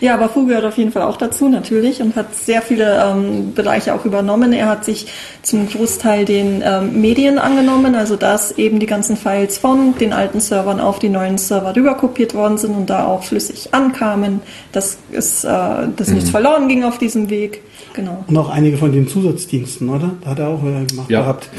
Ja, 0.00 0.14
aber 0.14 0.28
Fu 0.28 0.46
gehört 0.46 0.64
auf 0.64 0.78
jeden 0.78 0.92
Fall 0.92 1.02
auch 1.02 1.16
dazu 1.16 1.48
natürlich 1.48 2.00
und 2.00 2.16
hat 2.16 2.34
sehr 2.34 2.62
viele 2.62 3.02
ähm, 3.04 3.52
Bereiche 3.54 3.94
auch 3.94 4.04
übernommen. 4.04 4.52
Er 4.52 4.66
hat 4.66 4.84
sich 4.84 5.06
zum 5.42 5.68
Großteil 5.68 6.24
den 6.24 6.62
ähm, 6.64 7.00
Medien 7.00 7.38
angenommen, 7.38 7.94
also 7.94 8.16
dass 8.16 8.52
eben 8.52 8.80
die 8.80 8.86
ganzen 8.86 9.16
Files 9.16 9.58
von 9.58 9.94
den 9.98 10.12
alten 10.12 10.40
Servern 10.40 10.80
auf 10.80 10.98
die 10.98 11.10
neuen 11.10 11.38
Server 11.38 11.76
rüberkopiert 11.76 12.34
worden 12.34 12.56
sind 12.58 12.74
und 12.74 12.88
da 12.88 13.06
auch 13.06 13.24
flüssig 13.24 13.74
ankamen, 13.74 14.40
dass, 14.72 14.98
es, 15.12 15.44
äh, 15.44 15.48
dass 15.96 16.08
nichts 16.08 16.30
verloren 16.30 16.68
ging 16.68 16.84
auf 16.84 16.98
diesem 16.98 17.28
Weg. 17.28 17.62
Genau. 17.92 18.24
Und 18.28 18.36
auch 18.36 18.50
einige 18.50 18.76
von 18.76 18.92
den 18.92 19.08
Zusatzdiensten, 19.08 19.88
oder? 19.88 20.12
Da 20.22 20.30
hat 20.30 20.38
er 20.38 20.48
auch 20.48 20.62
äh, 20.62 20.84
gemacht 20.84 21.10
Ja, 21.10 21.22
gehabt. 21.22 21.50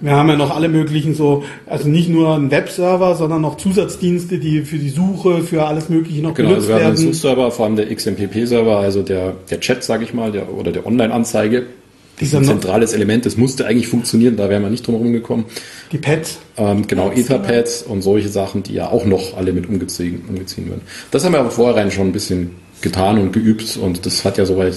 Wir 0.00 0.12
haben 0.12 0.28
ja 0.28 0.36
noch 0.36 0.54
alle 0.54 0.68
möglichen 0.68 1.14
so, 1.14 1.44
also 1.66 1.88
nicht 1.88 2.08
nur 2.08 2.34
einen 2.34 2.50
Webserver, 2.50 3.14
sondern 3.14 3.42
noch 3.42 3.56
Zusatzdienste, 3.56 4.38
die 4.38 4.62
für 4.62 4.78
die 4.78 4.88
Suche, 4.88 5.42
für 5.42 5.64
alles 5.66 5.88
Mögliche 5.88 6.22
noch 6.22 6.34
Genau, 6.34 6.54
also 6.54 6.66
benutzt 6.66 6.68
wir 6.68 6.74
haben 6.74 6.82
einen 6.82 6.98
werden. 6.98 7.12
SUS-Server, 7.12 7.50
vor 7.52 7.61
allem 7.64 7.76
der 7.76 7.94
XMPP-Server, 7.94 8.78
also 8.78 9.02
der, 9.02 9.34
der 9.50 9.60
Chat, 9.60 9.84
sage 9.84 10.04
ich 10.04 10.14
mal, 10.14 10.32
der, 10.32 10.52
oder 10.52 10.72
der 10.72 10.86
Online-Anzeige. 10.86 11.66
Das 12.18 12.28
ist 12.28 12.34
ein 12.34 12.44
zentrales 12.44 12.92
Element, 12.92 13.26
das 13.26 13.36
musste 13.36 13.66
eigentlich 13.66 13.88
funktionieren, 13.88 14.36
da 14.36 14.48
wären 14.48 14.62
wir 14.62 14.70
nicht 14.70 14.86
drum 14.86 14.94
herum 14.94 15.12
gekommen. 15.12 15.46
Die 15.90 15.98
Pads. 15.98 16.38
Ähm, 16.56 16.86
genau, 16.86 17.08
Pads, 17.08 17.20
Etherpads 17.20 17.82
und 17.82 18.02
solche 18.02 18.28
Sachen, 18.28 18.62
die 18.62 18.74
ja 18.74 18.90
auch 18.90 19.06
noch 19.06 19.36
alle 19.36 19.52
mit 19.52 19.68
umgezogen, 19.68 20.24
umgezogen 20.28 20.68
werden. 20.68 20.82
Das 21.10 21.24
haben 21.24 21.32
wir 21.32 21.40
aber 21.40 21.50
vorher 21.50 21.90
schon 21.90 22.08
ein 22.08 22.12
bisschen 22.12 22.50
getan 22.80 23.18
und 23.18 23.32
geübt 23.32 23.76
und 23.76 24.04
das 24.06 24.24
hat 24.24 24.38
ja 24.38 24.44
soweit 24.44 24.74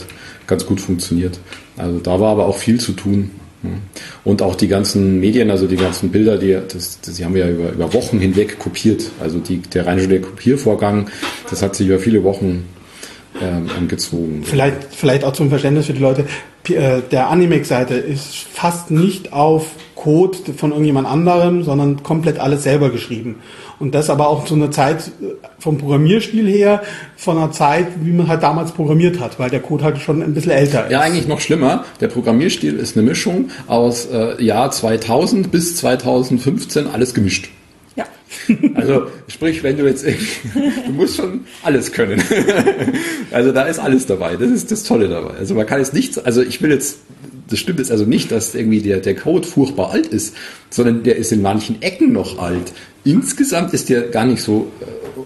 ganz 0.48 0.66
gut 0.66 0.80
funktioniert. 0.80 1.40
Also 1.78 2.00
da 2.00 2.20
war 2.20 2.32
aber 2.32 2.46
auch 2.46 2.58
viel 2.58 2.80
zu 2.80 2.94
tun. 2.94 3.32
Ja. 3.66 4.02
Und 4.24 4.42
auch 4.42 4.56
die 4.56 4.68
ganzen 4.68 5.20
Medien, 5.20 5.52
also 5.52 5.68
die 5.68 5.76
ganzen 5.76 6.10
Bilder, 6.12 6.38
die, 6.38 6.54
das, 6.54 7.00
das, 7.02 7.16
die 7.16 7.26
haben 7.26 7.34
wir 7.34 7.46
ja 7.46 7.52
über, 7.52 7.72
über 7.72 7.94
Wochen 7.94 8.20
hinweg 8.20 8.60
kopiert. 8.60 9.12
Also 9.20 9.40
die, 9.40 9.58
der 9.58 9.86
reine 9.88 10.08
der 10.08 10.22
Kopiervorgang, 10.22 11.10
das 11.50 11.62
hat 11.62 11.76
sich 11.76 11.88
über 11.88 12.00
viele 12.00 12.24
Wochen 12.24 12.66
ähm, 13.42 13.88
gezogen. 13.88 14.44
Vielleicht, 14.46 14.88
vielleicht 14.92 15.24
auch 15.24 15.34
zum 15.34 15.50
Verständnis 15.50 15.88
für 15.88 15.94
die 15.94 16.02
Leute. 16.02 16.26
Äh, 16.70 17.02
Der 17.12 17.30
Animex-Seite 17.30 17.96
ist 17.96 18.36
fast 18.36 18.92
nicht 18.92 19.34
auf 19.34 19.72
Code 20.06 20.38
von 20.56 20.70
irgendjemand 20.70 21.08
anderem, 21.08 21.64
sondern 21.64 22.04
komplett 22.04 22.38
alles 22.38 22.62
selber 22.62 22.92
geschrieben. 22.92 23.38
Und 23.80 23.96
das 23.96 24.12
aber 24.12 24.28
auch 24.28 24.46
zu 24.46 24.54
einer 24.54 24.70
Zeit 24.70 25.08
äh, 25.20 25.34
vom 25.58 25.80
Programmierstil 25.80 26.48
her, 26.48 26.84
von 27.18 27.38
einer 27.38 27.52
Zeit, 27.52 27.88
wie 28.04 28.12
man 28.12 28.28
halt 28.28 28.44
damals 28.44 28.72
programmiert 28.72 29.20
hat, 29.20 29.40
weil 29.40 29.50
der 29.50 29.62
Code 29.62 29.84
halt 29.84 29.98
schon 29.98 30.22
ein 30.22 30.36
bisschen 30.36 30.52
älter 30.52 30.86
ist. 30.86 30.92
Ja, 30.92 31.02
eigentlich 31.02 31.28
noch 31.28 31.40
schlimmer. 31.40 31.86
Der 32.02 32.08
Programmierstil 32.08 32.76
ist 32.76 32.96
eine 32.96 33.04
Mischung 33.04 33.50
aus 33.66 34.06
äh, 34.06 34.42
Jahr 34.44 34.70
2000 34.70 35.50
bis 35.50 35.76
2015, 35.78 36.86
alles 36.86 37.16
gemischt. 37.16 37.50
Ja. 37.96 38.06
Also 38.76 39.08
sprich, 39.28 39.64
wenn 39.64 39.78
du 39.78 39.88
jetzt 39.88 40.06
du 40.06 40.92
musst 40.92 41.16
schon 41.16 41.46
alles 41.64 41.92
können. 41.92 42.22
Also 43.32 43.52
da 43.52 43.64
ist 43.64 43.80
alles 43.80 44.06
dabei. 44.06 44.36
Das 44.36 44.52
ist 44.52 44.72
das 44.72 44.84
Tolle 44.84 45.10
dabei. 45.10 45.32
Also 45.40 45.56
man 45.56 45.66
kann 45.66 45.80
jetzt 45.80 45.96
nichts, 45.96 46.20
also 46.20 46.44
ich 46.44 46.62
will 46.62 46.72
jetzt, 46.72 47.00
das 47.48 47.60
stimmt 47.60 47.80
jetzt 47.80 47.92
also 47.92 48.06
nicht, 48.06 48.32
dass 48.32 48.56
irgendwie 48.56 48.82
der, 48.82 49.00
der 49.00 49.16
Code 49.16 49.48
furchtbar 49.48 49.92
alt 49.92 50.08
ist, 50.08 50.36
sondern 50.70 51.04
der 51.04 51.18
ist 51.18 51.32
in 51.32 51.42
manchen 51.42 51.82
Ecken 51.82 52.12
noch 52.12 52.40
alt. 52.40 52.74
Insgesamt 53.04 53.74
ist 53.74 53.90
der 53.90 54.10
gar 54.10 54.26
nicht 54.26 54.42
so 54.42 54.72
äh, 54.82 54.86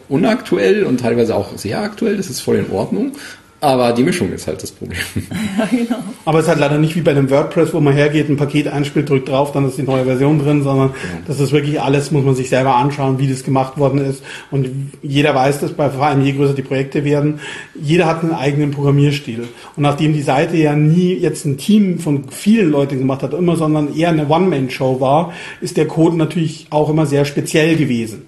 unaktuell 0.09 0.83
und 0.83 0.99
teilweise 0.99 1.35
auch 1.35 1.57
sehr 1.57 1.79
aktuell. 1.81 2.17
Das 2.17 2.29
ist 2.29 2.41
voll 2.41 2.57
in 2.57 2.71
Ordnung. 2.71 3.13
Aber 3.61 3.91
die 3.91 4.03
Mischung 4.03 4.31
ist 4.31 4.47
halt 4.47 4.63
das 4.63 4.71
Problem. 4.71 4.99
Ja, 5.57 5.65
genau. 5.65 5.97
Aber 6.25 6.39
es 6.39 6.45
ist 6.45 6.49
halt 6.49 6.59
leider 6.59 6.77
nicht 6.77 6.95
wie 6.95 7.01
bei 7.01 7.11
einem 7.11 7.29
WordPress, 7.29 7.73
wo 7.73 7.79
man 7.81 7.93
hergeht, 7.93 8.29
ein 8.29 8.37
Paket 8.37 8.67
einspielt, 8.67 9.09
drückt 9.09 9.27
drauf, 9.27 9.51
dann 9.51 9.67
ist 9.67 9.77
die 9.77 9.83
neue 9.83 10.05
Version 10.05 10.39
drin, 10.39 10.63
sondern 10.63 10.89
ja. 10.89 10.95
das 11.27 11.39
ist 11.39 11.51
wirklich 11.51 11.81
alles, 11.81 12.11
muss 12.11 12.23
man 12.23 12.35
sich 12.35 12.49
selber 12.49 12.75
anschauen, 12.75 13.19
wie 13.19 13.27
das 13.27 13.43
gemacht 13.43 13.77
worden 13.77 13.99
ist. 13.99 14.23
Und 14.51 14.69
jeder 15.01 15.35
weiß 15.35 15.59
das, 15.59 15.73
bei, 15.73 15.89
vor 15.89 16.05
allem 16.05 16.21
je 16.21 16.31
größer 16.33 16.53
die 16.53 16.61
Projekte 16.61 17.03
werden, 17.03 17.39
jeder 17.81 18.05
hat 18.05 18.23
einen 18.23 18.33
eigenen 18.33 18.71
Programmierstil. 18.71 19.47
Und 19.75 19.83
nachdem 19.83 20.13
die 20.13 20.21
Seite 20.21 20.55
ja 20.55 20.75
nie 20.75 21.13
jetzt 21.15 21.45
ein 21.45 21.57
Team 21.57 21.99
von 21.99 22.29
vielen 22.29 22.71
Leuten 22.71 22.99
gemacht 22.99 23.23
hat, 23.23 23.33
immer, 23.33 23.57
sondern 23.57 23.95
eher 23.95 24.09
eine 24.09 24.29
One-Man-Show 24.29 25.01
war, 25.01 25.33
ist 25.59 25.75
der 25.75 25.87
Code 25.87 26.15
natürlich 26.15 26.67
auch 26.69 26.89
immer 26.89 27.05
sehr 27.05 27.25
speziell 27.25 27.75
gewesen. 27.75 28.23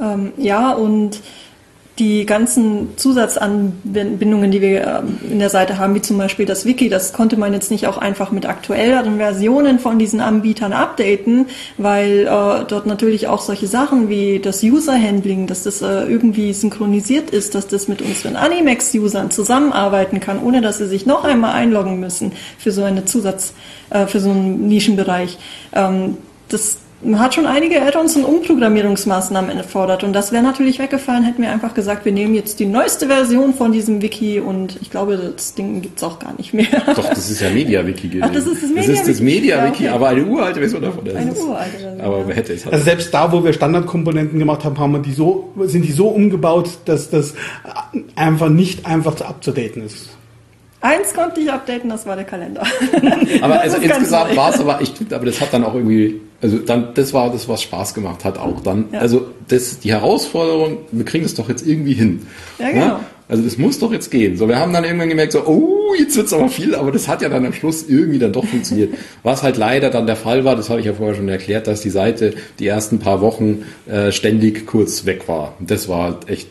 Ähm, 0.00 0.32
ja, 0.38 0.72
und 0.72 1.20
die 1.98 2.26
ganzen 2.26 2.96
Zusatzanbindungen, 2.96 4.50
die 4.50 4.60
wir 4.60 4.84
ähm, 4.84 5.18
in 5.30 5.38
der 5.38 5.48
Seite 5.48 5.78
haben, 5.78 5.94
wie 5.94 6.02
zum 6.02 6.18
Beispiel 6.18 6.44
das 6.44 6.64
Wiki, 6.64 6.88
das 6.88 7.12
konnte 7.12 7.36
man 7.36 7.52
jetzt 7.52 7.70
nicht 7.70 7.86
auch 7.86 7.98
einfach 7.98 8.32
mit 8.32 8.46
aktuelleren 8.46 9.18
Versionen 9.18 9.78
von 9.78 9.98
diesen 9.98 10.20
Anbietern 10.20 10.72
updaten, 10.72 11.46
weil 11.78 12.26
äh, 12.26 12.64
dort 12.66 12.86
natürlich 12.86 13.28
auch 13.28 13.40
solche 13.40 13.68
Sachen 13.68 14.08
wie 14.08 14.40
das 14.40 14.64
User-Handling, 14.64 15.46
dass 15.46 15.62
das 15.62 15.82
äh, 15.82 16.04
irgendwie 16.04 16.52
synchronisiert 16.52 17.30
ist, 17.30 17.54
dass 17.54 17.68
das 17.68 17.86
mit 17.86 18.02
unseren 18.02 18.34
Animax-Usern 18.34 19.30
zusammenarbeiten 19.30 20.18
kann, 20.18 20.42
ohne 20.42 20.62
dass 20.62 20.78
sie 20.78 20.88
sich 20.88 21.06
noch 21.06 21.22
einmal 21.22 21.52
einloggen 21.52 22.00
müssen 22.00 22.32
für 22.58 22.72
so 22.72 22.82
eine 22.82 23.04
Zusatz, 23.04 23.54
äh, 23.90 24.08
für 24.08 24.18
so 24.18 24.30
einen 24.30 24.66
Nischenbereich. 24.66 25.38
Ähm, 25.72 26.16
das 26.48 26.78
hat 27.18 27.34
schon 27.34 27.46
einige 27.46 27.82
Add-ons 27.82 28.16
und 28.16 28.24
Umprogrammierungsmaßnahmen 28.24 29.56
erfordert. 29.56 30.04
Und 30.04 30.12
das 30.12 30.32
wäre 30.32 30.42
natürlich 30.42 30.78
weggefallen, 30.78 31.24
hätten 31.24 31.42
wir 31.42 31.50
einfach 31.50 31.74
gesagt, 31.74 32.04
wir 32.04 32.12
nehmen 32.12 32.34
jetzt 32.34 32.60
die 32.60 32.66
neueste 32.66 33.06
Version 33.06 33.54
von 33.54 33.72
diesem 33.72 34.02
Wiki 34.02 34.40
und 34.40 34.78
ich 34.80 34.90
glaube, 34.90 35.32
das 35.34 35.54
Ding 35.54 35.82
gibt 35.82 35.98
es 35.98 36.04
auch 36.04 36.18
gar 36.18 36.34
nicht 36.36 36.54
mehr. 36.54 36.66
Doch, 36.96 37.08
das 37.08 37.30
ist 37.30 37.40
ja 37.40 37.50
MediaWiki 37.50 38.08
gewesen. 38.08 38.24
Ach, 38.24 38.32
das 38.32 38.46
ist 38.46 38.62
das 38.62 38.70
MediaWiki. 38.70 38.92
Das 38.92 39.00
ist 39.00 39.08
das 39.08 39.20
MediaWiki, 39.20 39.84
ja, 39.84 39.90
okay. 39.90 39.94
aber 39.94 40.08
eine 40.08 40.24
uralte 40.24 40.60
Version 40.60 40.82
davon. 40.82 41.08
eine 41.08 41.34
uralte 41.34 41.78
Version. 41.78 42.00
Aber 42.00 42.28
wer 42.28 42.36
hätte 42.36 42.52
es 42.52 42.64
halt. 42.64 42.74
Also 42.74 42.84
selbst 42.84 43.12
da, 43.12 43.32
wo 43.32 43.44
wir 43.44 43.52
Standardkomponenten 43.52 44.38
gemacht 44.38 44.64
haben, 44.64 44.78
haben 44.78 44.92
wir 44.92 45.00
die 45.00 45.12
so, 45.12 45.52
sind 45.64 45.84
die 45.84 45.92
so 45.92 46.08
umgebaut, 46.08 46.70
dass 46.86 47.10
das 47.10 47.34
einfach 48.16 48.48
nicht 48.48 48.86
einfach 48.86 49.20
abzudaten 49.20 49.84
ist. 49.84 50.13
Eins 50.84 51.14
konnte 51.14 51.40
ich 51.40 51.50
updaten, 51.50 51.88
das 51.88 52.04
war 52.04 52.14
der 52.14 52.26
Kalender. 52.26 52.62
aber 53.40 53.58
also 53.62 53.78
insgesamt 53.78 54.36
war 54.36 54.52
es 54.52 54.60
aber, 54.60 54.82
ich 54.82 54.92
aber 55.10 55.24
das 55.24 55.40
hat 55.40 55.54
dann 55.54 55.64
auch 55.64 55.74
irgendwie, 55.74 56.20
also 56.42 56.58
dann, 56.58 56.88
das 56.92 57.14
war 57.14 57.32
das, 57.32 57.48
was 57.48 57.62
Spaß 57.62 57.94
gemacht 57.94 58.22
hat 58.22 58.36
auch 58.36 58.60
dann. 58.60 58.88
Ja. 58.92 58.98
Also 58.98 59.28
das, 59.48 59.78
die 59.78 59.92
Herausforderung, 59.92 60.76
wir 60.92 61.06
kriegen 61.06 61.24
es 61.24 61.32
doch 61.32 61.48
jetzt 61.48 61.66
irgendwie 61.66 61.94
hin. 61.94 62.26
Ja, 62.58 62.70
genau. 62.70 62.84
Ja? 62.84 63.00
Also 63.28 63.42
das 63.42 63.56
muss 63.56 63.78
doch 63.78 63.92
jetzt 63.92 64.10
gehen. 64.10 64.36
So, 64.36 64.46
wir 64.46 64.58
haben 64.58 64.74
dann 64.74 64.84
irgendwann 64.84 65.08
gemerkt, 65.08 65.32
so, 65.32 65.46
oh, 65.46 65.94
jetzt 65.98 66.18
wird's 66.18 66.34
aber 66.34 66.50
viel, 66.50 66.74
aber 66.74 66.92
das 66.92 67.08
hat 67.08 67.22
ja 67.22 67.30
dann 67.30 67.46
am 67.46 67.54
Schluss 67.54 67.86
irgendwie 67.88 68.18
dann 68.18 68.34
doch 68.34 68.44
funktioniert. 68.44 68.92
Was 69.22 69.42
halt 69.42 69.56
leider 69.56 69.88
dann 69.88 70.06
der 70.06 70.16
Fall 70.16 70.44
war, 70.44 70.54
das 70.54 70.68
habe 70.68 70.80
ich 70.80 70.86
ja 70.86 70.92
vorher 70.92 71.14
schon 71.14 71.30
erklärt, 71.30 71.66
dass 71.66 71.80
die 71.80 71.88
Seite 71.88 72.34
die 72.58 72.66
ersten 72.66 72.98
paar 72.98 73.22
Wochen 73.22 73.64
äh, 73.86 74.12
ständig 74.12 74.66
kurz 74.66 75.06
weg 75.06 75.28
war. 75.28 75.54
Das 75.60 75.88
war 75.88 76.02
halt 76.04 76.28
echt, 76.28 76.48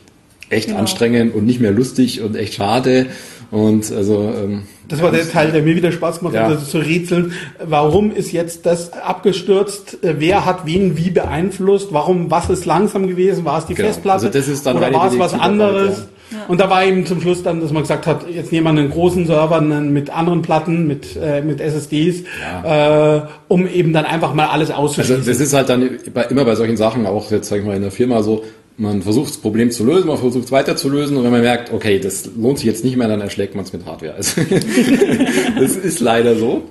echt 0.49 0.69
genau. 0.69 0.79
anstrengend 0.79 1.35
und 1.35 1.45
nicht 1.45 1.61
mehr 1.61 1.71
lustig 1.71 2.21
und 2.23 2.35
echt 2.35 2.55
schade. 2.55 3.05
Und 3.53 3.91
also 3.91 4.33
ähm, 4.35 4.63
das 4.87 5.03
war 5.03 5.11
der 5.11 5.29
Teil, 5.29 5.51
der 5.51 5.61
mir 5.61 5.75
wieder 5.75 5.91
Spaß 5.91 6.19
gemacht 6.19 6.35
hat, 6.35 6.49
ja. 6.49 6.55
also 6.55 6.65
zu 6.65 6.79
rätseln. 6.79 7.33
Warum 7.63 8.11
ist 8.11 8.31
jetzt 8.31 8.65
das 8.65 8.91
abgestürzt? 8.93 9.99
Wer 10.01 10.43
hat 10.47 10.65
wen 10.65 10.97
wie 10.97 11.11
beeinflusst? 11.11 11.89
Warum, 11.91 12.31
was 12.31 12.49
ist 12.49 12.65
langsam 12.65 13.07
gewesen? 13.07 13.45
War 13.45 13.59
es 13.59 13.67
die 13.67 13.75
genau. 13.75 13.89
Festplatte? 13.89 14.31
Also 14.33 14.69
oder 14.71 14.91
war 14.91 15.07
es 15.07 15.19
was 15.19 15.35
anderes? 15.35 16.07
Ja. 16.31 16.37
Und 16.47 16.59
da 16.59 16.71
war 16.71 16.83
eben 16.83 17.05
zum 17.05 17.21
Schluss 17.21 17.43
dann, 17.43 17.61
dass 17.61 17.71
man 17.71 17.83
gesagt 17.83 18.07
hat, 18.07 18.27
jetzt 18.27 18.51
nehmen 18.51 18.65
wir 18.65 18.69
einen 18.71 18.89
großen 18.89 19.27
Server 19.27 19.61
mit 19.61 20.09
anderen 20.09 20.41
Platten, 20.41 20.87
mit, 20.87 21.15
äh, 21.15 21.41
mit 21.41 21.61
SSDs, 21.61 22.23
ja. 22.41 23.17
äh, 23.17 23.21
um 23.49 23.67
eben 23.67 23.93
dann 23.93 24.05
einfach 24.05 24.33
mal 24.33 24.47
alles 24.47 24.71
auszuschließen. 24.71 25.17
Also 25.17 25.29
das 25.29 25.39
ist 25.39 25.53
halt 25.53 25.69
dann 25.69 25.87
bei, 26.11 26.23
immer 26.23 26.43
bei 26.43 26.55
solchen 26.55 26.77
Sachen, 26.77 27.05
auch 27.05 27.29
jetzt 27.29 27.49
sag 27.49 27.59
ich 27.59 27.65
mal 27.65 27.75
in 27.75 27.83
der 27.83 27.91
Firma 27.91 28.23
so, 28.23 28.43
man 28.77 29.03
versucht 29.03 29.29
das 29.29 29.37
Problem 29.37 29.69
zu 29.69 29.85
lösen, 29.85 30.07
man 30.07 30.17
versucht 30.17 30.45
es 30.45 30.51
weiter 30.51 30.75
zu 30.75 30.89
lösen 30.89 31.15
und 31.15 31.23
wenn 31.23 31.31
man 31.31 31.41
merkt, 31.41 31.71
okay, 31.71 31.99
das 31.99 32.29
lohnt 32.35 32.57
sich 32.57 32.65
jetzt 32.65 32.83
nicht 32.83 32.97
mehr, 32.97 33.07
dann 33.07 33.21
erschlägt 33.21 33.53
man 33.53 33.65
es 33.65 33.71
mit 33.71 33.85
Hardware. 33.85 34.15
Also, 34.15 34.41
das 35.59 35.75
ist 35.75 35.99
leider 35.99 36.35
so. 36.35 36.63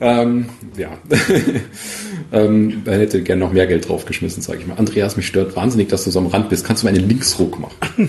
Ähm, 0.00 0.46
ja, 0.76 0.90
ähm, 2.32 2.82
da 2.84 2.92
hätte 2.92 3.22
gerne 3.22 3.44
noch 3.44 3.52
mehr 3.52 3.68
Geld 3.68 3.88
draufgeschmissen, 3.88 4.42
sage 4.42 4.60
ich 4.60 4.66
mal. 4.66 4.76
Andreas, 4.76 5.16
mich 5.16 5.28
stört 5.28 5.54
wahnsinnig, 5.54 5.88
dass 5.88 6.04
du 6.04 6.10
so 6.10 6.18
am 6.18 6.26
Rand 6.26 6.48
bist. 6.48 6.66
Kannst 6.66 6.82
du 6.82 6.88
mir 6.88 6.94
einen 6.96 7.08
Linksruck 7.08 7.60
machen? 7.60 7.78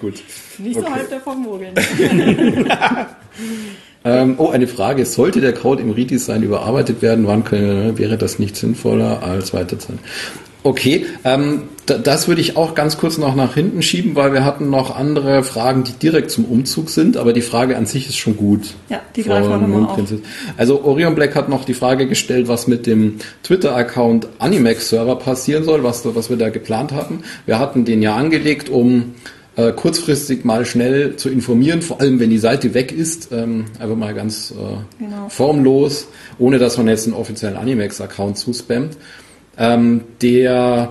Gut. 0.00 0.22
Nicht 0.58 0.74
so 0.74 0.80
okay. 0.82 0.92
halb 0.92 1.10
davon 1.10 1.42
mogeln. 1.42 1.74
Ähm, 4.04 4.34
oh, 4.38 4.48
eine 4.48 4.66
Frage. 4.66 5.06
Sollte 5.06 5.40
der 5.40 5.52
Code 5.52 5.82
im 5.82 5.90
Redesign 5.90 6.42
überarbeitet 6.42 7.02
werden, 7.02 7.26
wann 7.26 7.44
können, 7.44 7.98
wäre 7.98 8.18
das 8.18 8.38
nicht 8.38 8.56
sinnvoller 8.56 9.22
als 9.22 9.54
weiterzahlen? 9.54 10.00
Okay, 10.64 11.06
ähm, 11.24 11.64
das 11.86 12.28
würde 12.28 12.40
ich 12.40 12.56
auch 12.56 12.74
ganz 12.74 12.96
kurz 12.96 13.18
noch 13.18 13.34
nach 13.34 13.54
hinten 13.54 13.82
schieben, 13.82 14.14
weil 14.14 14.32
wir 14.32 14.44
hatten 14.44 14.70
noch 14.70 14.94
andere 14.94 15.42
Fragen, 15.42 15.82
die 15.82 15.92
direkt 15.92 16.30
zum 16.30 16.44
Umzug 16.44 16.88
sind, 16.90 17.16
aber 17.16 17.32
die 17.32 17.40
Frage 17.40 17.76
an 17.76 17.86
sich 17.86 18.08
ist 18.08 18.16
schon 18.16 18.36
gut. 18.36 18.74
Ja, 18.88 19.00
die 19.16 19.24
greifen 19.24 19.50
wir 19.50 19.56
nochmal 19.56 19.84
auf. 19.86 19.98
Also 20.56 20.84
Orion 20.84 21.16
Black 21.16 21.34
hat 21.34 21.48
noch 21.48 21.64
die 21.64 21.74
Frage 21.74 22.06
gestellt, 22.06 22.46
was 22.46 22.68
mit 22.68 22.86
dem 22.86 23.18
Twitter-Account 23.42 24.28
Animax 24.38 24.90
Server 24.90 25.16
passieren 25.16 25.64
soll, 25.64 25.82
was, 25.82 26.04
was 26.14 26.30
wir 26.30 26.36
da 26.36 26.50
geplant 26.50 26.92
hatten. 26.92 27.22
Wir 27.46 27.58
hatten 27.58 27.84
den 27.84 28.00
ja 28.00 28.14
angelegt, 28.14 28.68
um 28.68 29.14
äh, 29.56 29.72
kurzfristig 29.72 30.44
mal 30.44 30.64
schnell 30.64 31.16
zu 31.16 31.28
informieren, 31.28 31.82
vor 31.82 32.00
allem 32.00 32.20
wenn 32.20 32.30
die 32.30 32.38
Seite 32.38 32.72
weg 32.72 32.92
ist, 32.92 33.30
ähm, 33.32 33.66
einfach 33.78 33.96
mal 33.96 34.14
ganz 34.14 34.52
äh, 34.52 35.02
genau. 35.02 35.28
formlos, 35.28 36.06
ohne 36.38 36.58
dass 36.58 36.78
man 36.78 36.88
jetzt 36.88 37.06
einen 37.06 37.14
offiziellen 37.14 37.56
Animax-Account 37.56 38.38
zuspammt. 38.38 38.96
Ähm, 39.58 40.02
der, 40.20 40.90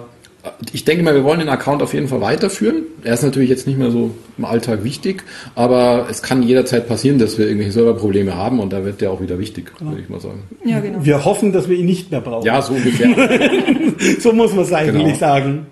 ich 0.72 0.86
denke 0.86 1.04
mal, 1.04 1.16
wir 1.16 1.24
wollen 1.24 1.40
den 1.40 1.50
Account 1.50 1.82
auf 1.82 1.94
jeden 1.94 2.08
Fall 2.08 2.22
weiterführen. 2.22 2.84
Er 3.04 3.14
ist 3.14 3.24
natürlich 3.24 3.50
jetzt 3.50 3.68
nicht 3.68 3.78
mehr 3.78 3.92
so 3.92 4.12
im 4.38 4.46
Alltag 4.46 4.84
wichtig, 4.84 5.24
aber 5.56 6.08
es 6.10 6.22
kann 6.22 6.44
jederzeit 6.44 6.88
passieren, 6.88 7.20
dass 7.20 7.38
wir 7.38 7.46
irgendwelche 7.46 7.74
Serverprobleme 7.74 8.36
haben 8.36 8.60
und 8.60 8.72
da 8.74 8.86
wird 8.86 9.02
der 9.02 9.12
auch 9.12 9.22
wieder 9.22 9.40
wichtig, 9.40 9.72
genau. 9.78 9.92
würde 9.92 10.04
ich 10.04 10.10
mal 10.10 10.20
sagen. 10.20 10.44
Ja, 10.64 10.80
genau. 10.80 11.04
Wir 11.04 11.26
hoffen, 11.26 11.52
dass 11.52 11.70
wir 11.70 11.78
ihn 11.78 11.86
nicht 11.86 12.12
mehr 12.12 12.22
brauchen. 12.22 12.46
Ja, 12.46 12.62
so 12.62 12.74
ungefähr. 12.74 13.10
so 14.20 14.34
muss 14.34 14.54
man 14.54 14.66
es 14.66 14.74
eigentlich 14.74 15.04
genau. 15.04 15.18
sagen. 15.18 15.66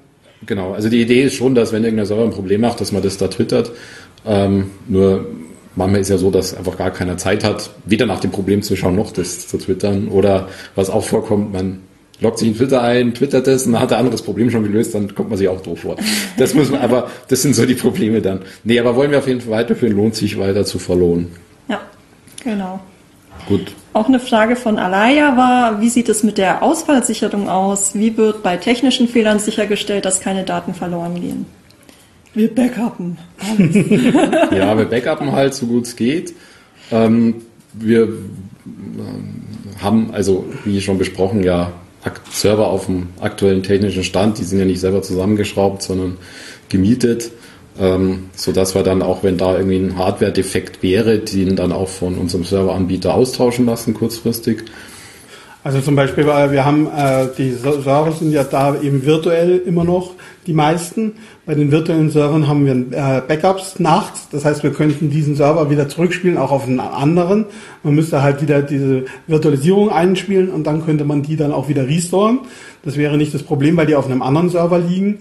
Genau, 0.46 0.74
also 0.74 0.90
die 0.90 1.02
Idee 1.02 1.24
ist 1.24 1.36
schon, 1.36 1.54
dass 1.54 1.74
wenn 1.74 1.84
irgendein 1.84 2.06
Server 2.06 2.24
ein 2.24 2.32
Problem 2.32 2.62
macht, 2.62 2.80
dass 2.80 2.92
man 2.92 3.04
das 3.04 3.18
da 3.18 3.28
twittert. 3.28 3.72
Ähm, 4.26 4.72
nur 4.88 5.28
manchmal 5.76 6.02
ist 6.02 6.10
ja 6.10 6.18
so, 6.18 6.32
dass 6.32 6.56
einfach 6.56 6.78
gar 6.78 6.92
keiner 6.92 7.18
Zeit 7.18 7.44
hat, 7.44 7.72
weder 7.86 8.06
nach 8.06 8.20
dem 8.20 8.32
Problem 8.32 8.62
zu 8.62 8.76
schauen, 8.76 8.96
noch 8.96 9.12
das 9.12 9.48
zu 9.48 9.58
twittern. 9.58 10.08
Oder 10.08 10.48
was 10.76 10.90
auch 10.90 11.04
vorkommt, 11.04 11.54
man 11.54 11.80
loggt 12.22 12.40
sich 12.40 12.50
in 12.50 12.56
Twitter 12.56 12.82
ein, 12.82 13.14
twittert 13.14 13.48
es 13.48 13.66
und 13.66 13.74
dann 13.74 13.82
hat 13.82 13.92
er 13.92 13.98
anderes 13.98 14.22
Problem 14.22 14.52
schon 14.52 14.64
gelöst, 14.64 14.94
dann 14.94 15.14
kommt 15.16 15.30
man 15.30 15.38
sich 15.38 15.48
auch 15.48 15.62
doof 15.62 15.80
vor. 15.80 15.96
Das 16.38 16.54
muss 16.54 16.70
man, 16.70 16.82
aber 16.82 17.10
das 17.28 17.42
sind 17.42 17.56
so 17.56 17.66
die 17.66 17.76
Probleme 17.76 18.22
dann. 18.22 18.42
Nee, 18.64 18.80
aber 18.80 18.96
wollen 18.96 19.12
wir 19.12 19.20
auf 19.20 19.28
jeden 19.28 19.42
Fall 19.42 19.52
weiterführen, 19.52 19.96
lohnt 19.96 20.16
sich 20.16 20.38
weiter 20.38 20.66
zu 20.66 20.80
verlohnen. 20.80 21.28
Ja, 21.68 21.82
genau. 22.44 22.80
Gut. 23.48 23.74
Auch 23.94 24.08
eine 24.08 24.20
Frage 24.20 24.56
von 24.56 24.78
Alaya 24.78 25.36
war, 25.38 25.82
wie 25.82 25.90
sieht 25.90 26.10
es 26.10 26.24
mit 26.24 26.38
der 26.38 26.62
Ausfallsicherung 26.62 27.50
aus? 27.50 27.96
Wie 27.96 28.18
wird 28.18 28.44
bei 28.44 28.58
technischen 28.58 29.08
Fehlern 29.08 29.40
sichergestellt, 29.40 30.06
dass 30.06 30.20
keine 30.20 30.44
Daten 30.44 30.74
verloren 30.74 31.16
gehen? 31.20 31.46
Wir 32.34 32.54
backuppen. 32.54 33.18
ja, 34.52 34.78
wir 34.78 34.86
backuppen 34.86 35.32
halt 35.32 35.56
so 35.56 35.66
gut 35.66 35.88
es 35.88 35.96
geht. 35.96 36.36
Ähm, 36.92 37.36
wir 37.74 38.04
ähm, 38.04 39.44
haben, 39.82 40.12
also 40.14 40.46
wie 40.66 40.80
schon 40.82 40.98
besprochen, 40.98 41.44
ja 41.44 41.72
Server 42.32 42.68
auf 42.68 42.86
dem 42.86 43.10
aktuellen 43.20 43.64
technischen 43.64 44.04
Stand. 44.04 44.38
Die 44.38 44.44
sind 44.44 44.60
ja 44.60 44.66
nicht 44.66 44.80
selber 44.80 45.02
zusammengeschraubt, 45.02 45.82
sondern 45.82 46.18
gemietet. 46.70 47.32
ähm, 47.80 48.30
so 48.36 48.52
dass 48.52 48.76
wir 48.76 48.84
dann 48.84 49.02
auch, 49.02 49.24
wenn 49.24 49.38
da 49.38 49.56
irgendwie 49.56 49.78
ein 49.78 49.98
Hardware-Defekt 49.98 50.84
wäre, 50.84 51.20
den 51.20 51.56
dann 51.56 51.72
auch 51.72 51.88
von 51.88 52.18
unserem 52.18 52.44
Serveranbieter 52.44 53.14
austauschen 53.14 53.66
lassen 53.66 53.94
kurzfristig. 53.94 54.64
Also 55.62 55.82
zum 55.82 55.98
Beispiel, 55.98 56.26
wir 56.26 56.64
haben 56.64 56.88
äh, 56.88 57.28
die 57.38 57.52
Server 57.52 58.14
sind 58.14 58.32
ja 58.32 58.46
da 58.46 58.80
eben 58.82 59.06
virtuell 59.06 59.58
immer 59.58 59.84
noch 59.84 60.14
die 60.48 60.54
meisten. 60.54 61.16
Bei 61.46 61.54
den 61.54 61.70
virtuellen 61.70 62.10
Servern 62.10 62.48
haben 62.48 62.66
wir 62.66 62.74
äh, 62.98 63.22
Backups 63.28 63.78
nachts. 63.78 64.30
Das 64.32 64.46
heißt, 64.46 64.64
wir 64.64 64.72
könnten 64.72 65.10
diesen 65.10 65.36
Server 65.36 65.70
wieder 65.70 65.90
zurückspielen, 65.90 66.38
auch 66.38 66.52
auf 66.52 66.66
einen 66.66 66.80
anderen. 66.80 67.46
Man 67.84 67.94
müsste 67.94 68.24
halt 68.24 68.42
wieder 68.42 68.62
diese 68.62 69.04
Virtualisierung 69.28 69.92
einspielen 69.92 70.50
und 70.50 70.66
dann 70.66 70.86
könnte 70.86 71.04
man 71.04 71.24
die 71.24 71.36
dann 71.36 71.52
auch 71.52 71.68
wieder 71.68 71.86
restoren. 71.86 72.40
Das 72.86 72.96
wäre 72.96 73.18
nicht 73.18 73.34
das 73.34 73.44
Problem, 73.44 73.76
weil 73.76 73.86
die 73.86 73.96
auf 73.96 74.06
einem 74.06 74.22
anderen 74.22 74.50
Server 74.50 74.80
liegen. 74.80 75.20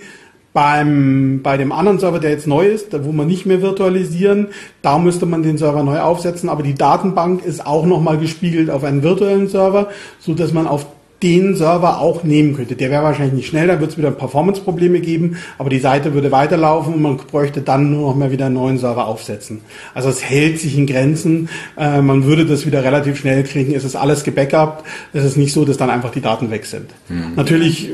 Beim, 0.55 1.40
bei 1.42 1.57
dem 1.57 1.72
anderen 1.72 1.99
Server, 1.99 2.18
der 2.18 2.30
jetzt 2.30 2.46
neu 2.46 2.66
ist, 2.66 2.88
wo 3.05 3.12
man 3.12 3.26
nicht 3.26 3.46
mehr 3.46 3.62
virtualisieren, 3.62 4.49
da 4.82 4.99
müsste 4.99 5.26
man 5.26 5.42
den 5.42 5.59
Server 5.59 5.82
neu 5.82 6.01
aufsetzen, 6.01 6.49
aber 6.49 6.62
die 6.62 6.74
Datenbank 6.74 7.44
ist 7.44 7.64
auch 7.66 7.86
nochmal 7.86 8.18
gespiegelt 8.18 8.70
auf 8.70 8.82
einen 8.82 9.03
virtuellen 9.03 9.49
Server, 9.49 9.88
so 10.18 10.34
dass 10.34 10.53
man 10.53 10.66
auf 10.66 10.86
den 11.22 11.57
Server 11.57 12.01
auch 12.01 12.22
nehmen 12.22 12.55
könnte. 12.55 12.76
Der 12.76 12.90
wäre 12.90 13.03
wahrscheinlich 13.03 13.34
nicht 13.34 13.49
schnell, 13.49 13.66
da 13.66 13.80
wird 13.80 13.90
es 13.90 13.99
wieder 13.99 14.11
Performance-Probleme 14.11 15.01
geben, 15.01 15.38
aber 15.59 15.68
die 15.68 15.80
Seite 15.80 16.14
würde 16.14 16.30
weiterlaufen 16.30 16.94
und 16.94 17.03
man 17.03 17.16
bräuchte 17.16 17.61
dann 17.61 17.90
nur 17.90 18.11
noch 18.11 18.16
mal 18.16 18.30
wieder 18.30 18.46
einen 18.46 18.55
neuen 18.55 18.78
Server 18.78 19.07
aufsetzen. 19.07 19.61
Also 19.94 20.09
es 20.09 20.22
hält 20.22 20.61
sich 20.61 20.76
in 20.78 20.86
Grenzen, 20.86 21.49
äh, 21.76 22.01
man 22.01 22.24
würde 22.24 22.46
das 22.46 22.66
wieder 22.66 22.84
relativ 22.84 23.18
schnell 23.18 23.42
kriegen, 23.42 23.74
es 23.74 23.84
ist 23.84 23.96
alles 23.96 24.22
gebackupt, 24.22 24.84
es 25.12 25.24
ist 25.24 25.36
nicht 25.36 25.53
so, 25.53 25.64
dass 25.64 25.76
dann 25.76 25.90
einfach 25.90 26.11
die 26.11 26.20
Daten 26.20 26.51
weg 26.51 26.66
sind. 26.66 26.90
Mhm. 27.09 27.32
Natürlich... 27.34 27.90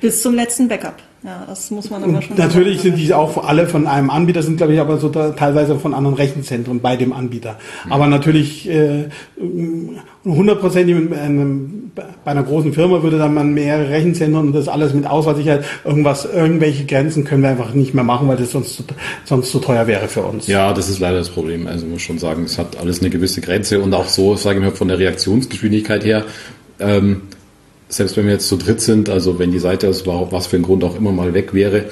Bis 0.00 0.20
zum 0.20 0.34
letzten 0.34 0.68
Backup. 0.68 0.96
Ja, 1.26 1.42
das 1.44 1.72
muss 1.72 1.90
man 1.90 2.04
aber 2.04 2.22
schon. 2.22 2.36
Natürlich 2.36 2.82
sind 2.82 2.96
die 2.96 3.12
auch 3.12 3.42
alle 3.44 3.66
von 3.66 3.88
einem 3.88 4.10
Anbieter, 4.10 4.44
sind 4.44 4.58
glaube 4.58 4.74
ich 4.74 4.80
aber 4.80 4.98
so 4.98 5.08
teilweise 5.08 5.76
von 5.76 5.92
anderen 5.92 6.14
Rechenzentren 6.14 6.80
bei 6.80 6.94
dem 6.94 7.12
Anbieter. 7.12 7.56
Mhm. 7.84 7.92
Aber 7.92 8.06
natürlich 8.06 8.70
äh, 8.70 9.08
hundertprozentig 10.24 10.94
äh, 10.94 11.30
bei 12.24 12.30
einer 12.30 12.44
großen 12.44 12.72
Firma 12.72 13.02
würde 13.02 13.18
dann 13.18 13.34
man 13.34 13.52
mehrere 13.54 13.90
Rechenzentren 13.90 14.46
und 14.46 14.52
das 14.52 14.68
alles 14.68 14.94
mit 14.94 15.04
Auswahlsicherheit 15.04 15.64
irgendwas, 15.84 16.24
irgendwelche 16.32 16.84
Grenzen 16.84 17.24
können 17.24 17.42
wir 17.42 17.50
einfach 17.50 17.74
nicht 17.74 17.92
mehr 17.92 18.04
machen, 18.04 18.28
weil 18.28 18.36
das 18.36 18.52
sonst, 18.52 18.84
sonst 19.24 19.50
zu 19.50 19.58
teuer 19.58 19.88
wäre 19.88 20.06
für 20.06 20.22
uns. 20.22 20.46
Ja, 20.46 20.72
das 20.72 20.88
ist 20.88 21.00
leider 21.00 21.18
das 21.18 21.30
Problem. 21.30 21.66
Also 21.66 21.86
muss 21.86 22.02
schon 22.02 22.20
sagen, 22.20 22.44
es 22.44 22.56
hat 22.56 22.78
alles 22.78 23.00
eine 23.00 23.10
gewisse 23.10 23.40
Grenze 23.40 23.80
und 23.80 23.92
auch 23.94 24.06
so, 24.06 24.36
sage 24.36 24.60
ich 24.60 24.64
mal, 24.64 24.70
von 24.70 24.86
der 24.86 25.00
Reaktionsgeschwindigkeit 25.00 26.04
her. 26.04 26.24
Ähm, 26.78 27.22
selbst 27.88 28.16
wenn 28.16 28.26
wir 28.26 28.32
jetzt 28.32 28.48
zu 28.48 28.56
dritt 28.56 28.80
sind, 28.80 29.08
also 29.08 29.38
wenn 29.38 29.52
die 29.52 29.58
Seite 29.58 29.88
aus 29.88 30.06
was 30.06 30.46
für 30.46 30.56
ein 30.56 30.62
Grund 30.62 30.84
auch 30.84 30.96
immer 30.96 31.12
mal 31.12 31.34
weg 31.34 31.54
wäre, 31.54 31.86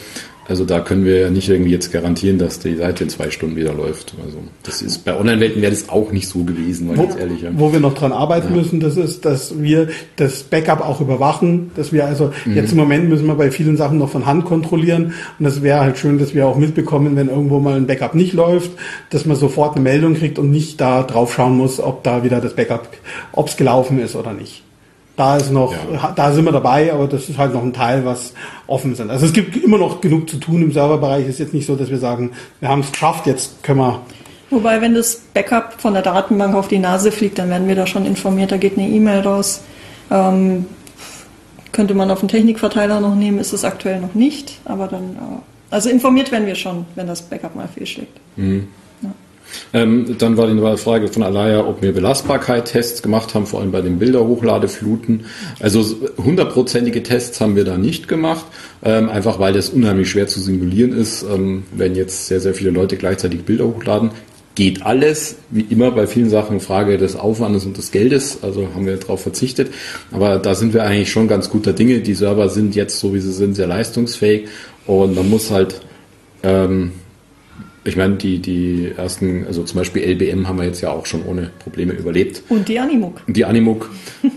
also 0.47 0.65
da 0.65 0.81
können 0.81 1.05
wir 1.07 1.21
ja 1.21 1.31
nicht 1.31 1.49
irgendwie 1.49 1.71
jetzt 1.71 1.91
garantieren, 1.91 2.39
dass 2.39 2.59
die 2.59 2.77
Seite 2.77 3.05
in 3.05 3.11
zwei 3.11 3.31
Stunden 3.31 3.57
wieder 3.57 3.73
läuft. 3.73 4.15
Also 4.23 4.39
das 4.63 4.83
ist 4.83 5.05
bei 5.05 5.19
Online-Welten 5.19 5.63
wäre 5.63 5.73
das 5.73 5.89
auch 5.89 6.13
nicht 6.13 6.29
so 6.29 6.45
gewesen, 6.45 6.89
weil 6.89 6.99
wo, 6.99 7.03
jetzt 7.05 7.19
ehrlich. 7.19 7.43
Ja. 7.43 7.51
Wo 7.55 7.73
wir 7.73 7.81
noch 7.81 7.95
dran 7.95 8.13
arbeiten 8.13 8.51
ja. 8.51 8.57
müssen, 8.57 8.81
das 8.81 8.97
ist, 8.97 9.25
dass 9.25 9.63
wir 9.63 9.89
das 10.17 10.43
Backup 10.43 10.87
auch 10.87 11.01
überwachen, 11.01 11.71
dass 11.77 11.93
wir 11.93 12.05
also 12.05 12.33
mhm. 12.45 12.57
jetzt 12.57 12.73
im 12.73 12.79
Moment 12.79 13.09
müssen 13.09 13.27
wir 13.27 13.37
bei 13.37 13.51
vielen 13.51 13.77
Sachen 13.77 13.99
noch 13.99 14.11
von 14.11 14.27
Hand 14.27 14.45
kontrollieren 14.45 15.15
und 15.39 15.45
das 15.45 15.63
wäre 15.63 15.81
halt 15.81 15.97
schön, 15.97 16.19
dass 16.19 16.35
wir 16.35 16.47
auch 16.47 16.57
mitbekommen, 16.57 17.17
wenn 17.17 17.29
irgendwo 17.29 17.59
mal 17.59 17.77
ein 17.77 17.87
Backup 17.87 18.15
nicht 18.15 18.35
läuft, 18.35 18.73
dass 19.11 19.25
man 19.25 19.37
sofort 19.37 19.77
eine 19.77 19.83
Meldung 19.83 20.15
kriegt 20.15 20.39
und 20.39 20.51
nicht 20.51 20.79
da 20.81 21.05
drauf 21.05 21.35
schauen 21.35 21.57
muss, 21.57 21.81
ob 21.81 22.03
da 22.05 22.23
wieder 22.23 22.41
das 22.41 22.55
Backup, 22.55 22.89
ob 23.33 23.49
es 23.49 23.57
gelaufen 23.57 23.99
ist 23.99 24.15
oder 24.15 24.35
nicht. 24.35 24.64
Da 25.17 25.37
ist 25.37 25.53
noch, 25.53 25.73
ja. 25.73 26.13
da 26.15 26.33
sind 26.33 26.45
wir 26.45 26.51
dabei, 26.51 26.93
aber 26.93 27.07
das 27.07 27.29
ist 27.29 27.39
halt 27.39 27.55
noch 27.55 27.63
ein 27.63 27.73
Teil, 27.73 28.05
was 28.05 28.33
offen 28.67 28.97
sind. 28.97 29.11
Also 29.11 29.27
es 29.27 29.33
gibt 29.33 29.57
immer 29.57 29.79
noch 29.79 30.01
genug 30.01 30.29
zu 30.29 30.39
tun 30.39 30.63
im 30.63 30.73
Serverbereich. 30.73 31.25
Es 31.25 31.35
ist 31.35 31.39
jetzt 31.39 31.55
nicht 31.55 31.67
so, 31.67 31.77
dass 31.77 31.89
wir 31.89 31.99
sagen, 31.99 32.33
wir 32.59 32.69
haben 32.69 32.81
es 32.81 32.91
geschafft, 32.91 33.27
jetzt 33.27 33.63
können 33.63 33.79
wir. 33.79 34.01
Wobei, 34.51 34.81
wenn 34.81 34.95
das 34.95 35.17
Backup 35.33 35.75
von 35.79 35.95
der 35.95 36.03
Datenbank 36.03 36.55
auf 36.55 36.69
die 36.69 36.79
Nase 36.79 37.13
fliegt, 37.13 37.39
dann 37.39 37.49
werden 37.49 37.69
wir 37.69 37.77
da 37.77 37.87
schon 37.87 38.07
informiert. 38.07 38.51
Da 38.51 38.57
geht 38.57 38.77
eine 38.77 38.89
E-Mail 38.89 39.21
raus. 39.21 39.63
Ähm, 40.11 40.67
könnte 41.71 41.95
man 41.95 42.11
auf 42.11 42.21
den 42.21 42.29
Technikverteiler 42.29 43.01
noch 43.01 43.15
nehmen, 43.15 43.39
ist 43.39 43.53
es 43.53 43.65
aktuell 43.65 44.01
noch 44.01 44.15
nicht. 44.15 44.59
Aber 44.65 44.89
dann, 44.89 45.03
äh, 45.03 45.75
also 45.75 45.91
informiert 45.91 46.33
werden 46.33 46.47
wir 46.47 46.55
schon, 46.57 46.87
wenn 46.95 47.07
das 47.07 47.23
Backup 47.23 47.55
mal 47.55 47.69
fehlschlägt. 47.69 48.19
Mhm. 48.37 48.69
Ähm, 49.73 50.17
dann 50.19 50.37
war 50.37 50.47
die 50.47 50.77
Frage 50.79 51.09
von 51.09 51.23
Alaya, 51.23 51.67
ob 51.67 51.83
wir 51.83 51.93
Belastbarkeit-Tests 51.93 53.03
gemacht 53.03 53.35
haben, 53.35 53.47
vor 53.47 53.61
allem 53.61 53.73
bei 53.73 53.81
den 53.81 53.99
Bilderhochdefluten. 53.99 55.27
Also 55.61 55.85
hundertprozentige 56.17 57.03
Tests 57.03 57.41
haben 57.41 57.57
wir 57.57 57.65
da 57.65 57.77
nicht 57.77 58.09
gemacht, 58.09 58.47
ähm, 58.85 59.09
einfach 59.09 59.39
weil 59.39 59.53
das 59.53 59.71
unheimlich 59.71 60.11
schwer 60.11 60.27
zu 60.27 60.41
simulieren 60.41 60.93
ist, 60.93 61.23
ähm, 61.23 61.65
wenn 61.75 61.95
jetzt 61.95 62.27
sehr, 62.27 62.41
sehr 62.41 62.55
viele 62.55 62.71
Leute 62.71 62.97
gleichzeitig 62.97 63.45
Bilder 63.45 63.67
hochladen. 63.67 64.11
Geht 64.55 64.87
alles, 64.87 65.37
wie 65.51 65.67
immer 65.69 65.91
bei 65.91 66.07
vielen 66.07 66.31
Sachen, 66.31 66.61
Frage 66.61 66.97
des 66.97 67.17
Aufwandes 67.17 67.67
und 67.67 67.77
des 67.77 67.91
Geldes, 67.91 68.39
also 68.43 68.69
haben 68.73 68.87
wir 68.87 68.97
darauf 68.97 69.21
verzichtet. 69.21 69.73
Aber 70.13 70.39
da 70.39 70.55
sind 70.55 70.75
wir 70.75 70.85
eigentlich 70.85 71.11
schon 71.11 71.27
ganz 71.27 71.51
guter 71.51 71.73
Dinge. 71.73 71.99
Die 72.01 72.15
Server 72.15 72.49
sind 72.49 72.77
jetzt, 72.77 73.01
so 73.01 73.13
wie 73.15 73.19
sie 73.19 73.33
sind, 73.33 73.55
sehr 73.55 73.67
leistungsfähig 73.67 74.47
und 74.87 75.17
man 75.17 75.29
muss 75.29 75.51
halt 75.51 75.81
ähm, 76.45 76.93
ich 77.85 77.97
meine, 77.97 78.15
die, 78.15 78.39
die 78.39 78.93
ersten, 78.97 79.47
also 79.47 79.63
zum 79.63 79.79
Beispiel 79.79 80.03
LBM 80.03 80.49
haben 80.49 80.59
wir 80.59 80.65
jetzt 80.65 80.81
ja 80.81 80.91
auch 80.91 81.07
schon 81.07 81.25
ohne 81.25 81.51
Probleme 81.59 81.93
überlebt. 81.93 82.43
Und 82.49 82.69
die 82.69 82.79
Animuk. 82.79 83.23
Die 83.27 83.45
Animuk. 83.45 83.91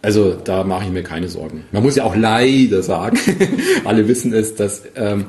Also 0.00 0.34
da 0.34 0.62
mache 0.62 0.84
ich 0.84 0.92
mir 0.92 1.02
keine 1.02 1.28
Sorgen. 1.28 1.64
Man 1.72 1.82
muss 1.82 1.96
ja 1.96 2.04
auch 2.04 2.14
leider 2.14 2.84
sagen, 2.84 3.18
alle 3.84 4.06
wissen 4.06 4.32
es, 4.32 4.54
dass, 4.54 4.82
ähm, 4.94 5.24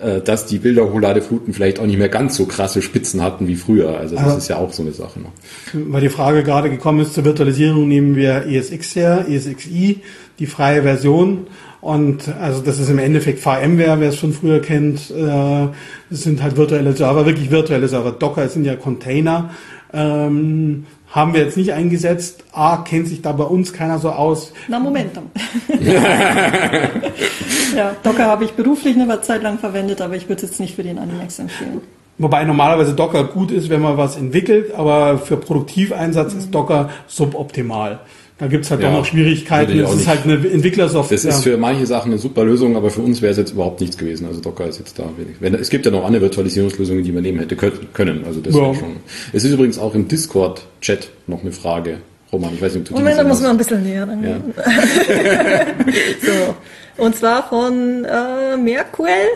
äh, 0.00 0.22
dass 0.22 0.46
die 0.46 0.58
Bilderhochladefluten 0.58 1.52
vielleicht 1.52 1.78
auch 1.78 1.84
nicht 1.84 1.98
mehr 1.98 2.08
ganz 2.08 2.36
so 2.36 2.46
krasse 2.46 2.80
Spitzen 2.80 3.22
hatten 3.22 3.48
wie 3.48 3.54
früher. 3.54 3.98
Also 3.98 4.14
das 4.14 4.24
Aber 4.24 4.38
ist 4.38 4.48
ja 4.48 4.56
auch 4.56 4.72
so 4.72 4.82
eine 4.82 4.92
Sache. 4.92 5.20
Ne? 5.20 5.26
Weil 5.74 6.00
die 6.00 6.08
Frage 6.08 6.42
gerade 6.42 6.70
gekommen 6.70 7.00
ist, 7.00 7.12
zur 7.12 7.26
Virtualisierung 7.26 7.86
nehmen 7.86 8.16
wir 8.16 8.46
ESX 8.46 8.96
her, 8.96 9.26
ESXi, 9.28 10.00
die 10.38 10.46
freie 10.46 10.82
Version. 10.82 11.46
Und 11.84 12.34
also 12.40 12.62
das 12.62 12.78
ist 12.78 12.88
im 12.88 12.98
Endeffekt 12.98 13.40
VMware, 13.40 14.00
wer 14.00 14.08
es 14.08 14.16
schon 14.16 14.32
früher 14.32 14.62
kennt. 14.62 15.10
Äh, 15.10 15.68
das 16.08 16.22
sind 16.22 16.42
halt 16.42 16.56
virtuelle 16.56 16.94
Server, 16.94 17.26
wirklich 17.26 17.50
virtuelle 17.50 17.88
Server. 17.88 18.10
Docker 18.10 18.48
sind 18.48 18.64
ja 18.64 18.74
Container. 18.74 19.50
Ähm, 19.92 20.86
haben 21.10 21.34
wir 21.34 21.42
jetzt 21.42 21.58
nicht 21.58 21.74
eingesetzt. 21.74 22.42
A, 22.52 22.78
kennt 22.78 23.08
sich 23.08 23.20
da 23.20 23.32
bei 23.32 23.44
uns 23.44 23.74
keiner 23.74 23.98
so 23.98 24.08
aus. 24.10 24.54
Na, 24.66 24.78
Moment. 24.78 25.10
ja, 27.76 27.94
Docker 28.02 28.24
habe 28.28 28.44
ich 28.46 28.52
beruflich 28.52 28.96
eine 28.98 29.20
Zeit 29.20 29.42
lang 29.42 29.58
verwendet, 29.58 30.00
aber 30.00 30.16
ich 30.16 30.26
würde 30.30 30.42
es 30.42 30.50
jetzt 30.52 30.60
nicht 30.60 30.76
für 30.76 30.82
den 30.82 30.98
Animax 30.98 31.38
empfehlen. 31.38 31.82
Wobei 32.16 32.44
normalerweise 32.44 32.94
Docker 32.94 33.24
gut 33.24 33.50
ist, 33.50 33.68
wenn 33.68 33.82
man 33.82 33.98
was 33.98 34.16
entwickelt, 34.16 34.74
aber 34.74 35.18
für 35.18 35.36
Produktiveinsatz 35.36 36.32
mhm. 36.32 36.38
ist 36.38 36.50
Docker 36.54 36.88
suboptimal. 37.08 38.00
Da 38.38 38.48
gibt's 38.48 38.68
halt 38.70 38.82
ja, 38.82 38.90
doch 38.90 38.98
noch 38.98 39.04
Schwierigkeiten. 39.04 39.78
Das 39.78 39.94
ist 39.94 40.08
halt 40.08 40.24
eine 40.24 40.34
Entwicklersoftware. 40.34 41.16
Das 41.16 41.24
ist 41.24 41.44
für 41.44 41.56
manche 41.56 41.86
Sachen 41.86 42.10
eine 42.10 42.18
super 42.18 42.44
Lösung, 42.44 42.76
aber 42.76 42.90
für 42.90 43.00
uns 43.00 43.22
wäre 43.22 43.30
es 43.30 43.38
jetzt 43.38 43.52
überhaupt 43.52 43.80
nichts 43.80 43.96
gewesen. 43.96 44.26
Also 44.26 44.40
Docker 44.40 44.66
ist 44.66 44.80
jetzt 44.80 44.98
da 44.98 45.04
wenig. 45.16 45.36
Wenn, 45.38 45.54
es 45.54 45.70
gibt 45.70 45.86
ja 45.86 45.92
noch 45.92 46.04
andere 46.04 46.22
Virtualisierungslösungen, 46.22 47.04
die 47.04 47.12
man 47.12 47.22
nehmen 47.22 47.38
hätte 47.38 47.54
können. 47.54 48.24
Also 48.26 48.40
das 48.40 48.54
ja. 48.54 48.74
schon. 48.74 48.96
Es 49.32 49.44
ist 49.44 49.52
übrigens 49.52 49.78
auch 49.78 49.94
im 49.94 50.08
Discord-Chat 50.08 51.10
noch 51.28 51.42
eine 51.42 51.52
Frage. 51.52 51.98
Roman, 52.32 52.54
ich 52.54 52.60
weiß 52.60 52.74
nicht, 52.74 52.82
ob 52.82 52.88
du 52.88 52.94
Moment, 52.94 53.18
da 53.18 53.22
muss 53.22 53.40
man 53.40 53.52
ein 53.52 53.56
bisschen 53.56 53.84
näher 53.84 54.08
Ja. 54.22 54.36
so. 56.20 57.02
Und 57.04 57.14
zwar 57.14 57.48
von 57.48 58.04
äh, 58.04 58.56
Merquell. 58.56 59.28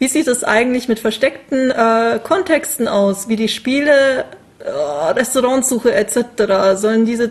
Wie 0.00 0.08
sieht 0.08 0.26
es 0.26 0.42
eigentlich 0.42 0.88
mit 0.88 0.98
versteckten 0.98 1.70
äh, 1.70 2.18
Kontexten 2.22 2.88
aus, 2.88 3.28
wie 3.28 3.36
die 3.36 3.48
Spiele, 3.48 4.24
äh, 4.58 5.12
Restaurantsuche 5.12 5.94
etc.? 5.94 6.24
Sollen 6.74 7.06
diese 7.06 7.30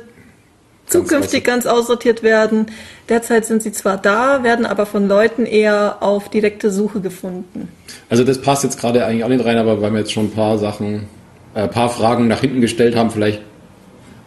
zukünftig 0.87 1.43
ganz 1.43 1.65
aussortiert 1.65 2.23
werden. 2.23 2.67
Derzeit 3.09 3.45
sind 3.45 3.63
sie 3.63 3.71
zwar 3.71 3.97
da, 3.97 4.43
werden 4.43 4.65
aber 4.65 4.85
von 4.85 5.07
Leuten 5.07 5.45
eher 5.45 5.97
auf 6.01 6.29
direkte 6.29 6.71
Suche 6.71 7.01
gefunden. 7.01 7.69
Also 8.09 8.23
das 8.23 8.39
passt 8.41 8.63
jetzt 8.63 8.79
gerade 8.79 9.05
eigentlich 9.05 9.23
auch 9.23 9.29
nicht 9.29 9.45
rein, 9.45 9.57
aber 9.57 9.81
weil 9.81 9.91
wir 9.91 9.99
jetzt 9.99 10.13
schon 10.13 10.25
ein 10.25 10.31
paar 10.31 10.57
Sachen, 10.57 11.07
äh, 11.53 11.61
ein 11.61 11.71
paar 11.71 11.89
Fragen 11.89 12.27
nach 12.27 12.41
hinten 12.41 12.61
gestellt 12.61 12.95
haben, 12.95 13.11
vielleicht 13.11 13.41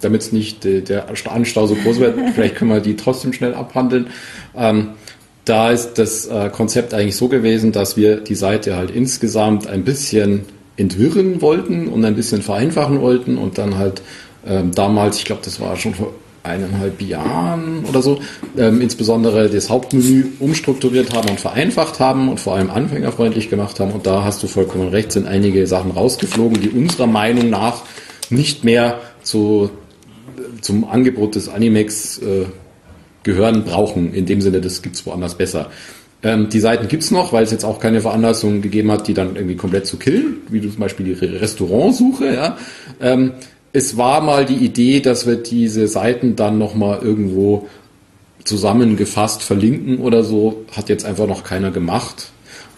damit 0.00 0.22
es 0.22 0.32
nicht 0.32 0.64
äh, 0.64 0.80
der 0.80 1.06
Anstau 1.30 1.66
so 1.66 1.74
groß 1.74 2.00
wird, 2.00 2.16
vielleicht 2.34 2.56
können 2.56 2.70
wir 2.70 2.80
die 2.80 2.96
trotzdem 2.96 3.32
schnell 3.32 3.54
abhandeln. 3.54 4.08
Ähm, 4.56 4.90
da 5.44 5.70
ist 5.70 5.94
das 5.94 6.26
äh, 6.26 6.50
Konzept 6.50 6.92
eigentlich 6.92 7.16
so 7.16 7.28
gewesen, 7.28 7.72
dass 7.72 7.96
wir 7.96 8.16
die 8.16 8.34
Seite 8.34 8.76
halt 8.76 8.90
insgesamt 8.90 9.66
ein 9.66 9.82
bisschen 9.82 10.44
entwirren 10.76 11.40
wollten 11.40 11.88
und 11.88 12.04
ein 12.04 12.14
bisschen 12.14 12.42
vereinfachen 12.42 13.00
wollten 13.00 13.38
und 13.38 13.58
dann 13.58 13.78
halt 13.78 14.02
ähm, 14.46 14.72
damals, 14.74 15.18
ich 15.18 15.24
glaube, 15.24 15.40
das 15.44 15.58
war 15.58 15.76
schon 15.76 15.94
vor 15.94 16.12
eineinhalb 16.48 17.00
Jahren 17.02 17.84
oder 17.88 18.02
so 18.02 18.20
ähm, 18.56 18.80
insbesondere 18.80 19.48
das 19.48 19.70
Hauptmenü 19.70 20.26
umstrukturiert 20.40 21.14
haben 21.14 21.28
und 21.28 21.38
vereinfacht 21.40 22.00
haben 22.00 22.28
und 22.28 22.40
vor 22.40 22.54
allem 22.56 22.70
anfängerfreundlich 22.70 23.50
gemacht 23.50 23.78
haben. 23.78 23.92
Und 23.92 24.06
da 24.06 24.24
hast 24.24 24.42
du 24.42 24.46
vollkommen 24.46 24.88
recht, 24.88 25.12
sind 25.12 25.26
einige 25.26 25.66
Sachen 25.66 25.90
rausgeflogen, 25.90 26.60
die 26.60 26.70
unserer 26.70 27.06
Meinung 27.06 27.50
nach 27.50 27.82
nicht 28.30 28.64
mehr 28.64 28.98
zu, 29.22 29.70
zum 30.60 30.88
Angebot 30.88 31.34
des 31.34 31.48
Animex 31.48 32.18
äh, 32.18 32.46
gehören, 33.22 33.64
brauchen. 33.64 34.14
In 34.14 34.26
dem 34.26 34.40
Sinne, 34.40 34.60
das 34.60 34.82
gibt 34.82 34.96
es 34.96 35.06
woanders 35.06 35.36
besser. 35.36 35.70
Ähm, 36.22 36.48
die 36.48 36.60
Seiten 36.60 36.88
gibt's 36.88 37.10
noch, 37.10 37.32
weil 37.32 37.44
es 37.44 37.52
jetzt 37.52 37.64
auch 37.64 37.78
keine 37.78 38.00
Veranlassung 38.00 38.60
gegeben 38.60 38.90
hat, 38.90 39.06
die 39.06 39.14
dann 39.14 39.36
irgendwie 39.36 39.54
komplett 39.54 39.86
zu 39.86 39.98
killen, 39.98 40.38
wie 40.50 40.60
du 40.60 40.68
zum 40.68 40.80
Beispiel 40.80 41.06
die 41.06 41.12
Re- 41.12 41.40
Restaurantsuche. 41.40 42.34
Ja. 42.34 42.56
Ähm, 43.00 43.32
es 43.72 43.96
war 43.96 44.20
mal 44.20 44.46
die 44.46 44.56
Idee, 44.56 45.00
dass 45.00 45.26
wir 45.26 45.36
diese 45.36 45.88
Seiten 45.88 46.36
dann 46.36 46.58
nochmal 46.58 47.00
irgendwo 47.02 47.68
zusammengefasst 48.44 49.42
verlinken 49.42 49.98
oder 49.98 50.24
so. 50.24 50.64
Hat 50.72 50.88
jetzt 50.88 51.04
einfach 51.04 51.26
noch 51.26 51.44
keiner 51.44 51.70
gemacht. 51.70 52.30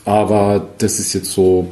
Aber 0.04 0.68
das 0.78 0.98
ist 0.98 1.12
jetzt 1.12 1.32
so, 1.32 1.68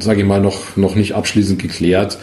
sage 0.00 0.22
ich 0.22 0.26
mal, 0.26 0.40
noch, 0.40 0.76
noch 0.76 0.94
nicht 0.94 1.14
abschließend 1.14 1.60
geklärt. 1.60 2.18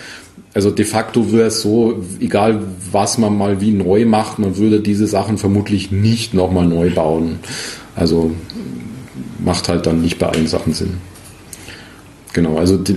Also 0.53 0.71
de 0.71 0.85
facto 0.85 1.31
wäre 1.31 1.47
es 1.47 1.61
so, 1.61 2.03
egal 2.19 2.61
was 2.91 3.17
man 3.17 3.37
mal 3.37 3.61
wie 3.61 3.71
neu 3.71 4.05
macht, 4.05 4.39
man 4.39 4.57
würde 4.57 4.79
diese 4.79 5.05
Sachen 5.05 5.37
vermutlich 5.37 5.91
nicht 5.91 6.33
nochmal 6.33 6.65
neu 6.65 6.89
bauen. 6.89 7.39
Also 7.95 8.31
macht 9.37 9.69
halt 9.69 9.85
dann 9.85 10.01
nicht 10.01 10.17
bei 10.17 10.27
allen 10.27 10.47
Sachen 10.47 10.73
Sinn. 10.73 10.97
Genau, 12.33 12.57
also 12.57 12.77
die, 12.77 12.95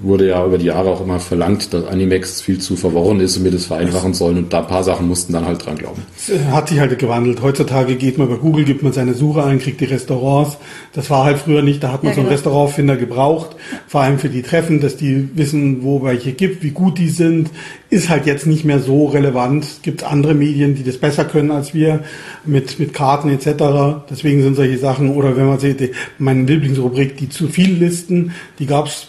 wurde 0.00 0.28
ja 0.28 0.44
über 0.44 0.58
die 0.58 0.66
Jahre 0.66 0.90
auch 0.90 1.00
immer 1.00 1.20
verlangt, 1.20 1.72
dass 1.72 1.86
Animex 1.86 2.40
viel 2.40 2.58
zu 2.58 2.76
verworren 2.76 3.20
ist 3.20 3.36
und 3.36 3.44
wir 3.44 3.50
das 3.50 3.66
vereinfachen 3.66 4.14
sollen 4.14 4.38
und 4.38 4.52
da 4.52 4.60
ein 4.60 4.66
paar 4.66 4.84
Sachen 4.84 5.08
mussten 5.08 5.32
dann 5.32 5.46
halt 5.46 5.64
dran 5.64 5.76
glauben. 5.76 6.02
Es 6.16 6.30
hat 6.50 6.68
sich 6.68 6.80
halt 6.80 6.98
gewandelt. 6.98 7.42
Heutzutage 7.42 7.96
geht 7.96 8.18
man 8.18 8.28
bei 8.28 8.36
Google, 8.36 8.64
gibt 8.64 8.82
man 8.82 8.92
seine 8.92 9.14
Suche 9.14 9.44
ein, 9.44 9.58
kriegt 9.58 9.80
die 9.80 9.86
Restaurants. 9.86 10.58
Das 10.92 11.10
war 11.10 11.24
halt 11.24 11.38
früher 11.38 11.62
nicht, 11.62 11.82
da 11.82 11.92
hat 11.92 12.02
man 12.02 12.10
Ja, 12.10 12.14
so 12.14 12.20
einen 12.20 12.28
genau. 12.28 12.36
Restaurantfinder 12.36 12.96
gebraucht, 12.96 13.56
vor 13.86 14.02
allem 14.02 14.18
für 14.18 14.28
die 14.28 14.42
Treffen, 14.42 14.80
dass 14.80 14.96
die 14.96 15.28
wissen, 15.34 15.82
wo 15.82 16.02
welche 16.02 16.32
gibt, 16.32 16.62
wie 16.62 16.70
gut 16.70 16.98
die 16.98 17.08
sind, 17.08 17.50
ist 17.88 18.08
halt 18.08 18.26
jetzt 18.26 18.46
nicht 18.46 18.64
mehr 18.64 18.80
so 18.80 19.06
relevant. 19.06 19.64
Es 19.64 19.82
gibt 19.82 20.04
andere 20.04 20.34
Medien, 20.34 20.74
die 20.74 20.82
das 20.82 20.98
besser 20.98 21.24
können 21.24 21.50
als 21.50 21.74
wir, 21.74 22.00
mit, 22.44 22.78
mit 22.78 22.92
Karten 22.92 23.30
etc. 23.30 24.06
Deswegen 24.10 24.42
sind 24.42 24.56
solche 24.56 24.78
Sachen, 24.78 25.10
oder 25.10 25.36
wenn 25.36 25.46
man 25.46 25.58
sieht, 25.58 25.92
meine 26.18 26.44
Lieblingsrubrik, 26.44 27.16
die 27.16 27.28
zu 27.28 27.48
viel 27.48 27.74
Listen, 27.74 28.32
die 28.58 28.66
gab 28.66 28.86
es 28.86 29.08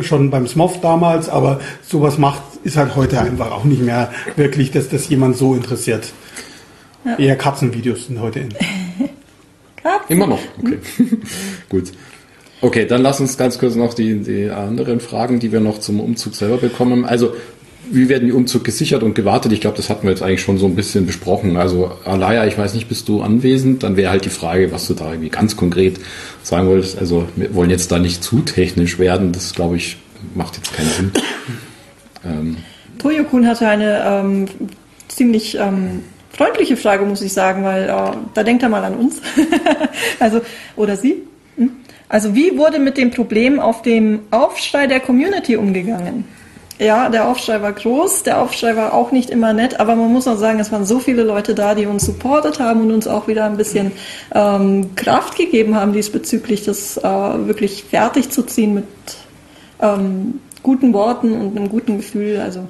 schon 0.00 0.15
beim 0.18 0.46
SMOF 0.46 0.80
damals, 0.80 1.28
aber 1.28 1.60
sowas 1.86 2.18
macht, 2.18 2.42
ist 2.64 2.76
halt 2.76 2.96
heute 2.96 3.20
einfach 3.20 3.50
auch 3.50 3.64
nicht 3.64 3.82
mehr 3.82 4.10
wirklich, 4.36 4.70
dass 4.70 4.88
das 4.88 5.08
jemand 5.08 5.36
so 5.36 5.54
interessiert. 5.54 6.12
Eher 7.18 7.36
Katzenvideos 7.36 8.06
sind 8.06 8.20
heute 8.20 8.40
in. 8.40 8.48
Katzen. 9.82 10.16
Immer 10.16 10.26
noch, 10.26 10.40
okay. 10.60 10.78
Gut. 11.68 11.92
Okay, 12.60 12.86
dann 12.86 13.02
lass 13.02 13.20
uns 13.20 13.36
ganz 13.36 13.58
kurz 13.58 13.74
noch 13.74 13.94
die, 13.94 14.20
die 14.20 14.48
anderen 14.48 15.00
Fragen, 15.00 15.38
die 15.38 15.52
wir 15.52 15.60
noch 15.60 15.78
zum 15.78 16.00
Umzug 16.00 16.34
selber 16.34 16.56
bekommen. 16.56 17.04
Also, 17.04 17.34
wie 17.90 18.08
werden 18.08 18.26
die 18.26 18.32
Umzug 18.32 18.64
gesichert 18.64 19.02
und 19.02 19.14
gewartet? 19.14 19.52
Ich 19.52 19.60
glaube, 19.60 19.76
das 19.76 19.90
hatten 19.90 20.04
wir 20.04 20.10
jetzt 20.10 20.22
eigentlich 20.22 20.40
schon 20.40 20.58
so 20.58 20.66
ein 20.66 20.74
bisschen 20.74 21.06
besprochen. 21.06 21.56
Also, 21.56 21.92
Alaya, 22.04 22.46
ich 22.46 22.58
weiß 22.58 22.74
nicht, 22.74 22.88
bist 22.88 23.08
du 23.08 23.22
anwesend? 23.22 23.82
Dann 23.82 23.96
wäre 23.96 24.10
halt 24.10 24.24
die 24.24 24.30
Frage, 24.30 24.72
was 24.72 24.88
du 24.88 24.94
da 24.94 25.10
irgendwie 25.10 25.28
ganz 25.28 25.56
konkret 25.56 26.00
sagen 26.42 26.66
wolltest. 26.66 26.98
Also, 26.98 27.28
wir 27.36 27.54
wollen 27.54 27.70
jetzt 27.70 27.92
da 27.92 27.98
nicht 27.98 28.24
zu 28.24 28.40
technisch 28.40 28.98
werden. 28.98 29.32
Das, 29.32 29.54
glaube 29.54 29.76
ich, 29.76 29.98
macht 30.34 30.56
jetzt 30.56 30.72
keinen 30.72 30.88
Sinn. 30.88 31.12
Ähm, 32.24 32.56
Toyo-kun 32.98 33.46
hatte 33.46 33.68
eine 33.68 34.02
ähm, 34.04 34.46
ziemlich 35.08 35.56
ähm, 35.58 36.02
freundliche 36.30 36.76
Frage, 36.76 37.04
muss 37.04 37.22
ich 37.22 37.32
sagen, 37.32 37.64
weil 37.64 37.84
äh, 37.84 38.16
da 38.34 38.42
denkt 38.42 38.62
er 38.62 38.68
mal 38.68 38.84
an 38.84 38.94
uns. 38.94 39.20
also, 40.20 40.40
oder 40.76 40.96
sie. 40.96 41.22
Hm? 41.56 41.70
Also, 42.08 42.34
wie 42.34 42.56
wurde 42.56 42.78
mit 42.78 42.96
dem 42.96 43.10
Problem 43.10 43.58
auf 43.60 43.82
dem 43.82 44.20
Aufschrei 44.30 44.86
der 44.86 45.00
Community 45.00 45.56
umgegangen? 45.56 46.24
Ja, 46.78 47.08
der 47.08 47.26
Aufschrei 47.26 47.62
war 47.62 47.72
groß, 47.72 48.24
der 48.24 48.42
Aufschrei 48.42 48.76
war 48.76 48.92
auch 48.92 49.10
nicht 49.10 49.30
immer 49.30 49.54
nett, 49.54 49.80
aber 49.80 49.96
man 49.96 50.12
muss 50.12 50.28
auch 50.28 50.36
sagen, 50.36 50.60
es 50.60 50.70
waren 50.70 50.84
so 50.84 50.98
viele 50.98 51.22
Leute 51.22 51.54
da, 51.54 51.74
die 51.74 51.86
uns 51.86 52.04
supportet 52.04 52.60
haben 52.60 52.82
und 52.82 52.92
uns 52.92 53.06
auch 53.06 53.28
wieder 53.28 53.46
ein 53.46 53.56
bisschen 53.56 53.92
ähm, 54.34 54.94
Kraft 54.94 55.36
gegeben 55.36 55.74
haben 55.74 55.94
diesbezüglich, 55.94 56.64
das 56.64 56.98
äh, 56.98 57.02
wirklich 57.02 57.84
fertig 57.84 58.28
zu 58.28 58.42
ziehen 58.42 58.74
mit 58.74 58.84
ähm, 59.80 60.40
guten 60.62 60.92
Worten 60.92 61.32
und 61.32 61.56
einem 61.56 61.68
guten 61.68 61.98
Gefühl. 61.98 62.38
Also 62.38 62.66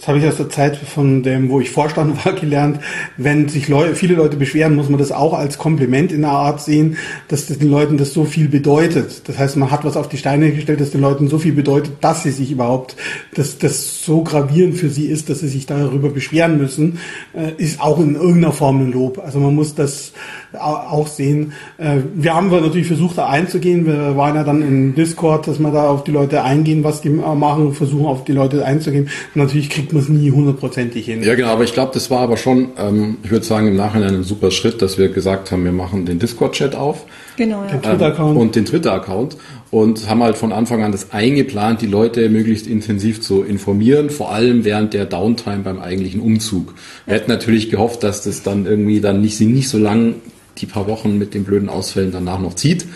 Das 0.00 0.08
habe 0.08 0.18
ich 0.18 0.26
aus 0.26 0.38
der 0.38 0.48
Zeit 0.48 0.78
von 0.78 1.22
dem, 1.22 1.50
wo 1.50 1.60
ich 1.60 1.70
Vorstand 1.70 2.24
war, 2.24 2.32
gelernt. 2.32 2.80
Wenn 3.18 3.50
sich 3.50 3.68
Leu 3.68 3.94
viele 3.94 4.14
Leute 4.14 4.38
beschweren, 4.38 4.74
muss 4.74 4.88
man 4.88 4.98
das 4.98 5.12
auch 5.12 5.34
als 5.34 5.58
Kompliment 5.58 6.10
in 6.10 6.22
der 6.22 6.30
Art 6.30 6.62
sehen, 6.62 6.96
dass 7.28 7.48
das 7.48 7.58
den 7.58 7.70
Leuten 7.70 7.98
das 7.98 8.14
so 8.14 8.24
viel 8.24 8.48
bedeutet. 8.48 9.28
Das 9.28 9.36
heißt, 9.36 9.58
man 9.58 9.70
hat 9.70 9.84
was 9.84 9.98
auf 9.98 10.08
die 10.08 10.16
Steine 10.16 10.52
gestellt, 10.52 10.80
das 10.80 10.90
den 10.90 11.02
Leuten 11.02 11.28
so 11.28 11.38
viel 11.38 11.52
bedeutet, 11.52 11.92
dass 12.00 12.22
sie 12.22 12.30
sich 12.30 12.50
überhaupt, 12.50 12.96
dass 13.34 13.58
das 13.58 14.02
so 14.02 14.24
gravierend 14.24 14.78
für 14.78 14.88
sie 14.88 15.04
ist, 15.04 15.28
dass 15.28 15.40
sie 15.40 15.48
sich 15.48 15.66
darüber 15.66 16.08
beschweren 16.08 16.56
müssen, 16.56 16.98
äh, 17.34 17.52
ist 17.62 17.82
auch 17.82 18.00
in 18.00 18.14
irgendeiner 18.14 18.52
Form 18.54 18.80
ein 18.80 18.92
Lob. 18.92 19.18
Also 19.18 19.38
man 19.38 19.54
muss 19.54 19.74
das 19.74 20.14
auch 20.58 21.06
sehen. 21.06 21.52
Äh, 21.78 21.98
Wir 22.14 22.34
haben 22.34 22.50
natürlich 22.50 22.86
versucht, 22.86 23.18
da 23.18 23.28
einzugehen. 23.28 23.86
Wir 23.86 24.16
waren 24.16 24.34
ja 24.34 24.44
dann 24.44 24.62
im 24.62 24.94
Discord, 24.94 25.46
dass 25.46 25.58
wir 25.58 25.70
da 25.70 25.88
auf 25.88 26.04
die 26.04 26.10
Leute 26.10 26.42
eingehen, 26.42 26.84
was 26.84 27.00
die 27.00 27.10
machen, 27.10 27.72
versuchen 27.72 28.06
auf 28.06 28.24
die 28.24 28.32
Leute 28.32 28.64
einzugehen. 28.64 29.08
Und 29.34 29.42
natürlich 29.42 29.70
kriegt 29.70 29.92
man 29.92 30.02
es 30.02 30.08
nie 30.08 30.30
hundertprozentig 30.30 31.06
hin. 31.06 31.22
Ja, 31.22 31.34
genau, 31.34 31.48
aber 31.48 31.64
ich 31.64 31.72
glaube, 31.72 31.92
das 31.94 32.10
war 32.10 32.20
aber 32.20 32.36
schon, 32.36 32.68
ähm, 32.78 33.18
ich 33.22 33.30
würde 33.30 33.44
sagen, 33.44 33.68
im 33.68 33.76
Nachhinein 33.76 34.14
ein 34.14 34.22
super 34.22 34.50
Schritt, 34.50 34.82
dass 34.82 34.98
wir 34.98 35.08
gesagt 35.08 35.52
haben, 35.52 35.64
wir 35.64 35.72
machen 35.72 36.06
den 36.06 36.18
Discord-Chat 36.18 36.74
auf 36.74 37.04
genau, 37.36 37.62
ja. 37.64 37.70
Den 37.70 37.82
Twitter-Account. 37.82 38.36
und 38.38 38.56
den 38.56 38.64
Twitter-Account 38.64 39.36
und 39.70 40.08
haben 40.08 40.22
halt 40.22 40.36
von 40.36 40.52
Anfang 40.52 40.82
an 40.82 40.92
das 40.92 41.12
eingeplant, 41.12 41.80
die 41.80 41.86
Leute 41.86 42.28
möglichst 42.28 42.66
intensiv 42.66 43.20
zu 43.20 43.42
informieren, 43.42 44.10
vor 44.10 44.32
allem 44.32 44.64
während 44.64 44.94
der 44.94 45.06
Downtime 45.06 45.58
beim 45.58 45.78
eigentlichen 45.78 46.20
Umzug. 46.20 46.74
Wir 47.06 47.14
hätten 47.14 47.30
natürlich 47.30 47.70
gehofft, 47.70 48.02
dass 48.02 48.22
das 48.22 48.42
dann 48.42 48.66
irgendwie 48.66 49.00
dann 49.00 49.20
nicht, 49.20 49.36
sie 49.36 49.46
nicht 49.46 49.68
so 49.68 49.78
lang 49.78 50.16
die 50.60 50.66
paar 50.66 50.86
Wochen 50.86 51.18
mit 51.18 51.34
den 51.34 51.44
blöden 51.44 51.68
Ausfällen 51.68 52.12
danach 52.12 52.38
noch 52.38 52.54
zieht, 52.54 52.86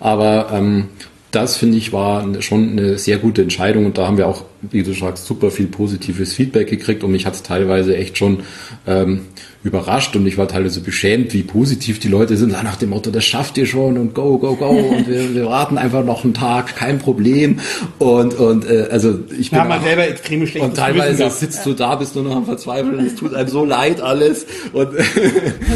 aber 0.00 0.50
ähm, 0.52 0.88
das 1.30 1.56
finde 1.56 1.76
ich 1.76 1.92
war 1.92 2.40
schon 2.40 2.70
eine 2.70 2.98
sehr 2.98 3.18
gute 3.18 3.42
Entscheidung. 3.42 3.86
Und 3.86 3.98
da 3.98 4.06
haben 4.06 4.16
wir 4.16 4.26
auch, 4.26 4.44
wie 4.62 4.82
du 4.82 4.92
sagst, 4.92 5.26
super 5.26 5.50
viel 5.50 5.66
positives 5.66 6.32
Feedback 6.32 6.68
gekriegt. 6.68 7.04
Und 7.04 7.12
mich 7.12 7.26
hat 7.26 7.34
es 7.34 7.42
teilweise 7.42 7.96
echt 7.96 8.16
schon 8.16 8.40
ähm, 8.86 9.26
überrascht 9.64 10.14
und 10.14 10.26
ich 10.26 10.38
war 10.38 10.46
teilweise 10.46 10.80
beschämt, 10.80 11.34
wie 11.34 11.42
positiv 11.42 11.98
die 11.98 12.08
Leute 12.08 12.36
sind, 12.36 12.52
nach 12.52 12.76
dem 12.76 12.90
Motto, 12.90 13.10
das 13.10 13.24
schafft 13.24 13.58
ihr 13.58 13.66
schon 13.66 13.98
und 13.98 14.14
go, 14.14 14.38
go, 14.38 14.54
go 14.54 14.68
und 14.96 15.08
wir, 15.08 15.34
wir 15.34 15.46
warten 15.46 15.78
einfach 15.78 16.04
noch 16.04 16.22
einen 16.24 16.34
Tag, 16.34 16.76
kein 16.76 16.98
Problem 16.98 17.58
und, 17.98 18.34
und 18.38 18.70
äh, 18.70 18.86
also 18.90 19.18
ich 19.38 19.50
bin 19.50 19.60
halt 19.60 19.72
auch- 19.80 19.84
selber 19.84 20.06
extreme 20.08 20.46
schlechtes 20.46 20.70
und 20.70 20.76
teilweise 20.76 21.28
sitzt 21.30 21.66
du 21.66 21.72
da, 21.74 21.96
bist 21.96 22.14
du 22.14 22.22
noch 22.22 22.36
am 22.36 22.44
Verzweifeln, 22.44 23.04
es 23.04 23.16
tut 23.16 23.34
einem 23.34 23.48
so 23.48 23.64
leid 23.64 24.00
alles 24.00 24.46
und 24.72 24.88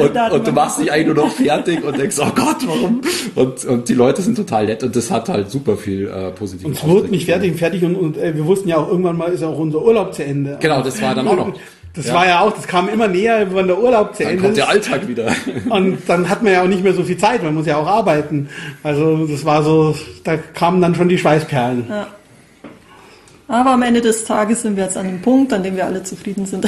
Und 0.00 0.14
man 0.14 0.30
und, 0.30 0.32
und 0.32 0.46
du 0.46 0.52
machst 0.52 0.80
dich 0.80 0.90
eigentlich 0.90 1.06
nur 1.14 1.26
noch 1.26 1.32
fertig 1.32 1.84
und 1.84 1.98
denkst, 1.98 2.16
oh 2.20 2.30
Gott, 2.34 2.56
warum? 2.66 3.00
Und, 3.34 3.64
und 3.64 3.88
die 3.88 3.94
Leute 3.94 4.22
sind 4.22 4.36
total 4.36 4.66
nett 4.66 4.82
und 4.82 4.94
das 4.96 5.10
hat 5.10 5.28
halt 5.28 5.50
super 5.50 5.76
viel 5.76 6.08
äh, 6.08 6.30
positiv. 6.30 6.66
Und 6.66 6.72
es 6.76 6.86
wurde 6.86 7.08
nicht 7.08 7.26
fertig, 7.26 7.56
fertig 7.56 7.84
und, 7.84 7.94
und 7.94 8.16
äh, 8.16 8.34
wir 8.34 8.46
wussten 8.46 8.68
ja 8.68 8.76
auch 8.78 8.88
irgendwann 8.88 9.16
mal 9.16 9.32
ist 9.32 9.42
auch 9.42 9.58
unser 9.58 9.82
Urlaub 9.82 10.14
zu 10.14 10.24
Ende. 10.24 10.58
Genau, 10.60 10.82
das 10.82 11.00
war 11.02 11.14
dann 11.14 11.28
auch 11.28 11.36
noch. 11.36 11.52
Das 11.96 12.06
Ja. 12.08 12.14
war 12.14 12.26
ja 12.26 12.40
auch, 12.40 12.52
das 12.52 12.66
kam 12.68 12.88
immer 12.90 13.08
näher, 13.08 13.52
wenn 13.54 13.66
der 13.66 13.78
Urlaub 13.78 14.14
zu 14.14 14.22
Dann 14.22 14.32
Ende 14.32 14.42
kommt 14.42 14.52
ist. 14.52 14.58
der 14.58 14.68
Alltag 14.68 15.08
wieder. 15.08 15.32
Und 15.70 15.98
dann 16.06 16.28
hat 16.28 16.42
man 16.42 16.52
ja 16.52 16.62
auch 16.62 16.66
nicht 16.68 16.82
mehr 16.84 16.92
so 16.92 17.02
viel 17.02 17.16
Zeit, 17.16 17.42
man 17.42 17.54
muss 17.54 17.66
ja 17.66 17.76
auch 17.78 17.86
arbeiten. 17.86 18.48
Also 18.82 19.26
das 19.26 19.44
war 19.46 19.62
so, 19.62 19.96
da 20.22 20.36
kamen 20.36 20.80
dann 20.82 20.94
schon 20.94 21.08
die 21.08 21.16
Schweißperlen. 21.18 21.86
Ja. 21.88 22.06
Aber 23.48 23.70
am 23.70 23.82
Ende 23.82 24.00
des 24.00 24.24
Tages 24.24 24.62
sind 24.62 24.76
wir 24.76 24.84
jetzt 24.84 24.96
an 24.96 25.06
dem 25.06 25.22
Punkt, 25.22 25.52
an 25.52 25.62
dem 25.62 25.76
wir 25.76 25.86
alle 25.86 26.02
zufrieden 26.02 26.46
sind. 26.46 26.66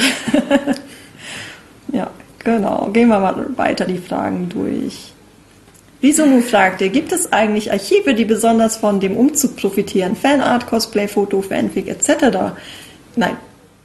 ja, 1.93 2.09
genau. 2.43 2.89
Gehen 2.93 3.09
wir 3.09 3.19
mal 3.19 3.45
weiter 3.55 3.85
die 3.85 3.97
Fragen 3.97 4.49
durch. 4.49 5.13
Risumu 6.01 6.39
fragte, 6.41 6.87
gibt 6.89 7.11
es 7.11 7.33
eigentlich 7.33 7.71
Archive, 7.71 8.13
die 8.15 8.23
besonders 8.23 8.77
von 8.77 9.01
dem 9.01 9.17
Umzug 9.17 9.57
profitieren? 9.57 10.15
Fanart, 10.15 10.65
Cosplay, 10.67 11.07
Foto, 11.09 11.41
Fanfic 11.41 11.87
etc.? 11.89 12.53
Nein. 13.17 13.35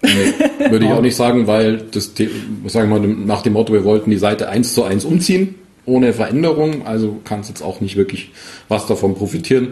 Nee, 0.05 0.71
würde 0.71 0.85
ich 0.87 0.93
auch 0.93 1.01
nicht 1.01 1.17
sagen, 1.17 1.47
weil 1.47 1.79
das, 1.91 2.13
The- 2.17 2.29
sagen 2.67 2.91
wir 2.91 2.99
mal, 3.01 3.09
nach 3.09 3.43
dem 3.43 3.55
Motto, 3.55 3.73
wir 3.73 3.85
wollten 3.85 4.11
die 4.11 4.19
Seite 4.19 4.49
eins 4.49 4.75
zu 4.75 4.85
eins 4.85 5.05
umziehen, 5.05 5.55
ohne 5.87 6.13
Veränderung, 6.13 6.87
also 6.87 7.21
kannst 7.25 7.49
jetzt 7.49 7.63
auch 7.63 7.81
nicht 7.81 7.97
wirklich 7.97 8.31
was 8.69 8.87
davon 8.87 9.15
profitieren. 9.15 9.69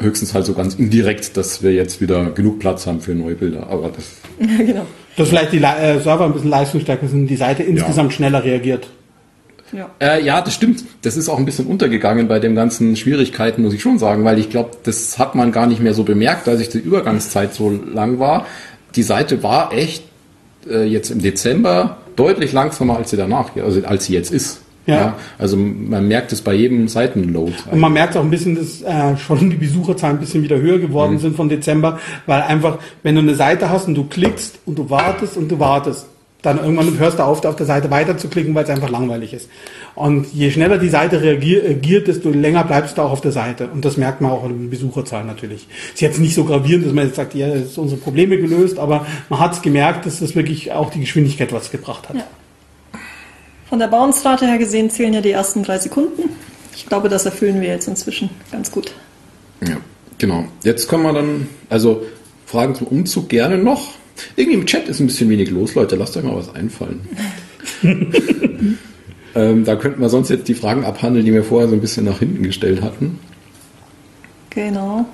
Höchstens 0.00 0.34
halt 0.34 0.46
so 0.46 0.54
ganz 0.54 0.74
indirekt, 0.74 1.36
dass 1.36 1.62
wir 1.62 1.72
jetzt 1.72 2.00
wieder 2.00 2.30
genug 2.30 2.58
Platz 2.58 2.86
haben 2.86 3.00
für 3.00 3.14
neue 3.14 3.34
Bilder. 3.34 3.66
Aber 3.68 3.90
das, 3.94 4.04
Ja, 4.40 4.64
genau. 4.64 4.86
Dass 5.16 5.28
vielleicht 5.28 5.52
die 5.52 5.58
äh, 5.58 6.00
Server 6.00 6.24
ein 6.24 6.32
bisschen 6.32 6.48
leistungsstärker 6.50 7.06
sind, 7.06 7.26
die 7.28 7.36
Seite 7.36 7.62
insgesamt 7.62 8.12
schneller 8.14 8.42
reagiert. 8.42 8.86
Ja. 9.72 9.90
Äh, 10.00 10.22
ja, 10.24 10.40
das 10.42 10.54
stimmt. 10.54 10.84
Das 11.02 11.16
ist 11.16 11.28
auch 11.28 11.38
ein 11.38 11.44
bisschen 11.46 11.66
untergegangen 11.66 12.28
bei 12.28 12.38
den 12.38 12.54
ganzen 12.54 12.94
Schwierigkeiten, 12.96 13.62
muss 13.62 13.72
ich 13.72 13.80
schon 13.80 13.98
sagen, 13.98 14.22
weil 14.24 14.38
ich 14.38 14.50
glaube, 14.50 14.70
das 14.82 15.18
hat 15.18 15.34
man 15.34 15.50
gar 15.52 15.66
nicht 15.66 15.80
mehr 15.80 15.94
so 15.94 16.02
bemerkt, 16.04 16.46
als 16.48 16.60
ich 16.60 16.68
die 16.68 16.78
Übergangszeit 16.78 17.54
so 17.54 17.70
lang 17.70 18.18
war. 18.18 18.46
Die 18.94 19.02
Seite 19.02 19.42
war 19.42 19.72
echt 19.72 20.04
äh, 20.68 20.84
jetzt 20.84 21.10
im 21.10 21.20
Dezember 21.20 21.98
deutlich 22.16 22.52
langsamer, 22.52 22.96
als 22.96 23.10
sie 23.10 23.16
danach, 23.16 23.56
also 23.56 23.84
als 23.84 24.06
sie 24.06 24.14
jetzt 24.14 24.32
ist. 24.32 24.60
Ja. 24.84 25.14
also 25.38 25.56
man 25.56 26.08
merkt 26.08 26.32
es 26.32 26.40
bei 26.40 26.54
jedem 26.54 26.88
Seitenload. 26.88 27.52
Und 27.70 27.78
man 27.78 27.92
merkt 27.92 28.16
auch 28.16 28.22
ein 28.22 28.30
bisschen, 28.30 28.56
dass 28.56 28.82
äh, 28.82 29.16
schon 29.16 29.48
die 29.48 29.56
Besucherzahlen 29.56 30.16
ein 30.16 30.20
bisschen 30.20 30.42
wieder 30.42 30.58
höher 30.60 30.80
geworden 30.80 31.18
sind 31.18 31.36
von 31.36 31.48
Dezember, 31.48 32.00
weil 32.26 32.42
einfach, 32.42 32.78
wenn 33.04 33.14
du 33.14 33.20
eine 33.20 33.36
Seite 33.36 33.70
hast 33.70 33.86
und 33.86 33.94
du 33.94 34.04
klickst 34.04 34.58
und 34.66 34.76
du 34.76 34.90
wartest 34.90 35.36
und 35.36 35.48
du 35.48 35.60
wartest, 35.60 36.08
dann 36.42 36.58
irgendwann 36.58 36.98
hörst 36.98 37.20
du 37.20 37.22
auf, 37.22 37.44
auf 37.44 37.56
der 37.56 37.66
Seite 37.66 37.90
weiterzuklicken, 37.90 38.54
weil 38.54 38.64
es 38.64 38.70
einfach 38.70 38.90
langweilig 38.90 39.32
ist. 39.32 39.48
Und 39.94 40.32
je 40.32 40.50
schneller 40.50 40.76
die 40.78 40.88
Seite 40.88 41.22
reagiert, 41.22 42.08
desto 42.08 42.30
länger 42.30 42.64
bleibst 42.64 42.98
du 42.98 43.02
auch 43.02 43.12
auf 43.12 43.20
der 43.20 43.30
Seite. 43.30 43.68
Und 43.68 43.84
das 43.84 43.96
merkt 43.96 44.20
man 44.20 44.32
auch 44.32 44.44
in 44.44 44.50
den 44.50 44.70
Besucherzahlen 44.70 45.26
natürlich. 45.26 45.68
Ist 45.94 46.00
jetzt 46.00 46.18
nicht 46.18 46.34
so 46.34 46.44
gravierend, 46.44 46.86
dass 46.86 46.92
man 46.92 47.06
jetzt 47.06 47.16
sagt, 47.16 47.34
ja, 47.34 47.48
das 47.48 47.62
ist 47.62 47.78
unsere 47.78 48.00
Probleme 48.00 48.38
gelöst, 48.38 48.78
aber 48.78 49.06
man 49.28 49.38
hat 49.38 49.52
es 49.52 49.62
gemerkt, 49.62 50.04
dass 50.04 50.18
das 50.18 50.34
wirklich 50.34 50.72
auch 50.72 50.90
die 50.90 51.00
Geschwindigkeit 51.00 51.52
was 51.52 51.70
gebracht 51.70 52.08
hat. 52.08 52.16
Ja. 52.16 52.24
Von 53.68 53.78
der 53.78 53.86
Bounce-Rate 53.86 54.46
her 54.46 54.58
gesehen 54.58 54.90
zählen 54.90 55.14
ja 55.14 55.20
die 55.20 55.30
ersten 55.30 55.62
drei 55.62 55.78
Sekunden. 55.78 56.30
Ich 56.74 56.86
glaube, 56.86 57.08
das 57.08 57.24
erfüllen 57.24 57.60
wir 57.60 57.68
jetzt 57.68 57.86
inzwischen 57.86 58.30
ganz 58.50 58.70
gut. 58.70 58.92
Ja, 59.66 59.76
genau. 60.18 60.44
Jetzt 60.64 60.88
kommen 60.88 61.04
wir 61.04 61.12
dann, 61.12 61.48
also 61.70 62.04
Fragen 62.46 62.74
zum 62.74 62.88
Umzug 62.88 63.28
gerne 63.28 63.58
noch. 63.58 63.92
Irgendwie 64.36 64.58
im 64.58 64.66
Chat 64.66 64.88
ist 64.88 65.00
ein 65.00 65.06
bisschen 65.06 65.28
wenig 65.30 65.50
los, 65.50 65.74
Leute. 65.74 65.96
Lasst 65.96 66.16
euch 66.16 66.24
mal 66.24 66.36
was 66.36 66.54
einfallen. 66.54 67.00
ähm, 69.34 69.64
da 69.64 69.76
könnten 69.76 70.00
wir 70.00 70.08
sonst 70.08 70.30
jetzt 70.30 70.48
die 70.48 70.54
Fragen 70.54 70.84
abhandeln, 70.84 71.24
die 71.24 71.32
wir 71.32 71.44
vorher 71.44 71.68
so 71.68 71.74
ein 71.74 71.80
bisschen 71.80 72.04
nach 72.04 72.18
hinten 72.18 72.42
gestellt 72.42 72.82
hatten. 72.82 73.18
Genau. 74.50 75.06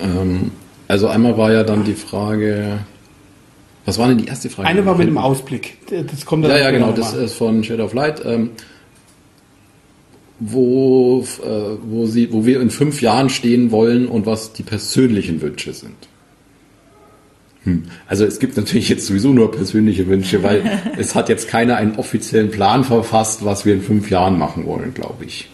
Ähm, 0.00 0.50
also 0.88 1.08
einmal 1.08 1.36
war 1.36 1.52
ja 1.52 1.62
dann 1.62 1.84
die 1.84 1.94
Frage, 1.94 2.80
was 3.84 3.98
war 3.98 4.08
denn 4.08 4.18
die 4.18 4.26
erste 4.26 4.50
Frage? 4.50 4.68
Eine 4.68 4.84
war 4.86 4.96
mit 4.96 5.06
dem 5.06 5.18
Ausblick. 5.18 5.78
Das 5.88 6.24
kommt 6.26 6.44
dann 6.44 6.52
ja, 6.52 6.58
ja, 6.58 6.70
genau. 6.70 6.92
Das 6.92 7.14
ist 7.14 7.34
von 7.34 7.62
Shadow 7.64 7.84
of 7.84 7.94
Light. 7.94 8.22
Ähm, 8.24 8.50
wo, 10.40 11.22
äh, 11.44 11.76
wo, 11.82 12.06
sie, 12.06 12.32
wo 12.32 12.46
wir 12.46 12.60
in 12.60 12.70
fünf 12.70 13.02
Jahren 13.02 13.28
stehen 13.28 13.70
wollen 13.70 14.08
und 14.08 14.26
was 14.26 14.52
die 14.52 14.62
persönlichen 14.62 15.42
Wünsche 15.42 15.72
sind. 15.74 16.08
Hm. 17.64 17.84
Also 18.06 18.24
es 18.24 18.38
gibt 18.38 18.56
natürlich 18.56 18.88
jetzt 18.88 19.06
sowieso 19.06 19.32
nur 19.32 19.50
persönliche 19.50 20.06
Wünsche, 20.06 20.42
weil 20.42 20.62
es 20.98 21.14
hat 21.14 21.28
jetzt 21.28 21.48
keiner 21.48 21.76
einen 21.76 21.96
offiziellen 21.96 22.50
Plan 22.50 22.84
verfasst, 22.84 23.44
was 23.44 23.64
wir 23.64 23.74
in 23.74 23.82
fünf 23.82 24.10
Jahren 24.10 24.38
machen 24.38 24.66
wollen, 24.66 24.94
glaube 24.94 25.24
ich. 25.24 25.50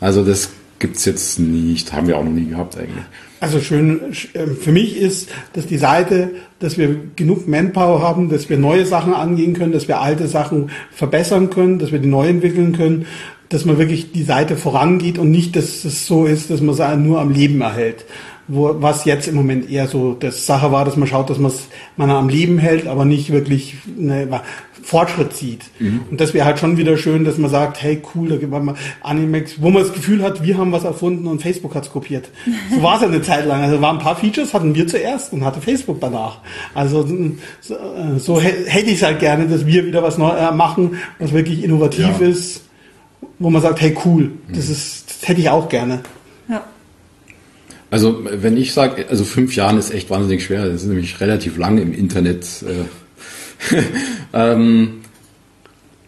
Also 0.00 0.24
das 0.24 0.50
gibt 0.78 0.96
es 0.96 1.04
jetzt 1.04 1.38
nicht, 1.38 1.92
haben 1.92 2.08
wir 2.08 2.18
auch 2.18 2.24
noch 2.24 2.32
nie 2.32 2.46
gehabt 2.46 2.76
eigentlich. 2.76 3.04
Also 3.40 3.58
schön 3.60 4.00
ähm, 4.34 4.56
für 4.56 4.70
mich 4.70 4.96
ist, 4.96 5.30
dass 5.52 5.66
die 5.66 5.78
Seite, 5.78 6.30
dass 6.60 6.78
wir 6.78 6.96
genug 7.16 7.48
Manpower 7.48 8.00
haben, 8.00 8.28
dass 8.28 8.48
wir 8.48 8.56
neue 8.56 8.86
Sachen 8.86 9.12
angehen 9.14 9.54
können, 9.54 9.72
dass 9.72 9.88
wir 9.88 10.00
alte 10.00 10.28
Sachen 10.28 10.70
verbessern 10.92 11.50
können, 11.50 11.80
dass 11.80 11.90
wir 11.90 11.98
die 11.98 12.08
neu 12.08 12.28
entwickeln 12.28 12.72
können, 12.72 13.06
dass 13.48 13.64
man 13.64 13.78
wirklich 13.78 14.12
die 14.12 14.22
Seite 14.22 14.56
vorangeht 14.56 15.18
und 15.18 15.30
nicht, 15.30 15.56
dass 15.56 15.84
es 15.84 16.06
so 16.06 16.24
ist, 16.24 16.50
dass 16.50 16.60
man 16.60 16.74
sie 16.74 16.96
nur 16.96 17.20
am 17.20 17.32
Leben 17.32 17.60
erhält 17.60 18.04
wo, 18.48 18.76
was 18.80 19.04
jetzt 19.04 19.28
im 19.28 19.34
Moment 19.34 19.70
eher 19.70 19.86
so 19.86 20.14
das 20.14 20.46
Sache 20.46 20.72
war, 20.72 20.84
dass 20.84 20.96
man 20.96 21.08
schaut, 21.08 21.30
dass 21.30 21.38
man 21.38 22.10
am 22.10 22.28
Leben 22.28 22.58
hält, 22.58 22.86
aber 22.86 23.04
nicht 23.04 23.30
wirklich 23.32 23.76
eine 23.98 24.28
Fortschritt 24.82 25.32
sieht. 25.32 25.64
Mhm. 25.78 26.00
Und 26.10 26.20
das 26.20 26.34
wäre 26.34 26.44
halt 26.44 26.58
schon 26.58 26.76
wieder 26.76 26.96
schön, 26.96 27.24
dass 27.24 27.38
man 27.38 27.50
sagt, 27.50 27.82
hey 27.82 28.02
cool, 28.14 28.28
da 28.28 28.36
gibt 28.36 28.50
man 28.50 28.76
Animex, 29.02 29.62
wo 29.62 29.70
man 29.70 29.82
das 29.82 29.92
Gefühl 29.92 30.22
hat, 30.22 30.42
wir 30.42 30.58
haben 30.58 30.72
was 30.72 30.84
erfunden 30.84 31.26
und 31.26 31.40
Facebook 31.40 31.74
hat 31.74 31.84
es 31.84 31.90
kopiert. 31.90 32.28
So 32.70 32.82
war 32.82 32.96
es 32.96 33.02
ja 33.02 33.08
eine 33.08 33.22
Zeit 33.22 33.46
lang. 33.46 33.62
Also 33.62 33.80
waren 33.80 33.98
ein 33.98 34.02
paar 34.02 34.16
Features, 34.16 34.52
hatten 34.52 34.74
wir 34.74 34.86
zuerst 34.86 35.32
und 35.32 35.44
hatte 35.44 35.60
Facebook 35.60 36.00
danach. 36.00 36.38
Also 36.74 37.06
so, 37.60 37.76
so 38.18 38.40
hätte 38.40 38.90
ich 38.90 38.96
es 38.96 39.02
halt 39.02 39.20
gerne, 39.20 39.46
dass 39.46 39.66
wir 39.66 39.86
wieder 39.86 40.02
was 40.02 40.18
neu 40.18 40.30
äh, 40.30 40.52
machen, 40.52 40.98
was 41.18 41.32
wirklich 41.32 41.62
innovativ 41.62 42.20
ja. 42.20 42.26
ist, 42.26 42.64
wo 43.38 43.50
man 43.50 43.62
sagt, 43.62 43.80
hey 43.80 43.96
cool, 44.04 44.32
das 44.48 44.66
mhm. 44.66 44.72
ist, 44.72 45.10
das 45.10 45.28
hätte 45.28 45.40
ich 45.40 45.48
auch 45.48 45.68
gerne. 45.68 46.00
Also 47.92 48.22
wenn 48.24 48.56
ich 48.56 48.72
sage, 48.72 49.04
also 49.10 49.22
fünf 49.22 49.54
Jahren 49.54 49.76
ist 49.76 49.92
echt 49.92 50.08
wahnsinnig 50.08 50.42
schwer, 50.42 50.64
das 50.64 50.80
ist 50.80 50.88
nämlich 50.88 51.20
relativ 51.20 51.58
lang 51.58 51.76
im 51.76 51.92
Internet. 51.92 52.46
Äh, 52.62 53.76
ähm, 54.32 55.02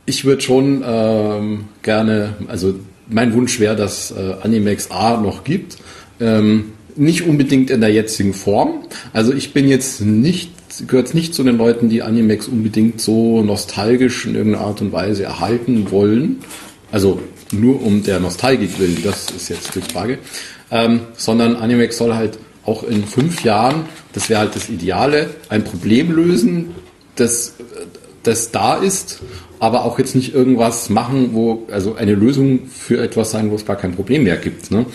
ich 0.07 0.25
würde 0.25 0.41
schon 0.41 0.83
ähm, 0.83 1.65
gerne, 1.83 2.37
also 2.49 2.75
mein 3.07 3.35
Wunsch 3.35 3.61
wäre, 3.61 3.77
dass 3.77 4.13
äh, 4.13 4.35
Animex 4.41 4.91
A 4.93 5.21
noch 5.21 5.45
gibt. 5.45 5.77
Ähm, 6.21 6.73
nicht 6.97 7.27
unbedingt 7.27 7.69
in 7.69 7.83
der 7.83 7.93
jetzigen 7.93 8.33
Form. 8.33 8.87
Also 9.13 9.35
ich 9.35 9.53
bin 9.53 9.69
jetzt 9.69 10.01
nicht, 10.01 10.53
gehört 10.89 11.13
nicht 11.13 11.35
zu 11.35 11.45
den 11.45 11.59
Leuten, 11.59 11.91
die 11.91 12.01
Animex 12.03 12.49
unbedingt 12.49 12.99
so 12.99 13.43
nostalgisch 13.43 14.25
in 14.25 14.37
irgendeiner 14.37 14.65
Art 14.65 14.81
und 14.81 14.93
Weise 14.93 15.25
erhalten 15.25 15.91
wollen. 15.91 16.39
Also 16.91 17.21
nur 17.53 17.83
um 17.85 18.03
der 18.03 18.21
Nostalgik 18.21 18.79
willen, 18.79 18.97
das 19.05 19.27
ist 19.37 19.51
jetzt 19.51 19.75
die 19.75 19.83
Frage 19.83 20.19
ähm, 20.71 21.01
sondern 21.17 21.57
Animex 21.57 21.99
soll 21.99 22.15
halt 22.15 22.39
auch 22.65 22.83
in 22.83 23.05
fünf 23.05 23.45
Jahren, 23.45 23.85
das 24.13 24.29
wäre 24.29 24.41
halt 24.41 24.57
das 24.57 24.69
Ideale, 24.69 25.31
ein 25.49 25.65
Problem 25.65 26.11
lösen, 26.13 26.75
das, 27.17 27.55
das 28.23 28.51
da 28.51 28.77
ist, 28.77 29.21
aber 29.61 29.85
auch 29.85 29.99
jetzt 29.99 30.15
nicht 30.15 30.35
irgendwas 30.35 30.91
machen, 30.91 31.31
wo, 31.33 31.67
also 31.71 31.95
eine 31.95 32.15
Lösung 32.15 32.67
für 32.67 33.03
etwas 33.03 33.31
sein, 33.31 33.51
wo 33.51 33.55
es 33.55 33.65
gar 33.65 33.77
kein 33.77 33.95
Problem 33.95 34.25
mehr 34.25 34.37
gibt. 34.37 34.71
Ne? 34.71 34.87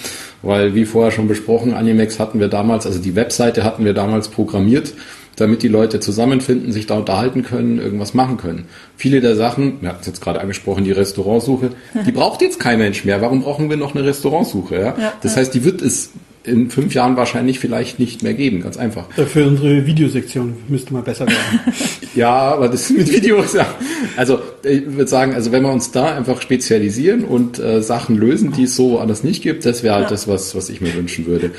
Weil, 0.42 0.76
wie 0.76 0.86
vorher 0.86 1.12
schon 1.12 1.28
besprochen, 1.28 1.74
Animex 1.74 2.20
hatten 2.20 2.40
wir 2.40 2.48
damals, 2.48 2.86
also 2.86 3.00
die 3.00 3.16
Webseite 3.16 3.64
hatten 3.64 3.86
wir 3.86 3.94
damals 3.94 4.28
programmiert, 4.28 4.94
damit 5.40 5.64
die 5.64 5.68
Leute 5.68 6.00
zusammenfinden, 6.00 6.72
sich 6.72 6.86
da 6.86 6.96
unterhalten 6.96 7.44
können, 7.44 7.80
irgendwas 7.80 8.14
machen 8.14 8.38
können. 8.38 8.66
Viele 8.98 9.22
der 9.22 9.36
Sachen, 9.36 9.82
wir 9.82 9.90
hatten 9.90 10.02
es 10.02 10.08
jetzt 10.08 10.22
gerade 10.22 10.42
angesprochen, 10.42 10.84
die 10.84 10.92
Restaurantsuche, 10.92 11.72
die 12.06 12.12
braucht 12.12 12.42
jetzt 12.42 12.60
kein 12.60 12.80
Mensch 12.80 13.06
mehr. 13.06 13.22
Warum 13.22 13.42
brauchen 13.42 13.70
wir 13.70 13.78
noch 13.78 13.96
eine 13.96 14.06
Restaurantsuche? 14.06 14.76
Ja? 14.76 14.96
ja 15.00 15.14
das 15.22 15.38
heißt, 15.38 15.54
die 15.54 15.64
wird 15.64 15.82
es 15.82 16.12
in 16.44 16.70
fünf 16.70 16.94
Jahren 16.94 17.18
wahrscheinlich 17.18 17.60
vielleicht 17.60 18.00
nicht 18.00 18.24
mehr 18.24 18.34
geben, 18.34 18.62
ganz 18.62 18.78
einfach. 18.78 19.12
Für 19.12 19.46
unsere 19.46 19.86
Videosektion 19.86 20.56
müsste 20.68 20.94
man 20.94 21.04
besser 21.04 21.28
werden. 21.28 21.74
ja, 22.16 22.32
aber 22.32 22.70
das 22.70 22.90
mit 22.90 23.12
Videos, 23.12 23.54
ja. 23.54 23.68
Also 24.16 24.40
ich 24.64 24.86
würde 24.86 25.08
sagen, 25.08 25.34
also 25.34 25.52
wenn 25.52 25.64
wir 25.64 25.72
uns 25.72 25.92
da 25.92 26.16
einfach 26.16 26.42
spezialisieren 26.42 27.24
und 27.26 27.60
äh, 27.60 27.82
Sachen 27.82 28.18
lösen, 28.18 28.54
die 28.54 28.64
es 28.64 28.76
so 28.76 29.00
anders 29.00 29.24
nicht 29.24 29.44
gibt, 29.44 29.66
das 29.66 29.84
wäre 29.84 29.96
halt 29.96 30.06
ja. 30.06 30.10
das, 30.10 30.28
was, 30.28 30.56
was 30.56 30.70
ich 30.70 30.82
mir 30.82 30.94
wünschen 30.96 31.26
würde 31.26 31.52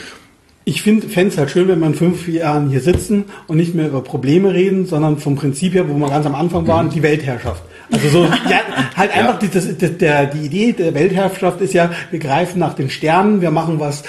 ich 0.64 0.82
finde 0.82 1.06
es 1.06 1.38
halt 1.38 1.50
schön, 1.50 1.68
wenn 1.68 1.80
wir 1.80 1.86
in 1.86 1.94
fünf 1.94 2.28
Jahren 2.28 2.68
hier 2.68 2.80
sitzen 2.80 3.24
und 3.46 3.56
nicht 3.56 3.74
mehr 3.74 3.88
über 3.88 4.02
Probleme 4.02 4.52
reden, 4.52 4.86
sondern 4.86 5.18
vom 5.18 5.34
Prinzip 5.34 5.74
her, 5.74 5.88
wo 5.88 5.94
wir 5.94 6.08
ganz 6.08 6.26
am 6.26 6.34
Anfang 6.34 6.66
waren, 6.66 6.86
mhm. 6.86 6.90
die 6.90 7.02
Weltherrschaft. 7.02 7.62
Also 7.92 8.08
so, 8.08 8.24
ja, 8.24 8.60
halt 8.94 9.10
einfach 9.10 9.42
ja. 9.42 9.48
die, 9.48 9.48
das, 9.48 9.76
das, 9.76 9.96
der, 9.96 10.26
die 10.26 10.46
Idee 10.46 10.72
der 10.72 10.94
Weltherrschaft 10.94 11.60
ist 11.60 11.74
ja, 11.74 11.90
wir 12.10 12.20
greifen 12.20 12.60
nach 12.60 12.74
den 12.74 12.88
Sternen, 12.88 13.40
wir 13.40 13.50
machen 13.50 13.80
was, 13.80 14.04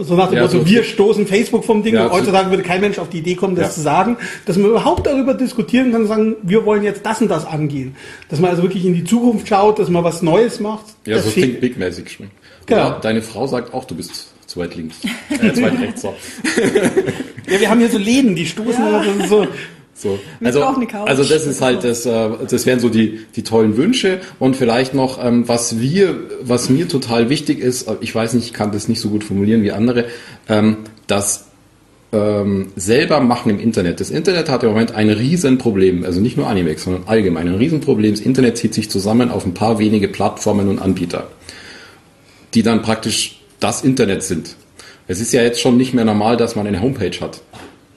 so 0.00 0.16
nach 0.16 0.28
dem 0.30 0.38
ja, 0.38 0.42
Motto, 0.42 0.58
so 0.58 0.66
wir 0.66 0.82
stoßen 0.82 1.26
Facebook 1.26 1.64
vom 1.64 1.82
Ding. 1.82 1.94
Ja, 1.94 2.10
heutzutage 2.10 2.50
würde 2.50 2.64
kein 2.64 2.80
Mensch 2.80 2.98
auf 2.98 3.08
die 3.08 3.18
Idee 3.18 3.36
kommen, 3.36 3.54
das 3.54 3.76
zu 3.76 3.82
sagen, 3.82 4.16
dass 4.46 4.56
man 4.56 4.70
überhaupt 4.70 5.06
darüber 5.06 5.34
diskutieren 5.34 5.92
kann 5.92 6.02
und 6.02 6.08
sagen, 6.08 6.36
wir 6.42 6.64
wollen 6.64 6.82
jetzt 6.82 7.06
das 7.06 7.20
und 7.20 7.28
das 7.28 7.46
angehen. 7.46 7.94
Dass 8.30 8.40
man 8.40 8.50
also 8.50 8.62
wirklich 8.62 8.84
in 8.84 8.94
die 8.94 9.04
Zukunft 9.04 9.46
schaut, 9.46 9.78
dass 9.78 9.88
man 9.90 10.02
was 10.02 10.22
Neues 10.22 10.58
macht. 10.58 10.86
Ja, 11.06 11.20
so 11.20 11.30
Think 11.30 11.60
Big-mäßig. 11.60 12.18
Genau. 12.66 12.98
Deine 13.00 13.22
Frau 13.22 13.46
sagt 13.46 13.72
auch, 13.72 13.84
du 13.84 13.94
bist 13.94 14.27
zu 14.48 14.58
weit 14.58 14.74
links. 14.74 14.96
Äh, 15.30 15.52
zu 15.52 15.62
weit 15.62 15.78
rechts, 15.80 16.02
so. 16.02 16.14
ja, 17.46 17.60
wir 17.60 17.70
haben 17.70 17.80
hier 17.80 17.90
so 17.90 17.98
Läden, 17.98 18.34
die 18.34 18.46
stoßen 18.46 18.84
ja. 18.84 19.04
so. 19.28 19.46
So. 19.94 20.16
Also, 20.40 20.62
also 20.62 21.24
das 21.24 21.44
ist 21.44 21.60
halt 21.60 21.82
das, 21.82 22.06
äh, 22.06 22.30
das 22.48 22.66
wären 22.66 22.78
so 22.78 22.88
die, 22.88 23.26
die 23.34 23.42
tollen 23.42 23.76
Wünsche 23.76 24.20
und 24.38 24.54
vielleicht 24.54 24.94
noch, 24.94 25.22
ähm, 25.22 25.48
was 25.48 25.80
wir, 25.80 26.16
was 26.40 26.70
mir 26.70 26.86
total 26.86 27.30
wichtig 27.30 27.58
ist, 27.58 27.88
äh, 27.88 27.96
ich 28.00 28.14
weiß 28.14 28.34
nicht, 28.34 28.44
ich 28.44 28.52
kann 28.52 28.70
das 28.70 28.86
nicht 28.86 29.00
so 29.00 29.08
gut 29.10 29.24
formulieren 29.24 29.64
wie 29.64 29.72
andere, 29.72 30.04
ähm, 30.48 30.76
das 31.08 31.46
ähm, 32.12 32.68
selber 32.76 33.18
machen 33.20 33.50
im 33.50 33.58
Internet. 33.58 33.98
Das 33.98 34.10
Internet 34.10 34.48
hat 34.48 34.62
im 34.62 34.68
Moment 34.68 34.94
ein 34.94 35.10
Riesenproblem, 35.10 36.04
also 36.04 36.20
nicht 36.20 36.36
nur 36.36 36.46
Animex, 36.46 36.84
sondern 36.84 37.02
allgemein 37.06 37.48
ein 37.48 37.56
Riesenproblem. 37.56 38.12
Das 38.12 38.20
Internet 38.20 38.56
zieht 38.56 38.74
sich 38.74 38.88
zusammen 38.88 39.32
auf 39.32 39.46
ein 39.46 39.54
paar 39.54 39.80
wenige 39.80 40.06
Plattformen 40.06 40.68
und 40.68 40.78
Anbieter, 40.78 41.26
die 42.54 42.62
dann 42.62 42.82
praktisch 42.82 43.37
das 43.60 43.82
Internet 43.82 44.22
sind. 44.22 44.56
Es 45.06 45.20
ist 45.20 45.32
ja 45.32 45.42
jetzt 45.42 45.60
schon 45.60 45.76
nicht 45.76 45.94
mehr 45.94 46.04
normal, 46.04 46.36
dass 46.36 46.54
man 46.54 46.66
eine 46.66 46.80
Homepage 46.80 47.18
hat. 47.20 47.40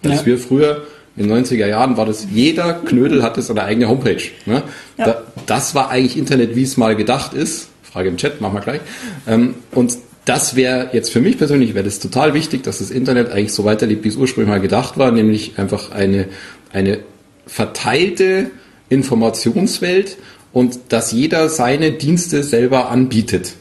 Als 0.04 0.22
ja. 0.22 0.26
wir 0.26 0.38
früher 0.38 0.84
in 1.18 1.28
den 1.28 1.46
90er 1.46 1.68
Jahren 1.68 1.98
war 1.98 2.06
das, 2.06 2.28
jeder 2.32 2.74
Knödel 2.74 3.22
hatte 3.22 3.42
seine 3.42 3.64
eigene 3.64 3.90
Homepage. 3.90 4.22
Ne? 4.46 4.64
Ja. 4.98 5.06
Da, 5.06 5.24
das 5.46 5.76
war 5.76 5.90
eigentlich 5.90 6.18
Internet, 6.18 6.56
wie 6.56 6.64
es 6.64 6.78
mal 6.78 6.96
gedacht 6.96 7.34
ist. 7.34 7.68
Frage 7.84 8.08
im 8.08 8.18
Chat, 8.18 8.40
machen 8.40 8.54
wir 8.54 8.62
gleich. 8.62 8.82
Ähm, 9.28 9.56
und 9.72 9.98
das 10.24 10.56
wäre 10.56 10.90
jetzt 10.94 11.12
für 11.12 11.20
mich 11.20 11.38
persönlich, 11.38 11.74
wäre 11.74 11.84
das 11.84 12.00
total 12.00 12.34
wichtig, 12.34 12.64
dass 12.64 12.78
das 12.78 12.92
Internet 12.92 13.32
eigentlich 13.32 13.54
so 13.54 13.66
weiterlebt, 13.66 14.06
wie 14.06 14.08
es 14.08 14.16
ursprünglich 14.16 14.50
mal 14.50 14.62
gedacht 14.62 14.98
war, 14.98 15.12
nämlich 15.12 15.58
einfach 15.58 15.92
eine, 15.92 16.28
eine 16.72 17.00
verteilte 17.46 18.52
Informationswelt 18.88 20.18
und 20.54 20.80
dass 20.90 21.12
jeder 21.12 21.50
seine 21.50 21.92
Dienste 21.92 22.44
selber 22.44 22.90
anbietet 22.90 23.54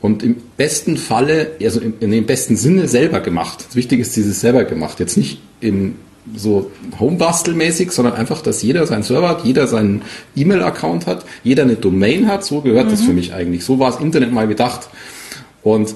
und 0.00 0.22
im 0.22 0.36
besten 0.56 0.96
Falle, 0.96 1.52
also 1.62 1.80
in 1.80 2.10
dem 2.10 2.26
besten 2.26 2.56
Sinne 2.56 2.88
selber 2.88 3.20
gemacht. 3.20 3.64
Das 3.66 3.76
Wichtige 3.76 4.02
ist 4.02 4.14
dieses 4.16 4.40
selber 4.40 4.64
gemacht. 4.64 5.00
Jetzt 5.00 5.16
nicht 5.16 5.40
in 5.60 5.96
so 6.34 6.70
Homebastel-mäßig, 7.00 7.90
sondern 7.90 8.14
einfach, 8.14 8.42
dass 8.42 8.62
jeder 8.62 8.86
seinen 8.86 9.02
Server 9.02 9.28
hat, 9.28 9.44
jeder 9.44 9.66
seinen 9.66 10.02
E-Mail-Account 10.36 11.06
hat, 11.06 11.24
jeder 11.42 11.62
eine 11.62 11.76
Domain 11.76 12.28
hat. 12.28 12.44
So 12.44 12.60
gehört 12.60 12.86
mhm. 12.86 12.90
das 12.90 13.02
für 13.02 13.12
mich 13.12 13.32
eigentlich. 13.32 13.64
So 13.64 13.78
war 13.78 13.90
das 13.90 14.00
Internet 14.00 14.32
mal 14.32 14.46
gedacht. 14.46 14.88
Und 15.62 15.94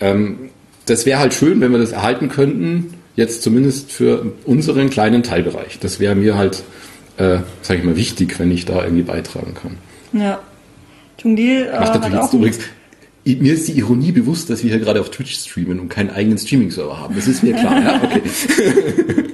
ähm, 0.00 0.50
das 0.86 1.06
wäre 1.06 1.20
halt 1.20 1.34
schön, 1.34 1.60
wenn 1.60 1.70
wir 1.70 1.78
das 1.78 1.92
erhalten 1.92 2.28
könnten, 2.28 2.94
jetzt 3.14 3.42
zumindest 3.42 3.92
für 3.92 4.32
unseren 4.44 4.90
kleinen 4.90 5.22
Teilbereich. 5.22 5.78
Das 5.80 6.00
wäre 6.00 6.14
mir 6.14 6.36
halt 6.36 6.64
äh, 7.16 7.38
sage 7.62 7.80
ich 7.80 7.84
mal, 7.84 7.96
wichtig, 7.96 8.38
wenn 8.38 8.50
ich 8.50 8.64
da 8.64 8.82
irgendwie 8.82 9.02
beitragen 9.02 9.54
kann. 9.54 9.78
Ja. 10.12 10.40
Tungdil 11.16 11.66
äh, 11.66 11.78
Macht 11.78 11.94
natürlich 11.94 12.16
auch 12.16 12.22
jetzt 12.24 12.34
übrigens. 12.34 12.58
Mir 13.24 13.54
ist 13.54 13.68
die 13.68 13.72
Ironie 13.72 14.12
bewusst, 14.12 14.50
dass 14.50 14.62
wir 14.62 14.70
hier 14.70 14.80
gerade 14.80 15.00
auf 15.00 15.10
Twitch 15.10 15.34
streamen 15.34 15.80
und 15.80 15.88
keinen 15.88 16.10
eigenen 16.10 16.36
Streaming-Server 16.36 16.98
haben. 16.98 17.14
Das 17.14 17.26
ist 17.26 17.42
mir 17.42 17.54
klar, 17.54 17.82
ja? 17.82 18.02
Okay. 18.02 18.20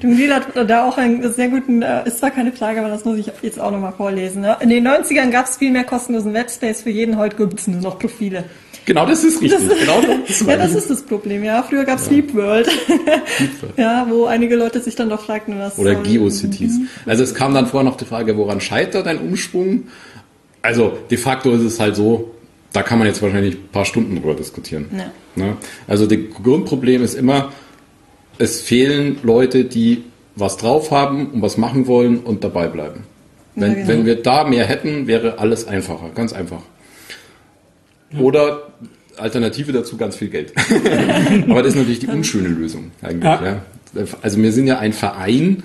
Tungdil 0.00 0.32
hat 0.32 0.46
da 0.68 0.84
auch 0.84 0.96
einen 0.96 1.32
sehr 1.32 1.48
guten, 1.48 1.82
äh, 1.82 2.06
ist 2.06 2.18
zwar 2.18 2.30
keine 2.30 2.52
Frage, 2.52 2.80
aber 2.80 2.88
das 2.88 3.04
muss 3.04 3.18
ich 3.18 3.30
jetzt 3.42 3.58
auch 3.58 3.72
nochmal 3.72 3.92
vorlesen. 3.92 4.42
Ne? 4.42 4.56
In 4.60 4.68
den 4.68 4.86
90ern 4.86 5.30
gab 5.30 5.46
es 5.46 5.56
viel 5.56 5.72
mehr 5.72 5.82
kostenlosen 5.82 6.32
Webspace 6.32 6.82
für 6.82 6.90
jeden, 6.90 7.16
heute 7.16 7.36
gibt 7.36 7.58
es 7.58 7.66
nur 7.66 7.80
noch 7.80 7.98
Profile. 7.98 8.44
Genau, 8.84 9.04
das 9.04 9.24
ist 9.24 9.42
richtig. 9.42 9.66
Das, 9.68 9.78
genau 9.80 10.00
das 10.00 10.40
ja, 10.46 10.56
das 10.56 10.74
ist 10.76 10.88
das 10.88 11.02
Problem. 11.02 11.42
Ja, 11.42 11.64
früher 11.64 11.84
gab 11.84 11.98
es 11.98 12.04
ja. 12.04 12.12
Sleep 12.12 12.34
World, 12.34 12.68
ja, 13.76 14.06
wo 14.08 14.26
einige 14.26 14.54
Leute 14.54 14.80
sich 14.80 14.94
dann 14.94 15.08
doch 15.08 15.24
fragten, 15.24 15.58
was 15.58 15.76
oder 15.76 15.96
GeoCities. 15.96 16.78
Mhm. 16.78 16.88
Also 17.04 17.24
es 17.24 17.34
kam 17.34 17.52
dann 17.52 17.66
vorher 17.66 17.88
noch 17.90 17.96
die 17.96 18.04
Frage, 18.04 18.36
woran 18.36 18.60
scheitert 18.60 19.08
ein 19.08 19.18
Umschwung? 19.18 19.88
Also 20.62 20.98
de 21.10 21.18
facto 21.18 21.52
ist 21.52 21.62
es 21.62 21.80
halt 21.80 21.96
so, 21.96 22.35
da 22.76 22.82
kann 22.82 22.98
man 22.98 23.08
jetzt 23.08 23.22
wahrscheinlich 23.22 23.54
ein 23.54 23.68
paar 23.72 23.86
Stunden 23.86 24.16
drüber 24.16 24.34
diskutieren. 24.34 24.90
Ja. 24.94 25.10
Ne? 25.34 25.56
Also 25.88 26.06
das 26.06 26.18
Grundproblem 26.42 27.02
ist 27.02 27.14
immer, 27.14 27.50
es 28.36 28.60
fehlen 28.60 29.18
Leute, 29.22 29.64
die 29.64 30.04
was 30.34 30.58
drauf 30.58 30.90
haben 30.90 31.30
und 31.30 31.40
was 31.40 31.56
machen 31.56 31.86
wollen 31.86 32.18
und 32.18 32.44
dabei 32.44 32.68
bleiben. 32.68 33.04
Wenn, 33.54 33.70
ja, 33.70 33.74
genau. 33.76 33.88
wenn 33.88 34.04
wir 34.04 34.22
da 34.22 34.44
mehr 34.44 34.66
hätten, 34.66 35.06
wäre 35.06 35.38
alles 35.38 35.66
einfacher, 35.66 36.10
ganz 36.14 36.34
einfach. 36.34 36.60
Oder 38.18 38.74
Alternative 39.16 39.72
dazu 39.72 39.96
ganz 39.96 40.16
viel 40.16 40.28
Geld. 40.28 40.52
Aber 41.48 41.62
das 41.62 41.72
ist 41.72 41.76
natürlich 41.76 42.00
die 42.00 42.08
unschöne 42.08 42.48
Lösung 42.48 42.90
eigentlich. 43.00 43.24
Ja. 43.24 43.42
Ja. 43.94 44.04
Also 44.20 44.42
wir 44.42 44.52
sind 44.52 44.66
ja 44.66 44.78
ein 44.78 44.92
Verein 44.92 45.62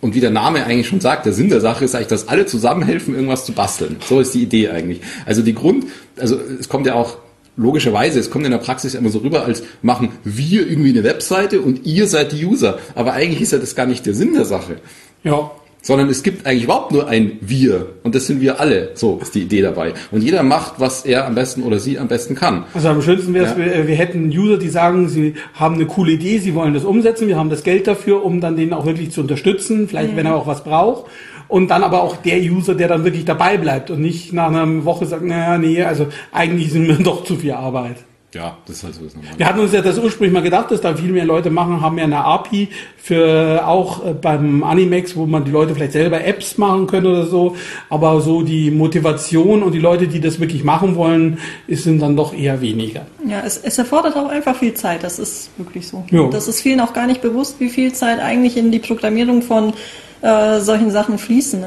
und 0.00 0.14
wie 0.14 0.20
der 0.20 0.30
Name 0.30 0.64
eigentlich 0.64 0.86
schon 0.86 1.00
sagt, 1.00 1.26
der 1.26 1.32
Sinn 1.32 1.48
der 1.48 1.60
Sache 1.60 1.84
ist 1.84 1.94
eigentlich, 1.94 2.08
dass 2.08 2.28
alle 2.28 2.46
zusammenhelfen, 2.46 3.14
irgendwas 3.14 3.44
zu 3.44 3.52
basteln. 3.52 3.96
So 4.08 4.20
ist 4.20 4.34
die 4.34 4.42
Idee 4.42 4.68
eigentlich. 4.68 5.00
Also 5.26 5.42
die 5.42 5.54
Grund, 5.54 5.86
also 6.16 6.38
es 6.58 6.68
kommt 6.68 6.86
ja 6.86 6.94
auch 6.94 7.18
logischerweise, 7.56 8.20
es 8.20 8.30
kommt 8.30 8.44
in 8.44 8.52
der 8.52 8.58
Praxis 8.58 8.94
immer 8.94 9.10
so 9.10 9.18
rüber, 9.18 9.44
als 9.44 9.62
machen 9.82 10.10
wir 10.22 10.68
irgendwie 10.68 10.90
eine 10.90 11.02
Webseite 11.02 11.60
und 11.60 11.84
ihr 11.84 12.06
seid 12.06 12.32
die 12.32 12.46
User. 12.46 12.78
Aber 12.94 13.12
eigentlich 13.12 13.40
ist 13.40 13.52
ja 13.52 13.58
das 13.58 13.74
gar 13.74 13.86
nicht 13.86 14.06
der 14.06 14.14
Sinn 14.14 14.34
der 14.34 14.44
Sache. 14.44 14.76
Ja 15.24 15.50
sondern 15.82 16.08
es 16.08 16.22
gibt 16.22 16.46
eigentlich 16.46 16.64
überhaupt 16.64 16.92
nur 16.92 17.08
ein 17.08 17.38
Wir 17.40 17.86
und 18.02 18.14
das 18.14 18.26
sind 18.26 18.40
wir 18.40 18.60
alle. 18.60 18.90
So 18.94 19.18
ist 19.22 19.34
die 19.34 19.42
Idee 19.42 19.62
dabei. 19.62 19.94
Und 20.10 20.22
jeder 20.22 20.42
macht, 20.42 20.74
was 20.78 21.04
er 21.04 21.26
am 21.26 21.34
besten 21.34 21.62
oder 21.62 21.78
sie 21.78 21.98
am 21.98 22.08
besten 22.08 22.34
kann. 22.34 22.64
Also 22.74 22.88
am 22.88 23.02
schönsten 23.02 23.34
wäre 23.34 23.46
es, 23.46 23.52
ja. 23.52 23.58
wir, 23.58 23.86
wir, 23.86 23.96
hätten 23.96 24.28
User, 24.28 24.58
die 24.58 24.68
sagen, 24.68 25.08
sie 25.08 25.34
haben 25.54 25.76
eine 25.76 25.86
coole 25.86 26.12
Idee, 26.12 26.38
sie 26.38 26.54
wollen 26.54 26.74
das 26.74 26.84
umsetzen, 26.84 27.28
wir 27.28 27.36
haben 27.36 27.50
das 27.50 27.62
Geld 27.62 27.86
dafür, 27.86 28.24
um 28.24 28.40
dann 28.40 28.56
den 28.56 28.72
auch 28.72 28.86
wirklich 28.86 29.10
zu 29.10 29.20
unterstützen, 29.20 29.88
vielleicht 29.88 30.12
mhm. 30.12 30.16
wenn 30.16 30.26
er 30.26 30.36
auch 30.36 30.46
was 30.46 30.64
braucht. 30.64 31.10
Und 31.48 31.68
dann 31.68 31.82
aber 31.82 32.02
auch 32.02 32.16
der 32.16 32.38
User, 32.38 32.74
der 32.74 32.88
dann 32.88 33.04
wirklich 33.04 33.24
dabei 33.24 33.56
bleibt 33.56 33.90
und 33.90 34.00
nicht 34.00 34.34
nach 34.34 34.48
einer 34.48 34.84
Woche 34.84 35.06
sagt, 35.06 35.24
naja, 35.24 35.56
nee, 35.56 35.82
also 35.82 36.08
eigentlich 36.32 36.72
sind 36.72 36.86
wir 36.86 36.96
doch 37.02 37.24
zu 37.24 37.36
viel 37.36 37.52
Arbeit. 37.52 37.96
Ja, 38.34 38.58
das 38.66 38.76
ist 38.76 38.84
halt 38.84 38.94
so 38.94 39.04
das 39.04 39.14
Normale. 39.14 39.38
Wir 39.38 39.46
hatten 39.46 39.60
uns 39.60 39.72
ja 39.72 39.80
das 39.80 39.98
ursprünglich 39.98 40.34
mal 40.34 40.42
gedacht, 40.42 40.70
dass 40.70 40.82
da 40.82 40.94
viel 40.94 41.12
mehr 41.12 41.24
Leute 41.24 41.48
machen, 41.48 41.80
haben 41.80 41.96
ja 41.96 42.04
eine 42.04 42.22
API 42.24 42.68
für 42.98 43.66
auch 43.66 44.04
äh, 44.04 44.12
beim 44.12 44.62
Animex, 44.62 45.16
wo 45.16 45.24
man 45.24 45.46
die 45.46 45.50
Leute 45.50 45.74
vielleicht 45.74 45.92
selber 45.92 46.22
Apps 46.22 46.58
machen 46.58 46.86
können 46.86 47.06
oder 47.06 47.24
so. 47.24 47.56
Aber 47.88 48.20
so 48.20 48.42
die 48.42 48.70
Motivation 48.70 49.62
und 49.62 49.72
die 49.72 49.78
Leute, 49.78 50.08
die 50.08 50.20
das 50.20 50.40
wirklich 50.40 50.62
machen 50.62 50.94
wollen, 50.96 51.38
sind 51.68 52.02
dann 52.02 52.16
doch 52.16 52.34
eher 52.34 52.60
weniger. 52.60 53.06
Ja, 53.26 53.40
es, 53.46 53.56
es 53.56 53.78
erfordert 53.78 54.14
auch 54.16 54.28
einfach 54.28 54.56
viel 54.56 54.74
Zeit. 54.74 55.04
Das 55.04 55.18
ist 55.18 55.48
wirklich 55.56 55.88
so. 55.88 56.04
Jo. 56.10 56.28
Das 56.28 56.48
ist 56.48 56.60
vielen 56.60 56.80
auch 56.80 56.92
gar 56.92 57.06
nicht 57.06 57.22
bewusst, 57.22 57.60
wie 57.60 57.70
viel 57.70 57.94
Zeit 57.94 58.20
eigentlich 58.20 58.58
in 58.58 58.70
die 58.70 58.78
Programmierung 58.78 59.40
von 59.40 59.72
äh, 60.20 60.60
solchen 60.60 60.90
Sachen 60.90 61.16
fließen. 61.16 61.64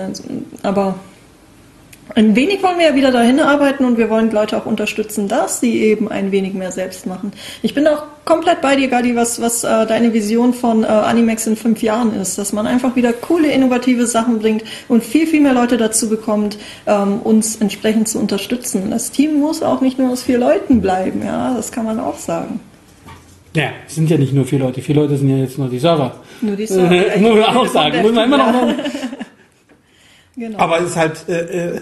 Aber 0.62 0.96
ein 2.16 2.36
wenig 2.36 2.62
wollen 2.64 2.78
wir 2.78 2.88
ja 2.88 2.96
wieder 2.96 3.12
dahin 3.12 3.40
arbeiten 3.40 3.86
und 3.86 3.98
wir 3.98 4.10
wollen 4.10 4.32
Leute 4.32 4.58
auch 4.58 4.66
unterstützen, 4.66 5.28
dass 5.28 5.60
sie 5.60 5.82
eben 5.82 6.10
ein 6.10 6.32
wenig 6.32 6.54
mehr 6.54 6.72
selbst 6.72 7.06
machen. 7.06 7.32
Ich 7.62 7.74
bin 7.74 7.88
auch 7.88 8.04
komplett 8.26 8.62
bei 8.62 8.76
dir, 8.76 8.88
Gadi, 8.88 9.16
was, 9.16 9.42
was 9.42 9.64
äh, 9.64 9.86
deine 9.86 10.14
Vision 10.14 10.54
von 10.54 10.84
äh, 10.84 10.88
Animex 10.88 11.48
in 11.48 11.56
fünf 11.56 11.82
Jahren 11.82 12.14
ist, 12.14 12.38
dass 12.38 12.54
man 12.54 12.68
einfach 12.68 12.96
wieder 12.96 13.14
coole, 13.14 13.52
innovative 13.52 14.08
Sachen 14.08 14.40
bringt 14.40 14.64
und 14.88 15.04
viel, 15.04 15.28
viel 15.28 15.42
mehr 15.42 15.54
Leute 15.54 15.78
dazu 15.78 16.10
bekommt, 16.10 16.58
ähm, 16.88 17.20
uns 17.24 17.58
entsprechend 17.58 18.08
zu 18.08 18.20
unterstützen. 18.20 18.90
Das 18.90 19.12
Team 19.12 19.40
muss 19.40 19.64
auch 19.64 19.82
nicht 19.82 20.00
nur 20.00 20.10
aus 20.12 20.24
vier 20.24 20.38
Leuten 20.38 20.82
bleiben, 20.82 21.22
ja, 21.26 21.54
das 21.56 21.72
kann 21.72 21.86
man 21.86 22.00
auch 22.00 22.18
sagen. 22.18 22.60
Ja, 23.54 23.70
es 23.86 23.96
sind 23.96 24.10
ja 24.10 24.18
nicht 24.18 24.34
nur 24.34 24.46
vier 24.46 24.60
Leute, 24.60 24.82
vier 24.82 24.96
Leute 24.96 25.18
sind 25.18 25.30
ja 25.30 25.38
jetzt 25.38 25.58
nur 25.58 25.68
die 25.68 25.80
Server. 25.80 26.16
Nur 26.42 26.56
die 26.56 26.66
Server. 26.66 27.16
Äh, 27.16 27.20
muss 27.20 27.34
man 27.34 27.58
auch 27.58 27.68
sagen, 27.68 28.02
muss 28.02 28.14
man 28.14 28.26
immer 28.26 28.38
noch 28.38 28.52
Genau. 30.42 30.58
Aber 30.58 30.80
es 30.80 30.90
ist 30.90 30.96
halt, 30.96 31.30
äh, 31.30 31.76
äh, 31.76 31.82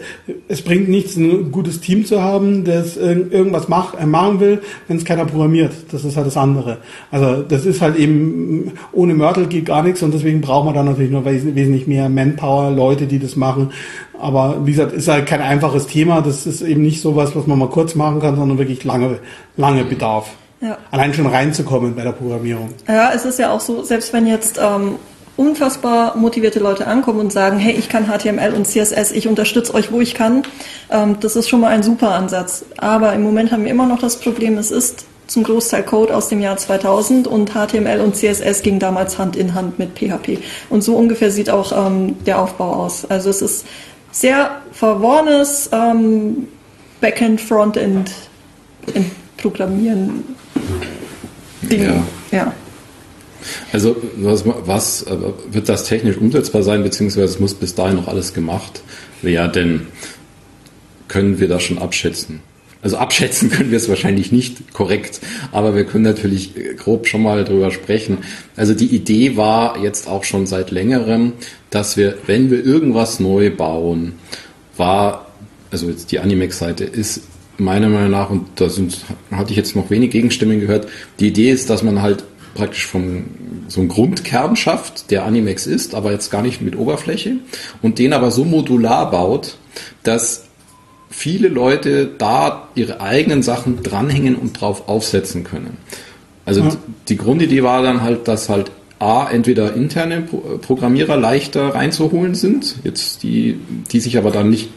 es 0.50 0.62
bringt 0.62 0.90
nichts, 0.90 1.16
ein 1.16 1.50
gutes 1.50 1.80
Team 1.80 2.06
zu 2.06 2.22
haben, 2.22 2.66
das 2.66 2.98
äh, 2.98 3.14
irgendwas 3.14 3.70
mach, 3.70 3.94
äh, 3.94 4.06
machen 4.06 4.42
will, 4.42 4.62
wenn 4.90 4.98
es 4.98 5.06
keiner 5.06 5.24
programmiert. 5.24 5.72
Das 5.94 6.04
ist 6.04 6.18
halt 6.18 6.28
das 6.28 6.36
andere. 6.36 6.80
Also 7.10 7.42
das 7.42 7.66
ist 7.66 7.80
halt 7.80 7.96
eben, 7.96 8.74
ohne 8.92 9.14
Mörtel 9.14 9.48
geht 9.48 9.66
gar 9.66 9.82
nichts 9.82 10.04
und 10.04 10.14
deswegen 10.14 10.42
braucht 10.42 10.66
man 10.66 10.74
dann 10.74 10.88
natürlich 10.88 11.10
noch 11.10 11.24
wes 11.24 11.46
wesentlich 11.56 11.88
mehr 11.88 12.10
Manpower, 12.10 12.72
Leute, 12.72 13.08
die 13.08 13.18
das 13.18 13.38
machen. 13.38 13.72
Aber 14.20 14.58
wie 14.66 14.72
gesagt, 14.72 14.92
ist 14.92 15.08
halt 15.08 15.26
kein 15.26 15.40
einfaches 15.40 15.88
Thema. 15.88 16.20
Das 16.20 16.46
ist 16.46 16.62
eben 16.62 16.82
nicht 16.82 17.00
sowas, 17.00 17.38
was 17.38 17.48
man 17.48 17.60
mal 17.60 17.70
kurz 17.70 17.96
machen 17.96 18.20
kann, 18.20 18.36
sondern 18.36 18.58
wirklich 18.58 18.84
lange, 18.84 19.20
lange 19.56 19.86
Bedarf. 19.86 20.32
Ja. 20.60 20.78
Allein 20.92 21.14
schon 21.14 21.28
reinzukommen 21.28 21.96
bei 21.96 22.04
der 22.04 22.12
Programmierung. 22.12 22.72
Ja, 22.90 23.14
es 23.16 23.24
ist 23.24 23.40
ja 23.40 23.52
auch 23.52 23.62
so, 23.62 23.84
selbst 23.84 24.12
wenn 24.12 24.28
jetzt 24.28 24.60
ähm, 24.62 24.96
unfassbar 25.40 26.18
motivierte 26.18 26.60
Leute 26.60 26.86
ankommen 26.86 27.22
und 27.22 27.32
sagen, 27.32 27.58
hey, 27.58 27.74
ich 27.74 27.88
kann 27.88 28.08
HTML 28.08 28.54
und 28.54 28.68
CSS, 28.68 29.14
ich 29.14 29.26
unterstütze 29.28 29.74
euch, 29.74 29.90
wo 29.90 30.02
ich 30.02 30.14
kann. 30.14 30.44
Ähm, 30.92 31.18
das 31.22 31.38
ist 31.38 31.48
schon 31.48 31.62
mal 31.62 31.70
ein 31.70 31.82
super 31.82 32.12
Ansatz. 32.12 32.66
Aber 32.78 33.14
im 33.14 33.24
Moment 33.24 33.54
haben 33.54 33.64
wir 33.64 33.72
immer 33.72 33.88
noch 33.88 34.00
das 34.00 34.20
Problem, 34.20 34.58
es 34.58 34.70
ist 34.70 35.06
zum 35.28 35.44
Großteil 35.44 35.84
Code 35.84 36.14
aus 36.14 36.28
dem 36.28 36.42
Jahr 36.42 36.58
2000 36.58 37.26
und 37.28 37.52
HTML 37.52 38.02
und 38.02 38.18
CSS 38.18 38.64
ging 38.64 38.80
damals 38.80 39.18
Hand 39.18 39.38
in 39.38 39.54
Hand 39.54 39.80
mit 39.80 39.98
PHP. 39.98 40.40
Und 40.70 40.84
so 40.84 40.96
ungefähr 40.98 41.32
sieht 41.32 41.50
auch 41.50 41.72
ähm, 41.72 42.18
der 42.26 42.42
Aufbau 42.42 42.74
aus. 42.74 43.06
Also 43.06 43.30
es 43.30 43.42
ist 43.42 43.66
sehr 44.12 44.52
verworrenes 44.74 45.70
ähm, 45.72 46.48
Backend, 47.00 47.40
Frontend 47.40 48.12
Programmieren. 49.38 50.36
Ding. 51.62 51.84
Ja. 51.84 52.04
ja. 52.38 52.54
Also 53.72 53.96
was, 54.18 54.44
was 54.46 55.06
wird 55.52 55.70
das 55.70 55.86
technisch 55.86 56.18
umsetzbar 56.18 56.64
sein, 56.64 56.84
beziehungsweise 56.84 57.40
muss 57.40 57.54
bis 57.54 57.76
dahin 57.76 57.98
noch 57.98 58.08
alles 58.08 58.34
gemacht 58.34 58.82
werden? 59.22 59.88
Können 61.08 61.40
wir 61.40 61.48
das 61.48 61.64
schon 61.64 61.78
abschätzen? 61.78 62.42
Also 62.82 62.98
abschätzen 62.98 63.50
können 63.52 63.72
wir 63.72 63.78
es 63.78 63.90
wahrscheinlich 63.90 64.32
nicht 64.32 64.74
korrekt, 64.74 65.20
aber 65.52 65.76
wir 65.76 65.86
können 65.86 66.04
natürlich 66.04 66.54
grob 66.78 67.08
schon 67.08 67.24
mal 67.24 67.44
drüber 67.44 67.72
sprechen. 67.72 68.20
Also 68.56 68.74
die 68.74 68.88
Idee 68.88 69.36
war 69.36 69.82
jetzt 69.82 70.08
auch 70.08 70.24
schon 70.24 70.48
seit 70.48 70.72
längerem, 70.72 71.34
dass 71.70 71.98
wir, 71.98 72.18
wenn 72.26 72.50
wir 72.52 72.64
irgendwas 72.64 73.20
neu 73.20 73.52
bauen, 73.52 74.14
war, 74.78 75.28
also 75.72 75.90
jetzt 75.90 76.12
die 76.12 76.20
Animex-Seite 76.20 76.86
ist 76.86 77.24
meiner 77.58 77.90
Meinung 77.90 78.12
nach, 78.12 78.30
und 78.30 78.48
da 78.56 78.70
sind, 78.70 79.00
hatte 79.32 79.52
ich 79.52 79.58
jetzt 79.58 79.76
noch 79.76 79.90
wenig 79.90 80.12
Gegenstimmen 80.12 80.62
gehört, 80.62 80.88
die 81.20 81.28
Idee 81.28 81.52
ist, 81.52 81.70
dass 81.70 81.84
man 81.84 82.02
halt 82.02 82.24
praktisch 82.60 82.86
vom 82.86 83.24
so 83.68 83.80
einen 83.80 83.90
Grundkern 83.90 84.56
schafft, 84.56 85.12
der 85.12 85.24
Animex 85.26 85.66
ist, 85.66 85.96
aber 85.96 86.12
jetzt 86.12 86.30
gar 86.30 86.42
nicht 86.42 86.62
mit 86.62 86.78
Oberfläche 86.78 87.38
und 87.82 88.00
den 88.00 88.14
aber 88.14 88.32
so 88.32 88.44
modular 88.44 89.10
baut, 89.10 89.58
dass 90.04 90.46
viele 91.10 91.48
Leute 91.48 92.10
da 92.18 92.68
ihre 92.76 93.00
eigenen 93.00 93.44
Sachen 93.44 93.82
dranhängen 93.82 94.36
und 94.36 94.60
drauf 94.60 94.88
aufsetzen 94.88 95.44
können. 95.44 95.78
Also 96.46 96.62
ja. 96.62 96.70
die 97.08 97.18
Grundidee 97.18 97.64
war 97.64 97.82
dann 97.82 98.02
halt, 98.02 98.28
dass 98.28 98.50
halt 98.50 98.72
A, 99.00 99.30
entweder 99.30 99.74
interne 99.76 100.22
Programmierer 100.22 101.16
leichter 101.16 101.74
reinzuholen 101.74 102.36
sind, 102.36 102.76
jetzt 102.84 103.24
die, 103.24 103.58
die 103.92 104.02
sich 104.02 104.18
aber 104.18 104.32
dann 104.32 104.50
nicht 104.50 104.70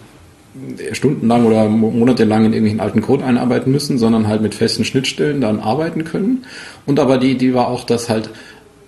stundenlang 0.93 1.47
oder 1.47 1.69
monatelang 1.69 2.45
in 2.45 2.53
irgendwelchen 2.53 2.81
alten 2.81 3.01
Code 3.01 3.25
einarbeiten 3.25 3.73
müssen, 3.73 3.99
sondern 3.99 4.29
halt 4.29 4.43
mit 4.43 4.55
festen 4.55 4.85
Schnittstellen 4.85 5.41
dann 5.41 5.61
arbeiten 5.61 6.05
können. 6.05 6.45
Und 6.85 7.01
aber 7.01 7.19
die 7.19 7.31
Idee 7.31 7.55
war 7.55 7.69
auch, 7.69 7.85
dass 7.85 8.11
halt 8.11 8.31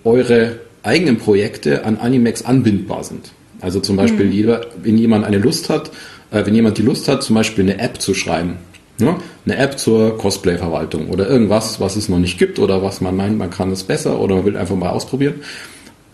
eure 0.03 0.59
eigenen 0.83 1.17
Projekte 1.17 1.85
an 1.85 1.97
Animex 1.97 2.45
anbindbar 2.45 3.03
sind. 3.03 3.31
Also 3.61 3.79
zum 3.79 3.95
Beispiel, 3.95 4.27
mhm. 4.27 4.31
jeder, 4.31 4.61
wenn 4.83 4.97
jemand 4.97 5.25
eine 5.25 5.39
Lust 5.39 5.69
hat, 5.69 5.91
äh, 6.31 6.45
wenn 6.45 6.53
jemand 6.53 6.77
die 6.77 6.83
Lust 6.83 7.07
hat, 7.07 7.23
zum 7.23 7.35
Beispiel 7.35 7.63
eine 7.63 7.79
App 7.79 7.99
zu 7.99 8.13
schreiben, 8.13 8.57
ne? 8.99 9.15
eine 9.45 9.57
App 9.57 9.79
zur 9.79 10.17
Cosplay-Verwaltung 10.17 11.09
oder 11.09 11.27
irgendwas, 11.27 11.79
was 11.79 11.95
es 11.95 12.09
noch 12.09 12.19
nicht 12.19 12.37
gibt 12.37 12.59
oder 12.59 12.83
was 12.83 13.01
man 13.01 13.15
meint, 13.15 13.37
man 13.37 13.49
kann 13.49 13.71
es 13.71 13.83
besser 13.83 14.19
oder 14.19 14.35
man 14.35 14.45
will 14.45 14.57
einfach 14.57 14.75
mal 14.75 14.89
ausprobieren. 14.89 15.35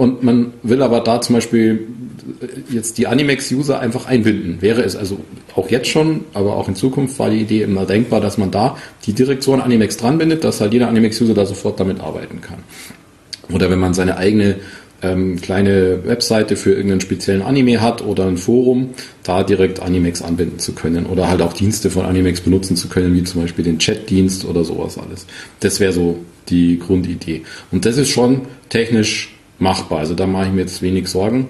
Und 0.02 0.24
man 0.24 0.54
will 0.64 0.82
aber 0.82 1.02
da 1.02 1.22
zum 1.22 1.36
Beispiel 1.36 1.88
jetzt 2.72 2.98
die 2.98 3.06
Animex-User 3.06 3.80
einfach 3.80 4.08
einbinden. 4.08 4.60
Wäre 4.60 4.82
es 4.82 4.96
also 4.96 5.20
auch 5.56 5.70
jetzt 5.70 5.90
schon, 5.90 6.22
aber 6.34 6.56
auch 6.56 6.68
in 6.68 6.76
Zukunft 6.76 7.20
war 7.20 7.30
die 7.30 7.38
Idee 7.38 7.62
immer 7.62 7.86
denkbar, 7.86 8.20
dass 8.20 8.40
man 8.40 8.50
da 8.50 8.80
die 9.06 9.14
Direktion 9.14 9.62
Animex 9.62 9.98
dranbindet, 9.98 10.44
dass 10.44 10.60
halt 10.60 10.74
jeder 10.74 10.88
Animex-User 10.88 11.36
da 11.36 11.46
sofort 11.46 11.80
damit 11.80 12.00
arbeiten 12.00 12.42
kann. 12.42 12.58
Oder 13.54 13.70
wenn 13.70 13.78
man 13.78 13.94
seine 13.94 14.18
eigene 14.18 14.56
ähm, 15.04 15.40
kleine 15.40 16.04
Webseite 16.04 16.56
für 16.56 16.72
irgendeinen 16.72 17.02
speziellen 17.02 17.44
Anime 17.44 17.80
hat 17.80 18.04
oder 18.04 18.26
ein 18.26 18.38
Forum, 18.38 18.96
da 19.22 19.44
direkt 19.44 19.82
Animex 19.82 20.24
anbinden 20.24 20.58
zu 20.58 20.74
können 20.74 21.06
oder 21.06 21.30
halt 21.30 21.44
auch 21.44 21.54
Dienste 21.54 21.92
von 21.92 22.08
Animex 22.08 22.42
benutzen 22.42 22.76
zu 22.76 22.88
können, 22.88 23.14
wie 23.14 23.24
zum 23.24 23.44
Beispiel 23.44 23.66
den 23.66 23.78
Chatdienst 23.78 24.46
oder 24.46 24.64
sowas 24.64 24.98
alles. 24.98 25.28
Das 25.60 25.80
wäre 25.80 25.94
so 25.94 26.18
die 26.50 26.80
Grundidee. 26.80 27.44
Und 27.72 27.86
das 27.86 28.00
ist 28.00 28.10
schon 28.10 28.48
technisch 28.70 29.36
machbar. 29.62 30.00
Also 30.00 30.16
da 30.16 30.28
mache 30.28 30.48
ich 30.48 30.52
mir 30.52 30.62
jetzt 30.62 30.82
wenig 30.82 31.08
Sorgen. 31.08 31.50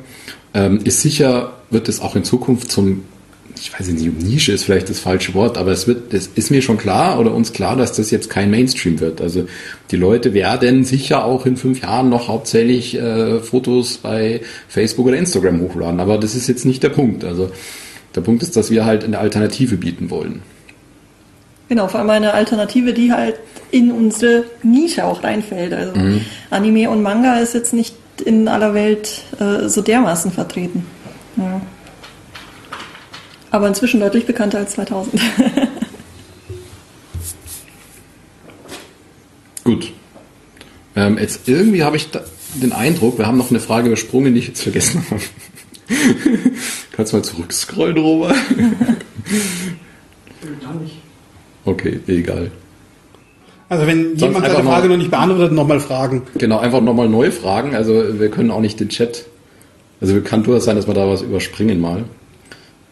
Ähm, 0.53 0.79
ist 0.83 1.01
sicher, 1.01 1.53
wird 1.69 1.89
es 1.89 2.01
auch 2.01 2.15
in 2.15 2.23
Zukunft 2.23 2.71
zum 2.71 3.03
ich 3.61 3.71
weiß 3.77 3.89
nicht, 3.89 4.23
Nische 4.23 4.53
ist 4.53 4.63
vielleicht 4.63 4.89
das 4.89 4.99
falsche 4.99 5.35
Wort, 5.35 5.57
aber 5.57 5.71
es 5.71 5.87
wird, 5.87 6.13
es 6.13 6.27
ist 6.27 6.49
mir 6.49 6.63
schon 6.63 6.77
klar 6.77 7.19
oder 7.19 7.31
uns 7.33 7.53
klar, 7.53 7.75
dass 7.75 7.93
das 7.93 8.09
jetzt 8.09 8.29
kein 8.29 8.49
Mainstream 8.49 8.99
wird. 8.99 9.21
Also 9.21 9.45
die 9.91 9.97
Leute 9.97 10.33
werden 10.33 10.83
sicher 10.83 11.25
auch 11.25 11.45
in 11.45 11.57
fünf 11.57 11.81
Jahren 11.81 12.09
noch 12.09 12.27
hauptsächlich 12.27 12.97
äh, 12.97 13.39
Fotos 13.39 13.97
bei 13.97 14.41
Facebook 14.67 15.05
oder 15.07 15.17
Instagram 15.17 15.61
hochladen, 15.61 15.99
aber 15.99 16.17
das 16.17 16.33
ist 16.33 16.47
jetzt 16.47 16.65
nicht 16.65 16.81
der 16.81 16.89
Punkt. 16.89 17.23
Also 17.23 17.51
der 18.15 18.21
Punkt 18.21 18.41
ist, 18.41 18.55
dass 18.55 18.71
wir 18.71 18.85
halt 18.85 19.03
eine 19.03 19.19
Alternative 19.19 19.77
bieten 19.77 20.09
wollen. 20.09 20.41
Genau, 21.69 21.87
vor 21.87 21.99
allem 21.99 22.09
eine 22.09 22.33
Alternative, 22.33 22.93
die 22.93 23.11
halt 23.11 23.35
in 23.69 23.91
unsere 23.91 24.43
Nische 24.63 25.05
auch 25.05 25.23
reinfällt. 25.23 25.73
Also 25.73 25.97
mhm. 25.97 26.21
Anime 26.49 26.89
und 26.89 27.01
Manga 27.01 27.39
ist 27.39 27.53
jetzt 27.53 27.73
nicht 27.73 27.95
in 28.19 28.47
aller 28.47 28.73
Welt 28.73 29.23
äh, 29.39 29.69
so 29.69 29.81
dermaßen 29.81 30.31
vertreten. 30.31 30.85
Ja. 31.37 31.61
Aber 33.51 33.67
inzwischen 33.67 33.99
deutlich 33.99 34.25
bekannter 34.25 34.57
als 34.57 34.73
2000. 34.73 35.21
Gut. 39.63 39.93
Ähm, 40.95 41.17
jetzt 41.17 41.47
irgendwie 41.47 41.83
habe 41.83 41.95
ich 41.97 42.09
den 42.55 42.73
Eindruck, 42.73 43.17
wir 43.17 43.27
haben 43.27 43.37
noch 43.37 43.49
eine 43.49 43.59
Frage 43.59 43.87
übersprungen, 43.87 44.33
die 44.33 44.39
ich 44.39 44.47
jetzt 44.47 44.63
vergessen 44.63 45.05
habe. 45.11 45.21
Kannst 46.91 47.13
du 47.13 47.17
mal 47.17 47.23
zurückscrollen, 47.23 47.97
Robert? 47.97 48.35
Okay, 51.63 51.99
egal. 52.07 52.49
Also 53.71 53.87
wenn 53.87 54.17
Sonst 54.17 54.33
jemand 54.33 54.47
seine 54.47 54.65
Frage 54.65 54.89
noch, 54.89 54.97
nicht 54.97 55.11
beantwortet, 55.11 55.53
nochmal 55.53 55.79
fragen. 55.79 56.23
Genau, 56.37 56.59
einfach 56.59 56.81
nochmal 56.81 57.07
neu 57.07 57.31
fragen. 57.31 57.73
Also 57.73 58.19
wir 58.19 58.29
können 58.29 58.51
auch 58.51 58.59
nicht 58.59 58.81
den 58.81 58.89
Chat. 58.89 59.23
Also 60.01 60.19
kann 60.19 60.43
durchaus 60.43 60.65
sein, 60.65 60.75
dass 60.75 60.87
wir 60.87 60.93
da 60.93 61.07
was 61.07 61.21
überspringen 61.21 61.79
mal. 61.79 62.03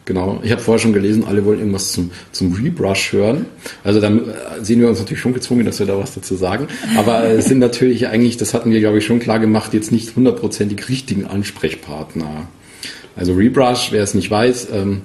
Genau. 0.06 0.40
Ich 0.42 0.54
habe 0.54 0.62
vorher 0.62 0.80
schon 0.80 0.94
gelesen, 0.94 1.26
alle 1.28 1.44
wollen 1.44 1.60
irgendwas 1.60 1.92
zum, 1.92 2.12
zum 2.32 2.54
Rebrush 2.54 3.12
hören. 3.12 3.48
Also 3.84 4.00
dann 4.00 4.20
äh, 4.20 4.32
sehen 4.62 4.80
wir 4.80 4.88
uns 4.88 5.00
natürlich 5.00 5.20
schon 5.20 5.34
gezwungen, 5.34 5.66
dass 5.66 5.80
wir 5.80 5.86
da 5.86 5.98
was 5.98 6.14
dazu 6.14 6.36
sagen. 6.36 6.68
Aber 6.96 7.26
es 7.26 7.46
sind 7.50 7.60
natürlich 7.60 8.08
eigentlich, 8.08 8.38
das 8.38 8.54
hatten 8.54 8.72
wir, 8.72 8.80
glaube 8.80 9.00
ich, 9.00 9.06
schon 9.06 9.20
klar 9.20 9.40
gemacht, 9.40 9.74
jetzt 9.74 9.92
nicht 9.92 10.16
hundertprozentig 10.16 10.88
richtigen 10.88 11.26
Ansprechpartner. 11.26 12.48
Also 13.18 13.34
Rebrush, 13.34 13.92
wer 13.92 14.02
es 14.02 14.14
nicht 14.14 14.32
weiß, 14.32 14.70
ähm, 14.74 15.02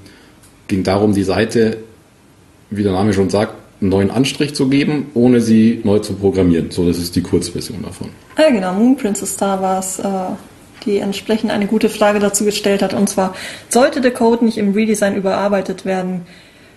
ging 0.69 0.85
darum, 0.85 1.15
die 1.15 1.25
Seite, 1.25 1.79
wie 2.71 2.85
der 2.85 2.93
Name 2.93 3.13
schon 3.13 3.29
sagt, 3.29 3.64
neuen 3.89 4.11
Anstrich 4.11 4.55
zu 4.55 4.69
geben, 4.69 5.07
ohne 5.15 5.41
sie 5.41 5.81
neu 5.85 5.99
zu 5.99 6.15
programmieren. 6.15 6.71
So, 6.71 6.87
das 6.87 6.99
ist 6.99 7.17
die 7.17 7.23
Kurzversion 7.23 7.83
davon. 7.83 8.09
Ja, 8.39 8.51
genau. 8.51 8.73
Moon 8.75 8.97
Princess 8.97 9.35
Star 9.35 9.61
war 9.61 9.79
es. 9.79 9.99
Äh 9.99 10.05
die 10.87 10.99
entsprechend 10.99 11.51
eine 11.51 11.67
gute 11.67 11.89
Frage 11.89 12.19
dazu 12.19 12.45
gestellt 12.45 12.83
hat. 12.83 12.95
Und 12.95 13.09
zwar, 13.09 13.35
sollte 13.69 14.01
der 14.01 14.13
Code 14.13 14.45
nicht 14.45 14.59
im 14.59 14.73
Redesign 14.73 15.17
überarbeitet 15.17 15.85
werden? 15.85 16.23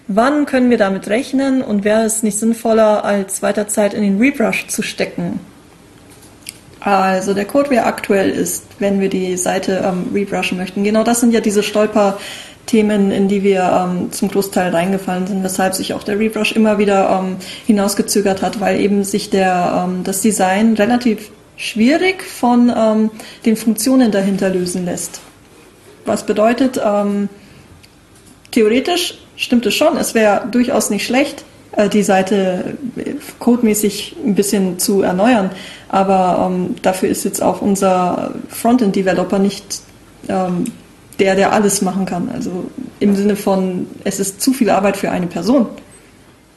Wann 0.07 0.45
können 0.45 0.69
wir 0.69 0.77
damit 0.77 1.09
rechnen 1.09 1.61
und 1.61 1.83
wäre 1.83 2.03
es 2.03 2.23
nicht 2.23 2.39
sinnvoller, 2.39 3.03
als 3.03 3.41
weiter 3.41 3.67
Zeit 3.67 3.93
in 3.93 4.03
den 4.03 4.17
Rebrush 4.19 4.67
zu 4.67 4.81
stecken? 4.81 5.39
Also 6.79 7.33
der 7.33 7.45
Code, 7.45 7.71
wie 7.71 7.75
er 7.75 7.87
aktuell 7.87 8.29
ist, 8.29 8.63
wenn 8.79 9.01
wir 9.01 9.09
die 9.09 9.35
Seite 9.35 9.83
ähm, 9.83 10.05
rebrushen 10.13 10.57
möchten. 10.57 10.83
Genau 10.83 11.03
das 11.03 11.19
sind 11.19 11.33
ja 11.33 11.41
diese 11.41 11.63
Stolperthemen, 12.67 13.11
in 13.11 13.27
die 13.27 13.43
wir 13.43 13.87
ähm, 13.87 14.11
zum 14.11 14.29
Großteil 14.29 14.71
reingefallen 14.71 15.27
sind, 15.27 15.43
weshalb 15.43 15.73
sich 15.73 15.93
auch 15.93 16.03
der 16.03 16.19
Rebrush 16.19 16.51
immer 16.51 16.77
wieder 16.77 17.09
ähm, 17.09 17.37
hinausgezögert 17.65 18.41
hat, 18.41 18.59
weil 18.59 18.79
eben 18.79 19.03
sich 19.03 19.29
der, 19.29 19.85
ähm, 19.87 20.03
das 20.03 20.21
Design 20.21 20.73
relativ 20.73 21.31
schwierig 21.55 22.23
von 22.23 22.71
ähm, 22.75 23.09
den 23.45 23.55
Funktionen 23.55 24.11
dahinter 24.11 24.49
lösen 24.49 24.85
lässt. 24.85 25.21
Was 26.05 26.25
bedeutet, 26.25 26.79
ähm, 26.83 27.29
theoretisch 28.51 29.17
stimmt 29.35 29.65
es 29.65 29.73
schon, 29.73 29.97
es 29.97 30.13
wäre 30.13 30.47
durchaus 30.51 30.89
nicht 30.89 31.05
schlecht, 31.05 31.43
äh, 31.71 31.89
die 31.89 32.03
Seite 32.03 32.77
äh, 32.97 33.13
codemäßig 33.39 34.15
ein 34.23 34.35
bisschen 34.35 34.77
zu 34.77 35.01
erneuern, 35.01 35.51
aber 35.89 36.49
ähm, 36.51 36.75
dafür 36.81 37.09
ist 37.09 37.23
jetzt 37.23 37.41
auch 37.41 37.61
unser 37.61 38.33
Frontend-Developer 38.49 39.39
nicht 39.39 39.81
ähm, 40.29 40.65
der, 41.19 41.35
der 41.35 41.51
alles 41.51 41.81
machen 41.81 42.05
kann. 42.05 42.29
Also 42.29 42.65
im 42.99 43.15
Sinne 43.15 43.35
von, 43.35 43.87
es 44.03 44.19
ist 44.19 44.41
zu 44.41 44.53
viel 44.53 44.69
Arbeit 44.69 44.97
für 44.97 45.11
eine 45.11 45.27
Person. 45.27 45.67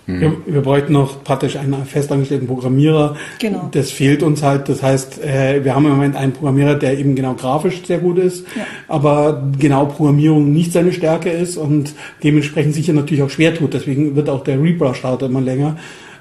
Mhm. 0.07 0.21
Wir, 0.21 0.33
wir, 0.47 0.61
bräuchten 0.63 0.93
noch 0.93 1.23
praktisch 1.23 1.57
einen 1.57 1.85
festangestellten 1.85 2.47
Programmierer. 2.47 3.17
Genau. 3.39 3.69
Das 3.73 3.91
fehlt 3.91 4.23
uns 4.23 4.43
halt. 4.43 4.69
Das 4.69 4.83
heißt, 4.83 5.23
äh, 5.23 5.65
wir 5.65 5.75
haben 5.75 5.85
im 5.87 5.93
Moment 5.93 6.17
einen 6.17 6.33
Programmierer, 6.33 6.75
der 6.75 6.99
eben 6.99 7.15
genau 7.15 7.35
grafisch 7.35 7.83
sehr 7.87 7.99
gut 7.99 8.19
ist, 8.19 8.47
ja. 8.57 8.65
aber 8.89 9.43
genau 9.59 9.87
Programmierung 9.87 10.53
nicht 10.53 10.73
seine 10.73 10.93
Stärke 10.93 11.31
ist 11.31 11.57
und 11.57 11.93
dementsprechend 12.23 12.75
sich 12.75 12.87
ja 12.87 12.95
natürlich 12.95 13.23
auch 13.23 13.31
schwer 13.31 13.55
tut. 13.55 13.75
Deswegen 13.75 14.17
wird 14.17 14.29
auch 14.29 14.45
der 14.45 14.61
Rebrush-Start 14.61 15.23
immer 15.23 15.41
länger. 15.41 15.77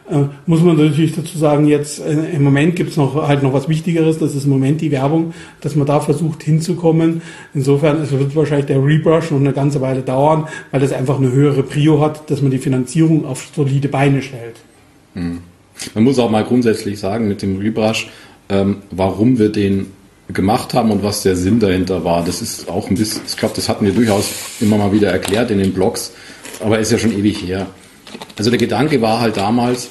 Äh, 0.10 0.24
muss 0.48 0.62
man 0.62 0.76
natürlich 0.76 1.16
dazu 1.16 1.38
sagen, 1.38 1.68
jetzt 1.68 2.00
äh, 2.00 2.32
im 2.34 2.44
Moment 2.44 2.76
gibt 2.76 2.92
es 2.92 2.98
noch 2.98 3.28
halt 3.28 3.44
noch 3.44 3.54
was 3.54 3.70
Wichtigeres, 3.70 4.18
das 4.18 4.34
ist 4.34 4.46
im 4.46 4.50
Moment 4.50 4.82
die 4.82 4.92
Werbung, 4.92 5.34
dass 5.62 5.76
man 5.76 5.86
da 5.86 6.00
versucht 6.00 6.42
hinzukommen. 6.42 7.22
Insofern 7.54 8.02
es 8.02 8.12
wird 8.12 8.36
wahrscheinlich 8.36 8.66
der 8.66 8.84
Rebrush 8.84 9.30
noch 9.30 9.40
eine 9.40 9.54
ganze 9.54 9.82
Weile 9.82 10.02
dauern, 10.02 10.48
weil 10.72 10.82
das 10.82 10.94
einfach 10.94 11.18
eine 11.18 11.32
höhere 11.32 11.62
Prio 11.62 12.02
hat, 12.02 12.30
dass 12.32 12.42
man 12.42 12.50
die 12.50 12.58
Finanzierung 12.58 13.26
auf 13.26 13.50
solide 13.56 13.88
Beine 13.88 14.22
stellt. 14.24 14.56
Mhm. 15.14 15.40
Man 15.94 16.04
muss 16.04 16.18
auch 16.18 16.30
mal 16.30 16.44
grundsätzlich 16.44 17.00
sagen 17.00 17.28
mit 17.28 17.42
dem 17.42 17.60
Rebrush, 17.60 18.10
ähm, 18.50 18.78
warum 18.92 19.38
wir 19.38 19.50
den 19.50 19.88
gemacht 20.34 20.74
haben 20.74 20.92
und 20.92 21.04
was 21.04 21.22
der 21.22 21.36
Sinn 21.36 21.60
dahinter 21.60 22.04
war. 22.04 22.24
Das 22.24 22.42
ist 22.42 22.68
auch 22.68 22.90
ein 22.90 22.96
bisschen, 22.96 23.22
ich 23.28 23.38
glaube, 23.38 23.56
das 23.56 23.70
hatten 23.70 23.86
wir 23.86 23.94
durchaus 23.94 24.30
immer 24.60 24.78
mal 24.78 24.92
wieder 24.92 25.12
erklärt 25.12 25.52
in 25.52 25.60
den 25.60 25.74
Blogs, 25.74 26.14
aber 26.64 26.80
ist 26.80 26.92
ja 26.92 26.98
schon 26.98 27.18
ewig 27.18 27.44
her. 27.44 27.68
Also 28.38 28.50
der 28.50 28.60
Gedanke 28.60 29.02
war 29.02 29.20
halt 29.20 29.38
damals, 29.38 29.90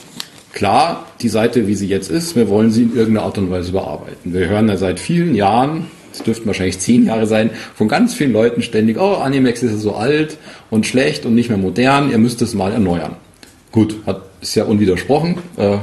Klar, 0.53 1.07
die 1.21 1.29
Seite, 1.29 1.67
wie 1.67 1.75
sie 1.75 1.87
jetzt 1.87 2.11
ist, 2.11 2.35
wir 2.35 2.49
wollen 2.49 2.71
sie 2.71 2.83
in 2.83 2.97
irgendeiner 2.97 3.27
Art 3.27 3.39
und 3.39 3.51
Weise 3.51 3.71
überarbeiten. 3.71 4.33
Wir 4.33 4.49
hören 4.49 4.69
ja 4.69 4.77
seit 4.77 4.99
vielen 4.99 5.35
Jahren, 5.35 5.87
es 6.13 6.23
dürften 6.23 6.47
wahrscheinlich 6.47 6.79
zehn 6.79 7.07
Jahre 7.07 7.27
sein, 7.27 7.51
von 7.75 7.87
ganz 7.87 8.15
vielen 8.15 8.33
Leuten 8.33 8.63
ständig, 8.63 8.99
oh, 8.99 9.15
Animex 9.15 9.63
ist 9.63 9.73
ja 9.73 9.77
so 9.77 9.95
alt 9.95 10.39
und 10.71 10.87
schlecht 10.87 11.27
und 11.27 11.35
nicht 11.35 11.51
mehr 11.51 11.59
modern, 11.59 12.11
ihr 12.11 12.19
müsst 12.19 12.41
es 12.43 12.55
mal 12.55 12.73
erneuern. 12.73 13.17
Gut, 13.73 13.97
hat, 14.07 14.23
ist 14.41 14.55
ja 14.55 14.65
unwidersprochen, 14.65 15.37
äh, 15.59 15.77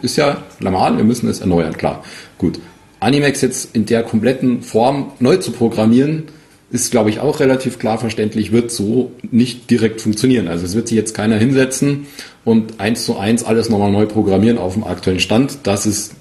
ist 0.00 0.16
ja 0.16 0.38
normal, 0.60 0.96
wir 0.96 1.04
müssen 1.04 1.28
es 1.28 1.40
erneuern, 1.40 1.76
klar. 1.76 2.02
Gut. 2.38 2.58
Animex 2.98 3.42
jetzt 3.42 3.76
in 3.76 3.84
der 3.84 4.02
kompletten 4.02 4.62
Form 4.62 5.12
neu 5.20 5.36
zu 5.36 5.52
programmieren, 5.52 6.24
ist, 6.70 6.90
glaube 6.90 7.10
ich, 7.10 7.20
auch 7.20 7.40
relativ 7.40 7.78
klar 7.78 7.98
verständlich, 7.98 8.52
wird 8.52 8.70
so 8.70 9.12
nicht 9.30 9.70
direkt 9.70 10.00
funktionieren. 10.00 10.48
Also 10.48 10.64
es 10.64 10.74
wird 10.74 10.88
sich 10.88 10.96
jetzt 10.96 11.14
keiner 11.14 11.36
hinsetzen 11.36 12.06
und 12.44 12.80
eins 12.80 13.04
zu 13.04 13.18
eins 13.18 13.44
alles 13.44 13.70
nochmal 13.70 13.92
neu 13.92 14.06
programmieren 14.06 14.58
auf 14.58 14.74
dem 14.74 14.84
aktuellen 14.84 15.20
Stand. 15.20 15.58
Das 15.62 15.86
ist, 15.86 16.14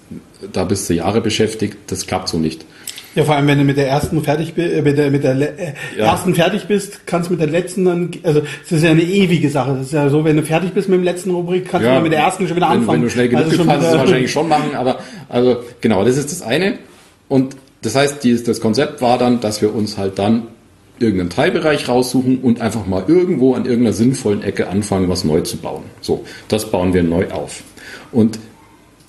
da 0.53 0.63
bist 0.63 0.89
du 0.89 0.93
Jahre 0.93 1.21
beschäftigt, 1.21 1.77
das 1.87 2.05
klappt 2.05 2.29
so 2.29 2.37
nicht. 2.37 2.65
Ja, 3.15 3.23
vor 3.23 3.35
allem 3.35 3.47
wenn 3.47 3.57
du 3.57 3.63
mit 3.63 3.77
der 3.77 3.87
ersten 3.87 4.21
fertig 4.21 4.53
bist, 4.53 4.73
äh, 4.73 4.81
mit 4.81 4.97
der, 4.97 5.09
mit 5.09 5.23
der 5.23 5.35
äh, 5.57 5.73
ja. 5.97 6.05
ersten 6.05 6.35
fertig 6.35 6.65
bist, 6.65 7.07
kannst 7.07 7.29
du 7.29 7.33
mit 7.33 7.39
der 7.39 7.47
letzten 7.47 7.85
dann, 7.85 8.11
also 8.23 8.41
es 8.63 8.71
ist 8.73 8.83
ja 8.83 8.91
eine 8.91 9.03
ewige 9.03 9.49
Sache. 9.49 9.71
Das 9.71 9.87
ist 9.87 9.93
ja 9.93 10.09
so, 10.09 10.25
wenn 10.25 10.35
du 10.35 10.43
fertig 10.43 10.73
bist 10.73 10.89
mit 10.89 10.99
dem 10.99 11.05
letzten 11.05 11.31
Rubrik, 11.31 11.69
kannst 11.69 11.87
ja, 11.87 11.95
du 11.95 12.03
mit 12.03 12.11
der 12.11 12.19
ersten 12.19 12.45
schon 12.45 12.57
wieder 12.57 12.67
anfangen. 12.67 12.87
Wenn, 12.87 12.93
wenn 12.95 13.01
du 13.03 13.09
schnell 13.09 13.29
genug 13.29 13.45
also 13.45 13.63
kannst 13.63 13.83
du 13.83 13.91
es 13.91 13.97
wahrscheinlich 13.97 14.31
schon 14.31 14.49
machen, 14.49 14.75
aber 14.75 14.99
also 15.29 15.63
genau, 15.79 16.03
das 16.03 16.17
ist 16.17 16.31
das 16.31 16.41
eine. 16.41 16.77
Und 17.29 17.55
das 17.85 17.95
heißt, 17.95 18.23
dieses, 18.23 18.43
das 18.43 18.59
Konzept 18.59 19.01
war 19.01 19.17
dann, 19.17 19.39
dass 19.39 19.61
wir 19.61 19.73
uns 19.73 19.97
halt 19.97 20.17
dann 20.17 20.47
irgendeinen 20.99 21.29
Teilbereich 21.29 21.87
raussuchen 21.87 22.39
und 22.39 22.61
einfach 22.61 22.85
mal 22.85 23.03
irgendwo 23.07 23.53
an 23.53 23.65
irgendeiner 23.65 23.93
sinnvollen 23.93 24.41
Ecke 24.41 24.69
anfangen, 24.69 25.09
was 25.09 25.23
neu 25.23 25.41
zu 25.41 25.57
bauen. 25.57 25.83
So, 26.01 26.25
das 26.47 26.71
bauen 26.71 26.93
wir 26.93 27.03
neu 27.03 27.29
auf. 27.31 27.63
Und 28.11 28.39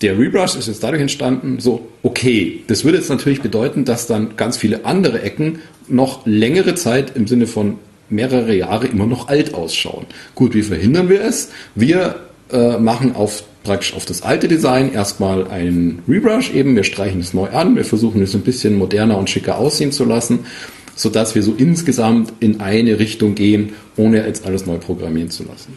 der 0.03 0.18
Rebrush 0.18 0.57
ist 0.57 0.66
jetzt 0.66 0.83
dadurch 0.83 1.01
entstanden, 1.01 1.59
so, 1.59 1.87
okay, 2.03 2.62
das 2.66 2.85
würde 2.85 2.99
jetzt 2.99 3.09
natürlich 3.09 3.41
bedeuten, 3.41 3.85
dass 3.85 4.07
dann 4.07 4.37
ganz 4.37 4.57
viele 4.57 4.85
andere 4.85 5.22
Ecken 5.22 5.61
noch 5.89 6.27
längere 6.27 6.74
Zeit 6.74 7.16
im 7.16 7.27
Sinne 7.27 7.47
von 7.47 7.79
mehrere 8.11 8.55
Jahre 8.55 8.89
immer 8.89 9.07
noch 9.07 9.29
alt 9.29 9.55
ausschauen. 9.55 10.07
Gut, 10.35 10.55
wie 10.55 10.62
verhindern 10.62 11.09
wir 11.09 11.22
es? 11.22 11.51
Wir 11.74 12.16
äh, 12.53 12.79
machen 12.79 13.16
auf 13.16 13.45
praktisch 13.66 13.94
auf 13.94 14.04
das 14.04 14.22
alte 14.22 14.46
Design 14.46 14.92
erstmal 14.92 15.48
einen 15.48 16.02
Rebrush 16.08 16.54
eben. 16.54 16.76
Wir 16.76 16.84
streichen 16.84 17.20
es 17.20 17.34
neu 17.34 17.48
an, 17.48 17.74
wir 17.74 17.84
versuchen 17.84 18.22
es 18.22 18.34
ein 18.34 18.42
bisschen 18.42 18.78
moderner 18.78 19.18
und 19.18 19.28
schicker 19.28 19.58
aussehen 19.58 19.90
zu 19.90 20.04
lassen, 20.04 20.46
sodass 20.94 21.34
wir 21.34 21.42
so 21.42 21.52
insgesamt 21.56 22.32
in 22.38 22.60
eine 22.60 23.00
Richtung 23.00 23.34
gehen, 23.34 23.72
ohne 23.96 24.24
jetzt 24.24 24.46
alles 24.46 24.66
neu 24.66 24.78
programmieren 24.78 25.30
zu 25.30 25.42
lassen. 25.42 25.76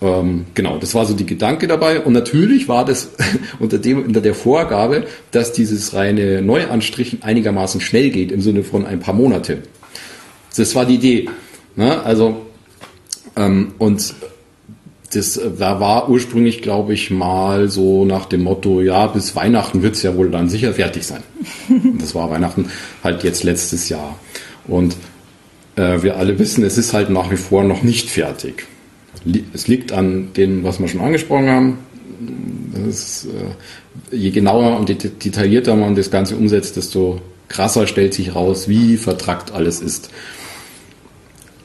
ähm, 0.00 0.46
genau, 0.54 0.78
das 0.78 0.94
war 0.94 1.06
so 1.06 1.14
die 1.14 1.26
Gedanke 1.26 1.66
dabei. 1.66 2.00
Und 2.00 2.12
natürlich 2.12 2.68
war 2.68 2.84
das 2.84 3.10
unter, 3.58 3.78
dem, 3.78 4.04
unter 4.04 4.20
der 4.20 4.34
Vorgabe, 4.34 5.04
dass 5.32 5.52
dieses 5.52 5.94
reine 5.94 6.40
Neuanstrichen 6.40 7.24
einigermaßen 7.24 7.80
schnell 7.80 8.10
geht, 8.10 8.30
im 8.30 8.42
Sinne 8.42 8.62
von 8.62 8.86
ein 8.86 9.00
paar 9.00 9.14
Monate. 9.14 9.58
Das 10.56 10.74
war 10.76 10.86
die 10.86 10.94
Idee. 10.94 11.28
Ne? 11.74 12.00
Also, 12.04 12.46
ähm, 13.36 13.72
und 13.78 14.14
das 15.12 15.40
da 15.58 15.80
war 15.80 16.08
ursprünglich, 16.10 16.60
glaube 16.60 16.92
ich, 16.92 17.10
mal 17.10 17.70
so 17.70 18.04
nach 18.04 18.26
dem 18.26 18.42
Motto, 18.42 18.82
ja, 18.82 19.06
bis 19.06 19.34
Weihnachten 19.34 19.82
wird 19.82 19.94
es 19.94 20.02
ja 20.02 20.16
wohl 20.16 20.30
dann 20.30 20.50
sicher 20.50 20.74
fertig 20.74 21.06
sein. 21.06 21.22
Und 21.68 22.02
das 22.02 22.14
war 22.14 22.30
Weihnachten 22.30 22.70
halt 23.02 23.24
jetzt 23.24 23.42
letztes 23.42 23.88
Jahr. 23.88 24.18
Und 24.66 24.96
äh, 25.76 26.02
wir 26.02 26.16
alle 26.16 26.38
wissen, 26.38 26.62
es 26.64 26.76
ist 26.76 26.92
halt 26.92 27.08
nach 27.08 27.30
wie 27.30 27.36
vor 27.36 27.64
noch 27.64 27.82
nicht 27.82 28.10
fertig. 28.10 28.66
Es 29.54 29.66
liegt 29.66 29.92
an 29.92 30.32
dem, 30.34 30.62
was 30.62 30.78
wir 30.78 30.88
schon 30.88 31.00
angesprochen 31.00 31.48
haben. 31.48 31.78
Ist, 32.88 33.26
äh, 33.26 34.14
je 34.14 34.30
genauer 34.30 34.78
und 34.78 34.88
detaillierter 34.88 35.74
man 35.74 35.94
das 35.94 36.10
Ganze 36.10 36.36
umsetzt, 36.36 36.76
desto 36.76 37.20
krasser 37.48 37.86
stellt 37.86 38.12
sich 38.12 38.34
raus, 38.34 38.68
wie 38.68 38.96
vertrackt 38.96 39.52
alles 39.52 39.80
ist. 39.80 40.10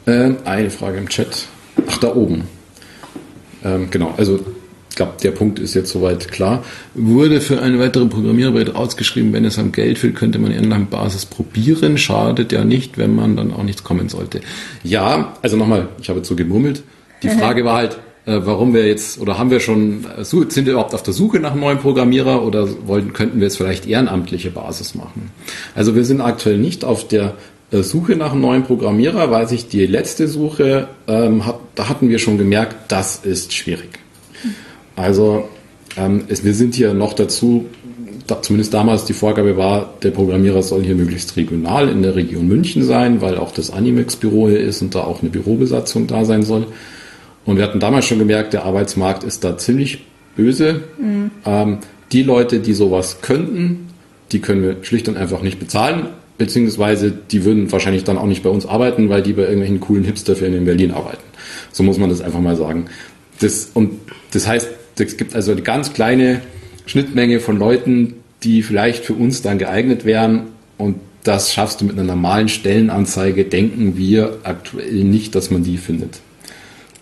Äh, 0.05 0.31
eine 0.45 0.69
Frage 0.69 0.97
im 0.97 1.09
Chat. 1.09 1.47
Ach, 1.87 1.97
da 1.97 2.15
oben. 2.15 2.47
Ähm, 3.63 3.89
genau, 3.89 4.13
also 4.17 4.39
ich 4.93 4.97
glaube, 4.97 5.13
der 5.23 5.31
Punkt 5.31 5.57
ist 5.57 5.73
jetzt 5.73 5.91
soweit 5.91 6.31
klar. 6.31 6.63
Wurde 6.93 7.41
für 7.41 7.59
eine 7.59 7.79
weitere 7.79 8.05
Programmierarbeit 8.05 8.75
ausgeschrieben, 8.75 9.33
wenn 9.33 9.43
es 9.43 9.57
am 9.57 9.71
Geld 9.71 9.97
fehlt, 9.97 10.15
könnte 10.15 10.37
man 10.37 10.51
Erlang-Basis 10.51 11.25
probieren. 11.25 11.97
Schadet 11.97 12.51
ja 12.51 12.63
nicht, 12.63 12.99
wenn 12.99 13.15
man 13.15 13.35
dann 13.35 13.51
auch 13.51 13.63
nichts 13.63 13.83
kommen 13.83 14.07
sollte. 14.07 14.41
Ja, 14.83 15.33
also 15.41 15.57
nochmal, 15.57 15.87
ich 15.99 16.09
habe 16.09 16.19
jetzt 16.19 16.29
so 16.29 16.35
gemummelt. 16.35 16.83
Die 17.23 17.29
Frage 17.39 17.65
war 17.65 17.77
halt, 17.77 17.97
äh, 18.25 18.39
warum 18.43 18.75
wir 18.75 18.87
jetzt, 18.87 19.19
oder 19.19 19.39
haben 19.39 19.49
wir 19.49 19.59
schon, 19.59 20.05
äh, 20.15 20.23
sind 20.23 20.65
wir 20.65 20.73
überhaupt 20.73 20.93
auf 20.93 21.01
der 21.01 21.13
Suche 21.15 21.39
nach 21.39 21.53
einem 21.53 21.61
neuen 21.61 21.79
Programmierer 21.79 22.43
oder 22.43 22.67
wollten, 22.85 23.13
könnten 23.13 23.39
wir 23.39 23.45
jetzt 23.47 23.57
vielleicht 23.57 23.87
ehrenamtliche 23.87 24.51
Basis 24.51 24.93
machen? 24.93 25.31
Also 25.73 25.95
wir 25.95 26.05
sind 26.05 26.21
aktuell 26.21 26.59
nicht 26.59 26.85
auf 26.85 27.07
der 27.07 27.33
äh, 27.71 27.81
Suche 27.81 28.15
nach 28.15 28.31
einem 28.31 28.41
neuen 28.41 28.63
Programmierer, 28.63 29.31
weil 29.31 29.47
sich 29.47 29.67
die 29.67 29.87
letzte 29.87 30.27
Suche, 30.27 30.87
ähm, 31.07 31.47
hat, 31.47 31.59
da 31.75 31.89
hatten 31.89 32.09
wir 32.09 32.19
schon 32.19 32.37
gemerkt, 32.37 32.91
das 32.91 33.17
ist 33.17 33.53
schwierig. 33.53 33.99
Also 34.95 35.49
ähm, 35.97 36.25
es, 36.27 36.43
wir 36.43 36.53
sind 36.53 36.75
hier 36.75 36.93
noch 36.93 37.13
dazu, 37.13 37.65
da, 38.27 38.41
zumindest 38.41 38.73
damals 38.73 39.05
die 39.05 39.13
Vorgabe 39.13 39.57
war, 39.57 39.93
der 40.01 40.11
Programmierer 40.11 40.61
soll 40.63 40.83
hier 40.83 40.95
möglichst 40.95 41.35
regional 41.35 41.89
in 41.89 42.03
der 42.03 42.15
Region 42.15 42.47
München 42.47 42.83
sein, 42.83 43.21
weil 43.21 43.37
auch 43.37 43.51
das 43.51 43.71
Animex-Büro 43.71 44.49
hier 44.49 44.59
ist 44.59 44.81
und 44.81 44.95
da 44.95 45.01
auch 45.01 45.21
eine 45.21 45.29
Bürobesatzung 45.29 46.07
da 46.07 46.25
sein 46.25 46.43
soll. 46.43 46.67
Und 47.45 47.57
wir 47.57 47.63
hatten 47.63 47.79
damals 47.79 48.05
schon 48.05 48.19
gemerkt, 48.19 48.53
der 48.53 48.63
Arbeitsmarkt 48.63 49.23
ist 49.23 49.43
da 49.43 49.57
ziemlich 49.57 50.05
böse. 50.35 50.81
Mhm. 50.97 51.31
Ähm, 51.45 51.77
die 52.11 52.23
Leute, 52.23 52.59
die 52.59 52.73
sowas 52.73 53.21
könnten, 53.21 53.87
die 54.31 54.39
können 54.39 54.63
wir 54.63 54.77
schlicht 54.83 55.09
und 55.09 55.17
einfach 55.17 55.41
nicht 55.41 55.59
bezahlen 55.59 56.07
beziehungsweise 56.37 57.11
die 57.11 57.45
würden 57.45 57.71
wahrscheinlich 57.71 58.03
dann 58.03 58.17
auch 58.17 58.25
nicht 58.25 58.43
bei 58.43 58.49
uns 58.49 58.65
arbeiten, 58.65 59.09
weil 59.09 59.21
die 59.21 59.33
bei 59.33 59.43
irgendwelchen 59.43 59.79
coolen 59.79 60.03
Hipsterfirmen 60.03 60.59
in 60.59 60.65
Berlin 60.65 60.91
arbeiten. 60.91 61.23
So 61.73 61.83
muss 61.83 61.97
man 61.97 62.09
das 62.09 62.21
einfach 62.21 62.39
mal 62.39 62.55
sagen. 62.55 62.85
Das, 63.39 63.71
und 63.73 63.99
das 64.31 64.47
heißt, 64.47 64.69
es 64.97 65.17
gibt 65.17 65.35
also 65.35 65.51
eine 65.51 65.61
ganz 65.61 65.91
kleine 65.93 66.41
Schnittmenge 66.85 67.39
von 67.41 67.57
Leuten, 67.57 68.15
die 68.43 68.63
vielleicht 68.63 69.03
für 69.03 69.13
uns 69.13 69.41
dann 69.41 69.57
geeignet 69.57 70.05
wären 70.05 70.43
und 70.77 70.95
das 71.23 71.53
schaffst 71.53 71.81
du 71.81 71.85
mit 71.85 71.97
einer 71.97 72.03
normalen 72.03 72.49
Stellenanzeige, 72.49 73.45
denken 73.45 73.97
wir 73.97 74.39
aktuell 74.43 75.03
nicht, 75.05 75.35
dass 75.35 75.51
man 75.51 75.63
die 75.63 75.77
findet. 75.77 76.19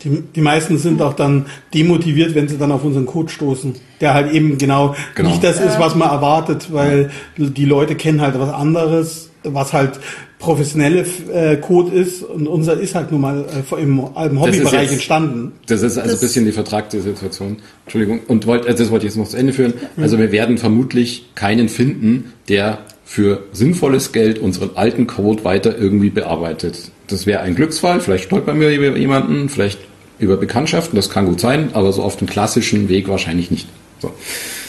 Die, 0.04 0.24
die 0.36 0.42
meisten 0.42 0.78
sind 0.78 1.02
auch 1.02 1.14
dann 1.14 1.48
demotiviert, 1.74 2.34
wenn 2.34 2.48
sie 2.48 2.58
dann 2.58 2.72
auf 2.72 2.84
unseren 2.84 3.06
Code 3.06 3.30
stoßen, 3.30 3.76
der 4.00 4.14
halt 4.14 4.32
eben 4.32 4.58
genau, 4.58 4.96
genau. 5.16 5.30
nicht 5.30 5.44
das 5.44 5.60
ist, 5.60 5.80
was 5.80 5.96
man 5.96 6.10
erwartet, 6.10 6.72
weil 6.72 7.12
die 7.38 7.66
Leute 7.66 7.96
kennen 7.96 8.22
halt 8.22 8.40
was 8.40 8.50
anderes, 8.50 9.31
was 9.44 9.74
halt 9.74 10.00
professionelle 10.40 11.06
äh, 11.34 11.58
Code 11.58 11.96
ist 11.96 12.24
und 12.24 12.48
unser 12.48 12.80
ist 12.80 12.96
halt 12.96 13.12
nun 13.12 13.22
mal 13.22 13.46
äh, 13.46 13.82
im, 13.82 14.00
im 14.00 14.42
Hobbybereich 14.42 14.84
jetzt, 14.84 14.94
entstanden. 14.94 15.54
Das 15.68 15.82
ist 15.82 15.98
also 15.98 16.12
das 16.12 16.20
ein 16.20 16.22
bisschen 16.22 16.46
die 16.46 16.52
vertragte 16.52 17.02
Situation. 17.02 17.58
Entschuldigung. 17.86 18.22
Und 18.28 18.48
wollt, 18.48 18.66
also 18.68 18.84
das 18.84 18.92
wollte 18.92 19.06
ich 19.06 19.12
jetzt 19.12 19.18
noch 19.18 19.28
zu 19.28 19.38
Ende 19.38 19.54
führen. 19.54 19.74
Also 19.98 20.18
wir 20.18 20.32
werden 20.32 20.58
vermutlich 20.58 21.30
keinen 21.36 21.70
finden, 21.70 22.34
der 22.50 22.80
für 23.06 23.44
sinnvolles 23.52 24.14
Geld 24.14 24.40
unseren 24.40 24.72
alten 24.76 25.06
Code 25.06 25.44
weiter 25.44 25.78
irgendwie 25.78 26.10
bearbeitet. 26.10 26.92
Das 27.08 27.26
wäre 27.26 27.42
ein 27.42 27.56
Glücksfall. 27.56 28.00
Vielleicht 28.00 28.24
stolpern 28.26 28.60
wir 28.60 28.70
über 28.70 28.98
jemanden, 28.98 29.50
vielleicht 29.50 29.80
über 30.18 30.38
Bekanntschaften, 30.38 30.96
das 30.96 31.10
kann 31.10 31.26
gut 31.26 31.40
sein, 31.40 31.72
aber 31.74 31.92
so 31.92 32.04
auf 32.04 32.16
dem 32.16 32.28
klassischen 32.28 32.90
Weg 32.90 33.10
wahrscheinlich 33.10 33.52
nicht. 33.52 33.68
So. 34.00 34.14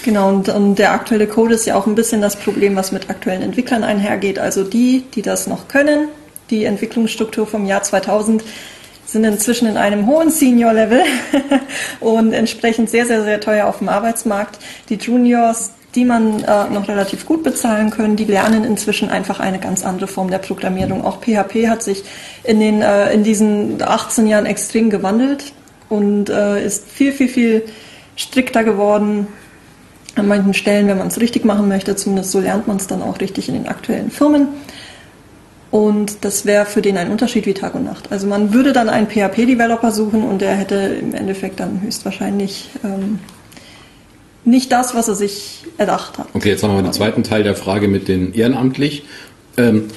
Genau, 0.03 0.29
und, 0.29 0.49
und 0.49 0.77
der 0.77 0.93
aktuelle 0.93 1.29
Code 1.29 1.55
ist 1.55 1.67
ja 1.67 1.77
auch 1.77 1.87
ein 1.87 1.95
bisschen 1.95 2.21
das 2.21 2.37
Problem, 2.37 2.75
was 2.75 2.91
mit 2.91 3.09
aktuellen 3.09 3.43
Entwicklern 3.43 3.85
einhergeht. 3.85 4.39
Also 4.39 4.65
die, 4.65 5.05
die 5.15 5.23
das 5.23 5.47
noch 5.47 5.69
können, 5.69 6.09
die 6.51 6.65
Entwicklungsstruktur 6.65 7.47
vom 7.47 7.67
Jahr 7.67 7.83
2000, 7.83 8.43
sind 9.07 9.25
inzwischen 9.25 9.69
in 9.69 9.77
einem 9.77 10.07
hohen 10.07 10.31
Senior-Level 10.31 11.03
und 12.01 12.33
entsprechend 12.33 12.91
sehr, 12.91 13.07
sehr, 13.07 13.23
sehr 13.23 13.41
teuer 13.41 13.67
auf 13.67 13.79
dem 13.79 13.89
Arbeitsmarkt. 13.89 14.59
Die 14.89 14.95
Juniors, 14.95 15.73
die 15.95 16.05
man 16.05 16.43
äh, 16.43 16.71
noch 16.71 16.89
relativ 16.89 17.27
gut 17.27 17.43
bezahlen 17.43 17.91
können, 17.91 18.17
die 18.17 18.25
lernen 18.25 18.65
inzwischen 18.65 19.11
einfach 19.11 19.39
eine 19.39 19.59
ganz 19.59 19.85
andere 19.85 20.09
Form 20.09 20.31
der 20.31 20.39
Programmierung. 20.39 21.05
Auch 21.05 21.21
PHP 21.21 21.69
hat 21.69 21.83
sich 21.83 22.05
in, 22.45 22.59
den, 22.59 22.81
äh, 22.81 23.13
in 23.13 23.23
diesen 23.23 23.83
18 23.83 24.27
Jahren 24.27 24.47
extrem 24.47 24.89
gewandelt 24.89 25.53
und 25.91 26.31
äh, 26.31 26.65
ist 26.65 26.89
viel, 26.89 27.13
viel, 27.13 27.29
viel 27.29 27.63
strikter 28.17 28.65
geworden. 28.65 29.27
An 30.15 30.29
manchen 30.29 30.55
Stellen, 30.55 30.89
wenn 30.89 30.99
man 30.99 31.09
es 31.09 31.21
richtig 31.21 31.45
machen 31.45 31.69
möchte, 31.69 31.97
zumindest 31.97 32.33
so 32.33 32.41
lernt 32.41 32.69
man 32.69 32.77
es 32.77 32.87
dann 32.87 33.03
auch 33.03 33.21
richtig 33.21 33.49
in 33.49 33.55
den 33.55 33.69
aktuellen 33.69 34.11
Firmen. 34.11 34.49
Und 35.71 36.25
das 36.27 36.45
wäre 36.45 36.67
für 36.67 36.83
den 36.83 36.99
ein 36.99 37.11
Unterschied 37.11 37.47
wie 37.47 37.55
Tag 37.55 37.75
und 37.75 37.85
Nacht. 37.85 38.13
Also 38.13 38.27
man 38.27 38.53
würde 38.53 38.75
dann 38.75 38.91
einen 38.91 39.07
PHP-Developer 39.07 39.91
suchen 39.91 40.23
und 40.23 40.43
der 40.43 40.55
hätte 40.55 40.75
im 40.75 41.15
Endeffekt 41.15 41.61
dann 41.61 41.81
höchstwahrscheinlich 41.81 42.69
ähm, 42.85 43.21
nicht 44.45 44.71
das, 44.71 44.95
was 44.95 45.09
er 45.09 45.15
sich 45.15 45.65
erdacht 45.79 46.19
hat. 46.19 46.27
Okay, 46.35 46.51
jetzt 46.51 46.63
haben 46.63 46.75
wir 46.75 46.83
den 46.83 46.93
zweiten 46.93 47.23
Teil 47.23 47.43
der 47.43 47.55
Frage 47.55 47.89
mit 47.89 48.07
den 48.09 48.35
ehrenamtlich. 48.35 49.05
Ähm, 49.57 49.89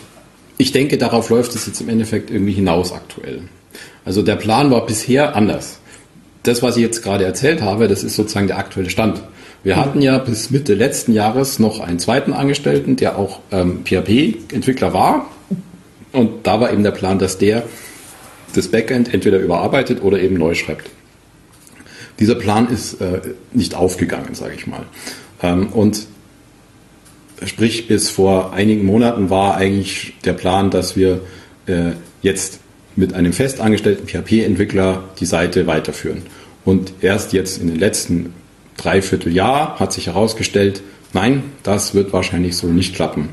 ich 0.58 0.72
denke, 0.72 0.98
darauf 0.98 1.30
läuft 1.30 1.56
es 1.56 1.66
jetzt 1.66 1.82
im 1.82 1.90
Endeffekt 1.90 2.32
irgendwie 2.32 2.54
hinaus 2.54 2.94
aktuell. 2.94 3.42
Also 4.06 4.22
der 4.22 4.38
Plan 4.38 4.72
war 4.72 4.86
bisher 4.86 5.36
anders. 5.36 5.80
Das, 6.44 6.62
was 6.62 6.78
ich 6.78 6.84
jetzt 6.84 7.04
gerade 7.04 7.26
erzählt 7.26 7.62
habe, 7.62 7.90
das 7.90 8.04
ist 8.04 8.16
sozusagen 8.16 8.48
der 8.48 8.60
aktuelle 8.60 8.90
Stand. 8.90 9.22
Wir 9.66 9.78
hatten 9.78 10.00
ja 10.00 10.20
bis 10.20 10.52
Mitte 10.52 10.76
letzten 10.76 11.12
Jahres 11.12 11.58
noch 11.58 11.80
einen 11.80 11.98
zweiten 11.98 12.34
Angestellten, 12.34 12.98
der 12.98 13.18
auch 13.18 13.40
ähm, 13.52 13.84
PHP-Entwickler 13.84 14.94
war. 14.94 15.32
Und 16.12 16.46
da 16.46 16.62
war 16.62 16.72
eben 16.72 16.84
der 16.84 16.92
Plan, 16.92 17.18
dass 17.18 17.40
der 17.40 17.64
das 18.54 18.68
Backend 18.68 19.12
entweder 19.12 19.40
überarbeitet 19.40 20.04
oder 20.04 20.20
eben 20.20 20.36
neu 20.36 20.54
schreibt. 20.54 20.92
Dieser 22.20 22.36
Plan 22.36 22.70
ist 22.70 23.02
äh, 23.02 23.22
nicht 23.54 23.74
aufgegangen, 23.74 24.36
sage 24.36 24.54
ich 24.54 24.68
mal. 24.68 24.84
Ähm, 25.42 25.70
und 25.70 26.06
sprich, 27.44 27.88
bis 27.88 28.12
vor 28.12 28.54
einigen 28.54 28.86
Monaten 28.86 29.32
war 29.32 29.58
eigentlich 29.58 30.14
der 30.26 30.34
Plan, 30.34 30.70
dass 30.70 30.96
wir 30.96 31.22
äh, 31.66 31.94
jetzt 32.22 32.60
mit 32.96 33.16
einem 33.16 33.34
festangestellten 33.34 34.08
PHP-Entwickler 34.08 35.06
die 35.20 35.26
Seite 35.26 35.66
weiterführen. 35.66 36.22
Und 36.64 36.94
erst 37.02 37.34
jetzt 37.34 37.60
in 37.60 37.68
den 37.68 37.80
letzten 37.80 38.32
Dreivierteljahr 38.78 39.80
hat 39.80 39.94
sich 39.94 40.08
herausgestellt, 40.08 40.82
nein, 41.14 41.44
das 41.64 41.94
wird 41.94 42.14
wahrscheinlich 42.14 42.58
so 42.58 42.68
nicht 42.68 42.96
klappen. 42.96 43.30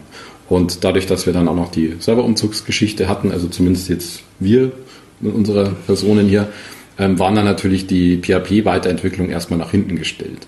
Und 0.49 0.85
dadurch, 0.85 1.07
dass 1.07 1.27
wir 1.27 1.33
dann 1.33 1.49
auch 1.49 1.57
noch 1.57 1.71
die 1.71 1.97
Serverumzugsgeschichte 1.99 3.09
hatten, 3.09 3.33
also 3.33 3.49
zumindest 3.49 3.89
jetzt 3.89 4.23
wir 4.39 4.73
mit 5.21 5.35
unserer 5.35 5.71
Personen 5.87 6.29
hier, 6.29 6.49
ähm, 6.99 7.19
waren 7.19 7.35
dann 7.35 7.45
natürlich 7.45 7.87
die 7.87 8.19
PHP-Weiterentwicklung 8.19 9.31
erstmal 9.31 9.59
nach 9.59 9.71
hinten 9.71 9.97
gestellt. 9.97 10.47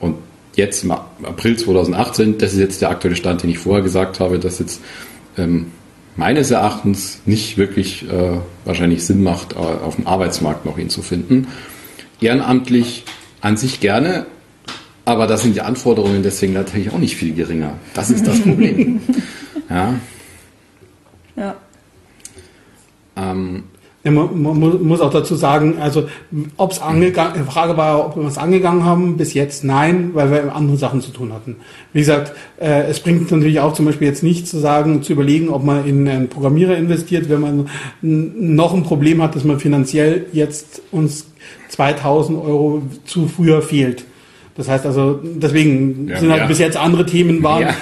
Und 0.00 0.16
jetzt 0.56 0.82
im 0.82 0.90
April 0.90 1.56
2018, 1.56 2.38
das 2.38 2.52
ist 2.52 2.58
jetzt 2.58 2.82
der 2.82 2.90
aktuelle 2.90 3.16
Stand, 3.16 3.42
den 3.42 3.50
ich 3.50 3.58
vorher 3.58 3.82
gesagt 3.82 4.18
habe, 4.18 4.38
dass 4.38 4.58
jetzt 4.58 4.80
ähm, 5.36 5.66
meines 6.16 6.50
Erachtens 6.50 7.20
nicht 7.26 7.56
wirklich 7.58 8.04
äh, 8.10 8.38
wahrscheinlich 8.64 9.04
Sinn 9.04 9.22
macht, 9.22 9.52
äh, 9.52 9.56
auf 9.56 9.96
dem 9.96 10.06
Arbeitsmarkt 10.06 10.66
noch 10.66 10.78
ihn 10.78 10.90
zu 10.90 11.00
finden. 11.00 11.46
Ehrenamtlich 12.20 13.04
an 13.40 13.56
sich 13.56 13.80
gerne, 13.80 14.26
aber 15.04 15.26
da 15.26 15.36
sind 15.36 15.54
die 15.56 15.60
Anforderungen 15.60 16.22
deswegen 16.22 16.52
natürlich 16.52 16.90
auch 16.90 16.98
nicht 16.98 17.16
viel 17.16 17.34
geringer. 17.34 17.74
Das 17.94 18.10
ist 18.10 18.26
das 18.26 18.40
Problem. 18.40 19.00
ja. 19.70 19.94
Ja. 21.36 21.56
Ähm, 23.16 23.64
Ja, 24.08 24.14
man, 24.14 24.58
man, 24.58 24.82
muss 24.82 25.02
auch 25.02 25.12
dazu 25.12 25.34
sagen, 25.34 25.78
also 25.80 26.08
ob 26.56 26.72
es 26.72 26.80
angegangen, 26.80 27.34
die 27.36 27.50
Frage 27.50 27.76
war, 27.76 28.06
ob 28.06 28.16
wir 28.16 28.26
es 28.26 28.38
angegangen 28.38 28.84
haben, 28.84 29.18
bis 29.18 29.34
jetzt 29.34 29.64
nein, 29.64 30.10
weil 30.14 30.30
wir 30.30 30.54
andere 30.54 30.78
Sachen 30.78 31.02
zu 31.02 31.10
tun 31.10 31.32
hatten. 31.32 31.56
Wie 31.92 31.98
gesagt, 31.98 32.32
äh, 32.58 32.84
es 32.84 33.00
bringt 33.00 33.30
natürlich 33.30 33.60
auch 33.60 33.74
zum 33.74 33.84
Beispiel 33.84 34.08
jetzt 34.08 34.22
nicht 34.22 34.48
zu 34.48 34.58
sagen, 34.58 35.02
zu 35.02 35.12
überlegen, 35.12 35.50
ob 35.50 35.62
man 35.62 35.86
in 35.86 36.08
einen 36.08 36.28
Programmierer 36.28 36.76
investiert, 36.76 37.28
wenn 37.28 37.40
man 37.40 37.68
noch 38.00 38.72
ein 38.72 38.82
Problem 38.82 39.22
hat, 39.22 39.36
dass 39.36 39.44
man 39.44 39.60
finanziell 39.60 40.26
jetzt 40.32 40.80
uns 40.90 41.26
2000 41.68 42.38
Euro 42.42 42.82
zu 43.04 43.28
früher 43.28 43.60
fehlt. 43.60 44.06
Das 44.56 44.68
heißt 44.68 44.86
also, 44.86 45.20
deswegen 45.22 46.08
ja, 46.08 46.18
sind 46.18 46.30
halt 46.30 46.42
ja. 46.42 46.46
bis 46.46 46.58
jetzt 46.58 46.78
andere 46.78 47.04
Themen 47.04 47.42
waren. 47.42 47.62
Ja, 47.62 47.74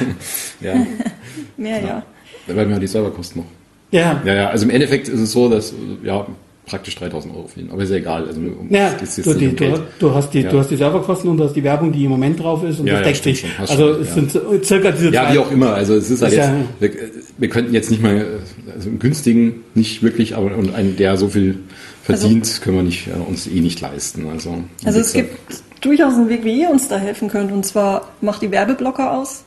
ja. 0.60 0.86
Mehr, 1.56 1.80
ja. 1.80 2.02
Weil 2.48 2.68
wir 2.68 2.78
die 2.80 2.86
Serverkosten 2.88 3.42
noch 3.42 3.55
ja. 3.90 4.22
Ja, 4.24 4.34
ja. 4.34 4.48
Also 4.50 4.64
im 4.64 4.70
Endeffekt 4.70 5.08
ist 5.08 5.20
es 5.20 5.32
so, 5.32 5.48
dass 5.48 5.74
ja 6.02 6.26
praktisch 6.66 6.96
3000 6.96 7.34
Euro 7.34 7.46
fehlen. 7.46 7.70
Aber 7.70 7.82
ist 7.82 7.90
ja 7.90 7.96
egal. 7.96 8.26
Also, 8.26 8.40
um, 8.40 8.66
ja, 8.70 8.90
du, 8.90 9.34
die, 9.34 9.48
um 9.48 9.56
du, 9.56 9.82
du, 10.00 10.14
hast 10.14 10.30
die, 10.34 10.40
ja. 10.40 10.50
du 10.50 10.58
hast 10.58 10.70
die 10.70 10.76
Serverkosten 10.76 11.30
und 11.30 11.36
du 11.36 11.44
hast 11.44 11.54
die 11.54 11.62
Werbung, 11.62 11.92
die 11.92 12.04
im 12.04 12.10
Moment 12.10 12.40
drauf 12.40 12.64
ist 12.64 12.80
und 12.80 12.88
ja, 12.88 13.00
das 13.00 13.22
deckt 13.22 13.22
sich. 13.22 13.46
Also 13.58 13.90
es 13.90 14.14
sind 14.14 14.32
circa 14.64 14.90
diese 14.90 15.10
Ja, 15.10 15.32
wie 15.32 15.38
auch 15.38 15.50
immer. 15.50 15.74
Also 15.74 15.94
es 15.94 16.10
ist 16.10 16.22
halt 16.22 16.32
ist 16.32 16.38
jetzt, 16.38 16.52
wir, 16.80 16.90
wir, 17.38 17.48
könnten 17.48 17.72
jetzt 17.72 17.90
nicht 17.90 18.02
mal, 18.02 18.26
also 18.74 18.88
einen 18.88 18.98
günstigen 18.98 19.62
nicht 19.74 20.02
wirklich, 20.02 20.36
aber 20.36 20.56
und 20.56 20.74
einen, 20.74 20.96
der 20.96 21.16
so 21.16 21.28
viel 21.28 21.60
verdient, 22.02 22.44
also, 22.44 22.62
können 22.62 22.76
wir 22.76 22.82
nicht, 22.82 23.06
äh, 23.06 23.12
uns 23.12 23.46
eh 23.46 23.60
nicht 23.60 23.80
leisten. 23.80 24.28
Also, 24.28 24.64
also 24.84 24.98
es 24.98 25.12
gibt 25.12 25.38
durchaus 25.80 26.14
einen 26.14 26.28
Weg, 26.28 26.44
wie 26.44 26.62
ihr 26.62 26.70
uns 26.70 26.88
da 26.88 26.98
helfen 26.98 27.28
könnt. 27.28 27.52
Und 27.52 27.64
zwar 27.64 28.12
macht 28.20 28.42
die 28.42 28.50
Werbeblocker 28.50 29.12
aus 29.12 29.44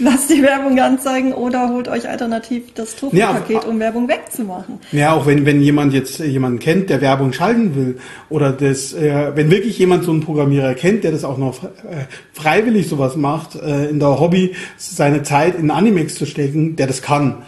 lasst 0.00 0.30
die 0.30 0.42
Werbung 0.42 0.78
anzeigen 0.78 1.32
oder 1.32 1.68
holt 1.68 1.88
euch 1.88 2.08
alternativ 2.08 2.74
das 2.74 2.96
Tofu-Paket, 2.96 3.64
ja, 3.64 3.68
um 3.68 3.78
Werbung 3.78 4.08
wegzumachen. 4.08 4.80
Ja, 4.92 5.12
auch 5.12 5.26
wenn, 5.26 5.46
wenn 5.46 5.60
jemand 5.60 5.92
jetzt 5.92 6.18
jemanden 6.18 6.58
kennt, 6.58 6.90
der 6.90 7.00
Werbung 7.00 7.32
schalten 7.32 7.74
will 7.76 7.98
oder 8.28 8.52
das, 8.52 8.92
äh, 8.92 9.32
wenn 9.34 9.50
wirklich 9.50 9.78
jemand 9.78 10.04
so 10.04 10.10
einen 10.10 10.20
Programmierer 10.20 10.74
kennt, 10.74 11.04
der 11.04 11.12
das 11.12 11.24
auch 11.24 11.38
noch 11.38 11.64
äh, 11.64 12.06
freiwillig 12.32 12.88
sowas 12.88 13.16
macht, 13.16 13.54
äh, 13.54 13.88
in 13.88 14.00
der 14.00 14.20
Hobby 14.20 14.54
seine 14.76 15.22
Zeit 15.22 15.54
in 15.56 15.70
Animex 15.70 16.14
zu 16.16 16.26
stecken, 16.26 16.76
der 16.76 16.86
das 16.86 17.02
kann. 17.02 17.42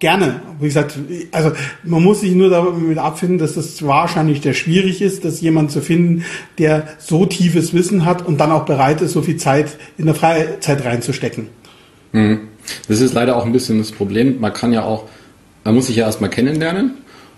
Gerne. 0.00 0.40
Wie 0.58 0.66
gesagt, 0.66 0.98
also 1.30 1.52
man 1.84 2.02
muss 2.02 2.22
sich 2.22 2.34
nur 2.34 2.48
damit 2.48 2.96
abfinden, 2.96 3.36
dass 3.36 3.58
es 3.58 3.86
wahrscheinlich 3.86 4.40
sehr 4.40 4.54
schwierig 4.54 5.02
ist, 5.02 5.26
dass 5.26 5.42
jemand 5.42 5.70
zu 5.70 5.82
finden, 5.82 6.24
der 6.58 6.88
so 6.98 7.26
tiefes 7.26 7.74
Wissen 7.74 8.06
hat 8.06 8.26
und 8.26 8.38
dann 8.38 8.50
auch 8.50 8.64
bereit 8.64 9.02
ist, 9.02 9.12
so 9.12 9.20
viel 9.20 9.36
Zeit 9.36 9.76
in 9.98 10.06
der 10.06 10.14
Freizeit 10.14 10.86
reinzustecken. 10.86 11.48
Mhm. 12.12 12.48
Das 12.88 13.00
ist 13.02 13.12
leider 13.12 13.36
auch 13.36 13.44
ein 13.44 13.52
bisschen 13.52 13.76
das 13.76 13.92
Problem. 13.92 14.40
Man 14.40 14.54
kann 14.54 14.72
ja 14.72 14.84
auch, 14.84 15.04
man 15.64 15.74
muss 15.74 15.88
sich 15.88 15.96
ja 15.96 16.06
erstmal 16.06 16.30
kennenlernen 16.30 16.94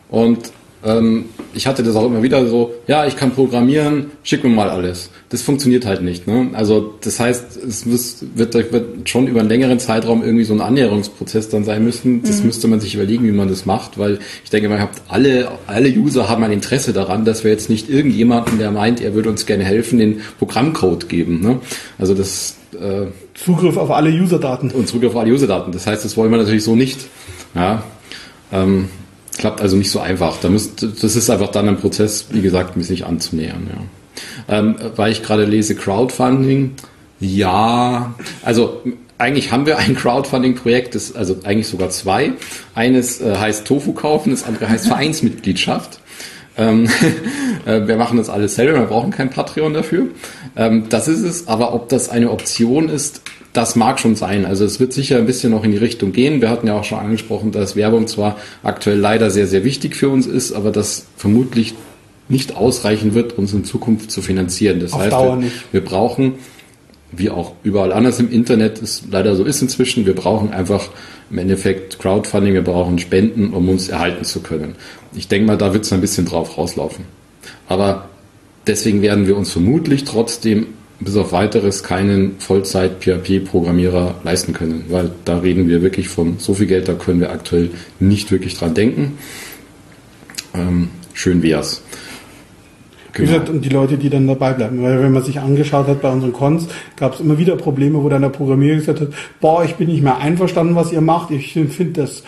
und 0.09 0.53
ähm, 0.85 1.27
ich 1.55 1.67
hatte 1.67 1.83
das 1.83 1.95
auch 1.97 2.07
immer 2.07 2.23
wieder 2.23 2.47
so, 2.47 2.75
ja, 2.87 3.07
ich 3.07 3.17
kann 3.17 3.33
programmieren, 3.33 4.11
schick 4.23 4.43
mir 4.43 4.51
mal 4.51 4.71
alles. 4.71 5.11
Das 5.29 5.43
funktioniert 5.43 5.87
halt 5.87 6.03
nicht. 6.03 6.27
Ne? 6.27 6.51
Also 6.55 6.95
das 7.03 7.21
heißt, 7.21 7.57
es 7.57 7.87
wird, 8.35 8.73
wird, 8.73 9.09
schon 9.09 9.27
über 9.27 9.41
einen 9.41 9.49
längeren 9.49 9.79
Zeitraum 9.79 10.23
irgendwie 10.23 10.45
so 10.45 10.55
ein 10.55 10.61
Annäherungsprozess 10.61 11.49
dann 11.49 11.65
sein 11.65 11.85
müssen. 11.85 12.23
Das 12.23 12.41
mhm. 12.41 12.47
müsste 12.47 12.69
man 12.69 12.81
sich 12.81 12.95
überlegen, 12.95 13.27
wie 13.27 13.33
man 13.33 13.49
das 13.49 13.67
macht, 13.67 13.99
weil 13.99 14.19
ich 14.45 14.51
denke, 14.51 14.69
man 14.69 14.81
hat 14.81 14.91
alle, 15.09 15.53
alle 15.67 15.89
User 15.91 16.29
haben 16.29 16.43
ein 16.43 16.53
Interesse 16.53 16.93
daran, 16.93 17.25
dass 17.25 17.45
wir 17.45 17.51
jetzt 17.51 17.71
nicht 17.71 17.89
irgendjemanden, 17.89 18.59
der 18.59 18.71
meint, 18.71 19.01
er 19.01 19.15
würde 19.15 19.29
uns 19.29 19.47
gerne 19.47 19.65
helfen, 19.65 19.99
den 19.99 20.21
Programmcode 20.39 21.09
geben. 21.09 21.41
Ne? 21.41 21.61
Also 21.99 22.15
das 22.15 22.57
äh, 22.75 23.07
Zugriff 23.35 23.77
auf 23.77 23.91
alle 23.91 24.11
Userdaten. 24.11 24.71
Und 24.71 24.89
Zugriff 24.89 25.15
auf 25.15 25.21
alle 25.21 25.33
Userdaten. 25.33 25.73
Das 25.73 25.87
heißt, 25.87 26.05
das 26.05 26.17
wollen 26.17 26.31
wir 26.31 26.39
natürlich 26.39 26.65
so 26.65 26.75
nicht. 26.75 27.01
Ja. 27.55 27.85
Ähm, 28.53 28.89
klappt 29.39 29.61
also 29.61 29.77
nicht 29.77 29.91
so 29.91 30.01
einfach. 30.01 30.39
Da 30.39 30.49
müsst, 30.49 30.83
das 30.83 31.17
ist 31.17 31.31
einfach 31.31 31.49
dann 31.49 31.69
ein 31.69 31.79
Prozess, 31.79 32.27
wie 32.31 32.43
gesagt, 32.43 32.75
sich 32.85 33.07
anzunähern. 33.07 33.69
Ja. 33.69 34.59
Ähm, 34.59 34.77
weil 34.97 35.13
ich 35.13 35.23
gerade 35.23 35.45
lese 35.45 35.75
Crowdfunding, 35.75 36.73
ja, 37.21 38.15
also 38.43 38.83
eigentlich 39.19 39.53
haben 39.53 39.67
wir 39.67 39.79
ein 39.79 39.95
Crowdfunding-Projekt, 39.95 40.99
also 41.15 41.37
eigentlich 41.45 41.69
sogar 41.69 41.91
zwei. 41.91 42.33
Eines 42.75 43.21
äh, 43.21 43.37
heißt 43.37 43.67
Tofu 43.67 43.93
kaufen, 43.93 44.31
das 44.31 44.45
andere 44.45 44.69
heißt 44.69 44.89
Vereinsmitgliedschaft. 44.89 46.01
Ähm, 46.59 46.89
äh, 47.65 47.87
wir 47.87 47.97
machen 47.97 48.19
das 48.19 48.29
alles 48.29 48.57
selber, 48.57 48.81
wir 48.81 48.87
brauchen 48.87 49.13
kein 49.13 49.31
Patreon 49.31 49.73
dafür. 49.73 50.09
Ähm, 50.57 50.89
das 50.89 51.09
ist 51.09 51.23
es, 51.23 51.49
aber 51.49 51.73
ob 51.73 51.89
das 51.89 52.09
eine 52.09 52.31
Option 52.31 52.89
ist, 52.89 53.23
das 53.53 53.77
mag 53.77 54.01
schon 54.01 54.17
sein. 54.17 54.47
Also 54.47 54.65
es 54.65 54.81
wird 54.81 54.93
sicher 54.93 55.19
ein 55.19 55.27
bisschen 55.27 55.51
noch 55.51 55.65
in 55.65 55.73
die 55.73 55.79
Richtung 55.79 56.13
gehen. 56.13 56.41
Wir 56.41 56.49
hatten 56.49 56.67
ja 56.67 56.79
auch 56.79 56.85
schon 56.85 56.99
angesprochen, 56.99 57.53
dass 57.53 57.77
Werbung 57.77 58.07
zwar 58.07 58.37
aktuell 58.63 58.99
leider 58.99 59.31
sehr, 59.31 59.47
sehr 59.47 59.65
wichtig 59.65 59.95
für 59.95 60.09
uns 60.09 60.27
ist, 60.27 60.53
aber 60.53 60.71
das 60.71 61.07
vermutlich 61.17 61.75
nicht 62.29 62.57
ausreichen 62.57 63.15
wird, 63.15 63.37
uns 63.37 63.53
in 63.53 63.65
Zukunft 63.65 64.11
zu 64.11 64.23
finanzieren. 64.23 64.81
Das 64.81 64.95
Auf 64.95 65.01
heißt, 65.01 65.13
wir, 65.13 65.43
wir, 65.73 65.85
brauchen, 65.85 66.35
wie 67.11 67.29
auch 67.29 67.53
überall 67.63 67.93
anders 67.93 68.21
im 68.21 68.31
Internet 68.31 68.81
es 68.81 69.03
leider 69.11 69.37
so 69.37 69.45
ist 69.45 69.61
inzwischen, 69.61 70.07
wir 70.07 70.15
brauchen 70.15 70.53
einfach 70.53 70.89
im 71.31 71.39
Endeffekt 71.39 71.99
Crowdfunding, 71.99 72.55
wir 72.55 72.65
brauchen 72.65 72.99
Spenden, 72.99 73.53
um 73.53 73.69
uns 73.69 73.89
erhalten 73.89 74.25
zu 74.25 74.41
können. 74.41 74.77
Ich 75.15 75.29
denke 75.29 75.47
mal, 75.47 75.59
da 75.59 75.75
wird 75.75 75.85
es 75.85 75.93
ein 75.93 76.01
bisschen 76.01 76.25
drauf 76.25 76.57
rauslaufen. 76.57 77.05
Aber 77.69 78.09
deswegen 78.67 79.03
werden 79.03 79.27
wir 79.27 79.37
uns 79.37 79.51
vermutlich 79.51 80.05
trotzdem 80.05 80.69
bis 81.05 81.17
auf 81.17 81.33
weiteres 81.33 81.83
keinen 81.83 82.39
Vollzeit-PHP-Programmierer 82.39 84.21
leisten 84.25 84.53
können, 84.53 84.85
weil 84.89 85.11
da 85.25 85.39
reden 85.39 85.69
wir 85.69 85.83
wirklich 85.83 86.09
von 86.09 86.39
so 86.39 86.55
viel 86.55 86.67
Geld, 86.67 86.89
da 86.89 86.95
können 86.95 87.21
wir 87.21 87.31
aktuell 87.31 87.71
nicht 88.01 88.31
wirklich 88.31 88.57
dran 88.57 88.75
denken. 88.75 89.19
Ähm, 90.55 90.91
schön 91.15 91.43
wär's. 91.43 91.83
Genau. 93.13 93.29
Wie 93.29 93.33
gesagt, 93.33 93.51
und 93.51 93.65
die 93.65 93.69
Leute, 93.69 93.99
die 93.99 94.09
dann 94.09 94.27
dabei 94.27 94.53
bleiben. 94.55 94.83
Weil 94.83 95.03
wenn 95.03 95.13
man 95.13 95.23
sich 95.23 95.39
angeschaut 95.39 95.87
hat 95.87 96.01
bei 96.01 96.11
unseren 96.11 96.33
Cons, 96.33 96.69
gab 96.97 97.15
es 97.15 97.21
immer 97.21 97.39
wieder 97.39 97.57
Probleme, 97.57 98.03
wo 98.03 98.09
dann 98.09 98.23
der 98.23 98.31
Programmierer 98.31 98.77
gesagt 98.77 99.01
hat, 99.01 99.09
boah, 99.41 99.65
ich 99.65 99.75
bin 99.75 99.89
nicht 99.89 100.03
mehr 100.03 100.19
einverstanden, 100.19 100.75
was 100.75 100.93
ihr 100.93 101.03
macht, 101.03 101.31
ich 101.31 101.53
finde 101.53 102.03
das 102.03 102.23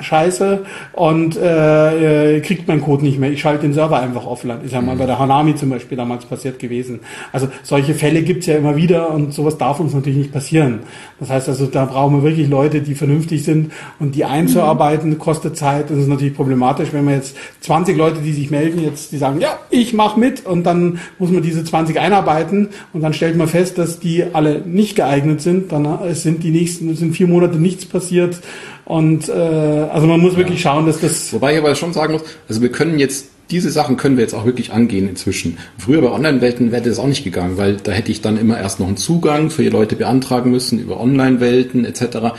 scheiße 0.00 0.64
und 0.92 1.36
äh, 1.36 2.40
kriegt 2.40 2.68
meinen 2.68 2.82
Code 2.82 3.02
nicht 3.02 3.18
mehr. 3.18 3.30
Ich 3.30 3.40
schalte 3.40 3.62
den 3.62 3.72
Server 3.72 3.98
einfach 4.00 4.24
offline. 4.24 4.60
Ist 4.64 4.72
ja 4.72 4.80
mal 4.80 4.94
mhm. 4.94 5.00
bei 5.00 5.06
der 5.06 5.18
Hanami 5.18 5.56
zum 5.56 5.70
Beispiel 5.70 5.96
damals 5.96 6.24
passiert 6.24 6.58
gewesen. 6.58 7.00
Also 7.32 7.48
solche 7.64 7.94
Fälle 7.94 8.22
gibt's 8.22 8.46
ja 8.46 8.56
immer 8.56 8.76
wieder 8.76 9.10
und 9.10 9.34
sowas 9.34 9.58
darf 9.58 9.80
uns 9.80 9.92
natürlich 9.92 10.18
nicht 10.18 10.32
passieren. 10.32 10.80
Das 11.18 11.30
heißt 11.30 11.48
also, 11.48 11.66
da 11.66 11.84
brauchen 11.84 12.16
wir 12.16 12.22
wirklich 12.22 12.48
Leute, 12.48 12.80
die 12.80 12.94
vernünftig 12.94 13.44
sind 13.44 13.72
und 13.98 14.14
die 14.14 14.24
einzuarbeiten, 14.24 15.18
kostet 15.18 15.56
Zeit. 15.56 15.90
Das 15.90 15.98
ist 15.98 16.08
natürlich 16.08 16.34
problematisch, 16.34 16.92
wenn 16.92 17.06
wir 17.06 17.14
jetzt 17.14 17.36
20 17.60 17.96
Leute, 17.96 18.20
die 18.20 18.32
sich 18.32 18.50
melden, 18.50 18.82
jetzt 18.82 19.12
die 19.12 19.18
sagen, 19.18 19.40
ja, 19.40 19.58
ich 19.70 19.92
mache 19.92 20.11
mach 20.12 20.16
mit 20.16 20.46
und 20.46 20.64
dann 20.64 21.00
muss 21.18 21.30
man 21.30 21.42
diese 21.42 21.64
20 21.64 21.98
einarbeiten 21.98 22.68
und 22.92 23.02
dann 23.02 23.12
stellt 23.12 23.36
man 23.36 23.48
fest, 23.48 23.78
dass 23.78 23.98
die 23.98 24.24
alle 24.32 24.60
nicht 24.60 24.96
geeignet 24.96 25.40
sind. 25.40 25.72
Dann 25.72 25.84
äh, 25.84 26.14
sind 26.14 26.42
die 26.42 26.50
nächsten, 26.50 26.94
sind 26.94 27.16
vier 27.16 27.26
Monate 27.26 27.56
nichts 27.58 27.86
passiert 27.86 28.40
und 28.84 29.28
äh, 29.28 29.32
also 29.32 30.06
man 30.06 30.20
muss 30.20 30.32
ja. 30.32 30.38
wirklich 30.38 30.60
schauen, 30.62 30.86
dass 30.86 31.00
das. 31.00 31.32
Wobei 31.32 31.54
ich 31.54 31.58
aber 31.58 31.74
schon 31.74 31.92
sagen 31.92 32.14
muss, 32.14 32.22
also 32.48 32.62
wir 32.62 32.70
können 32.70 32.98
jetzt 32.98 33.28
diese 33.50 33.70
Sachen 33.70 33.98
können 33.98 34.16
wir 34.16 34.22
jetzt 34.22 34.34
auch 34.34 34.46
wirklich 34.46 34.72
angehen 34.72 35.08
inzwischen. 35.08 35.58
Früher 35.76 36.00
bei 36.00 36.10
Online-Welten 36.10 36.72
wäre 36.72 36.82
das 36.82 36.98
auch 36.98 37.06
nicht 37.06 37.22
gegangen, 37.22 37.58
weil 37.58 37.76
da 37.76 37.92
hätte 37.92 38.10
ich 38.10 38.22
dann 38.22 38.38
immer 38.38 38.58
erst 38.58 38.80
noch 38.80 38.86
einen 38.86 38.96
Zugang 38.96 39.50
für 39.50 39.62
die 39.62 39.68
Leute 39.68 39.94
beantragen 39.94 40.50
müssen 40.50 40.78
über 40.78 40.98
Online-Welten 40.98 41.84
etc 41.84 42.32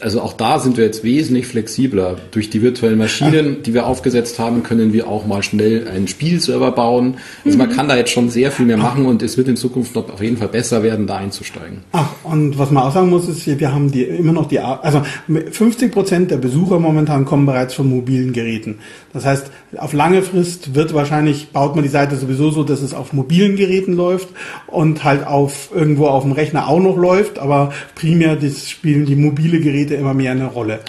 also 0.00 0.20
auch 0.20 0.32
da 0.32 0.58
sind 0.58 0.76
wir 0.76 0.84
jetzt 0.84 1.04
wesentlich 1.04 1.46
flexibler. 1.46 2.16
Durch 2.30 2.50
die 2.50 2.62
virtuellen 2.62 2.98
Maschinen, 2.98 3.62
die 3.62 3.74
wir 3.74 3.86
aufgesetzt 3.86 4.38
haben, 4.38 4.62
können 4.62 4.92
wir 4.92 5.08
auch 5.08 5.26
mal 5.26 5.42
schnell 5.42 5.88
einen 5.88 6.08
Spielserver 6.08 6.72
bauen. 6.72 7.16
Also 7.44 7.56
man 7.58 7.70
mhm. 7.70 7.72
kann 7.72 7.88
da 7.88 7.96
jetzt 7.96 8.10
schon 8.10 8.28
sehr 8.28 8.50
viel 8.50 8.66
mehr 8.66 8.76
machen 8.76 9.06
und 9.06 9.22
es 9.22 9.36
wird 9.36 9.48
in 9.48 9.56
Zukunft 9.56 9.94
noch 9.94 10.10
auf 10.12 10.22
jeden 10.22 10.36
Fall 10.36 10.48
besser 10.48 10.82
werden, 10.82 11.06
da 11.06 11.16
einzusteigen. 11.16 11.78
Ach, 11.92 12.08
und 12.24 12.58
was 12.58 12.70
man 12.70 12.84
auch 12.84 12.92
sagen 12.92 13.10
muss, 13.10 13.28
ist, 13.28 13.46
wir 13.46 13.72
haben 13.72 13.90
die 13.90 14.04
immer 14.04 14.32
noch 14.32 14.48
die, 14.48 14.58
also 14.58 15.02
50 15.28 15.92
Prozent 15.92 16.30
der 16.30 16.38
Besucher 16.38 16.78
momentan 16.78 17.24
kommen 17.24 17.46
bereits 17.46 17.74
von 17.74 17.88
mobilen 17.88 18.32
Geräten. 18.32 18.78
Das 19.16 19.24
heißt, 19.24 19.50
auf 19.78 19.94
lange 19.94 20.20
Frist 20.20 20.74
wird 20.74 20.92
wahrscheinlich, 20.92 21.48
baut 21.50 21.74
man 21.74 21.82
die 21.82 21.90
Seite 21.90 22.16
sowieso 22.16 22.50
so, 22.50 22.64
dass 22.64 22.82
es 22.82 22.92
auf 22.92 23.14
mobilen 23.14 23.56
Geräten 23.56 23.94
läuft 23.94 24.28
und 24.66 25.04
halt 25.04 25.26
auf 25.26 25.70
irgendwo 25.74 26.06
auf 26.08 26.22
dem 26.22 26.32
Rechner 26.32 26.68
auch 26.68 26.80
noch 26.80 26.98
läuft, 26.98 27.38
aber 27.38 27.72
primär 27.94 28.36
das 28.36 28.68
spielen 28.68 29.06
die 29.06 29.16
mobile 29.16 29.58
Geräte 29.60 29.94
immer 29.94 30.12
mehr 30.12 30.32
eine 30.32 30.48
Rolle. 30.48 30.80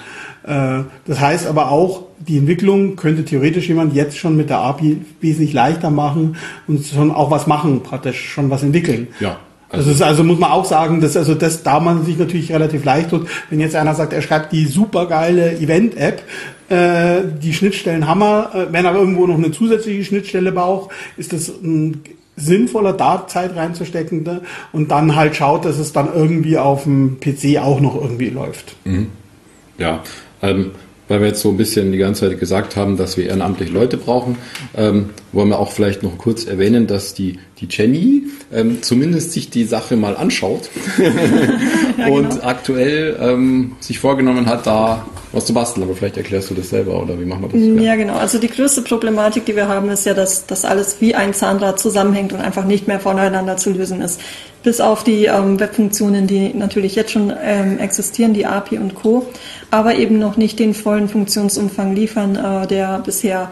Äh, 0.44 0.84
das 1.06 1.22
heißt 1.22 1.48
aber 1.48 1.72
auch, 1.72 2.04
die 2.20 2.38
Entwicklung 2.38 2.98
könnte 2.98 3.24
theoretisch 3.24 3.70
jemand 3.70 3.94
jetzt 3.94 4.18
schon 4.18 4.36
mit 4.36 4.49
der 4.49 4.58
API 4.58 4.99
wesentlich 5.22 5.54
leichter 5.54 5.90
machen 5.90 6.36
und 6.68 6.86
schon 6.86 7.12
auch 7.12 7.32
was 7.32 7.48
machen, 7.48 7.82
praktisch 7.82 8.30
schon 8.30 8.49
was 8.49 8.62
entwickeln. 8.62 9.08
Ja. 9.22 9.38
Also 9.70 9.88
das 9.88 9.95
ist 9.95 10.02
also 10.02 10.24
muss 10.24 10.40
man 10.40 10.52
auch 10.52 10.66
sagen, 10.66 11.02
dass 11.02 11.18
also 11.18 11.34
das 11.34 11.64
da 11.64 11.80
man 11.80 12.06
sich 12.06 12.18
natürlich 12.18 12.52
relativ 12.52 12.86
leicht 12.86 13.10
tut, 13.10 13.28
wenn 13.49 13.60
jetzt 13.60 13.76
einer 13.76 13.95
sagt, 13.95 14.14
er 14.14 14.22
schreibt 14.22 14.54
die 14.54 14.66
supergeile 14.66 15.58
Event-App, 15.58 16.24
äh, 16.69 17.22
die 17.41 17.53
Schnittstellen 17.53 18.07
Hammer, 18.07 18.52
äh, 18.53 18.73
wenn 18.73 18.85
er 18.85 18.95
irgendwo 18.95 19.27
noch 19.27 19.38
eine 19.38 19.52
zusätzliche 19.52 20.03
Schnittstelle 20.03 20.52
braucht, 20.52 20.91
ist 21.18 21.34
das 21.34 21.49
ein 21.49 22.02
sinnvoller, 22.35 22.94
da 22.94 23.26
Zeit 23.27 23.56
reinzustecken 23.56 24.23
ne? 24.23 24.41
und 24.72 24.91
dann 24.91 25.15
halt 25.15 25.35
schaut, 25.35 25.65
dass 25.65 25.80
es 25.80 25.91
dann 25.91 26.14
irgendwie 26.14 26.57
auf 26.57 26.84
dem 26.84 27.19
PC 27.19 27.57
auch 27.57 27.80
noch 27.80 27.95
irgendwie 27.95 28.30
läuft. 28.30 28.76
Mhm. 28.85 29.07
Ja, 29.77 30.03
ähm, 30.41 30.72
weil 31.07 31.22
wir 31.22 31.27
jetzt 31.27 31.41
so 31.41 31.49
ein 31.49 31.57
bisschen 31.57 31.91
die 31.91 31.98
ganze 31.98 32.30
Zeit 32.30 32.39
gesagt 32.39 32.76
haben, 32.76 32.98
dass 32.98 33.18
wir 33.18 33.27
ehrenamtlich 33.27 33.72
Leute 33.72 33.98
brauchen, 33.98 34.38
ähm, 34.76 35.11
wollen 35.31 35.49
wir 35.49 35.60
auch 35.60 35.72
vielleicht 35.72 36.03
noch 36.03 36.18
kurz 36.18 36.45
erwähnen, 36.45 36.85
dass 36.85 37.14
die, 37.14 37.39
die 37.60 37.68
Jenny 37.69 38.23
ähm, 38.53 38.81
zumindest 38.81 39.31
sich 39.31 39.49
die 39.49 39.64
Sache 39.64 39.95
mal 39.95 40.18
anschaut 40.18 40.69
ja, 41.98 42.07
und 42.07 42.30
genau. 42.30 42.44
aktuell 42.44 43.18
ähm, 43.22 43.76
sich 43.80 43.99
vorgenommen 43.99 44.48
hat, 44.48 44.68
da 44.68 45.06
was 45.38 45.45
zu 45.45 45.53
basteln. 45.53 45.84
Aber 45.84 45.95
vielleicht 45.95 46.18
erklärst 46.18 46.49
du 46.49 46.53
das 46.53 46.69
selber 46.69 47.01
oder 47.01 47.19
wie 47.19 47.26
machen 47.26 47.43
wir 47.43 47.49
das? 47.49 47.84
Ja, 47.84 47.95
genau. 47.95 48.18
Also 48.18 48.38
die 48.39 48.49
größte 48.49 48.81
Problematik, 48.81 49.45
die 49.45 49.55
wir 49.55 49.68
haben, 49.68 49.89
ist 49.89 50.05
ja, 50.05 50.14
dass 50.14 50.45
das 50.45 50.65
alles 50.65 50.97
wie 50.99 51.15
ein 51.15 51.34
Zahnrad 51.34 51.80
zusammenhängt 51.80 52.34
und 52.34 52.41
einfach 52.41 52.65
nicht 52.65 52.88
mehr 52.88 52.99
voneinander 52.99 53.57
zu 53.57 53.72
lösen 53.72 54.01
ist. 54.01 54.19
Bis 54.64 54.81
auf 54.81 55.03
die 55.03 55.26
ähm, 55.26 55.59
Webfunktionen, 55.59 56.27
die 56.27 56.53
natürlich 56.53 56.95
jetzt 56.95 57.11
schon 57.11 57.31
ähm, 57.41 57.80
existieren, 57.80 58.34
die 58.34 58.45
API 58.45 58.80
und 58.80 58.95
Co 58.95 59.27
aber 59.72 59.95
eben 59.95 60.19
noch 60.19 60.38
nicht 60.38 60.59
den 60.59 60.73
vollen 60.73 61.09
Funktionsumfang 61.09 61.95
liefern, 61.95 62.35
äh, 62.35 62.68
der 62.68 62.99
bisher 62.99 63.51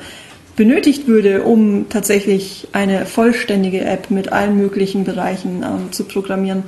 benötigt 0.56 1.08
würde, 1.08 1.44
um 1.44 1.90
tatsächlich 1.90 2.70
eine 2.72 3.06
vollständige 3.06 3.84
App 3.84 4.10
mit 4.10 4.32
allen 4.32 4.58
möglichen 4.58 5.04
Bereichen 5.04 5.64
ähm, 5.64 5.92
zu 5.92 6.06
programmieren. 6.06 6.64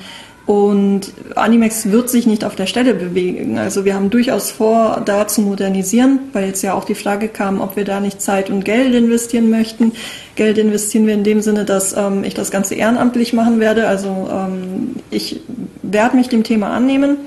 Und 0.48 1.11
Animex 1.36 1.91
wird 1.91 2.10
sich 2.10 2.26
nicht 2.26 2.45
auf 2.45 2.56
der 2.56 2.68
Stelle 2.68 2.94
bewegen. 2.94 3.60
Also 3.60 3.84
wir 3.84 3.94
haben 3.94 4.10
durchaus 4.10 4.49
vor, 4.49 5.02
da 5.03 5.28
zu 5.28 5.41
modernisieren, 5.41 6.19
weil 6.32 6.48
jetzt 6.48 6.61
ja 6.61 6.74
auch 6.74 6.86
die 6.86 6.95
Frage 6.95 7.28
kam, 7.28 7.60
ob 7.60 7.76
wir 7.76 7.84
da 7.84 7.99
nicht 7.99 8.22
Zeit 8.22 8.49
und 8.49 8.64
Geld 8.64 8.95
investieren 8.95 9.49
möchten. 9.49 9.91
Geld 10.36 10.57
investieren 10.57 11.06
wir 11.06 11.15
in 11.15 11.26
dem 11.26 11.41
Sinne, 11.41 11.65
dass 11.65 11.98
ähm, 11.98 12.24
ich 12.24 12.34
das 12.34 12.49
Ganze 12.49 12.76
ehrenamtlich 12.76 13.34
machen 13.34 13.60
werde. 13.60 13.90
Also 13.90 14.30
ähm, 14.32 14.95
ich 15.11 15.41
werde 15.84 16.15
mich 16.15 16.30
dem 16.30 16.45
Thema 16.45 16.69
annehmen 16.69 17.18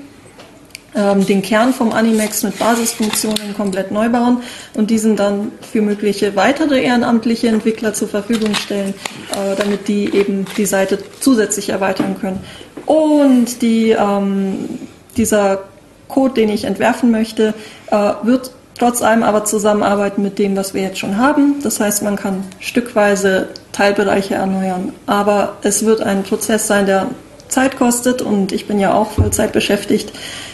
ähm, 0.95 1.25
den 1.25 1.41
Kern 1.41 1.73
vom 1.73 1.93
Animex 1.93 2.43
mit 2.43 2.59
Basisfunktionen 2.59 3.53
komplett 3.55 3.91
neu 3.91 4.09
bauen 4.09 4.43
und 4.73 4.89
diesen 4.89 5.15
dann 5.15 5.51
für 5.61 5.81
mögliche 5.81 6.35
weitere 6.35 6.81
ehrenamtliche 6.81 7.47
Entwickler 7.47 7.93
zur 7.93 8.09
Verfügung 8.09 8.55
stellen, 8.55 8.93
äh, 9.31 9.55
damit 9.57 9.87
die 9.87 10.13
eben 10.13 10.45
die 10.57 10.65
Seite 10.65 10.99
zusätzlich 11.19 11.69
erweitern 11.69 12.17
können. 12.19 12.39
Und 12.85 13.61
die, 13.61 13.91
ähm, 13.91 14.69
dieser 15.17 15.59
Code, 16.07 16.33
den 16.33 16.49
ich 16.49 16.65
entwerfen 16.65 17.11
möchte, 17.11 17.53
äh, 17.89 18.13
wird 18.23 18.51
trotz 18.77 19.01
allem 19.01 19.23
aber 19.23 19.45
zusammenarbeiten 19.45 20.23
mit 20.23 20.39
dem, 20.39 20.55
was 20.55 20.73
wir 20.73 20.81
jetzt 20.81 20.99
schon 20.99 21.17
haben. 21.17 21.55
Das 21.61 21.79
heißt, 21.79 22.03
man 22.03 22.15
kann 22.15 22.43
stückweise 22.59 23.49
Teilbereiche 23.71 24.35
erneuern, 24.35 24.93
aber 25.05 25.57
es 25.61 25.85
wird 25.85 26.01
ein 26.01 26.23
Prozess 26.23 26.67
sein, 26.67 26.85
der 26.85 27.07
Zeit 27.47 27.77
kostet 27.77 28.21
und 28.21 28.51
ich 28.51 28.65
bin 28.65 28.79
ja 28.79 28.93
auch 28.93 29.11
Vollzeit 29.11 29.51
beschäftigt. 29.51 30.11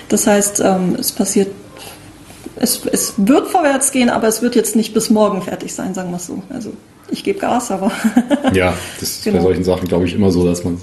Das 0.10 0.28
heißt, 0.28 0.60
ähm, 0.60 0.98
es 1.00 1.12
passiert, 1.12 1.50
es, 2.58 2.82
es 2.92 3.14
wird 3.18 3.48
vorwärts 3.48 3.92
gehen, 3.92 4.10
aber 4.10 4.28
es 4.28 4.42
wird 4.42 4.56
jetzt 4.56 4.76
nicht 4.76 4.94
bis 4.94 5.10
morgen 5.10 5.42
fertig 5.42 5.74
sein, 5.74 5.94
sagen 5.94 6.10
wir 6.10 6.18
es 6.18 6.28
so. 6.28 6.42
Also 6.50 6.74
ich 7.10 7.24
gebe 7.24 7.40
Gas, 7.40 7.72
aber. 7.72 7.92
ja, 8.54 8.74
das 9.00 9.10
ist 9.10 9.24
genau. 9.24 9.38
bei 9.38 9.44
solchen 9.44 9.64
Sachen, 9.64 9.88
glaube 9.88 10.06
ich, 10.06 10.14
immer 10.14 10.32
so, 10.32 10.46
dass 10.46 10.64
man 10.64 10.82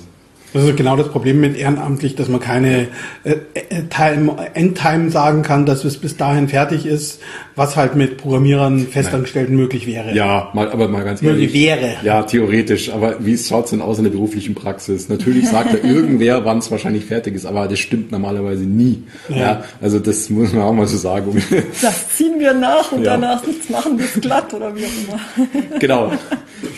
das 0.54 0.64
ist 0.64 0.76
genau 0.76 0.96
das 0.96 1.08
Problem 1.08 1.40
mit 1.40 1.56
ehrenamtlich, 1.56 2.14
dass 2.14 2.28
man 2.28 2.38
keine 2.38 2.86
äh, 3.24 3.32
äh 3.54 3.82
Time, 3.90 4.36
Endtime 4.54 5.10
sagen 5.10 5.42
kann, 5.42 5.66
dass 5.66 5.84
es 5.84 5.98
bis 5.98 6.16
dahin 6.16 6.48
fertig 6.48 6.86
ist, 6.86 7.20
was 7.56 7.76
halt 7.76 7.96
mit 7.96 8.18
Programmierern 8.18 8.86
Festangestellten 8.86 9.54
Nein. 9.54 9.62
möglich 9.62 9.86
wäre. 9.88 10.14
Ja, 10.14 10.50
mal, 10.54 10.70
aber 10.70 10.86
mal 10.86 11.02
ganz 11.02 11.22
ehrlich. 11.22 11.52
Möglich 11.52 11.66
wäre. 11.66 11.96
Ja, 12.04 12.22
theoretisch. 12.22 12.92
Aber 12.92 13.16
wie 13.18 13.36
schaut 13.36 13.64
es 13.64 13.70
denn 13.70 13.82
aus 13.82 13.98
in 13.98 14.04
der 14.04 14.12
beruflichen 14.12 14.54
Praxis? 14.54 15.08
Natürlich 15.08 15.48
sagt 15.48 15.72
ja 15.72 15.78
irgendwer, 15.90 16.44
wann 16.44 16.58
es 16.58 16.70
wahrscheinlich 16.70 17.04
fertig 17.04 17.34
ist, 17.34 17.46
aber 17.46 17.66
das 17.66 17.80
stimmt 17.80 18.12
normalerweise 18.12 18.62
nie. 18.62 19.02
Ja. 19.28 19.36
ja. 19.36 19.64
also 19.80 19.98
das 19.98 20.30
muss 20.30 20.52
man 20.52 20.62
auch 20.62 20.72
mal 20.72 20.86
so 20.86 20.96
sagen. 20.96 21.42
Das 21.82 22.16
ziehen 22.16 22.38
wir 22.38 22.54
nach 22.54 22.92
und 22.92 23.02
ja. 23.02 23.12
danach 23.12 23.44
nichts 23.44 23.68
machen 23.68 23.98
wir 23.98 24.04
es 24.04 24.20
glatt 24.20 24.54
oder 24.54 24.74
wie 24.76 24.84
auch 24.84 24.88
immer. 25.08 25.78
Genau. 25.80 26.12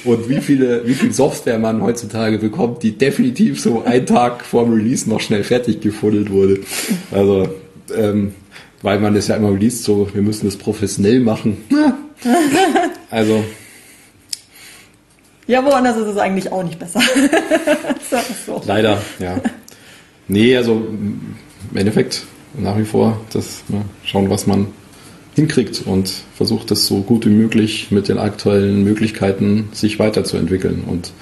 Und 0.05 0.29
wie 0.29 0.41
viele, 0.41 0.87
wie 0.87 0.95
viel 0.95 1.13
Software 1.13 1.59
man 1.59 1.83
heutzutage 1.83 2.39
bekommt, 2.39 2.83
die 2.83 2.97
definitiv 2.97 3.61
so 3.67 3.85
einen 3.85 4.07
Tag 4.07 4.45
vor 4.45 4.65
dem 4.65 4.75
Release 4.75 5.09
noch 5.09 5.21
schnell 5.21 5.43
fertig 5.43 5.81
gefuddelt 5.81 6.31
wurde. 6.31 6.61
Also, 7.11 7.49
ähm, 7.95 8.35
weil 8.83 9.01
man 9.01 9.15
das 9.15 9.29
ja 9.29 9.37
immer 9.37 9.51
liest, 9.51 9.83
so, 9.85 10.09
wir 10.15 10.23
müssen 10.23 10.47
das 10.47 10.57
professionell 10.57 11.21
machen. 11.21 11.59
also. 13.11 13.45
Ja, 15.49 15.65
woanders 15.65 15.97
ist 15.97 16.07
es 16.07 16.17
eigentlich 16.17 16.51
auch 16.53 16.63
nicht 16.63 16.79
besser. 16.79 17.01
so. 18.47 18.63
Leider, 18.67 19.01
ja. 19.19 19.41
Nee, 20.29 20.57
also 20.57 20.75
im 20.75 21.37
Endeffekt 21.75 22.23
nach 22.55 22.79
wie 22.79 22.85
vor 22.85 23.21
das 23.33 23.63
ne, 23.69 23.83
schauen, 24.05 24.31
was 24.31 24.47
man 24.47 24.69
hinkriegt 25.35 25.83
und 25.85 26.13
versucht 26.35 26.71
das 26.71 26.87
so 26.87 27.03
gut 27.03 27.27
wie 27.27 27.31
möglich 27.31 27.89
mit 27.91 28.09
den 28.09 28.19
aktuellen 28.19 28.83
Möglichkeiten 28.83 29.69
sich 29.73 29.99
weiterzuentwickeln. 29.99 30.85
Und 30.87 31.13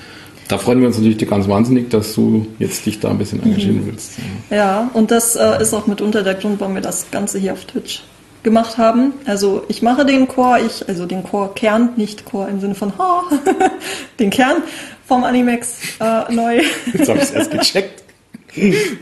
da 0.48 0.58
freuen 0.58 0.80
wir 0.80 0.86
uns 0.86 0.98
natürlich 0.98 1.28
ganz 1.28 1.48
wahnsinnig, 1.48 1.90
dass 1.90 2.14
du 2.14 2.46
jetzt 2.58 2.84
dich 2.84 3.00
da 3.00 3.10
ein 3.10 3.18
bisschen 3.18 3.42
engagieren 3.42 3.82
mhm. 3.82 3.86
willst. 3.86 4.12
Ja, 4.50 4.90
und 4.92 5.10
das 5.10 5.36
äh, 5.36 5.62
ist 5.62 5.72
auch 5.72 5.86
mitunter 5.86 6.22
der 6.22 6.34
Grund, 6.34 6.60
warum 6.60 6.74
wir 6.74 6.82
das 6.82 7.10
Ganze 7.10 7.38
hier 7.38 7.54
auf 7.54 7.64
Twitch 7.64 8.02
gemacht 8.42 8.76
haben. 8.78 9.14
Also 9.24 9.64
ich 9.68 9.82
mache 9.82 10.04
den 10.04 10.28
Core, 10.28 10.60
ich, 10.60 10.86
also 10.86 11.06
den 11.06 11.22
Core-Kern, 11.22 11.94
nicht 11.96 12.24
Core 12.26 12.50
im 12.50 12.60
Sinne 12.60 12.74
von 12.74 12.96
ha, 12.98 13.24
den 14.20 14.30
Kern 14.30 14.62
vom 15.06 15.24
Animex 15.24 15.78
äh, 15.98 16.32
neu. 16.32 16.60
Jetzt 16.92 17.08
habe 17.08 17.18
ich 17.18 17.24
es 17.24 17.30
erst 17.30 17.50
gecheckt. 17.50 18.04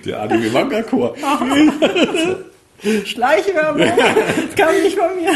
Der 0.07 0.23
Anime-Manga-Core. 0.23 1.15
Schleichwerbung, 3.05 3.81
das 3.81 4.57
kam 4.57 4.75
nicht 4.83 4.99
von 4.99 5.15
mir. 5.17 5.33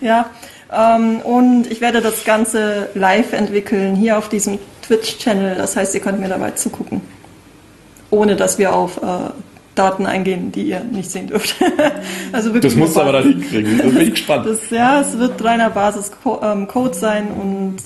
ja, 0.00 0.30
und 0.70 1.66
ich 1.70 1.80
werde 1.80 2.00
das 2.00 2.24
Ganze 2.24 2.90
live 2.94 3.32
entwickeln, 3.32 3.96
hier 3.96 4.18
auf 4.18 4.28
diesem 4.28 4.58
Twitch-Channel. 4.86 5.54
Das 5.56 5.76
heißt, 5.76 5.94
ihr 5.94 6.00
könnt 6.00 6.20
mir 6.20 6.28
dabei 6.28 6.50
zugucken. 6.52 7.00
Ohne 8.10 8.36
dass 8.36 8.58
wir 8.58 8.74
auf 8.74 8.98
äh, 8.98 9.30
Daten 9.74 10.06
eingehen, 10.06 10.50
die 10.52 10.64
ihr 10.64 10.80
nicht 10.80 11.10
sehen 11.10 11.28
dürft. 11.28 11.56
also 12.32 12.52
wirklich 12.52 12.72
das 12.72 12.78
musst 12.78 12.96
du 12.96 13.00
aber 13.00 13.12
dann 13.12 13.22
hinkriegen. 13.24 13.78
Das 13.78 13.86
bin 13.86 14.00
ich 14.00 14.10
gespannt. 14.10 14.46
Das, 14.46 14.70
ja, 14.70 15.00
es 15.00 15.18
wird 15.18 15.42
reiner 15.42 15.70
Basis-Code 15.70 16.94
sein 16.94 17.28
und 17.28 17.76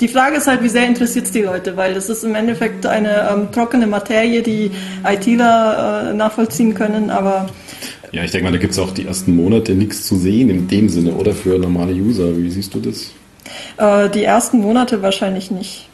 die 0.00 0.08
Frage 0.08 0.36
ist 0.36 0.46
halt, 0.46 0.62
wie 0.62 0.68
sehr 0.68 0.86
interessiert 0.86 1.26
es 1.26 1.32
die 1.32 1.42
Leute, 1.42 1.76
weil 1.76 1.94
das 1.94 2.08
ist 2.08 2.22
im 2.22 2.36
Endeffekt 2.36 2.86
eine 2.86 3.28
ähm, 3.30 3.50
trockene 3.50 3.86
Materie, 3.88 4.42
die 4.42 4.70
ITler 5.04 6.10
äh, 6.10 6.14
nachvollziehen 6.14 6.74
können, 6.74 7.10
aber 7.10 7.46
ja, 8.12 8.24
ich 8.24 8.30
denke 8.30 8.44
mal, 8.44 8.52
da 8.52 8.58
gibt 8.58 8.72
es 8.72 8.78
auch 8.78 8.92
die 8.92 9.06
ersten 9.06 9.34
Monate 9.34 9.74
nichts 9.74 10.06
zu 10.06 10.16
sehen 10.16 10.50
in 10.50 10.68
dem 10.68 10.88
Sinne, 10.88 11.12
oder 11.12 11.32
für 11.32 11.58
normale 11.58 11.92
User. 11.92 12.36
Wie 12.36 12.50
siehst 12.50 12.74
du 12.74 12.80
das? 12.80 13.12
Äh, 13.76 14.10
die 14.10 14.24
ersten 14.24 14.60
Monate 14.60 15.02
wahrscheinlich 15.02 15.50
nicht. 15.50 15.88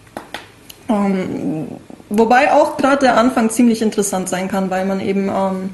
Ähm, 0.88 1.68
wobei 2.08 2.52
auch 2.52 2.76
gerade 2.76 2.98
der 2.98 3.16
Anfang 3.16 3.50
ziemlich 3.50 3.82
interessant 3.82 4.28
sein 4.28 4.48
kann, 4.48 4.70
weil 4.70 4.84
man 4.86 5.00
eben 5.00 5.28
ähm, 5.28 5.70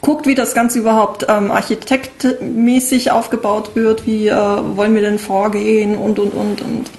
guckt, 0.00 0.26
wie 0.26 0.34
das 0.34 0.54
Ganze 0.54 0.78
überhaupt 0.78 1.26
ähm, 1.28 1.50
architektmäßig 1.50 3.10
aufgebaut 3.10 3.72
wird, 3.74 4.06
wie 4.06 4.28
äh, 4.28 4.34
wollen 4.34 4.94
wir 4.94 5.02
denn 5.02 5.18
vorgehen 5.18 5.96
und 5.96 6.18
und 6.18 6.32
und 6.32 6.62
und. 6.62 6.90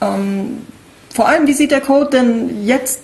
Ähm, 0.00 0.58
vor 1.12 1.26
allem, 1.26 1.46
wie 1.48 1.52
sieht 1.52 1.72
der 1.72 1.80
Code 1.80 2.10
denn 2.10 2.64
jetzt 2.64 3.00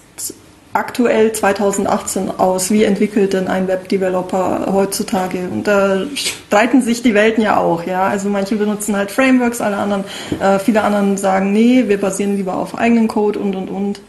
aktuell 0.75 1.33
2018 1.33 2.31
aus? 2.39 2.71
Wie 2.71 2.85
entwickelt 2.85 3.33
denn 3.33 3.49
ein 3.49 3.67
Webdeveloper 3.69 4.69
heutzutage? 4.73 5.39
Und 5.51 5.67
da 5.67 6.03
streiten 6.15 6.83
sich 6.83 7.03
die 7.03 7.15
Welten 7.15 7.43
ja 7.43 7.57
auch, 7.57 7.87
ja. 7.87 8.07
Also 8.07 8.29
manche 8.29 8.57
benutzen 8.57 8.97
halt 8.97 9.11
Frameworks, 9.11 9.61
alle 9.61 9.77
anderen, 9.77 10.05
äh, 10.41 10.59
viele 10.59 10.83
anderen 10.83 11.17
sagen, 11.17 11.53
nee, 11.53 11.85
wir 11.87 11.99
basieren 11.99 12.37
lieber 12.37 12.57
auf 12.57 12.77
eigenen 12.77 13.09
Code 13.09 13.39
und 13.39 13.57
und 13.57 13.71
und. 13.71 14.01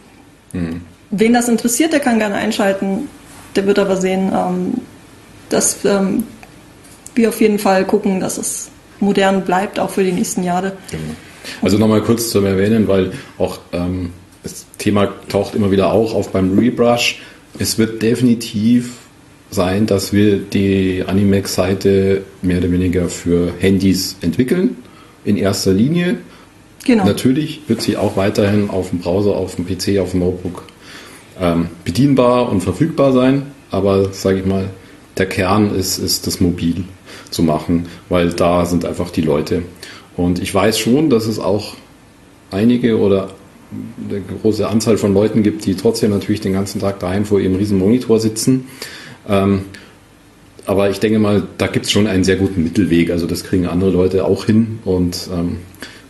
Mhm. 0.53 0.81
Wen 1.11 1.33
das 1.33 1.47
interessiert, 1.47 1.93
der 1.93 1.99
kann 1.99 2.19
gerne 2.19 2.35
einschalten. 2.35 3.07
Der 3.55 3.65
wird 3.67 3.79
aber 3.79 3.95
sehen, 3.95 4.33
ähm, 4.35 4.73
dass 5.49 5.85
ähm, 5.85 6.23
wir 7.13 7.29
auf 7.29 7.39
jeden 7.39 7.59
Fall 7.59 7.85
gucken, 7.85 8.19
dass 8.19 8.37
es 8.37 8.69
modern 8.99 9.43
bleibt, 9.45 9.79
auch 9.79 9.91
für 9.91 10.03
die 10.03 10.11
nächsten 10.11 10.43
Jahre. 10.43 10.73
Genau. 10.91 11.13
Also 11.61 11.77
nochmal 11.77 12.01
kurz 12.01 12.29
zu 12.29 12.43
erwähnen, 12.43 12.87
weil 12.87 13.13
auch 13.37 13.59
ähm, 13.71 14.11
das 14.45 14.67
Thema 14.77 15.11
taucht 15.27 15.55
immer 15.55 15.71
wieder 15.71 15.91
auch 15.91 16.13
auf 16.13 16.31
beim 16.31 16.57
Rebrush. 16.57 17.19
Es 17.57 17.79
wird 17.79 18.03
definitiv 18.03 18.91
sein, 19.49 19.87
dass 19.87 20.13
wir 20.13 20.37
die 20.37 21.03
Animax-Seite 21.05 22.21
mehr 22.43 22.59
oder 22.59 22.71
weniger 22.71 23.09
für 23.09 23.53
Handys 23.57 24.17
entwickeln, 24.21 24.77
in 25.23 25.37
erster 25.37 25.73
Linie. 25.73 26.17
Genau. 26.85 27.05
Natürlich 27.05 27.61
wird 27.67 27.81
sie 27.81 27.97
auch 27.97 28.17
weiterhin 28.17 28.69
auf 28.69 28.91
dem 28.91 28.99
Browser, 28.99 29.35
auf 29.35 29.55
dem 29.55 29.65
PC, 29.65 29.99
auf 29.99 30.11
dem 30.11 30.19
Notebook 30.19 30.63
ähm, 31.41 31.69
bedienbar 31.83 32.51
und 32.51 32.61
verfügbar 32.61 33.13
sein, 33.13 33.47
aber 33.71 34.13
sage 34.13 34.39
ich 34.39 34.45
mal, 34.45 34.69
der 35.17 35.25
Kern 35.25 35.73
ist, 35.73 35.97
ist 35.97 36.27
das 36.27 36.39
mobil 36.39 36.83
zu 37.31 37.41
machen, 37.41 37.87
weil 38.09 38.31
da 38.33 38.67
sind 38.67 38.85
einfach 38.85 39.09
die 39.09 39.21
Leute. 39.21 39.63
Und 40.15 40.39
ich 40.39 40.53
weiß 40.53 40.77
schon, 40.77 41.09
dass 41.09 41.25
es 41.25 41.39
auch 41.39 41.73
einige 42.51 42.99
oder 42.99 43.31
eine 44.09 44.21
große 44.21 44.67
Anzahl 44.67 44.97
von 44.97 45.13
Leuten 45.13 45.43
gibt, 45.43 45.65
die 45.65 45.75
trotzdem 45.75 46.11
natürlich 46.11 46.41
den 46.41 46.53
ganzen 46.53 46.79
Tag 46.81 46.99
daheim 46.99 47.25
vor 47.25 47.39
ihrem 47.39 47.55
riesen 47.55 47.77
Monitor 47.77 48.19
sitzen. 48.19 48.67
Ähm, 49.27 49.61
aber 50.65 50.89
ich 50.89 50.99
denke 50.99 51.19
mal, 51.19 51.43
da 51.57 51.67
gibt 51.67 51.85
es 51.85 51.91
schon 51.91 52.07
einen 52.07 52.23
sehr 52.23 52.37
guten 52.37 52.63
Mittelweg. 52.63 53.11
Also 53.11 53.27
das 53.27 53.43
kriegen 53.43 53.67
andere 53.67 53.91
Leute 53.91 54.25
auch 54.25 54.45
hin. 54.45 54.79
Und 54.83 55.29
ähm, 55.31 55.57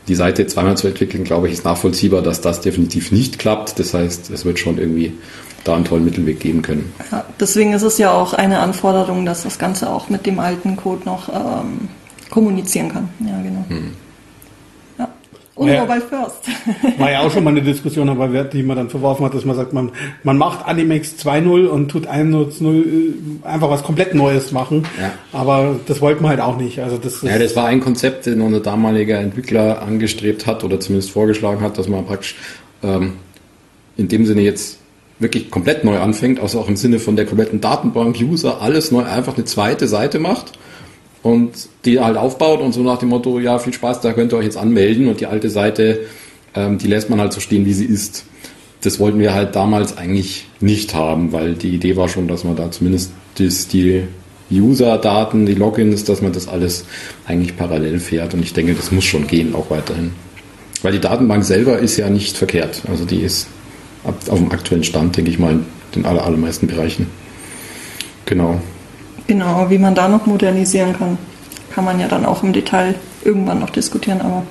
die 0.07 0.15
Seite 0.15 0.47
zweimal 0.47 0.77
zu 0.77 0.87
entwickeln, 0.87 1.23
glaube 1.23 1.47
ich, 1.47 1.53
ist 1.53 1.65
nachvollziehbar, 1.65 2.21
dass 2.21 2.41
das 2.41 2.61
definitiv 2.61 3.11
nicht 3.11 3.39
klappt. 3.39 3.79
Das 3.79 3.93
heißt, 3.93 4.29
es 4.29 4.45
wird 4.45 4.59
schon 4.59 4.77
irgendwie 4.77 5.13
da 5.63 5.75
einen 5.75 5.83
tollen 5.83 6.05
Mittelweg 6.05 6.39
geben 6.39 6.61
können. 6.61 6.93
Ja, 7.11 7.25
deswegen 7.39 7.73
ist 7.73 7.81
es 7.81 7.97
ja 7.97 8.11
auch 8.11 8.33
eine 8.33 8.59
Anforderung, 8.59 9.25
dass 9.25 9.43
das 9.43 9.57
Ganze 9.57 9.89
auch 9.89 10.09
mit 10.09 10.25
dem 10.25 10.39
alten 10.39 10.75
Code 10.75 11.03
noch 11.05 11.27
ähm, 11.29 11.89
kommunizieren 12.29 12.89
kann. 12.89 13.09
Ja, 13.19 13.41
genau. 13.41 13.65
Hm. 13.67 13.91
Und 15.56 15.69
ja, 15.69 15.86
Mobile 15.86 16.02
First. 16.02 16.49
War 16.99 17.11
ja 17.11 17.22
auch 17.22 17.32
schon 17.32 17.45
mal 17.45 17.52
eine 17.52 17.61
Diskussion, 17.61 18.10
aber 18.10 18.27
die 18.44 18.61
man 18.61 18.76
dann 18.76 18.90
verworfen 18.90 19.26
hat, 19.26 19.34
dass 19.34 19.45
man 19.45 19.56
sagt, 19.56 19.72
man, 19.72 19.91
man 20.23 20.38
macht 20.38 20.65
Animex 20.65 21.15
2.0 21.18 21.68
und 21.68 21.88
tut 21.88 22.07
1.0 22.10 22.84
äh, 22.84 23.48
einfach 23.48 23.69
was 23.69 23.84
komplett 23.84 24.14
Neues 24.14 24.52
machen. 24.52 24.86
Ja. 24.99 25.14
Aber 25.32 25.80
das 25.88 26.02
wollten 26.02 26.23
wir 26.23 26.30
halt 26.30 26.41
auch 26.41 26.57
nicht. 26.57 26.80
Also 26.80 26.98
das, 26.98 27.22
ja, 27.22 27.40
das 27.40 27.56
war 27.56 27.68
ein 27.68 27.80
Konzept, 27.80 28.26
den 28.26 28.41
unser 28.41 28.60
damaliger 28.60 29.19
Entwickler 29.19 29.82
angestrebt 29.82 30.45
hat 30.45 30.65
oder 30.65 30.82
zumindest 30.82 31.11
vorgeschlagen 31.11 31.61
hat, 31.61 31.77
dass 31.77 31.88
man 31.88 32.06
praktisch 32.06 32.36
ähm, 32.84 33.14
in 33.95 34.10
dem 34.10 34.26
Sinne 34.26 34.41
jetzt 34.41 34.80
wirklich 35.19 35.49
komplett 35.49 35.86
neu 35.86 35.99
anfängt, 35.99 36.41
also 36.41 36.60
auch 36.60 36.68
im 36.68 36.76
Sinne 36.76 36.99
von 36.99 37.15
der 37.15 37.26
kompletten 37.26 37.61
Datenbank, 37.61 38.18
User, 38.19 38.61
alles 38.61 38.91
neu, 38.91 39.03
einfach 39.03 39.36
eine 39.36 39.45
zweite 39.45 39.88
Seite 39.88 40.19
macht 40.19 40.52
und 41.26 41.69
die 41.85 41.99
halt 41.99 42.18
aufbaut 42.18 42.61
und 42.61 42.72
so 42.72 42.84
nach 42.84 42.99
dem 42.99 43.10
Motto, 43.10 43.39
ja, 43.39 43.57
viel 43.57 43.73
Spaß, 43.73 43.99
da 44.02 44.14
könnt 44.14 44.31
ihr 44.31 44.38
euch 44.38 44.45
jetzt 44.45 44.57
anmelden 44.57 45.07
und 45.07 45.19
die 45.22 45.26
alte 45.26 45.49
Seite, 45.49 46.02
ähm, 46.53 46.77
die 46.77 46.85
lässt 46.85 47.10
man 47.10 47.19
halt 47.19 47.34
so 47.34 47.39
stehen, 47.39 47.65
wie 47.65 47.73
sie 47.73 47.85
ist. 47.85 48.26
Das 48.81 48.99
wollten 48.99 49.18
wir 49.18 49.34
halt 49.34 49.56
damals 49.56 49.97
eigentlich 49.97 50.45
nicht 50.60 50.93
haben, 50.93 51.34
weil 51.34 51.56
die 51.56 51.69
Idee 51.69 51.97
war 51.97 52.10
schon, 52.10 52.27
dass 52.27 52.43
man 52.43 52.56
da 52.56 52.69
zumindest 52.69 53.11
das, 53.39 53.68
die 53.68 54.03
User-Daten, 54.52 55.47
die 55.47 55.56
Logins, 55.56 56.03
dass 56.03 56.22
man 56.22 56.31
das 56.31 56.47
alles 56.47 56.85
eigentlich 57.26 57.57
parallel 57.57 57.99
fährt 57.99 58.35
und 58.35 58.43
ich 58.43 58.53
denke, 58.53 58.76
das 58.76 58.91
muss 58.91 59.06
schon 59.06 59.26
gehen, 59.26 59.56
auch 59.56 59.72
weiterhin. 59.72 60.11
Weil 60.84 60.91
die 60.91 61.02
Datenbank 61.02 61.43
selber 61.43 61.80
ist 61.80 61.97
ja 61.97 62.07
nicht 62.07 62.38
verkehrt. 62.38 62.84
Also 62.88 63.03
die 63.03 63.22
ist 63.22 63.47
auf 64.03 64.38
dem 64.38 64.52
aktuellen 64.52 64.84
Stand, 64.84 65.18
denke 65.18 65.31
ich 65.31 65.39
mal, 65.39 65.53
in 65.53 65.65
den 65.95 66.06
allermeisten 66.06 66.68
Bereichen. 66.68 67.07
Genau. 68.27 68.61
Genau, 69.27 69.69
wie 69.69 69.77
man 69.77 69.95
da 69.95 70.07
noch 70.07 70.26
modernisieren 70.26 70.93
kann, 70.97 71.18
kann 71.73 71.85
man 71.85 71.99
ja 71.99 72.07
dann 72.07 72.26
auch 72.26 72.43
im 72.43 72.53
Detail 72.53 72.95
irgendwann 73.23 73.60
noch 73.60 73.72
diskutieren, 73.72 74.22
aber 74.22 74.43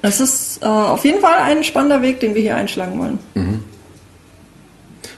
es 0.00 0.20
ist 0.20 0.62
äh, 0.62 0.66
auf 0.66 1.04
jeden 1.04 1.20
Fall 1.20 1.38
ein 1.40 1.64
spannender 1.64 2.02
Weg, 2.02 2.20
den 2.20 2.34
wir 2.34 2.42
hier 2.42 2.56
einschlagen 2.56 2.98
wollen. 2.98 3.18
Mhm. 3.34 3.64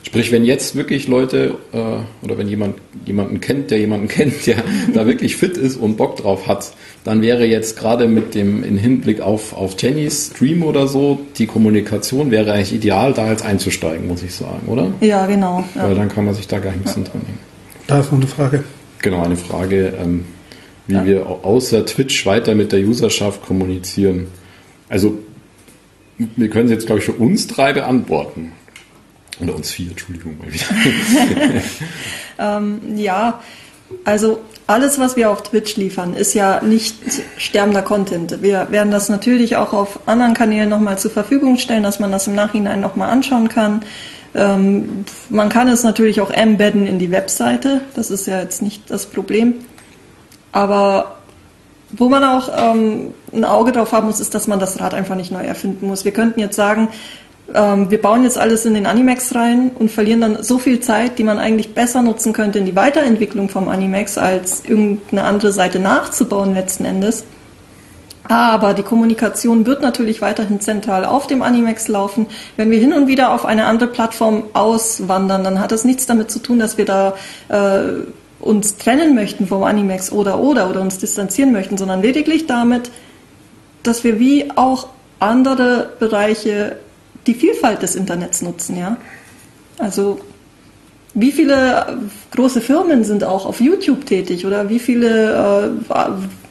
Sprich, 0.02 0.32
wenn 0.32 0.44
jetzt 0.44 0.74
wirklich 0.74 1.06
Leute 1.06 1.58
äh, 1.72 2.24
oder 2.24 2.36
wenn 2.36 2.48
jemand 2.48 2.76
jemanden 3.04 3.40
kennt, 3.40 3.70
der 3.70 3.78
jemanden 3.78 4.08
kennt, 4.08 4.46
der 4.46 4.56
da 4.92 5.06
wirklich 5.06 5.36
fit 5.36 5.56
ist 5.56 5.76
und 5.76 5.96
Bock 5.96 6.16
drauf 6.16 6.48
hat, 6.48 6.72
dann 7.04 7.22
wäre 7.22 7.44
jetzt 7.44 7.78
gerade 7.78 8.08
mit 8.08 8.34
dem 8.34 8.64
in 8.64 8.76
Hinblick 8.76 9.20
auf, 9.20 9.52
auf 9.52 9.76
Jennys 9.78 10.32
Stream 10.34 10.62
oder 10.62 10.88
so, 10.88 11.20
die 11.36 11.46
Kommunikation 11.46 12.30
wäre 12.30 12.52
eigentlich 12.52 12.74
ideal, 12.74 13.12
da 13.12 13.30
jetzt 13.30 13.44
einzusteigen, 13.44 14.08
muss 14.08 14.22
ich 14.22 14.34
sagen, 14.34 14.66
oder? 14.66 14.90
Ja, 15.00 15.26
genau. 15.26 15.62
Ja. 15.76 15.84
Weil 15.84 15.94
dann 15.94 16.08
kann 16.08 16.24
man 16.24 16.34
sich 16.34 16.48
da 16.48 16.58
gleich 16.58 16.74
ein 16.74 16.82
bisschen 16.82 17.04
ja. 17.04 17.10
dran 17.10 17.22
nehmen. 17.22 17.49
Da 17.90 17.98
ist 17.98 18.12
noch 18.12 18.18
eine 18.18 18.28
Frage. 18.28 18.64
Genau, 19.02 19.24
eine 19.24 19.36
Frage, 19.36 19.94
ähm, 20.00 20.24
wie 20.86 20.94
ja. 20.94 21.04
wir 21.04 21.26
außer 21.26 21.84
Twitch 21.84 22.24
weiter 22.24 22.54
mit 22.54 22.70
der 22.70 22.80
Userschaft 22.80 23.44
kommunizieren. 23.44 24.28
Also, 24.88 25.18
wir 26.16 26.50
können 26.50 26.66
es 26.66 26.72
jetzt, 26.72 26.86
glaube 26.86 27.00
ich, 27.00 27.04
für 27.04 27.12
uns 27.12 27.48
drei 27.48 27.72
beantworten. 27.72 28.52
Oder 29.40 29.56
uns 29.56 29.72
vier, 29.72 29.90
Entschuldigung 29.90 30.38
mal 30.38 30.52
wieder. 30.52 31.62
ähm, 32.38 32.80
ja, 32.96 33.40
also 34.04 34.40
alles, 34.68 35.00
was 35.00 35.16
wir 35.16 35.30
auf 35.30 35.42
Twitch 35.42 35.76
liefern, 35.76 36.14
ist 36.14 36.34
ja 36.34 36.62
nicht 36.62 36.94
sterbender 37.38 37.82
Content. 37.82 38.40
Wir 38.40 38.68
werden 38.70 38.92
das 38.92 39.08
natürlich 39.08 39.56
auch 39.56 39.72
auf 39.72 40.06
anderen 40.06 40.34
Kanälen 40.34 40.68
nochmal 40.68 40.96
zur 40.96 41.10
Verfügung 41.10 41.58
stellen, 41.58 41.82
dass 41.82 41.98
man 41.98 42.12
das 42.12 42.28
im 42.28 42.36
Nachhinein 42.36 42.80
nochmal 42.80 43.10
anschauen 43.10 43.48
kann. 43.48 43.82
Ähm, 44.34 45.04
man 45.28 45.48
kann 45.48 45.68
es 45.68 45.82
natürlich 45.82 46.20
auch 46.20 46.30
embedden 46.30 46.86
in 46.86 46.98
die 46.98 47.10
Webseite, 47.10 47.80
das 47.94 48.10
ist 48.10 48.26
ja 48.26 48.40
jetzt 48.40 48.62
nicht 48.62 48.90
das 48.90 49.06
Problem. 49.06 49.54
Aber 50.52 51.16
wo 51.92 52.08
man 52.08 52.22
auch 52.22 52.48
ähm, 52.56 53.12
ein 53.32 53.44
Auge 53.44 53.72
drauf 53.72 53.92
haben 53.92 54.06
muss, 54.06 54.20
ist, 54.20 54.34
dass 54.34 54.46
man 54.46 54.60
das 54.60 54.80
Rad 54.80 54.94
einfach 54.94 55.16
nicht 55.16 55.32
neu 55.32 55.44
erfinden 55.44 55.88
muss. 55.88 56.04
Wir 56.04 56.12
könnten 56.12 56.38
jetzt 56.38 56.56
sagen, 56.56 56.88
ähm, 57.54 57.90
wir 57.90 58.00
bauen 58.00 58.22
jetzt 58.22 58.38
alles 58.38 58.64
in 58.64 58.74
den 58.74 58.86
Animax 58.86 59.34
rein 59.34 59.72
und 59.76 59.90
verlieren 59.90 60.20
dann 60.20 60.42
so 60.42 60.58
viel 60.58 60.80
Zeit, 60.80 61.18
die 61.18 61.24
man 61.24 61.38
eigentlich 61.38 61.74
besser 61.74 62.02
nutzen 62.02 62.32
könnte 62.32 62.60
in 62.60 62.66
die 62.66 62.76
Weiterentwicklung 62.76 63.48
vom 63.48 63.68
Animax, 63.68 64.18
als 64.18 64.64
irgendeine 64.64 65.24
andere 65.24 65.52
Seite 65.52 65.80
nachzubauen 65.80 66.54
letzten 66.54 66.84
Endes. 66.84 67.24
Aber 68.30 68.74
die 68.74 68.84
Kommunikation 68.84 69.66
wird 69.66 69.82
natürlich 69.82 70.22
weiterhin 70.22 70.60
zentral 70.60 71.04
auf 71.04 71.26
dem 71.26 71.42
Animex 71.42 71.88
laufen. 71.88 72.26
Wenn 72.56 72.70
wir 72.70 72.78
hin 72.78 72.92
und 72.92 73.08
wieder 73.08 73.34
auf 73.34 73.44
eine 73.44 73.64
andere 73.64 73.88
Plattform 73.88 74.44
auswandern, 74.52 75.42
dann 75.42 75.58
hat 75.58 75.72
das 75.72 75.84
nichts 75.84 76.06
damit 76.06 76.30
zu 76.30 76.38
tun, 76.38 76.60
dass 76.60 76.78
wir 76.78 76.84
da 76.84 77.14
äh, 77.48 78.04
uns 78.38 78.76
trennen 78.76 79.16
möchten 79.16 79.48
vom 79.48 79.64
Animex 79.64 80.12
oder 80.12 80.38
oder 80.38 80.70
oder 80.70 80.80
uns 80.80 80.98
distanzieren 80.98 81.50
möchten, 81.50 81.76
sondern 81.76 82.02
lediglich 82.02 82.46
damit, 82.46 82.92
dass 83.82 84.04
wir 84.04 84.20
wie 84.20 84.52
auch 84.54 84.86
andere 85.18 85.90
Bereiche 85.98 86.76
die 87.26 87.34
Vielfalt 87.34 87.82
des 87.82 87.96
Internets 87.96 88.42
nutzen, 88.42 88.78
ja. 88.78 88.96
Also 89.76 90.20
wie 91.14 91.32
viele 91.32 91.98
große 92.30 92.60
Firmen 92.60 93.02
sind 93.02 93.24
auch 93.24 93.44
auf 93.44 93.60
YouTube 93.60 94.06
tätig 94.06 94.46
oder 94.46 94.68
wie 94.68 94.78
viele 94.78 95.72
äh, 95.90 95.98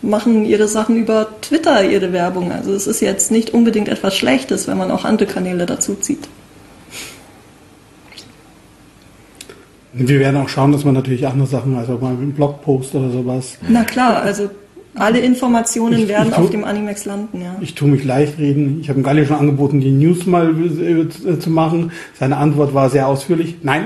machen 0.01 0.45
ihre 0.45 0.67
Sachen 0.67 0.95
über 0.95 1.27
Twitter, 1.41 1.83
ihre 1.83 2.13
Werbung. 2.13 2.51
Also 2.51 2.73
es 2.73 2.87
ist 2.87 3.01
jetzt 3.01 3.31
nicht 3.31 3.53
unbedingt 3.53 3.89
etwas 3.89 4.15
Schlechtes, 4.15 4.67
wenn 4.67 4.77
man 4.77 4.91
auch 4.91 5.05
andere 5.05 5.27
Kanäle 5.27 5.65
dazu 5.65 5.95
zieht. 5.95 6.27
Wir 9.91 10.19
werden 10.19 10.37
auch 10.37 10.49
schauen, 10.49 10.71
dass 10.71 10.85
man 10.85 10.93
natürlich 10.93 11.25
andere 11.27 11.47
Sachen, 11.47 11.75
also 11.75 11.97
mal 11.97 12.09
einen 12.09 12.33
Blogpost 12.33 12.93
oder 12.95 13.09
sowas. 13.09 13.57
Na 13.67 13.83
klar, 13.83 14.21
also 14.21 14.49
alle 14.95 15.19
Informationen 15.19 15.99
ich, 15.99 16.07
werden 16.07 16.29
ich 16.29 16.35
tu, 16.35 16.41
auf 16.41 16.49
dem 16.49 16.63
Animex 16.63 17.05
landen, 17.05 17.41
ja. 17.41 17.55
Ich 17.61 17.75
tue 17.75 17.87
mich 17.87 18.03
leicht 18.03 18.37
reden. 18.37 18.79
Ich 18.81 18.89
habe 18.89 19.01
Galli 19.01 19.25
schon 19.25 19.37
angeboten, 19.37 19.79
die 19.79 19.91
News 19.91 20.25
mal 20.25 20.53
äh, 20.53 21.39
zu 21.39 21.49
machen. 21.49 21.91
Seine 22.19 22.37
Antwort 22.37 22.73
war 22.73 22.89
sehr 22.89 23.07
ausführlich. 23.07 23.57
Nein, 23.63 23.85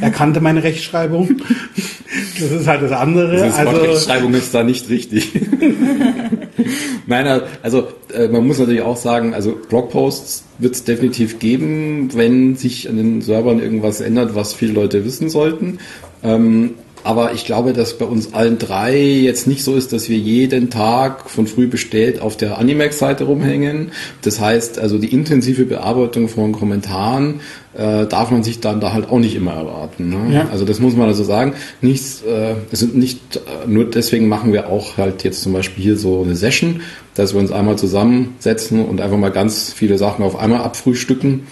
er 0.00 0.10
kannte 0.10 0.40
meine 0.40 0.62
Rechtschreibung. 0.62 1.36
Das 2.40 2.50
ist 2.50 2.66
halt 2.66 2.82
das 2.82 2.92
andere. 2.92 3.36
Das 3.36 3.58
also, 3.58 3.76
Rechtschreibung 3.76 4.34
ist 4.34 4.54
da 4.54 4.62
nicht 4.62 4.88
richtig. 4.88 5.32
Nein, 7.06 7.42
also 7.62 7.88
äh, 8.14 8.28
man 8.28 8.46
muss 8.46 8.58
natürlich 8.58 8.82
auch 8.82 8.96
sagen, 8.96 9.34
also 9.34 9.58
Blogposts 9.68 10.44
wird 10.58 10.74
es 10.74 10.84
definitiv 10.84 11.38
geben, 11.38 12.10
wenn 12.14 12.56
sich 12.56 12.88
an 12.88 12.96
den 12.96 13.20
Servern 13.20 13.60
irgendwas 13.60 14.00
ändert, 14.00 14.34
was 14.34 14.54
viele 14.54 14.72
Leute 14.72 15.04
wissen 15.04 15.28
sollten. 15.28 15.78
Ähm, 16.22 16.74
aber 17.04 17.34
ich 17.34 17.44
glaube, 17.44 17.74
dass 17.74 17.98
bei 17.98 18.06
uns 18.06 18.32
allen 18.32 18.58
drei 18.58 18.98
jetzt 18.98 19.46
nicht 19.46 19.62
so 19.62 19.74
ist, 19.74 19.92
dass 19.92 20.08
wir 20.08 20.16
jeden 20.16 20.70
Tag 20.70 21.28
von 21.28 21.46
früh 21.46 21.66
bestellt 21.66 22.20
auf 22.22 22.34
der 22.38 22.56
Animax-Seite 22.56 23.24
rumhängen. 23.24 23.92
Das 24.22 24.40
heißt, 24.40 24.78
also 24.78 24.96
die 24.96 25.12
intensive 25.12 25.66
Bearbeitung 25.66 26.28
von 26.28 26.52
Kommentaren 26.52 27.40
äh, 27.74 28.06
darf 28.06 28.30
man 28.30 28.42
sich 28.42 28.60
dann 28.60 28.80
da 28.80 28.94
halt 28.94 29.10
auch 29.10 29.18
nicht 29.18 29.36
immer 29.36 29.52
erwarten. 29.52 30.08
Ne? 30.08 30.34
Ja. 30.34 30.48
Also 30.50 30.64
das 30.64 30.80
muss 30.80 30.96
man 30.96 31.06
also 31.06 31.24
sagen. 31.24 31.52
Nichts, 31.82 32.22
äh, 32.22 32.54
also 32.70 32.86
nicht 32.86 33.36
äh, 33.36 33.68
nur 33.68 33.84
deswegen 33.84 34.26
machen 34.26 34.54
wir 34.54 34.70
auch 34.70 34.96
halt 34.96 35.24
jetzt 35.24 35.42
zum 35.42 35.52
Beispiel 35.52 35.84
hier 35.84 35.96
so 35.98 36.22
eine 36.22 36.36
Session, 36.36 36.80
dass 37.14 37.34
wir 37.34 37.40
uns 37.40 37.52
einmal 37.52 37.76
zusammensetzen 37.76 38.82
und 38.82 39.02
einfach 39.02 39.18
mal 39.18 39.30
ganz 39.30 39.74
viele 39.74 39.98
Sachen 39.98 40.24
auf 40.24 40.38
einmal 40.38 40.62
abfrühstücken 40.62 41.46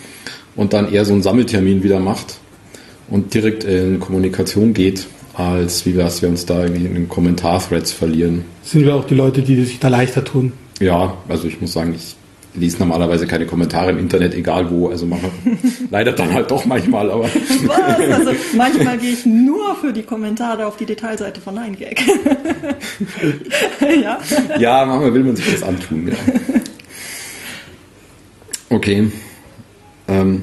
und 0.56 0.72
dann 0.72 0.90
eher 0.90 1.04
so 1.04 1.12
einen 1.12 1.22
Sammeltermin 1.22 1.82
wieder 1.82 2.00
macht 2.00 2.38
und 3.10 3.34
direkt 3.34 3.64
in 3.64 4.00
Kommunikation 4.00 4.72
geht 4.72 5.06
als 5.34 5.86
wie 5.86 5.96
wir, 5.96 6.10
wir 6.20 6.28
uns 6.28 6.46
da 6.46 6.62
irgendwie 6.62 6.84
in 6.84 6.94
den 6.94 7.08
Kommentarthreads 7.08 7.92
verlieren. 7.92 8.44
Sind 8.62 8.84
wir 8.84 8.94
auch 8.94 9.04
die 9.04 9.14
Leute, 9.14 9.42
die 9.42 9.62
sich 9.64 9.78
da 9.78 9.88
leichter 9.88 10.24
tun? 10.24 10.52
Ja, 10.80 11.16
also 11.28 11.48
ich 11.48 11.60
muss 11.60 11.72
sagen, 11.72 11.94
ich 11.94 12.16
lese 12.54 12.78
normalerweise 12.78 13.26
keine 13.26 13.46
Kommentare 13.46 13.90
im 13.90 13.98
Internet, 13.98 14.34
egal 14.34 14.70
wo. 14.70 14.88
Also 14.88 15.06
manchmal, 15.06 15.30
leider 15.90 16.12
dann 16.12 16.32
halt 16.32 16.50
doch 16.50 16.64
manchmal, 16.66 17.10
aber. 17.10 17.24
Was? 17.24 18.18
Also 18.18 18.32
manchmal 18.56 18.98
gehe 18.98 19.12
ich 19.12 19.24
nur 19.24 19.74
für 19.76 19.92
die 19.92 20.02
Kommentare 20.02 20.66
auf 20.66 20.76
die 20.76 20.86
Detailseite 20.86 21.40
von 21.40 21.56
9gag. 21.56 21.98
ja. 24.02 24.18
ja, 24.58 24.84
manchmal 24.84 25.14
will 25.14 25.24
man 25.24 25.36
sich 25.36 25.50
das 25.50 25.62
antun, 25.62 26.08
ja. 26.08 26.14
Okay. 28.68 29.10
Ähm, 30.08 30.42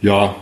ja, 0.00 0.34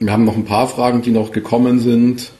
wir 0.00 0.12
haben 0.12 0.24
noch 0.24 0.36
ein 0.36 0.44
paar 0.44 0.68
Fragen, 0.68 1.02
die 1.02 1.10
noch 1.10 1.32
gekommen 1.32 1.80
sind. 1.80 2.30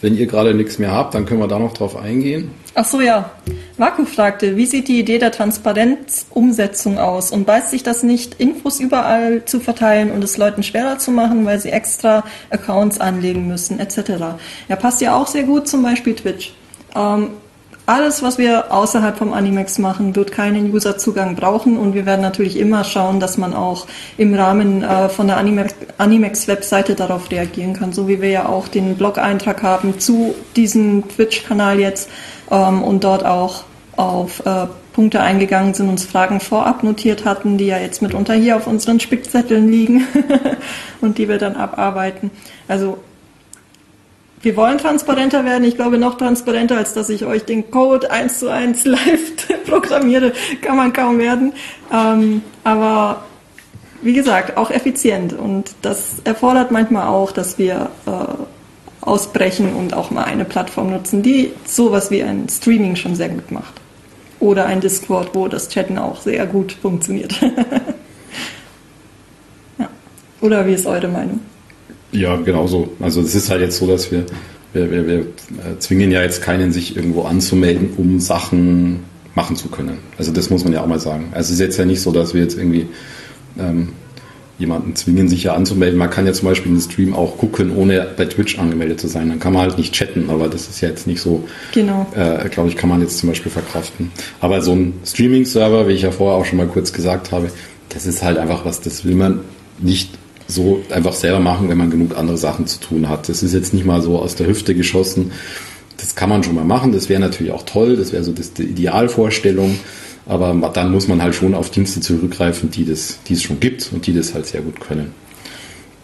wenn 0.00 0.16
ihr 0.18 0.26
gerade 0.26 0.52
nichts 0.52 0.78
mehr 0.78 0.92
habt, 0.92 1.14
dann 1.14 1.24
können 1.24 1.40
wir 1.40 1.48
da 1.48 1.58
noch 1.58 1.72
drauf 1.72 1.96
eingehen. 1.96 2.50
Ach 2.74 2.84
so, 2.84 3.00
ja. 3.00 3.30
Vaku 3.78 4.04
fragte, 4.04 4.54
wie 4.54 4.66
sieht 4.66 4.88
die 4.88 5.00
Idee 5.00 5.18
der 5.18 5.32
Transparenzumsetzung 5.32 6.98
aus? 6.98 7.30
Und 7.30 7.46
beißt 7.46 7.70
sich 7.70 7.82
das 7.82 8.02
nicht, 8.02 8.38
Infos 8.38 8.80
überall 8.80 9.46
zu 9.46 9.60
verteilen 9.60 10.10
und 10.10 10.22
es 10.22 10.36
Leuten 10.36 10.62
schwerer 10.62 10.98
zu 10.98 11.10
machen, 11.10 11.46
weil 11.46 11.58
sie 11.58 11.70
extra 11.70 12.22
Accounts 12.50 13.00
anlegen 13.00 13.48
müssen, 13.48 13.78
etc.? 13.78 14.36
Ja, 14.68 14.76
passt 14.76 15.00
ja 15.00 15.16
auch 15.16 15.26
sehr 15.26 15.44
gut 15.44 15.68
zum 15.68 15.82
Beispiel 15.82 16.14
Twitch. 16.14 16.52
Ähm, 16.94 17.28
alles, 17.86 18.22
was 18.22 18.38
wir 18.38 18.72
außerhalb 18.72 19.18
vom 19.18 19.32
Animex 19.32 19.78
machen, 19.78 20.16
wird 20.16 20.32
keinen 20.32 20.72
Userzugang 20.72 21.36
brauchen 21.36 21.76
und 21.76 21.94
wir 21.94 22.06
werden 22.06 22.22
natürlich 22.22 22.58
immer 22.58 22.82
schauen, 22.82 23.20
dass 23.20 23.36
man 23.36 23.52
auch 23.52 23.86
im 24.16 24.34
Rahmen 24.34 24.82
äh, 24.82 25.08
von 25.10 25.26
der 25.26 25.36
Animex-Webseite 25.36 26.94
darauf 26.94 27.30
reagieren 27.30 27.74
kann, 27.74 27.92
so 27.92 28.08
wie 28.08 28.22
wir 28.22 28.30
ja 28.30 28.48
auch 28.48 28.68
den 28.68 28.96
Blog-Eintrag 28.96 29.62
haben 29.62 30.00
zu 30.00 30.34
diesem 30.56 31.08
Twitch-Kanal 31.08 31.78
jetzt 31.78 32.08
ähm, 32.50 32.82
und 32.82 33.04
dort 33.04 33.24
auch 33.26 33.64
auf 33.96 34.44
äh, 34.46 34.66
Punkte 34.94 35.20
eingegangen 35.20 35.74
sind, 35.74 35.88
uns 35.88 36.04
Fragen 36.04 36.40
vorab 36.40 36.84
notiert 36.84 37.24
hatten, 37.24 37.58
die 37.58 37.66
ja 37.66 37.78
jetzt 37.78 38.00
mitunter 38.00 38.34
hier 38.34 38.56
auf 38.56 38.66
unseren 38.66 39.00
Spickzetteln 39.00 39.68
liegen 39.68 40.06
und 41.00 41.18
die 41.18 41.28
wir 41.28 41.38
dann 41.38 41.56
abarbeiten. 41.56 42.30
Also 42.68 42.98
wir 44.44 44.56
wollen 44.56 44.78
transparenter 44.78 45.44
werden. 45.44 45.64
Ich 45.64 45.76
glaube, 45.76 45.98
noch 45.98 46.18
transparenter, 46.18 46.76
als 46.76 46.94
dass 46.94 47.08
ich 47.08 47.24
euch 47.24 47.44
den 47.44 47.70
Code 47.70 48.10
eins 48.10 48.38
zu 48.38 48.48
eins 48.48 48.84
live 48.84 49.32
programmiere, 49.66 50.32
kann 50.60 50.76
man 50.76 50.92
kaum 50.92 51.18
werden. 51.18 51.52
Ähm, 51.92 52.42
aber 52.62 53.24
wie 54.02 54.12
gesagt, 54.12 54.56
auch 54.56 54.70
effizient. 54.70 55.32
Und 55.32 55.74
das 55.82 56.20
erfordert 56.24 56.70
manchmal 56.70 57.08
auch, 57.08 57.32
dass 57.32 57.58
wir 57.58 57.90
äh, 58.06 58.10
ausbrechen 59.00 59.74
und 59.74 59.94
auch 59.94 60.10
mal 60.10 60.24
eine 60.24 60.44
Plattform 60.44 60.90
nutzen, 60.90 61.22
die 61.22 61.52
sowas 61.64 62.10
wie 62.10 62.22
ein 62.22 62.48
Streaming 62.48 62.96
schon 62.96 63.14
sehr 63.14 63.30
gut 63.30 63.50
macht. 63.50 63.80
Oder 64.40 64.66
ein 64.66 64.82
Discord, 64.82 65.34
wo 65.34 65.48
das 65.48 65.70
Chatten 65.70 65.96
auch 65.96 66.20
sehr 66.20 66.46
gut 66.46 66.72
funktioniert. 66.72 67.40
ja. 69.78 69.88
Oder 70.42 70.66
wie 70.66 70.74
ist 70.74 70.86
eure 70.86 71.08
Meinung? 71.08 71.40
Ja, 72.14 72.36
genau 72.36 72.66
so. 72.66 72.88
Also 73.00 73.20
es 73.20 73.34
ist 73.34 73.50
halt 73.50 73.60
jetzt 73.60 73.76
so, 73.76 73.86
dass 73.86 74.10
wir, 74.12 74.24
wir, 74.72 74.90
wir, 74.90 75.06
wir 75.06 75.18
äh, 75.18 75.78
zwingen 75.78 76.10
ja 76.10 76.22
jetzt 76.22 76.42
keinen, 76.42 76.72
sich 76.72 76.96
irgendwo 76.96 77.22
anzumelden, 77.22 77.90
um 77.96 78.20
Sachen 78.20 79.00
machen 79.34 79.56
zu 79.56 79.68
können. 79.68 79.98
Also 80.16 80.32
das 80.32 80.48
muss 80.48 80.64
man 80.64 80.72
ja 80.72 80.82
auch 80.82 80.86
mal 80.86 81.00
sagen. 81.00 81.32
Also 81.32 81.48
es 81.48 81.50
ist 81.54 81.60
jetzt 81.60 81.76
ja 81.76 81.84
nicht 81.84 82.00
so, 82.00 82.12
dass 82.12 82.32
wir 82.32 82.40
jetzt 82.40 82.56
irgendwie 82.56 82.86
ähm, 83.58 83.88
jemanden 84.58 84.94
zwingen, 84.94 85.28
sich 85.28 85.42
ja 85.42 85.54
anzumelden. 85.54 85.98
Man 85.98 86.10
kann 86.10 86.24
ja 86.24 86.32
zum 86.32 86.48
Beispiel 86.48 86.70
einen 86.70 86.80
Stream 86.80 87.14
auch 87.14 87.36
gucken, 87.36 87.74
ohne 87.74 88.06
bei 88.16 88.26
Twitch 88.26 88.58
angemeldet 88.60 89.00
zu 89.00 89.08
sein. 89.08 89.28
Dann 89.28 89.40
kann 89.40 89.52
man 89.52 89.62
halt 89.62 89.78
nicht 89.78 89.92
chatten, 89.92 90.30
aber 90.30 90.48
das 90.48 90.68
ist 90.68 90.80
ja 90.80 90.88
jetzt 90.88 91.08
nicht 91.08 91.20
so, 91.20 91.48
genau. 91.72 92.06
äh, 92.14 92.48
glaube 92.48 92.68
ich, 92.68 92.76
kann 92.76 92.88
man 92.88 93.00
jetzt 93.00 93.18
zum 93.18 93.28
Beispiel 93.28 93.50
verkraften. 93.50 94.12
Aber 94.40 94.62
so 94.62 94.72
ein 94.72 94.94
Streaming-Server, 95.04 95.88
wie 95.88 95.92
ich 95.92 96.02
ja 96.02 96.12
vorher 96.12 96.38
auch 96.38 96.44
schon 96.44 96.58
mal 96.58 96.68
kurz 96.68 96.92
gesagt 96.92 97.32
habe, 97.32 97.50
das 97.88 98.06
ist 98.06 98.22
halt 98.22 98.38
einfach 98.38 98.64
was, 98.64 98.80
das 98.80 99.04
will 99.04 99.16
man 99.16 99.40
nicht 99.80 100.10
so 100.46 100.82
einfach 100.90 101.14
selber 101.14 101.40
machen, 101.40 101.68
wenn 101.68 101.78
man 101.78 101.90
genug 101.90 102.16
andere 102.16 102.36
Sachen 102.36 102.66
zu 102.66 102.80
tun 102.80 103.08
hat. 103.08 103.28
Das 103.28 103.42
ist 103.42 103.54
jetzt 103.54 103.72
nicht 103.74 103.86
mal 103.86 104.02
so 104.02 104.18
aus 104.18 104.34
der 104.34 104.46
Hüfte 104.46 104.74
geschossen. 104.74 105.32
Das 105.96 106.14
kann 106.14 106.28
man 106.28 106.42
schon 106.42 106.54
mal 106.54 106.64
machen. 106.64 106.92
Das 106.92 107.08
wäre 107.08 107.20
natürlich 107.20 107.52
auch 107.52 107.62
toll. 107.62 107.96
Das 107.96 108.12
wäre 108.12 108.24
so 108.24 108.32
das, 108.32 108.52
die 108.52 108.64
Idealvorstellung. 108.64 109.78
Aber 110.26 110.54
dann 110.72 110.90
muss 110.90 111.08
man 111.08 111.22
halt 111.22 111.34
schon 111.34 111.54
auf 111.54 111.70
Dienste 111.70 112.00
zurückgreifen, 112.00 112.70
die, 112.70 112.84
das, 112.84 113.18
die 113.26 113.34
es 113.34 113.42
schon 113.42 113.60
gibt 113.60 113.90
und 113.92 114.06
die 114.06 114.14
das 114.14 114.34
halt 114.34 114.46
sehr 114.46 114.62
gut 114.62 114.80
können. 114.80 115.12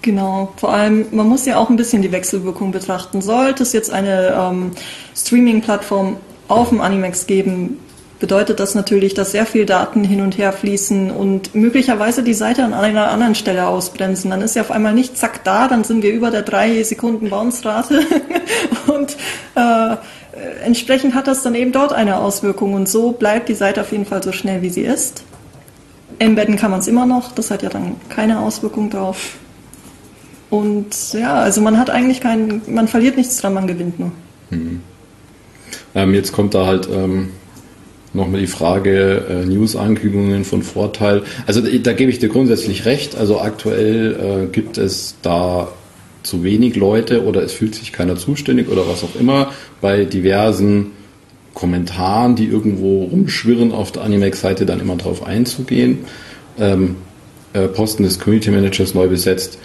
Genau, 0.03 0.53
vor 0.57 0.73
allem, 0.73 1.07
man 1.11 1.29
muss 1.29 1.45
ja 1.45 1.59
auch 1.59 1.69
ein 1.69 1.77
bisschen 1.77 2.01
die 2.01 2.13
Wechselwirkung 2.13 2.71
betrachten. 2.71 3.21
Sollte 3.21 3.63
es 3.63 3.73
jetzt 3.73 3.91
eine 3.91 4.35
ähm, 4.35 4.71
Streaming-Plattform 5.15 6.17
auf 6.49 6.71
dem 6.71 6.81
Animex 6.81 7.27
geben, 7.27 7.79
bedeutet 8.21 8.61
das 8.61 8.75
natürlich, 8.75 9.15
dass 9.15 9.33
sehr 9.33 9.47
viel 9.47 9.67
Daten 9.67 10.05
hin 10.05 10.21
und 10.21 10.39
her 10.39 10.53
fließen 10.53 11.11
und 11.11 11.55
möglicherweise 11.55 12.23
die 12.23 12.35
Seite 12.35 12.63
an 12.63 12.75
einer 12.75 13.11
anderen 13.11 13.35
Stelle 13.35 13.67
ausbremsen. 13.67 14.31
Dann 14.31 14.43
ist 14.43 14.55
sie 14.55 14.61
auf 14.61 14.71
einmal 14.71 14.93
nicht 14.93 15.17
zack 15.17 15.43
da, 15.43 15.67
dann 15.67 15.83
sind 15.83 16.03
wir 16.03 16.13
über 16.13 16.31
der 16.31 16.43
drei 16.43 16.83
Sekunden 16.83 17.31
Bounce-Rate 17.31 18.01
und 18.87 19.17
äh, 19.57 19.97
entsprechend 20.65 21.15
hat 21.15 21.27
das 21.27 21.43
dann 21.43 21.55
eben 21.55 21.73
dort 21.73 21.93
eine 21.93 22.19
Auswirkung 22.19 22.75
und 22.75 22.89
so 22.89 23.13
bleibt 23.13 23.49
die 23.49 23.55
Seite 23.55 23.81
auf 23.81 23.91
jeden 23.91 24.05
Fall 24.05 24.23
so 24.23 24.33
schnell, 24.33 24.63
wie 24.63 24.71
sie 24.71 24.83
ist. 24.83 25.25
Embedden 26.19 26.57
kann 26.57 26.71
man 26.71 26.81
es 26.81 26.89
immer 26.89 27.07
noch, 27.07 27.33
das 27.33 27.51
hat 27.51 27.63
ja 27.63 27.71
dann 27.71 27.97
keine 28.11 28.41
Auswirkung 28.41 28.91
drauf. 28.91 29.37
Und 30.51 31.15
ja, 31.15 31.35
also 31.37 31.63
man 31.63 31.79
hat 31.79 31.89
eigentlich 31.89 32.21
keinen, 32.21 32.61
man 32.67 32.87
verliert 32.87 33.17
nichts 33.17 33.39
dran, 33.39 33.55
man 33.55 33.67
gewinnt 33.67 33.99
nur. 33.99 34.13
Mhm. 34.51 34.83
Ähm, 35.95 36.15
jetzt 36.15 36.33
kommt 36.33 36.55
da 36.55 36.67
halt 36.67 36.89
ähm, 36.93 37.31
Nochmal 38.13 38.41
die 38.41 38.47
Frage 38.49 39.25
äh, 39.29 39.47
News-Ankündigungen 39.47 40.45
von 40.45 40.63
Vorteil. 40.63 41.23
Also 41.47 41.61
da 41.61 41.93
gebe 41.93 42.11
ich 42.11 42.19
dir 42.19 42.29
grundsätzlich 42.29 42.85
recht. 42.85 43.17
Also 43.17 43.41
aktuell 43.41 44.47
äh, 44.47 44.47
gibt 44.53 44.79
es 44.79 45.17
da 45.23 45.69
zu 46.23 46.43
wenig 46.43 46.77
Leute 46.77 47.25
oder 47.25 47.43
es 47.43 47.53
fühlt 47.53 47.75
sich 47.75 47.93
keiner 47.93 48.17
zuständig 48.17 48.69
oder 48.69 48.89
was 48.89 49.05
auch 49.05 49.19
immer 49.19 49.53
bei 49.81 50.05
diversen 50.05 50.93
Kommentaren, 51.55 52.37
die 52.37 52.47
irgendwo 52.47 53.05
rumschwirren 53.05 53.73
auf 53.73 53.93
der 53.93 54.03
Animex-Seite, 54.03 54.67
dann 54.67 54.81
immer 54.81 54.97
drauf 54.97 55.25
einzugehen. 55.25 56.01
Ähm, 56.59 56.97
äh, 57.53 57.69
Posten 57.69 58.03
des 58.03 58.19
Community 58.19 58.51
Managers 58.51 58.95
neu 58.95 59.09
besetzt, 59.09 59.59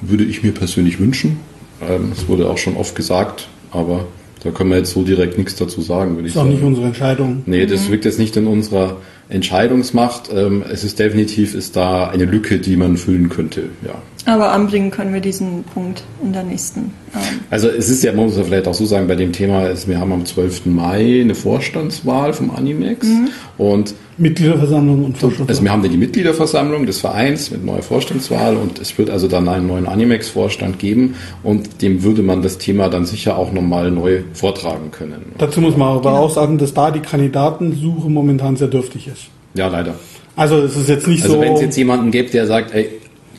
würde 0.00 0.24
ich 0.24 0.42
mir 0.42 0.52
persönlich 0.52 0.98
wünschen. 0.98 1.40
Ähm, 1.80 2.12
es 2.12 2.28
wurde 2.28 2.48
auch 2.48 2.58
schon 2.58 2.76
oft 2.76 2.94
gesagt, 2.94 3.48
aber 3.70 4.06
da 4.44 4.50
können 4.50 4.70
wir 4.70 4.78
jetzt 4.78 4.92
so 4.92 5.02
direkt 5.02 5.38
nichts 5.38 5.56
dazu 5.56 5.80
sagen, 5.80 6.16
würde 6.16 6.28
ich 6.28 6.34
sagen. 6.34 6.48
Das 6.48 6.54
ist 6.54 6.60
auch 6.60 6.60
nicht 6.60 6.66
unsere 6.66 6.86
Entscheidung. 6.86 7.42
Nee, 7.46 7.66
das 7.66 7.86
mhm. 7.86 7.92
wirkt 7.92 8.04
jetzt 8.04 8.18
nicht 8.18 8.36
in 8.36 8.46
unserer 8.46 8.96
Entscheidungsmacht. 9.28 10.30
Ähm, 10.34 10.64
es 10.70 10.84
ist 10.84 10.98
definitiv 10.98 11.54
ist 11.54 11.76
da 11.76 12.08
eine 12.08 12.24
Lücke, 12.24 12.58
die 12.58 12.76
man 12.76 12.96
füllen 12.96 13.28
könnte, 13.28 13.70
ja. 13.84 13.94
Aber 14.24 14.52
anbringen 14.52 14.90
können 14.90 15.12
wir 15.12 15.20
diesen 15.20 15.64
Punkt 15.64 16.04
in 16.22 16.32
der 16.32 16.44
nächsten. 16.44 16.92
Ähm 17.14 17.40
also 17.50 17.68
es 17.68 17.88
ist 17.88 18.04
ja, 18.04 18.12
muss 18.12 18.36
man 18.36 18.44
vielleicht 18.44 18.68
auch 18.68 18.74
so 18.74 18.86
sagen, 18.86 19.08
bei 19.08 19.16
dem 19.16 19.32
Thema 19.32 19.66
ist, 19.66 19.88
wir 19.88 19.98
haben 19.98 20.12
am 20.12 20.24
12. 20.24 20.66
Mai 20.66 21.20
eine 21.20 21.34
Vorstandswahl 21.34 22.32
vom 22.32 22.50
Animex 22.50 23.06
mhm. 23.06 23.28
und 23.58 23.94
Mitgliederversammlung 24.18 25.04
und 25.04 25.18
Vorstandswahl. 25.18 25.48
Also 25.48 25.62
wir 25.62 25.72
haben 25.72 25.82
die 25.82 25.96
Mitgliederversammlung 25.96 26.86
des 26.86 27.00
Vereins 27.00 27.50
mit 27.50 27.64
neuer 27.64 27.82
Vorstandswahl 27.82 28.56
und 28.56 28.78
es 28.78 28.96
wird 28.98 29.10
also 29.10 29.28
dann 29.28 29.48
einen 29.48 29.66
neuen 29.66 29.86
Animex-Vorstand 29.86 30.78
geben 30.78 31.14
und 31.42 31.82
dem 31.82 32.02
würde 32.02 32.22
man 32.22 32.42
das 32.42 32.58
Thema 32.58 32.88
dann 32.88 33.06
sicher 33.06 33.36
auch 33.36 33.52
nochmal 33.52 33.90
neu 33.90 34.22
vortragen 34.34 34.90
können. 34.90 35.32
Dazu 35.38 35.60
muss 35.60 35.76
man 35.76 35.88
aber 35.88 36.10
genau. 36.10 36.24
auch 36.24 36.30
sagen, 36.30 36.58
dass 36.58 36.74
da 36.74 36.90
die 36.90 37.00
Kandidatensuche 37.00 38.10
momentan 38.10 38.56
sehr 38.56 38.68
dürftig 38.68 39.08
ist. 39.08 39.28
Ja, 39.54 39.68
leider. 39.68 39.94
Also 40.36 40.58
es 40.58 40.76
ist 40.76 40.88
jetzt 40.88 41.06
nicht 41.08 41.22
also 41.22 41.34
so... 41.34 41.40
Also 41.40 41.50
wenn 41.50 41.56
es 41.56 41.62
jetzt 41.62 41.76
jemanden 41.76 42.10
gibt, 42.10 42.34
der 42.34 42.46
sagt, 42.46 42.74
ey, 42.74 42.88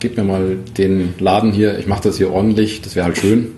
gib 0.00 0.16
mir 0.16 0.24
mal 0.24 0.56
den 0.76 1.14
Laden 1.18 1.52
hier, 1.52 1.78
ich 1.78 1.86
mache 1.86 2.04
das 2.04 2.18
hier 2.18 2.32
ordentlich, 2.32 2.82
das 2.82 2.96
wäre 2.96 3.06
halt 3.06 3.18
schön. 3.18 3.52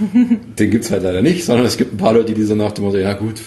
den 0.58 0.70
gibt 0.70 0.84
es 0.84 0.90
halt 0.90 1.02
leider 1.02 1.22
nicht, 1.22 1.44
sondern 1.44 1.66
es 1.66 1.76
gibt 1.76 1.94
ein 1.94 1.98
paar 1.98 2.14
Leute, 2.14 2.32
die 2.32 2.42
so 2.42 2.54
nach 2.54 2.72
dem 2.72 2.84
Motto, 2.84 2.98
ja 2.98 3.12
gut, 3.12 3.40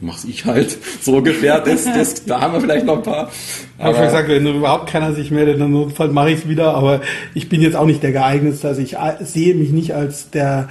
mach's 0.00 0.24
ich 0.24 0.44
halt, 0.44 0.76
so 1.00 1.16
ungefähr, 1.16 1.60
das, 1.60 1.84
das, 1.84 2.24
da 2.24 2.40
haben 2.40 2.54
wir 2.54 2.60
vielleicht 2.60 2.86
noch 2.86 2.98
ein 2.98 3.02
paar. 3.02 3.30
Aber 3.78 3.90
ich 3.90 3.96
habe 3.96 4.06
gesagt, 4.06 4.28
wenn 4.28 4.46
überhaupt 4.46 4.90
keiner 4.90 5.12
sich 5.12 5.30
meldet, 5.30 5.60
dann 5.60 5.72
notfalls 5.72 6.12
mache 6.12 6.30
ich 6.30 6.40
es 6.40 6.48
wieder, 6.48 6.74
aber 6.74 7.00
ich 7.34 7.48
bin 7.48 7.60
jetzt 7.60 7.76
auch 7.76 7.86
nicht 7.86 8.02
der 8.02 8.12
geeignetste, 8.12 8.68
also 8.68 8.80
ich 8.80 8.96
sehe 9.20 9.54
mich 9.54 9.70
nicht 9.70 9.94
als 9.94 10.30
der 10.30 10.68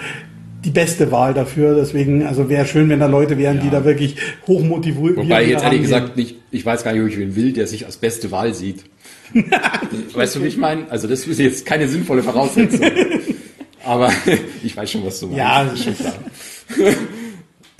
die 0.63 0.69
beste 0.69 1.11
Wahl 1.11 1.33
dafür. 1.33 1.75
Deswegen, 1.75 2.25
also 2.25 2.49
wäre 2.49 2.65
schön, 2.65 2.89
wenn 2.89 2.99
da 2.99 3.07
Leute 3.07 3.37
wären, 3.37 3.57
ja. 3.57 3.63
die 3.63 3.69
da 3.69 3.85
wirklich 3.85 4.15
hochmotiviert 4.47 5.17
Wobei 5.17 5.45
jetzt 5.45 5.63
ehrlich 5.63 5.81
gesagt 5.81 6.17
nicht, 6.17 6.37
ich 6.51 6.65
weiß 6.65 6.83
gar 6.83 6.93
nicht, 6.93 7.01
ob 7.01 7.09
ich 7.09 7.17
wen 7.17 7.35
will, 7.35 7.53
der 7.53 7.67
sich 7.67 7.85
als 7.85 7.97
beste 7.97 8.31
Wahl 8.31 8.53
sieht. 8.53 8.83
weißt 10.13 10.35
du, 10.35 10.43
wie 10.43 10.47
ich 10.47 10.57
meine? 10.57 10.89
Also 10.89 11.07
das 11.07 11.27
ist 11.27 11.39
jetzt 11.39 11.65
keine 11.65 11.87
sinnvolle 11.87 12.23
Voraussetzung. 12.23 12.79
Aber 13.83 14.11
ich 14.63 14.75
weiß 14.75 14.91
schon, 14.91 15.05
was 15.05 15.19
du 15.19 15.27
meinst. 15.27 15.39
Ja, 15.39 15.63
das 15.65 15.73
ist 15.73 15.83
schon 15.83 15.97
klar. 15.97 16.13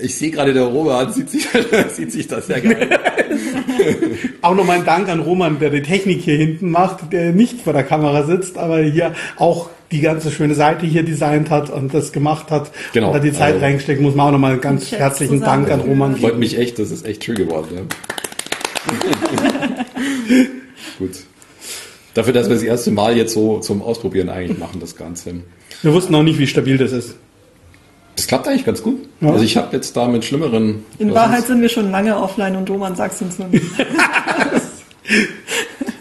Ich 0.04 0.16
sehe 0.16 0.30
gerade, 0.30 0.52
der 0.52 0.64
Robert 0.64 1.14
sieht 1.14 1.30
sich, 1.30 1.48
sieht 1.90 2.12
sich 2.12 2.28
das 2.28 2.46
sehr 2.46 2.60
geil. 2.60 2.88
auch 4.42 4.54
nochmal 4.54 4.78
ein 4.78 4.84
Dank 4.84 5.08
an 5.08 5.20
Roman, 5.20 5.58
der 5.58 5.70
die 5.70 5.82
Technik 5.82 6.20
hier 6.20 6.36
hinten 6.36 6.70
macht, 6.70 7.10
der 7.12 7.32
nicht 7.32 7.62
vor 7.62 7.72
der 7.72 7.84
Kamera 7.84 8.24
sitzt, 8.24 8.58
aber 8.58 8.80
hier 8.80 9.14
auch 9.36 9.70
die 9.90 10.00
ganze 10.00 10.30
schöne 10.30 10.54
Seite 10.54 10.84
hier 10.84 11.04
designt 11.04 11.48
hat 11.48 11.70
und 11.70 11.94
das 11.94 12.12
gemacht 12.12 12.50
hat 12.50 12.70
genau. 12.92 13.08
und 13.08 13.14
da 13.14 13.18
die 13.18 13.32
Zeit 13.32 13.54
also, 13.54 13.64
reingesteckt, 13.64 14.00
muss 14.00 14.14
man 14.14 14.26
auch 14.28 14.32
nochmal 14.32 14.52
einen 14.52 14.60
ganz 14.60 14.92
herzlichen 14.92 15.40
Dank 15.40 15.70
an 15.70 15.80
Roman 15.80 16.14
geben. 16.14 16.28
Freut 16.28 16.38
mich 16.38 16.58
echt, 16.58 16.78
das 16.78 16.90
ist 16.90 17.06
echt 17.06 17.24
schön 17.24 17.36
geworden. 17.36 17.68
Ja. 17.74 17.82
Gut. 20.98 21.12
Dafür, 22.12 22.32
dass 22.32 22.48
wir 22.48 22.54
das 22.54 22.62
erste 22.62 22.90
Mal 22.90 23.16
jetzt 23.16 23.32
so 23.32 23.58
zum 23.60 23.80
Ausprobieren 23.82 24.28
eigentlich 24.28 24.58
machen, 24.58 24.80
das 24.80 24.96
Ganze. 24.96 25.34
Wir 25.82 25.92
wussten 25.92 26.14
auch 26.14 26.22
nicht, 26.22 26.38
wie 26.38 26.46
stabil 26.46 26.76
das 26.76 26.92
ist. 26.92 27.16
Das 28.16 28.26
klappt 28.26 28.46
eigentlich 28.46 28.64
ganz 28.64 28.82
gut. 28.82 29.00
Ja. 29.20 29.30
Also 29.30 29.44
ich 29.44 29.56
habe 29.56 29.74
jetzt 29.74 29.96
da 29.96 30.06
mit 30.06 30.24
schlimmeren. 30.24 30.84
In 30.98 31.12
Wahrheit 31.14 31.46
sind 31.46 31.60
wir 31.60 31.68
schon 31.68 31.90
lange 31.90 32.16
offline 32.16 32.56
und 32.56 32.70
Roman 32.70 32.94
sagt 32.94 33.14
es 33.14 33.22
uns 33.22 33.38
noch 33.38 33.48
nicht. 33.48 33.64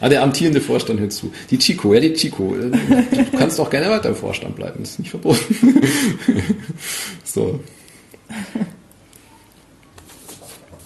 Ah, 0.03 0.09
der 0.09 0.21
amtierende 0.21 0.59
Vorstand 0.59 0.99
hinzu. 0.99 1.31
Die 1.49 1.57
Chico, 1.57 1.93
ja, 1.93 2.01
die 2.01 2.11
Chico. 2.11 2.53
Äh, 2.53 2.71
du 2.71 3.37
kannst 3.37 3.57
auch 3.57 3.69
gerne 3.69 3.89
weiter 3.89 4.09
im 4.09 4.15
Vorstand 4.15 4.53
bleiben, 4.53 4.79
das 4.81 4.91
ist 4.91 4.99
nicht 4.99 5.11
verboten. 5.11 5.81
so. 7.23 7.61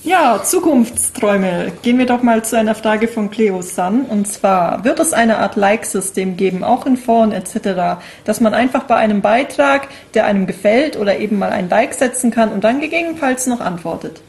Ja, 0.08 0.42
Zukunftsträume. 0.42 1.74
Gehen 1.82 1.98
wir 1.98 2.06
doch 2.06 2.24
mal 2.24 2.42
zu 2.46 2.58
einer 2.58 2.76
Frage 2.76 3.10
von 3.10 3.30
Cleo 3.30 3.62
Sun. 3.62 4.06
Und 4.06 4.26
zwar, 4.26 4.86
wird 4.86 5.02
es 5.02 5.12
eine 5.12 5.40
Art 5.40 5.58
Like-System 5.58 6.38
geben, 6.38 6.64
auch 6.64 6.86
in 6.86 6.96
Foren 6.96 7.34
etc., 7.34 8.00
dass 8.24 8.40
man 8.40 8.54
einfach 8.54 8.84
bei 8.84 8.96
einem 8.96 9.20
Beitrag, 9.22 9.90
der 10.14 10.26
einem 10.26 10.48
gefällt 10.48 10.96
oder 10.96 11.20
eben 11.20 11.38
mal 11.38 11.50
ein 11.50 11.68
Like 11.68 11.94
setzen 11.94 12.32
kann 12.32 12.54
und 12.54 12.64
dann 12.64 12.80
gegebenenfalls 12.80 13.48
noch 13.48 13.60
antwortet? 13.60 14.22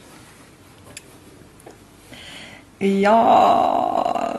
Ja, 2.81 4.37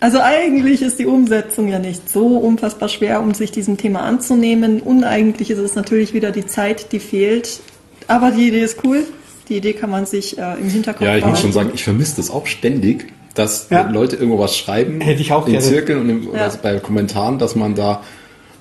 also 0.00 0.18
eigentlich 0.20 0.82
ist 0.82 0.98
die 0.98 1.06
Umsetzung 1.06 1.68
ja 1.68 1.78
nicht 1.78 2.10
so 2.10 2.26
unfassbar 2.38 2.88
schwer, 2.88 3.20
um 3.20 3.34
sich 3.34 3.52
diesem 3.52 3.76
Thema 3.76 4.00
anzunehmen. 4.00 4.80
Uneigentlich 4.80 5.52
ist 5.52 5.58
es 5.58 5.76
natürlich 5.76 6.12
wieder 6.12 6.32
die 6.32 6.46
Zeit, 6.46 6.90
die 6.90 6.98
fehlt. 6.98 7.60
Aber 8.08 8.32
die 8.32 8.48
Idee 8.48 8.64
ist 8.64 8.84
cool. 8.84 9.06
Die 9.48 9.56
Idee 9.56 9.72
kann 9.72 9.90
man 9.90 10.06
sich 10.06 10.38
äh, 10.38 10.54
im 10.60 10.68
Hinterkopf 10.68 11.02
Ja, 11.02 11.16
ich 11.16 11.24
muss 11.24 11.32
behalten. 11.32 11.42
schon 11.42 11.52
sagen, 11.52 11.70
ich 11.74 11.84
vermisse 11.84 12.16
das 12.16 12.30
auch 12.30 12.46
ständig, 12.46 13.06
dass 13.34 13.68
Ja. 13.70 13.88
Leute 13.90 14.16
irgendwo 14.16 14.38
was 14.38 14.56
schreiben. 14.56 15.00
Hätte 15.00 15.20
ich 15.20 15.32
auch 15.32 15.46
in 15.46 15.52
gerne. 15.52 15.66
Zirkeln 15.66 16.00
und 16.00 16.08
im, 16.10 16.28
Ja. 16.34 16.50
bei 16.62 16.78
Kommentaren, 16.78 17.38
dass 17.38 17.56
man 17.56 17.74
da 17.74 18.02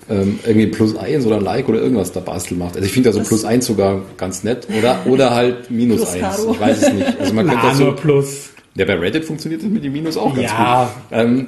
ähm, 0.10 0.40
irgendwie 0.46 0.68
plus 0.68 0.98
eins 0.98 1.26
oder 1.26 1.38
ein 1.38 1.44
Like 1.44 1.70
oder 1.70 1.80
irgendwas 1.80 2.12
da 2.12 2.20
bastel 2.20 2.58
macht. 2.58 2.76
Also 2.76 2.86
ich 2.86 2.92
finde 2.92 3.10
ja 3.10 3.14
so 3.14 3.20
Das- 3.20 3.28
plus 3.30 3.46
eins 3.46 3.66
sogar 3.68 4.02
ganz 4.18 4.44
nett. 4.44 4.68
Oder, 4.78 5.00
oder 5.06 5.32
halt 5.36 5.70
minus 5.72 5.98
Plus 6.02 6.10
eins. 6.14 6.22
Karo. 6.38 6.52
Ich 6.54 6.60
weiß 6.60 6.82
es 6.82 6.94
nicht. 6.94 7.20
Also 7.20 7.34
man 7.34 7.48
könnte 7.50 7.66
das 7.68 7.80
nur 7.80 7.92
so, 7.92 7.96
plus. 7.96 8.50
ja, 8.76 8.86
bei 8.86 8.96
Reddit 8.96 9.24
funktioniert 9.24 9.62
das 9.64 9.70
mit 9.70 9.84
dem 9.84 9.94
Minus 9.94 10.18
auch 10.18 10.36
ganz 10.36 10.50
Ja. 10.52 10.92
gut. 11.10 11.18
Ähm, 11.18 11.46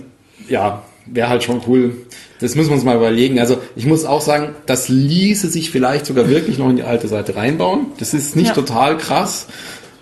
ja, 0.47 0.83
wäre 1.05 1.29
halt 1.29 1.43
schon 1.43 1.61
cool. 1.67 1.95
Das 2.39 2.55
müssen 2.55 2.69
wir 2.69 2.75
uns 2.75 2.83
mal 2.83 2.95
überlegen. 2.97 3.39
Also 3.39 3.57
ich 3.75 3.85
muss 3.85 4.05
auch 4.05 4.21
sagen, 4.21 4.49
das 4.65 4.89
ließe 4.89 5.49
sich 5.49 5.71
vielleicht 5.71 6.05
sogar 6.05 6.29
wirklich 6.29 6.57
noch 6.57 6.69
in 6.69 6.75
die 6.77 6.83
alte 6.83 7.07
Seite 7.07 7.35
reinbauen. 7.35 7.87
Das 7.99 8.13
ist 8.13 8.35
nicht 8.35 8.49
Ja. 8.49 8.53
total 8.53 8.97
krass, 8.97 9.47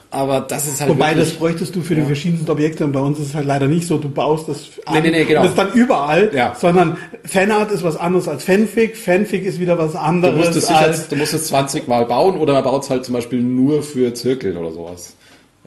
aber 0.09 0.41
das 0.41 0.67
ist 0.67 0.81
halt 0.81 0.89
Wobei, 0.89 1.09
das 1.13 1.17
wirklich, 1.17 1.39
bräuchtest 1.39 1.75
du 1.75 1.81
für 1.81 1.95
die 1.95 2.01
verschiedensten 2.01 2.49
Objekte 2.51 2.83
und 2.83 2.91
bei 2.91 2.99
uns 2.99 3.17
ist 3.19 3.27
es 3.27 3.33
halt 3.35 3.45
leider 3.45 3.67
nicht 3.67 3.87
so, 3.87 3.97
du 3.97 4.09
baust 4.09 4.49
das 4.49 4.69
an 4.85 4.95
Nee, 4.95 5.01
nee, 5.01 5.11
nee, 5.19 5.23
genau. 5.25 5.41
und 5.41 5.47
das 5.47 5.55
dann 5.55 5.71
überall, 5.73 6.31
Ja. 6.33 6.53
sondern 6.59 6.97
Fanart 7.23 7.71
ist 7.71 7.83
was 7.83 7.95
anderes 7.95 8.27
als 8.27 8.43
Fanfic, 8.43 8.97
Fanfic 8.97 9.45
ist 9.45 9.59
wieder 9.59 9.77
was 9.77 9.93
Du 9.93 9.99
anderes 9.99 10.35
musst, 10.47 10.55
es 10.57 10.67
sicher, 10.67 10.79
als... 10.79 11.07
du 11.07 11.15
musst 11.15 11.33
es 11.33 11.45
20 11.47 11.87
Mal 11.87 12.05
bauen 12.05 12.37
oder 12.37 12.53
man 12.53 12.63
baut 12.63 12.83
es 12.83 12.89
halt 12.89 13.05
zum 13.05 13.13
Beispiel 13.13 13.39
nur 13.41 13.83
für 13.83 14.13
Zirkel 14.13 14.57
oder 14.57 14.71
sowas. 14.71 15.15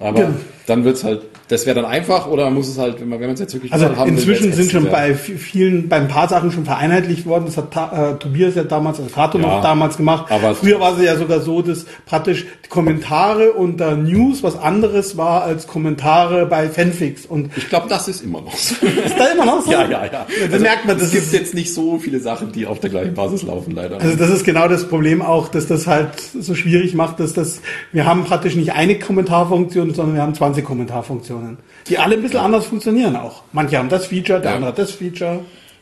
Aber 0.01 0.21
Genau. 0.21 0.35
dann 0.67 0.85
wird's 0.85 1.05
halt, 1.05 1.23
das 1.49 1.67
wäre 1.67 1.77
dann 1.77 1.85
einfach 1.85 2.27
oder 2.27 2.49
muss 2.51 2.69
es 2.69 2.79
halt, 2.79 3.01
wenn 3.01 3.09
man 3.11 3.21
es 3.23 3.39
jetzt 3.39 3.53
wirklich 3.53 3.71
Also 3.71 3.95
haben 3.97 4.09
inzwischen 4.09 4.51
sind 4.55 4.71
schon 4.71 4.87
bei 4.91 5.11
vi- 5.13 5.37
vielen, 5.37 5.91
bei 5.91 5.97
ein 5.97 6.09
paar 6.09 6.27
Sachen 6.27 6.51
schon 6.51 6.65
vereinheitlicht 6.65 7.27
worden. 7.27 7.45
Das 7.45 7.59
hat 7.59 7.71
Ta 7.71 8.13
äh, 8.13 8.19
Tobias 8.19 8.55
ja 8.55 8.65
damals, 8.65 8.99
also 8.99 9.11
Tato 9.15 9.39
Ja, 9.39 9.47
noch 9.47 9.63
damals 9.63 9.99
gemacht. 9.99 10.33
aber- 10.33 10.55
Früher 10.55 10.81
war 10.81 10.97
es 10.99 11.05
ja 11.05 11.17
sogar 11.17 11.41
so, 11.41 11.61
dass 11.61 11.85
praktisch 12.07 12.47
die 12.65 12.69
Kommentare 12.71 13.53
unter 13.53 13.95
News 13.95 14.43
was 14.43 14.59
anderes 14.59 15.19
war 15.19 15.43
als 15.43 15.67
Kommentare 15.67 16.47
bei 16.47 16.71
Fanfics. 16.71 17.27
Und 17.27 17.51
Ich 17.57 17.69
glaube, 17.69 17.89
das 17.91 18.09
ist 18.09 18.23
immer 18.23 18.41
noch 18.41 18.57
so. 18.57 18.75
ist 18.87 19.15
da 19.19 19.27
immer 19.27 19.45
noch 19.45 19.61
so? 19.61 19.71
ja, 19.71 19.83
ja, 19.87 20.07
ja. 20.07 20.27
Da 20.51 20.59
merkt 20.59 20.87
man, 20.87 20.97
es 20.97 21.03
das 21.03 21.11
gibt 21.13 21.25
ist, 21.25 21.33
jetzt 21.35 21.55
nicht 21.55 21.75
so 21.75 21.99
viele 21.99 22.21
Sachen, 22.21 22.53
die 22.53 22.67
auf 22.67 22.81
der 22.81 22.89
gleichen 22.89 23.13
Basis 23.13 23.43
laufen, 23.43 23.73
leider. 23.73 24.01
also 24.01 24.17
das 24.17 24.31
ist 24.31 24.45
genau 24.45 24.67
das 24.67 24.89
Problem 24.89 25.21
auch, 25.21 25.49
dass 25.49 25.67
das 25.67 25.87
halt 25.87 26.09
so 26.41 26.55
schwierig 26.55 26.95
macht, 26.95 27.21
dass 27.21 27.35
das, 27.35 27.61
wir 27.93 28.07
haben 28.07 28.25
praktisch 28.25 28.57
nicht 28.57 28.73
eine 28.73 28.99
Kommentarfunktion, 28.99 29.84
sondern 29.93 30.15
wir 30.15 30.23
haben 30.23 30.35
20 30.35 30.65
Kommentarfunktionen, 30.65 31.59
die 31.89 31.99
alle 31.99 32.15
ein 32.17 32.23
bisschen 32.23 32.39
anders 32.41 32.67
funktionieren 32.67 33.17
auch. 33.17 33.43
Manche 33.53 33.77
haben 33.79 33.89
das 33.89 34.07
Feature, 34.07 34.41
der 34.41 34.51
Ja. 34.51 34.57
andere 34.57 34.71
hat 34.71 34.79
das 34.79 34.93
Feature. 34.93 35.41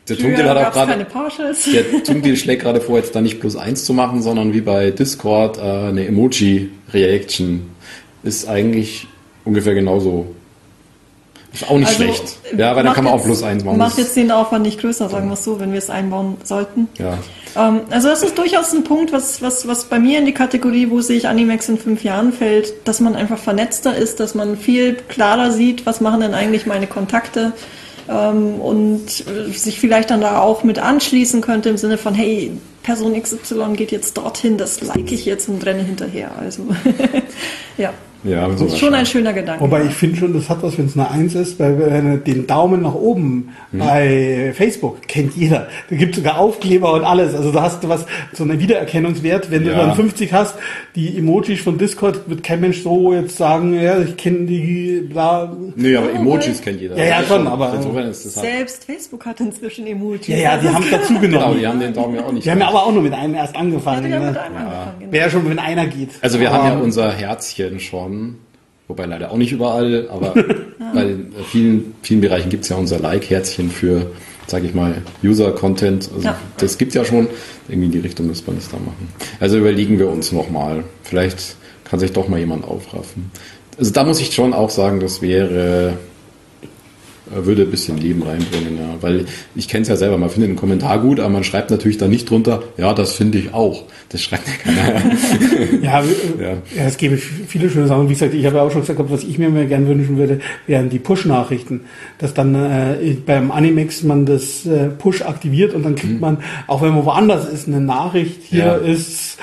der 0.09 0.17
Tunkel 0.17 0.49
hat 0.49 0.57
auch 0.57 0.71
gerade, 0.73 1.05
der 1.05 2.03
Tunkel 2.03 2.35
schlägt 2.35 2.63
gerade 2.63 2.81
vor, 2.81 2.97
jetzt 2.97 3.15
da 3.15 3.21
nicht 3.21 3.39
plus 3.39 3.55
eins 3.55 3.85
zu 3.85 3.93
machen, 3.93 4.21
sondern 4.21 4.53
wie 4.53 4.61
bei 4.61 4.91
Discord 4.91 5.57
äh, 5.57 5.61
eine 5.61 6.05
Emoji-Reaction. 6.07 7.69
Ist 8.23 8.47
eigentlich 8.47 9.07
ungefähr 9.45 9.73
genauso. 9.75 10.27
Ist 11.53 11.69
auch 11.69 11.77
nicht 11.77 11.87
Also, 11.87 12.03
schlecht. 12.03 12.37
Ja, 12.57 12.71
aber 12.71 12.81
dann 12.83 12.93
kann 12.93 13.03
man 13.03 13.13
auch 13.13 13.17
jetzt- 13.17 13.25
plus 13.27 13.43
eins 13.43 13.63
machen. 13.63 13.77
Macht 13.77 13.97
jetzt 13.97 14.15
den 14.15 14.31
Aufwand 14.31 14.63
nicht 14.65 14.79
größer, 14.79 15.07
sagen 15.09 15.27
wir 15.27 15.33
es 15.33 15.43
so, 15.43 15.59
wenn 15.59 15.71
wir 15.71 15.77
es 15.77 15.89
einbauen 15.89 16.37
sollten. 16.43 16.87
ja. 16.97 17.17
Ähm, 17.55 17.81
also 17.89 18.09
das 18.09 18.23
ist 18.23 18.37
durchaus 18.37 18.73
ein 18.73 18.83
Punkt, 18.83 19.11
was, 19.11 19.41
was, 19.41 19.67
was 19.67 19.85
bei 19.85 19.99
mir 19.99 20.19
in 20.19 20.25
die 20.25 20.33
Kategorie, 20.33 20.89
wo 20.89 21.01
sich 21.01 21.27
Animex 21.27 21.69
in 21.69 21.77
fünf 21.77 22.03
Jahren 22.03 22.33
fällt, 22.33 22.87
dass 22.87 22.99
man 22.99 23.15
einfach 23.15 23.37
vernetzter 23.37 23.95
ist, 23.95 24.19
dass 24.19 24.35
man 24.35 24.57
viel 24.57 24.95
klarer 24.95 25.51
sieht, 25.51 25.85
was 25.85 26.01
machen 26.01 26.21
denn 26.21 26.33
eigentlich 26.33 26.65
meine 26.65 26.87
Kontakte 26.87 27.53
ähm, 28.09 28.55
und 28.55 29.25
äh, 29.27 29.51
sich 29.51 29.79
vielleicht 29.79 30.09
dann 30.09 30.21
da 30.21 30.39
auch 30.39 30.63
mit 30.63 30.79
anschließen 30.79 31.41
könnte 31.41 31.69
im 31.69 31.77
Sinne 31.77 31.97
von, 31.97 32.13
hey, 32.13 32.51
Person 32.81 33.19
XY 33.19 33.75
geht 33.75 33.91
jetzt 33.91 34.17
dorthin, 34.17 34.57
das 34.57 34.81
like 34.81 35.11
ich 35.11 35.25
jetzt 35.25 35.47
und 35.47 35.65
renne 35.65 35.83
hinterher. 35.83 36.31
Also 36.37 36.67
ja, 37.77 37.93
Ja, 38.23 38.47
das 38.47 38.61
ist 38.61 38.79
schon 38.79 38.93
ein 38.93 39.05
schöner 39.05 39.33
Gedanke. 39.33 39.61
Wobei 39.63 39.83
ich 39.85 39.93
finde 39.93 40.15
schon, 40.17 40.33
das 40.33 40.49
hat 40.49 40.63
was, 40.63 40.77
wenn 40.77 40.85
es 40.85 40.95
eine 40.97 41.09
Eins 41.11 41.35
ist, 41.35 41.59
weil 41.59 41.77
wenn 41.79 42.11
du 42.11 42.17
den 42.19 42.47
Daumen 42.47 42.81
nach 42.83 42.93
oben 42.95 43.49
Mhm. 43.71 43.79
bei 43.79 44.53
Facebook 44.55 45.01
kennt 45.07 45.35
jeder. 45.35 45.67
Da 45.89 45.95
gibt 45.95 46.15
sogar 46.15 46.37
Aufkleber 46.37 46.93
und 46.93 47.03
alles. 47.03 47.35
Also 47.35 47.51
da 47.51 47.63
hast 47.63 47.83
du 47.83 47.89
was, 47.89 48.05
so 48.33 48.43
einen 48.43 48.59
Wiedererkennungswert. 48.59 49.51
Wenn 49.51 49.63
du 49.65 49.71
Ja. 49.71 49.77
dann 49.85 49.95
50 49.95 50.31
hast, 50.33 50.55
die 50.95 51.17
Emojis 51.17 51.61
von 51.61 51.77
Discord, 51.77 52.29
wird 52.29 52.43
kein 52.43 52.61
Mensch 52.61 52.81
so 52.83 53.13
jetzt 53.13 53.35
sagen, 53.37 53.73
ja, 53.81 53.99
ich 53.99 54.15
kenne 54.15 54.45
die, 54.45 55.01
bla. 55.09 55.51
Nee, 55.75 55.95
aber 55.95 56.11
Emojis 56.13 56.61
kennt 56.61 56.79
jeder. 56.81 56.95
Ja, 56.97 57.03
ja, 57.05 57.23
schon, 57.27 57.47
aber- 57.47 57.73
Insofern 57.75 58.07
ist 58.07 58.25
das 58.25 58.37
halt. 58.37 58.45
Selbst 58.47 58.85
Facebook 58.85 59.25
hat 59.25 59.39
inzwischen 59.39 59.85
Emojis. 59.87 60.27
Ja, 60.27 60.37
ja, 60.37 60.57
die 60.57 60.69
haben 60.69 60.85
dazu 60.89 61.13
Genau, 61.19 61.39
genommen. 61.39 61.59
die 61.59 61.67
haben 61.67 61.79
den 61.79 61.93
Daumen 61.93 62.15
ja 62.15 62.23
auch 62.23 62.31
nicht. 62.31 62.45
Die 62.45 62.51
haben 62.51 62.59
ja 62.59 62.67
aber 62.69 62.83
auch 62.85 62.91
nur 62.93 63.01
mit 63.03 63.13
einem 63.13 63.33
erst 63.35 63.53
Ja, 63.55 63.59
angefangen. 63.61 64.05
die 64.07 64.13
haben 64.13 64.25
mit 64.25 64.33
ne? 64.33 64.41
einem 64.41 64.55
angefangen. 64.57 64.99
genau. 64.99 65.11
Wäre 65.11 65.29
schon, 65.29 65.49
wenn 65.49 65.59
einer 65.59 65.87
geht. 65.87 66.09
Also 66.21 66.39
wir 66.39 66.51
haben 66.51 66.67
ja 66.67 66.73
Aber- 66.75 66.83
unser 66.83 67.11
Herzchen 67.11 67.79
schon, 67.79 68.12
wobei 68.87 69.05
leider 69.05 69.31
auch 69.31 69.37
nicht 69.37 69.51
überall, 69.51 70.07
aber 70.09 70.33
bei 70.93 71.15
vielen, 71.49 71.95
vielen 72.01 72.21
Bereichen 72.21 72.49
gibt 72.49 72.63
es 72.63 72.69
ja 72.69 72.75
unser 72.75 72.99
Like-Herzchen 72.99 73.69
für, 73.69 74.11
sage 74.47 74.67
ich 74.67 74.73
mal, 74.73 75.01
User-Content. 75.23 76.09
Also 76.13 76.27
Ja. 76.27 76.39
Das 76.57 76.77
gibt 76.77 76.93
ja 76.93 77.05
schon. 77.05 77.27
Irgendwie 77.69 77.85
in 77.85 77.91
die 77.91 77.99
Richtung 77.99 78.27
müssen 78.27 78.45
wir 78.47 78.55
das 78.55 78.69
da 78.69 78.77
machen. 78.77 79.07
Also 79.39 79.57
überlegen 79.57 79.99
wir 79.99 80.09
uns 80.09 80.31
nochmal. 80.31 80.83
Vielleicht 81.03 81.55
kann 81.85 81.99
sich 81.99 82.11
doch 82.11 82.27
mal 82.27 82.39
jemand 82.39 82.65
aufraffen. 82.65 83.31
Also 83.77 83.91
da 83.91 84.03
muss 84.03 84.19
ich 84.19 84.33
schon 84.33 84.53
auch 84.53 84.69
sagen, 84.69 84.99
das 84.99 85.21
wäre 85.21 85.97
würde 87.31 87.63
ein 87.63 87.71
bisschen 87.71 87.97
Leben 87.97 88.21
reinbringen, 88.23 88.77
ja. 88.77 88.95
Weil 89.01 89.25
ich 89.55 89.67
kenne 89.67 89.83
es 89.83 89.87
ja 89.87 89.95
selber, 89.95 90.17
man 90.17 90.29
findet 90.29 90.49
einen 90.49 90.57
Kommentar 90.57 90.99
gut, 90.99 91.19
aber 91.19 91.29
man 91.29 91.43
schreibt 91.43 91.71
natürlich 91.71 91.97
dann 91.97 92.09
nicht 92.09 92.29
drunter, 92.29 92.63
ja, 92.77 92.93
das 92.93 93.13
finde 93.13 93.37
ich 93.37 93.53
auch. 93.53 93.83
Das 94.09 94.21
schreibt 94.21 94.43
ja 94.47 94.53
keiner. 94.63 95.01
Ja, 95.81 96.01
äh, 96.01 96.05
Ja. 96.41 96.49
ja. 96.75 96.85
es 96.87 96.97
gäbe 96.97 97.17
viele 97.17 97.69
schöne 97.69 97.87
Sachen. 97.87 98.09
Wie 98.09 98.13
gesagt, 98.13 98.33
ich 98.33 98.45
habe 98.45 98.57
ja 98.57 98.61
auch 98.63 98.71
schon 98.71 98.81
gesagt, 98.81 98.99
was 99.09 99.23
ich 99.23 99.37
mir 99.37 99.49
mehr 99.49 99.65
gern 99.65 99.87
wünschen 99.87 100.17
würde, 100.17 100.39
wären 100.67 100.89
die 100.89 100.99
Push-Nachrichten. 100.99 101.81
Dass 102.19 102.33
dann 102.33 102.53
äh, 102.55 103.15
beim 103.25 103.51
Animex 103.51 104.03
man 104.03 104.25
das 104.25 104.65
äh, 104.65 104.89
Push 104.89 105.21
aktiviert 105.23 105.73
und 105.73 105.83
dann 105.83 105.95
kriegt 105.95 106.19
man, 106.21 106.37
auch 106.67 106.81
wenn 106.81 106.93
man 106.93 107.05
woanders 107.05 107.47
ist, 107.47 107.67
eine 107.67 107.81
Nachricht, 107.81 108.41
hier 108.43 108.65
Ja. 108.65 108.75
ist, 108.75 109.37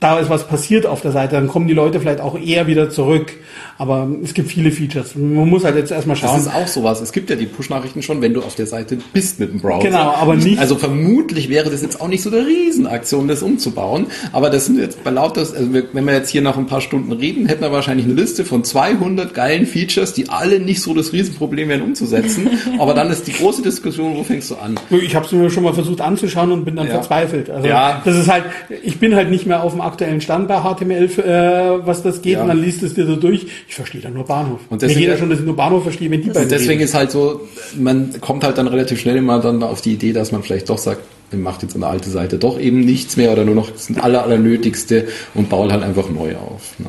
da 0.00 0.18
ist 0.18 0.30
was 0.30 0.46
passiert 0.46 0.86
auf 0.86 1.00
der 1.00 1.12
Seite, 1.12 1.34
dann 1.36 1.48
kommen 1.48 1.66
die 1.66 1.74
Leute 1.74 1.98
vielleicht 2.00 2.20
auch 2.20 2.38
eher 2.38 2.66
wieder 2.66 2.90
zurück. 2.90 3.32
Aber 3.76 4.08
es 4.22 4.34
gibt 4.34 4.50
viele 4.50 4.70
Features. 4.70 5.16
Man 5.16 5.48
muss 5.48 5.64
halt 5.64 5.74
jetzt 5.76 5.90
erstmal 5.90 6.16
Das 6.16 6.28
schauen. 6.30 6.40
ist 6.40 6.54
auch 6.54 6.66
sowas. 6.68 7.00
Es 7.00 7.10
gibt 7.12 7.28
ja 7.30 7.36
die 7.36 7.46
Push-Nachrichten 7.46 8.02
schon, 8.02 8.22
wenn 8.22 8.32
du 8.32 8.40
auf 8.40 8.54
der 8.54 8.66
Seite 8.66 8.98
bist 9.12 9.40
mit 9.40 9.52
dem 9.52 9.60
Browser. 9.60 9.88
Genau, 9.88 10.12
aber 10.14 10.36
nicht- 10.36 10.58
Also 10.60 10.76
vermutlich 10.76 11.48
wäre 11.48 11.70
das 11.70 11.82
jetzt 11.82 12.00
auch 12.00 12.06
nicht 12.08 12.22
so 12.22 12.30
eine 12.30 12.46
Riesenaktion, 12.46 13.26
das 13.26 13.42
umzubauen. 13.42 14.06
Aber 14.32 14.48
das 14.50 14.66
sind 14.66 14.78
jetzt 14.78 15.02
bei 15.02 15.10
lauter, 15.10 15.40
also 15.40 15.56
wenn 15.72 16.04
wir 16.04 16.12
jetzt 16.14 16.30
hier 16.30 16.40
nach 16.42 16.56
ein 16.56 16.66
paar 16.66 16.80
Stunden 16.80 17.10
reden, 17.12 17.46
hätten 17.46 17.62
wir 17.62 17.72
wahrscheinlich 17.72 18.06
eine 18.06 18.14
Liste 18.14 18.44
von 18.44 18.62
200 18.62 19.34
geilen 19.34 19.66
Features, 19.66 20.12
die 20.12 20.28
alle 20.28 20.60
nicht 20.60 20.80
so 20.80 20.94
das 20.94 21.12
Riesenproblem 21.12 21.68
wären 21.68 21.82
umzusetzen. 21.82 22.48
aber 22.78 22.94
dann 22.94 23.10
ist 23.10 23.26
die 23.26 23.32
große 23.32 23.62
Diskussion, 23.62 24.16
wo 24.16 24.22
fängst 24.22 24.50
du 24.52 24.54
an? 24.56 24.76
Ich 24.90 25.16
habe 25.16 25.26
es 25.26 25.32
mir 25.32 25.50
schon 25.50 25.64
mal 25.64 25.74
versucht 25.74 26.00
anzuschauen 26.00 26.52
und 26.52 26.64
bin 26.64 26.76
dann 26.76 26.86
Ja. 26.86 26.92
verzweifelt. 26.94 27.50
Also 27.50 27.66
Ja. 27.68 28.02
das 28.04 28.16
ist 28.16 28.30
halt, 28.30 28.44
ich 28.84 28.98
bin 29.00 29.16
halt 29.16 29.30
nicht 29.30 29.46
mehr 29.46 29.62
auf 29.64 29.72
dem 29.72 29.80
aktuellen 29.80 30.20
Stand 30.20 30.46
bei 30.46 30.60
HTML, 30.62 31.04
äh, 31.18 31.86
was 31.86 32.02
das 32.02 32.22
geht, 32.22 32.34
Ja. 32.34 32.42
und 32.42 32.48
dann 32.48 32.62
liest 32.62 32.82
es 32.84 32.94
dir 32.94 33.06
so 33.06 33.16
durch. 33.16 33.46
Ich 33.68 33.74
verstehe 33.74 34.00
dann 34.00 34.14
nur 34.14 34.24
Bahnhof. 34.24 34.60
Und 34.68 34.72
Mir 34.82 34.88
deswegen- 34.88 35.00
geht 35.00 35.08
ja 35.08 35.16
schon, 35.16 35.30
dass 35.30 35.38
ich 35.40 35.44
nur 35.44 35.56
Bahnhof 35.56 35.82
verstehe, 35.84 36.10
wenn 36.10 36.20
die 36.22 36.28
beiden 36.28 36.42
Und 36.44 36.50
deswegen 36.52 36.70
reden. 36.72 36.82
ist 36.82 36.94
halt 36.94 37.10
so, 37.10 37.40
man 37.78 38.20
kommt 38.20 38.44
halt 38.44 38.58
dann 38.58 38.68
relativ 38.68 39.00
schnell 39.00 39.16
immer 39.16 39.40
dann 39.40 39.62
auf 39.62 39.80
die 39.80 39.94
Idee, 39.94 40.12
dass 40.12 40.32
man 40.32 40.42
vielleicht 40.42 40.68
doch 40.68 40.78
sagt, 40.78 41.00
man 41.32 41.42
macht 41.42 41.62
jetzt 41.62 41.74
eine 41.74 41.86
alte 41.86 42.10
Seite 42.10 42.38
doch 42.38 42.60
eben 42.60 42.80
nichts 42.80 43.16
mehr 43.16 43.32
oder 43.32 43.44
nur 43.44 43.54
noch 43.54 43.70
das 43.70 43.88
aller, 43.96 44.22
allernötigste 44.22 45.08
und 45.34 45.48
baut 45.48 45.72
halt 45.72 45.82
einfach 45.82 46.08
neu 46.10 46.36
auf. 46.36 46.78
Ne? 46.78 46.86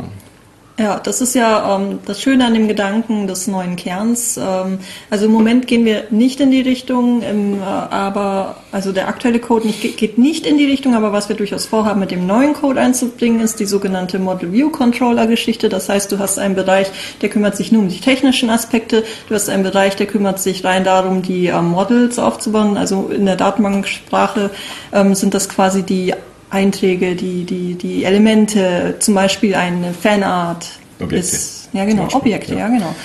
Ja, 0.78 1.00
das 1.00 1.22
ist 1.22 1.36
ja 1.36 1.78
ähm, 1.78 2.00
das 2.06 2.22
Schöne 2.22 2.46
an 2.46 2.54
dem 2.54 2.68
Gedanken 2.68 3.28
des 3.28 3.48
neuen 3.48 3.78
Kerns. 3.78 4.36
Ähm, 4.36 4.80
also 5.10 5.28
im 5.28 5.32
Moment 5.32 5.68
gehen 5.68 5.86
wir 5.86 6.08
nicht 6.10 6.42
in 6.42 6.52
die 6.52 6.60
Richtung, 6.60 7.22
ähm, 7.24 7.62
äh, 7.62 7.64
aber 7.64 8.58
also 8.74 8.92
der 8.92 9.08
aktuelle 9.08 9.40
Code 9.40 9.68
nicht, 9.68 9.96
geht 9.96 10.18
nicht 10.18 10.46
in 10.46 10.58
die 10.58 10.66
Richtung, 10.66 10.94
aber 10.94 11.14
was 11.14 11.30
wir 11.30 11.38
durchaus 11.38 11.66
vorhaben, 11.66 12.02
mit 12.02 12.12
dem 12.12 12.28
neuen 12.28 12.54
Code 12.54 12.82
einzubringen, 12.82 13.40
ist 13.40 13.62
die 13.62 13.66
sogenannte 13.66 14.20
Model 14.20 14.52
View 14.52 14.70
Controller 14.70 15.28
Geschichte. 15.28 15.70
Das 15.70 15.88
heißt, 15.88 16.12
du 16.12 16.20
hast 16.20 16.40
einen 16.40 16.56
Bereich, 16.56 16.88
der 17.22 17.30
kümmert 17.30 17.56
sich 17.56 17.72
nur 17.72 17.84
um 17.84 17.88
die 17.88 18.02
technischen 18.02 18.50
Aspekte. 18.50 19.06
Du 19.30 19.36
hast 19.36 19.48
einen 19.48 19.64
Bereich, 19.64 19.96
der 19.96 20.08
kümmert 20.08 20.40
sich 20.40 20.66
rein 20.66 20.84
darum, 20.84 21.22
die 21.22 21.48
ähm, 21.48 21.70
Models 21.70 22.20
aufzubauen. 22.20 22.76
Also 22.76 23.08
in 23.16 23.26
der 23.26 23.38
Datenbanksprache 23.38 24.50
ähm, 24.92 25.16
sind 25.16 25.34
das 25.36 25.48
quasi 25.48 25.84
die 25.84 26.14
Einträge, 26.50 27.16
die, 27.16 27.44
die, 27.44 27.76
die 27.76 28.04
Elemente, 28.04 28.96
zum 29.00 29.16
Beispiel 29.16 29.56
eine 29.56 29.94
Fanart. 29.94 30.68
Objekte. 31.00 31.16
Ist, 31.16 31.70
ja, 31.74 31.86
genau, 31.86 32.04
Beispiel, 32.04 32.22
Objekte, 32.22 32.54
ja, 32.54 32.60
ja. 32.60 32.68
genau. 32.70 32.96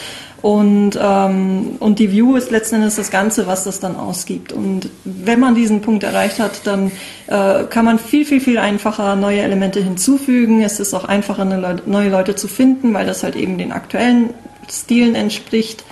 Und, 0.43 0.99
ähm, 0.99 1.77
und 1.81 1.99
die 1.99 2.13
View 2.13 2.37
ist 2.37 2.51
letzten 2.51 2.77
Endes 2.77 2.97
das 2.97 3.11
Ganze, 3.11 3.47
was 3.47 3.65
das 3.65 3.79
dann 3.79 3.97
ausgibt. 3.97 4.53
Und 4.53 4.89
wenn 5.05 5.39
man 5.39 5.55
diesen 5.55 5.83
Punkt 5.83 6.03
erreicht 6.03 6.39
hat, 6.39 6.67
dann 6.67 6.91
äh, 7.27 7.65
kann 7.65 7.85
man 7.85 7.99
viel, 7.99 8.25
viel, 8.25 8.41
viel 8.41 8.57
einfacher 8.57 9.17
neue 9.17 9.41
Elemente 9.41 9.83
hinzufügen. 9.83 10.63
Es 10.63 10.81
ist 10.81 10.95
auch 10.95 11.05
einfacher, 11.05 11.45
Leu- 11.45 11.83
neue 11.85 12.09
Leute 12.09 12.37
zu 12.37 12.49
finden, 12.49 12.95
weil 12.95 13.05
das 13.05 13.23
halt 13.23 13.37
eben 13.37 13.59
den 13.59 13.71
aktuellen 13.71 14.31
Stilen 14.71 15.15
entspricht. 15.15 15.85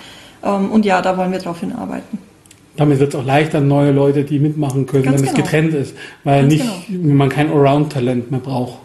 Ähm, 0.43 0.71
und 0.71 0.83
ja, 0.83 1.01
da 1.03 1.15
wollen 1.15 1.31
wir 1.31 1.39
drauf 1.39 1.59
hinarbeiten. 1.59 2.17
Damit 2.79 2.99
wird 2.99 3.13
es 3.13 3.19
auch 3.19 3.25
leichter, 3.25 3.59
neue 3.59 3.91
Leute, 3.91 4.23
die 4.23 4.39
mitmachen 4.39 4.85
können, 4.85 5.03
Ganz 5.03 5.17
wenn 5.17 5.27
es 5.27 5.33
genau. 5.33 5.43
getrennt 5.43 5.73
ist. 5.73 5.93
Weil 6.23 6.43
Ganz 6.43 6.53
nicht, 6.53 6.65
wenn 6.87 7.17
man 7.17 7.27
kein 7.27 7.51
Around-Talent 7.51 8.31
mehr 8.31 8.39
braucht. 8.39 8.79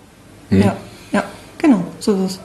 Ja, 0.50 0.76
ja, 1.12 1.22
genau, 1.58 1.84
so 2.00 2.12
ist 2.24 2.40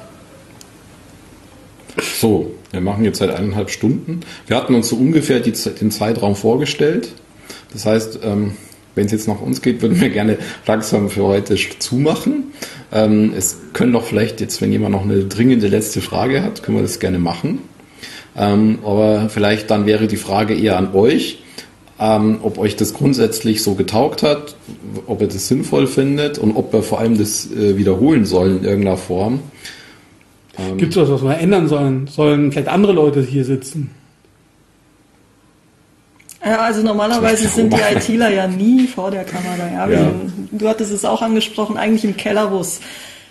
es. 1.98 2.20
So, 2.20 2.52
wir 2.70 2.82
machen 2.82 3.04
jetzt 3.04 3.18
seit 3.18 3.32
eineinhalb 3.32 3.72
Stunden. 3.72 4.20
Wir 4.46 4.58
hatten 4.58 4.76
uns 4.76 4.90
so 4.90 4.96
ungefähr 4.96 5.40
die, 5.40 5.54
den 5.54 5.90
Zeitraum 5.90 6.36
vorgestellt. 6.36 7.14
Das 7.74 7.88
heißt, 7.88 8.20
ähm, 8.24 8.52
wenn 8.94 9.08
es 9.08 9.12
jetzt 9.12 9.28
nach 9.28 9.42
uns 9.42 9.64
geht, 9.64 9.82
würden 9.82 10.00
wir 10.00 10.10
gerne 10.12 10.38
langsam 10.68 11.10
für 11.10 11.24
heute 11.24 11.56
zumachen. 11.80 12.52
Ähm, 12.92 13.34
es 13.36 13.58
können 13.74 13.92
doch 13.92 14.04
vielleicht 14.04 14.40
jetzt, 14.40 14.62
wenn 14.62 14.72
jemand 14.72 14.92
noch 14.92 15.04
eine 15.04 15.26
dringende 15.26 15.68
letzte 15.68 16.02
Frage 16.02 16.44
hat, 16.44 16.62
können 16.62 16.78
wir 16.78 16.84
das 16.84 17.00
gerne 17.00 17.18
machen. 17.18 17.60
Ähm, 18.36 18.80
aber 18.84 19.30
vielleicht 19.30 19.70
dann 19.72 19.86
wäre 19.86 20.08
die 20.08 20.18
Frage 20.18 20.54
eher 20.54 20.78
an 20.78 20.94
euch, 20.94 21.40
ähm, 22.00 22.40
ob 22.44 22.58
euch 22.58 22.76
das 22.76 22.94
grundsätzlich 22.94 23.62
so 23.62 23.76
getaugt 23.76 24.24
hat, 24.24 24.56
ob 25.08 25.22
ihr 25.22 25.28
das 25.28 25.48
sinnvoll 25.48 25.88
findet 25.88 26.38
und 26.38 26.56
ob 26.56 26.72
wir 26.72 26.84
vor 26.84 27.00
allem 27.00 27.18
das 27.18 27.52
äh, 27.52 27.78
wiederholen 27.78 28.26
sollen 28.26 28.60
in 28.60 28.64
irgendeiner 28.64 28.98
Form. 28.98 29.40
Gibt 30.78 30.92
es 30.92 30.98
was, 30.98 31.10
was 31.10 31.24
wir 31.24 31.38
ändern 31.38 31.68
sollen? 31.68 32.08
Sollen 32.08 32.52
vielleicht 32.52 32.68
andere 32.68 32.92
Leute 32.92 33.22
hier 33.22 33.46
sitzen? 33.46 33.92
Ja, 36.44 36.62
also 36.62 36.82
normalerweise 36.82 37.48
sind 37.48 37.74
die 37.74 37.80
ITler 37.96 38.30
ja 38.30 38.48
nie 38.48 38.88
vor 38.88 39.12
der 39.12 39.26
Kamera. 39.26 39.70
Ja? 39.72 39.90
Ja. 39.90 40.12
Du 40.52 40.68
hattest 40.68 40.92
es 40.92 41.04
auch 41.04 41.22
angesprochen, 41.22 41.78
eigentlich 41.78 42.06
im 42.06 42.16
Keller, 42.16 42.52
wo 42.52 42.60
es 42.60 42.80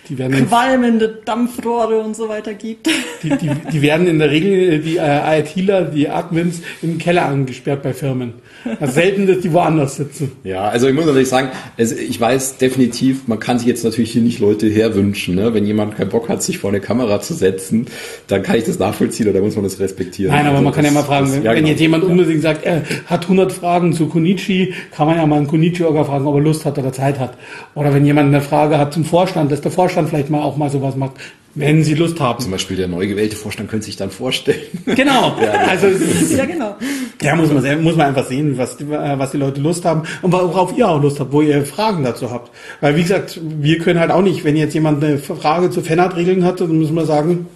Die 0.09 0.17
werden, 0.17 0.47
qualmende 0.47 1.19
Dampfrohre 1.23 1.99
und 1.99 2.15
so 2.15 2.27
weiter 2.29 2.53
gibt. 2.53 2.87
die, 3.23 3.29
die, 3.29 3.49
die 3.71 3.81
werden 3.81 4.07
in 4.07 4.19
der 4.19 4.31
Regel, 4.31 4.79
die 4.79 4.97
äh, 4.97 5.39
ITler, 5.39 5.83
die 5.83 6.09
Admins, 6.09 6.61
im 6.81 6.97
Keller 6.97 7.25
angesperrt 7.25 7.83
bei 7.83 7.93
Firmen. 7.93 8.33
Also 8.79 8.93
selten, 8.93 9.27
dass 9.27 9.39
die 9.39 9.53
woanders 9.53 9.95
sitzen. 9.95 10.31
Ja, 10.43 10.67
also 10.67 10.87
ich 10.87 10.93
muss 10.95 11.05
natürlich 11.05 11.29
sagen, 11.29 11.49
es, 11.77 11.91
ich 11.93 12.19
weiß 12.19 12.57
definitiv, 12.57 13.27
man 13.27 13.39
kann 13.39 13.57
sich 13.59 13.67
jetzt 13.67 13.83
natürlich 13.85 14.11
hier 14.11 14.21
nicht 14.21 14.39
Leute 14.39 14.67
herwünschen. 14.67 15.35
Ne? 15.35 15.53
Wenn 15.53 15.65
jemand 15.65 15.95
keinen 15.95 16.09
Bock 16.09 16.27
hat, 16.27 16.43
sich 16.43 16.57
vor 16.57 16.69
eine 16.71 16.79
Kamera 16.81 17.21
zu 17.21 17.33
setzen, 17.33 17.85
dann 18.27 18.43
kann 18.43 18.55
ich 18.57 18.63
das 18.65 18.79
nachvollziehen 18.79 19.29
oder 19.29 19.39
muss 19.41 19.55
man 19.55 19.63
das 19.63 19.79
respektieren. 19.79 20.31
Nein, 20.33 20.41
aber 20.45 20.55
Also 20.57 20.63
man 20.63 20.73
kann 20.73 20.83
das- 20.83 20.93
ja 20.93 20.99
mal 20.99 21.05
fragen, 21.05 21.25
das- 21.27 21.35
wenn, 21.35 21.43
ja, 21.43 21.51
wenn 21.51 21.57
genau. 21.57 21.69
jetzt 21.69 21.79
jemand 21.79 22.03
Ja. 22.03 22.09
unbedingt 22.09 22.41
sagt, 22.41 22.65
er 22.65 22.81
hat 23.05 23.27
100 23.27 23.51
Fragen 23.51 23.93
zu 23.93 24.07
Konichi, 24.07 24.73
kann 24.91 25.07
man 25.07 25.17
ja 25.17 25.25
mal 25.25 25.37
einen 25.37 25.47
Konichi-Orga 25.47 26.03
fragen, 26.03 26.25
ob 26.27 26.35
er 26.35 26.41
Lust 26.41 26.65
hat 26.65 26.77
oder 26.77 26.91
Zeit 26.91 27.19
hat. 27.19 27.35
Oder 27.75 27.93
wenn 27.93 28.05
jemand 28.05 28.27
eine 28.29 28.41
Frage 28.41 28.77
hat 28.77 28.93
zum 28.93 29.05
Vorstand, 29.05 29.51
dass 29.51 29.61
der 29.61 29.71
Vorstand 29.71 29.98
vielleicht 30.07 30.29
mal 30.29 30.41
auch 30.41 30.57
mal 30.57 30.69
sowas 30.69 30.95
macht, 30.95 31.13
wenn 31.55 31.83
sie 31.83 31.95
Lust 31.95 32.17
Zum 32.17 32.25
haben. 32.27 32.51
Beispiel 32.51 32.77
der 32.77 32.87
neu 32.87 33.07
gewählte 33.07 33.35
Vorstand 33.35 33.69
könnte 33.69 33.85
sich 33.87 33.97
dann 33.97 34.11
vorstellen. 34.11 34.59
Genau. 34.85 35.33
Also, 35.67 35.87
es 35.87 35.99
ist- 36.01 36.37
ja, 36.37 36.45
genau. 36.45 36.75
ja, 37.21 37.35
muss 37.35 37.51
man, 37.51 37.83
muss 37.83 37.95
man 37.95 38.07
einfach 38.07 38.25
sehen, 38.27 38.57
was 38.57 38.77
die, 38.77 38.87
was 38.89 39.31
die 39.31 39.37
Leute 39.37 39.59
Lust 39.59 39.83
haben 39.83 40.03
und 40.21 40.31
worauf 40.31 40.77
ihr 40.77 40.87
auch 40.87 41.01
Lust 41.01 41.19
habt, 41.19 41.33
wo 41.33 41.41
ihr 41.41 41.65
Fragen 41.65 42.03
dazu 42.03 42.29
habt. 42.31 42.51
Weil, 42.81 42.95
wie 42.95 43.01
gesagt, 43.01 43.39
wir 43.43 43.79
können 43.79 43.99
halt 43.99 44.11
auch 44.11 44.21
nicht, 44.21 44.43
wenn 44.43 44.55
jetzt 44.55 44.73
jemand 44.75 45.03
eine 45.03 45.17
Frage 45.17 45.71
zu 45.71 45.81
Fanart-Regeln 45.81 46.43
hat, 46.45 46.61
dann 46.61 46.77
müssen 46.77 46.93
wir 46.95 47.05
sagen, 47.05 47.47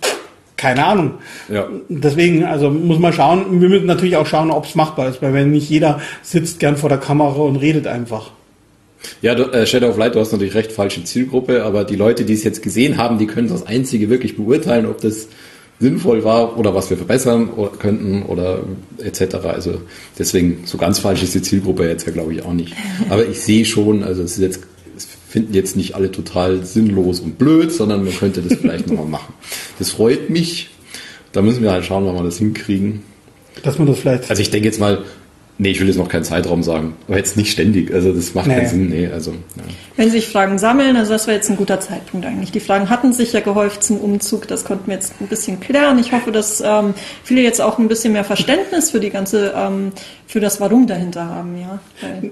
keine 0.57 0.86
Ahnung. 0.86 1.11
Ja. 1.49 1.68
Deswegen, 1.90 2.45
also 2.45 2.70
muss 2.72 2.98
man 2.99 3.14
schauen. 3.14 3.61
Wir 3.61 3.70
müssen 3.70 3.86
natürlich 3.86 4.15
auch 4.18 4.26
schauen, 4.26 4.49
ob 4.49 4.65
es 4.65 4.76
machbar 4.76 5.10
ist, 5.10 5.22
weil 5.22 5.34
wenn 5.34 5.52
nicht 5.52 5.70
jeder 5.70 5.99
sitzt 6.24 6.60
gern 6.60 6.78
vor 6.78 6.90
der 6.90 6.98
Kamera 6.99 7.41
und 7.41 7.57
redet 7.57 7.86
einfach. 7.86 8.32
Ja, 9.21 9.35
du, 9.35 9.43
äh, 9.51 9.65
Shadow 9.65 9.89
of 9.89 9.97
Light, 9.97 10.15
du 10.15 10.19
hast 10.19 10.31
natürlich 10.31 10.55
recht, 10.55 10.71
falsche 10.71 11.03
Zielgruppe, 11.03 11.63
aber 11.63 11.84
die 11.84 11.95
Leute, 11.95 12.25
die 12.25 12.34
es 12.34 12.43
jetzt 12.43 12.61
gesehen 12.61 12.97
haben, 12.97 13.17
die 13.17 13.27
können 13.27 13.47
das 13.47 13.65
Einzige 13.65 14.09
wirklich 14.09 14.35
beurteilen, 14.35 14.85
ob 14.85 15.01
das 15.01 15.27
sinnvoll 15.80 16.23
war 16.23 16.57
oder 16.57 16.73
was 16.73 16.89
wir 16.89 16.97
verbessern 16.97 17.49
oder 17.49 17.71
könnten 17.71 18.23
oder 18.23 18.63
etc. 18.99 19.35
Also 19.43 19.81
deswegen, 20.17 20.61
so 20.65 20.77
ganz 20.77 20.99
falsch 20.99 21.23
ist 21.23 21.35
die 21.35 21.41
Zielgruppe 21.41 21.88
jetzt 21.88 22.05
ja, 22.05 22.13
glaube 22.13 22.34
ich, 22.34 22.43
auch 22.43 22.53
nicht. 22.53 22.73
Aber 23.09 23.25
ich 23.25 23.41
sehe 23.41 23.65
schon, 23.65 24.03
also 24.03 24.23
es 24.23 24.34
ist 24.34 24.41
jetzt, 24.41 24.59
es 24.95 25.07
finden 25.27 25.53
jetzt 25.53 25.75
nicht 25.75 25.95
alle 25.95 26.11
total 26.11 26.63
sinnlos 26.63 27.19
und 27.19 27.38
blöd, 27.38 27.71
sondern 27.71 28.03
man 28.03 28.15
könnte 28.15 28.41
das 28.41 28.57
vielleicht 28.59 28.88
nochmal 28.88 29.07
machen. 29.07 29.34
Das 29.80 29.91
freut 29.91 30.30
mich. 30.30 30.69
Da 31.31 31.41
müssen 31.41 31.63
wir 31.63 31.71
halt 31.71 31.84
schauen, 31.84 32.05
wann 32.05 32.15
wir 32.15 32.23
das 32.23 32.38
hinkriegen. 32.38 33.01
Dass 33.63 33.77
man 33.77 33.88
das 33.88 33.99
vielleicht. 33.99 34.30
Also 34.30 34.41
ich 34.41 34.51
denke 34.51 34.67
jetzt 34.67 34.80
mal, 34.80 35.03
nee, 35.57 35.69
ich 35.71 35.80
will 35.80 35.88
jetzt 35.88 35.97
noch 35.97 36.09
keinen 36.09 36.23
Zeitraum 36.23 36.63
sagen, 36.63 36.95
aber 37.07 37.17
jetzt 37.17 37.38
nicht 37.38 37.51
ständig. 37.51 37.93
Also 37.93 38.11
das 38.11 38.34
macht 38.34 38.47
Nee. 38.47 38.55
keinen 38.55 38.67
Sinn. 38.67 38.89
Nee, 38.89 39.07
also 39.07 39.31
ja. 39.31 39.63
Wenn 39.95 40.09
sich 40.09 40.27
Fragen 40.27 40.57
sammeln, 40.57 40.95
also 40.95 41.13
das 41.13 41.27
wäre 41.27 41.38
jetzt 41.38 41.49
ein 41.49 41.57
guter 41.57 41.80
Zeitpunkt 41.80 42.25
eigentlich. 42.25 42.51
Die 42.51 42.59
Fragen 42.59 42.89
hatten 42.89 43.13
sich 43.13 43.34
ja 43.34 43.39
gehäuft 43.39 43.84
zum 43.84 43.97
Umzug, 43.97 44.47
das 44.47 44.65
konnten 44.65 44.88
wir 44.88 44.95
jetzt 44.95 45.13
ein 45.21 45.27
bisschen 45.27 45.59
klären. 45.59 45.99
Ich 45.99 46.11
hoffe, 46.11 46.31
dass 46.31 46.61
ähm, 46.65 46.93
viele 47.23 47.41
jetzt 47.41 47.61
auch 47.61 47.77
ein 47.80 47.88
bisschen 47.88 48.13
mehr 48.13 48.23
Verständnis 48.23 48.91
für 48.91 48.99
die 48.99 49.09
ganze, 49.09 49.53
ähm, 49.55 49.91
für 50.27 50.39
das 50.39 50.59
Warum 50.59 50.88
dahinter 50.88 51.25
haben, 51.27 51.55
ja. 51.59 51.80
Weil, 52.01 52.31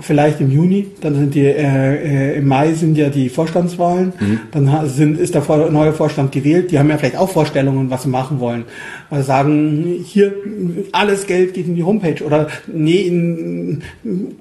Vielleicht 0.00 0.40
im 0.40 0.50
Juni, 0.50 0.88
dann 1.02 1.14
sind 1.14 1.36
die, 1.36 1.42
äh, 1.46 2.32
äh, 2.32 2.38
im 2.38 2.48
Mai 2.48 2.72
sind 2.72 2.98
ja 2.98 3.10
die 3.10 3.28
Vorstandswahlen, 3.28 4.12
dann 4.50 4.72
ha- 4.72 4.86
sind, 4.86 5.20
ist 5.20 5.36
der 5.36 5.42
vor, 5.42 5.70
neue 5.70 5.92
Vorstand 5.92 6.32
gewählt, 6.32 6.72
die 6.72 6.80
haben 6.80 6.90
ja 6.90 6.98
vielleicht 6.98 7.16
auch 7.16 7.28
Vorstellungen, 7.30 7.88
was 7.90 8.02
sie 8.02 8.08
machen 8.08 8.40
wollen. 8.40 8.64
Also 9.08 9.24
sagen, 9.24 9.84
hier, 10.04 10.32
alles 10.90 11.28
Geld 11.28 11.54
geht 11.54 11.68
in 11.68 11.76
die 11.76 11.84
Homepage 11.84 12.24
oder 12.24 12.48
nee, 12.66 13.02
in, 13.02 13.82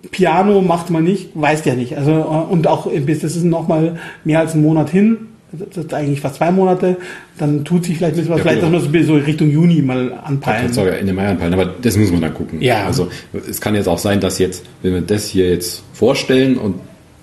Piano 0.09 0.61
macht 0.61 0.89
man 0.89 1.03
nicht, 1.03 1.30
weiß 1.35 1.63
ja 1.65 1.75
nicht. 1.75 1.95
Also, 1.97 2.11
äh, 2.11 2.51
und 2.51 2.65
auch 2.65 2.89
bis 2.89 3.19
das 3.19 3.35
ist 3.35 3.43
noch 3.43 3.67
mal 3.67 3.97
mehr 4.23 4.39
als 4.39 4.55
ein 4.55 4.61
Monat 4.63 4.89
hin, 4.89 5.17
das 5.53 5.85
ist 5.85 5.93
eigentlich 5.93 6.19
fast 6.19 6.35
zwei 6.35 6.51
Monate, 6.51 6.97
dann 7.38 7.63
tut 7.63 7.85
sich 7.85 7.97
vielleicht 7.97 8.15
ein 8.15 8.17
bisschen 8.17 8.31
was, 8.31 8.39
Ja, 8.39 8.43
vielleicht, 8.43 8.63
dass 8.63 8.69
genau. 8.71 8.91
man 8.91 9.05
so 9.05 9.13
Richtung 9.15 9.49
Juni 9.49 9.81
mal 9.81 10.13
anpeilen. 10.23 10.73
sogar 10.73 10.97
Ende 10.97 11.13
Mai 11.13 11.27
anpeilen, 11.27 11.53
aber 11.53 11.65
das 11.65 11.95
muss 11.97 12.11
man 12.11 12.21
dann 12.21 12.34
gucken. 12.34 12.61
Ja. 12.61 12.85
Also 12.85 13.09
es 13.47 13.61
kann 13.61 13.75
jetzt 13.75 13.88
auch 13.88 13.99
sein, 13.99 14.19
dass 14.19 14.39
jetzt, 14.39 14.65
wenn 14.81 14.93
wir 14.93 15.01
das 15.01 15.27
hier 15.27 15.49
jetzt 15.49 15.84
vorstellen 15.93 16.57
und 16.57 16.75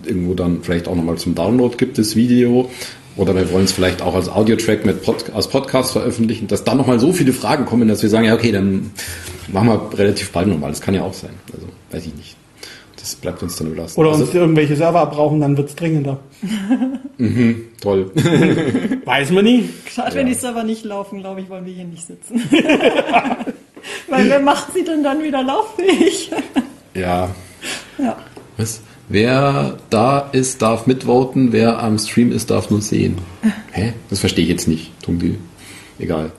irgendwo 0.06 0.34
dann 0.34 0.62
vielleicht 0.62 0.88
auch 0.88 0.94
nochmal 0.94 1.16
zum 1.16 1.34
Download 1.34 1.76
gibt, 1.76 1.98
das 1.98 2.16
Video, 2.16 2.70
oder 3.16 3.34
wir 3.34 3.50
wollen 3.52 3.64
es 3.64 3.72
vielleicht 3.72 4.02
auch 4.02 4.14
als 4.14 4.28
Audiotrack 4.28 4.86
mit 4.86 5.02
Pod, 5.02 5.30
als 5.34 5.48
Podcast 5.48 5.92
veröffentlichen, 5.92 6.46
dass 6.46 6.64
dann 6.64 6.78
nochmal 6.78 7.00
so 7.00 7.12
viele 7.12 7.32
Fragen 7.32 7.66
kommen, 7.66 7.88
dass 7.88 8.02
wir 8.02 8.08
sagen, 8.08 8.26
ja 8.26 8.34
okay, 8.34 8.52
dann 8.52 8.92
machen 9.48 9.68
wir 9.68 9.98
relativ 9.98 10.30
bald 10.30 10.46
nochmal. 10.46 10.70
Das 10.70 10.80
kann 10.80 10.94
ja 10.94 11.02
auch 11.02 11.12
sein. 11.12 11.30
Also 11.52 11.66
weiß 11.90 12.06
ich 12.06 12.14
nicht. 12.14 12.36
Das 13.00 13.14
bleibt 13.14 13.42
uns 13.42 13.56
dann 13.56 13.68
überlassen. 13.68 13.98
Oder 13.98 14.10
also, 14.10 14.24
uns 14.24 14.34
irgendwelche 14.34 14.76
Server 14.76 15.06
brauchen, 15.06 15.40
dann 15.40 15.56
wird's 15.56 15.74
dringender. 15.74 16.18
toll. 17.80 18.10
Weiß 19.04 19.30
man 19.30 19.44
nie. 19.44 19.70
Gerade 19.94 20.14
wenn 20.16 20.26
die 20.26 20.34
Server 20.34 20.64
nicht 20.64 20.84
laufen, 20.84 21.20
glaube 21.20 21.40
ich, 21.40 21.48
wollen 21.48 21.64
wir 21.64 21.72
hier 21.72 21.84
nicht 21.84 22.06
sitzen. 22.06 22.42
Weil 24.08 24.28
wer 24.28 24.40
macht 24.40 24.74
sie 24.74 24.84
denn 24.84 25.02
dann 25.02 25.22
wieder 25.22 25.42
lauffähig? 25.42 26.30
ja. 26.94 27.30
ja. 27.98 28.16
Was? 28.58 28.82
Wer 29.08 29.78
da 29.88 30.28
ist, 30.32 30.60
darf 30.60 30.86
mitvoten, 30.86 31.52
wer 31.52 31.82
am 31.82 31.98
Stream 31.98 32.30
ist, 32.30 32.50
darf 32.50 32.70
nur 32.70 32.82
sehen. 32.82 33.16
Hä? 33.72 33.94
Das 34.10 34.20
verstehe 34.20 34.44
ich 34.44 34.50
jetzt 34.50 34.68
nicht. 34.68 34.92
Tungi. 35.02 35.36
Egal. 35.98 36.30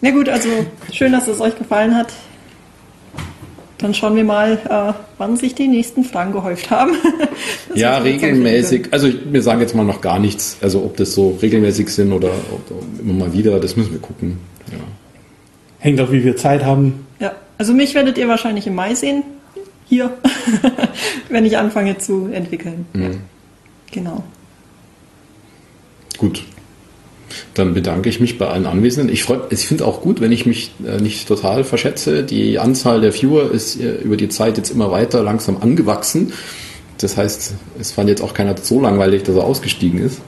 Na 0.00 0.10
gut, 0.10 0.28
also 0.28 0.48
schön, 0.92 1.12
dass 1.12 1.26
es 1.26 1.40
euch 1.40 1.58
gefallen 1.58 1.96
hat. 1.96 2.12
Dann 3.78 3.94
schauen 3.94 4.16
wir 4.16 4.24
mal, 4.24 4.58
äh, 4.68 4.92
wann 5.18 5.36
sich 5.36 5.54
die 5.54 5.68
nächsten 5.68 6.04
Fragen 6.04 6.32
gehäuft 6.32 6.70
haben. 6.70 6.92
Ja, 7.74 7.98
regelmäßig. 7.98 8.88
Also 8.90 9.08
wir 9.30 9.42
sagen 9.42 9.60
jetzt 9.60 9.74
mal 9.74 9.84
noch 9.84 10.00
gar 10.00 10.18
nichts. 10.18 10.56
Also 10.60 10.82
ob 10.82 10.96
das 10.96 11.14
so 11.14 11.38
regelmäßig 11.40 11.88
sind 11.88 12.12
oder, 12.12 12.30
oder 12.30 12.80
immer 13.00 13.12
mal 13.26 13.32
wieder, 13.32 13.60
das 13.60 13.76
müssen 13.76 13.92
wir 13.92 14.00
gucken. 14.00 14.38
Ja. 14.72 14.78
Hängt 15.78 16.00
auch, 16.00 16.10
wie 16.10 16.24
wir 16.24 16.36
Zeit 16.36 16.64
haben. 16.64 17.06
Ja, 17.20 17.32
also 17.56 17.74
mich 17.74 17.94
werdet 17.94 18.18
ihr 18.18 18.26
wahrscheinlich 18.26 18.66
im 18.66 18.74
Mai 18.74 18.94
sehen. 18.94 19.22
Hier. 19.86 20.10
Wenn 21.28 21.44
ich 21.44 21.56
anfange 21.56 21.98
zu 21.98 22.28
entwickeln. 22.32 22.86
Mhm. 22.94 23.20
Genau. 23.92 24.24
Gut. 26.16 26.42
Dann 27.54 27.74
bedanke 27.74 28.08
ich 28.08 28.20
mich 28.20 28.38
bei 28.38 28.46
allen 28.48 28.66
Anwesenden. 28.66 29.12
Ich, 29.12 29.22
freu- 29.24 29.40
ich 29.50 29.66
finde 29.66 29.84
auch 29.86 30.00
gut, 30.00 30.20
wenn 30.20 30.32
ich 30.32 30.46
mich 30.46 30.72
äh, 30.86 31.00
nicht 31.00 31.28
total 31.28 31.64
verschätze. 31.64 32.22
Die 32.24 32.58
Anzahl 32.58 33.00
der 33.00 33.12
Viewer 33.12 33.50
ist 33.50 33.80
äh, 33.80 33.96
über 33.96 34.16
die 34.16 34.28
Zeit 34.28 34.56
jetzt 34.56 34.70
immer 34.70 34.90
weiter 34.90 35.22
langsam 35.22 35.58
angewachsen. 35.60 36.32
Das 37.00 37.16
heißt, 37.16 37.54
es 37.78 37.92
fand 37.92 38.08
jetzt 38.08 38.22
auch 38.22 38.34
keiner 38.34 38.56
so 38.60 38.80
langweilig, 38.80 39.22
dass 39.22 39.36
er 39.36 39.44
ausgestiegen 39.44 40.00
ist. 40.00 40.20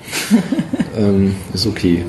ähm, 0.96 1.34
ist 1.52 1.66
okay. 1.66 2.04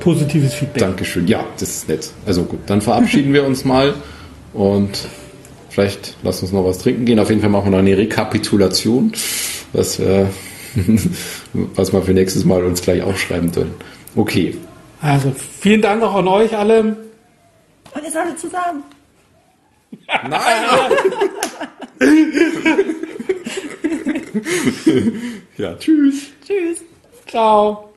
Positives 0.00 0.54
Feedback. 0.54 0.80
Dankeschön. 0.82 1.26
Ja, 1.26 1.44
das 1.58 1.68
ist 1.70 1.88
nett. 1.88 2.10
Also 2.24 2.44
gut, 2.44 2.60
dann 2.66 2.80
verabschieden 2.80 3.32
wir 3.32 3.44
uns 3.44 3.64
mal 3.64 3.94
und 4.54 4.90
vielleicht 5.68 6.16
lassen 6.22 6.44
uns 6.44 6.52
noch 6.52 6.64
was 6.64 6.78
trinken 6.78 7.04
gehen. 7.04 7.18
Auf 7.18 7.28
jeden 7.28 7.40
Fall 7.40 7.50
machen 7.50 7.66
wir 7.66 7.70
noch 7.72 7.78
eine 7.78 7.96
Rekapitulation, 7.98 9.12
was, 9.72 9.98
wir, 9.98 10.30
was 11.74 11.92
wir 11.92 12.02
für 12.02 12.12
nächstes 12.12 12.44
Mal 12.44 12.64
uns 12.64 12.82
gleich 12.82 13.02
aufschreiben 13.02 13.52
sollen. 13.52 13.74
Okay. 14.14 14.56
Also 15.00 15.34
vielen 15.60 15.82
Dank 15.82 16.02
auch 16.02 16.14
an 16.14 16.28
euch 16.28 16.56
alle. 16.56 16.80
Und 16.80 16.96
jetzt 18.02 18.16
alle 18.16 18.36
zusammen. 18.36 18.82
Nein! 20.28 20.40
ja, 25.56 25.74
tschüss. 25.76 26.26
Tschüss. 26.46 26.82
Ciao. 27.26 27.90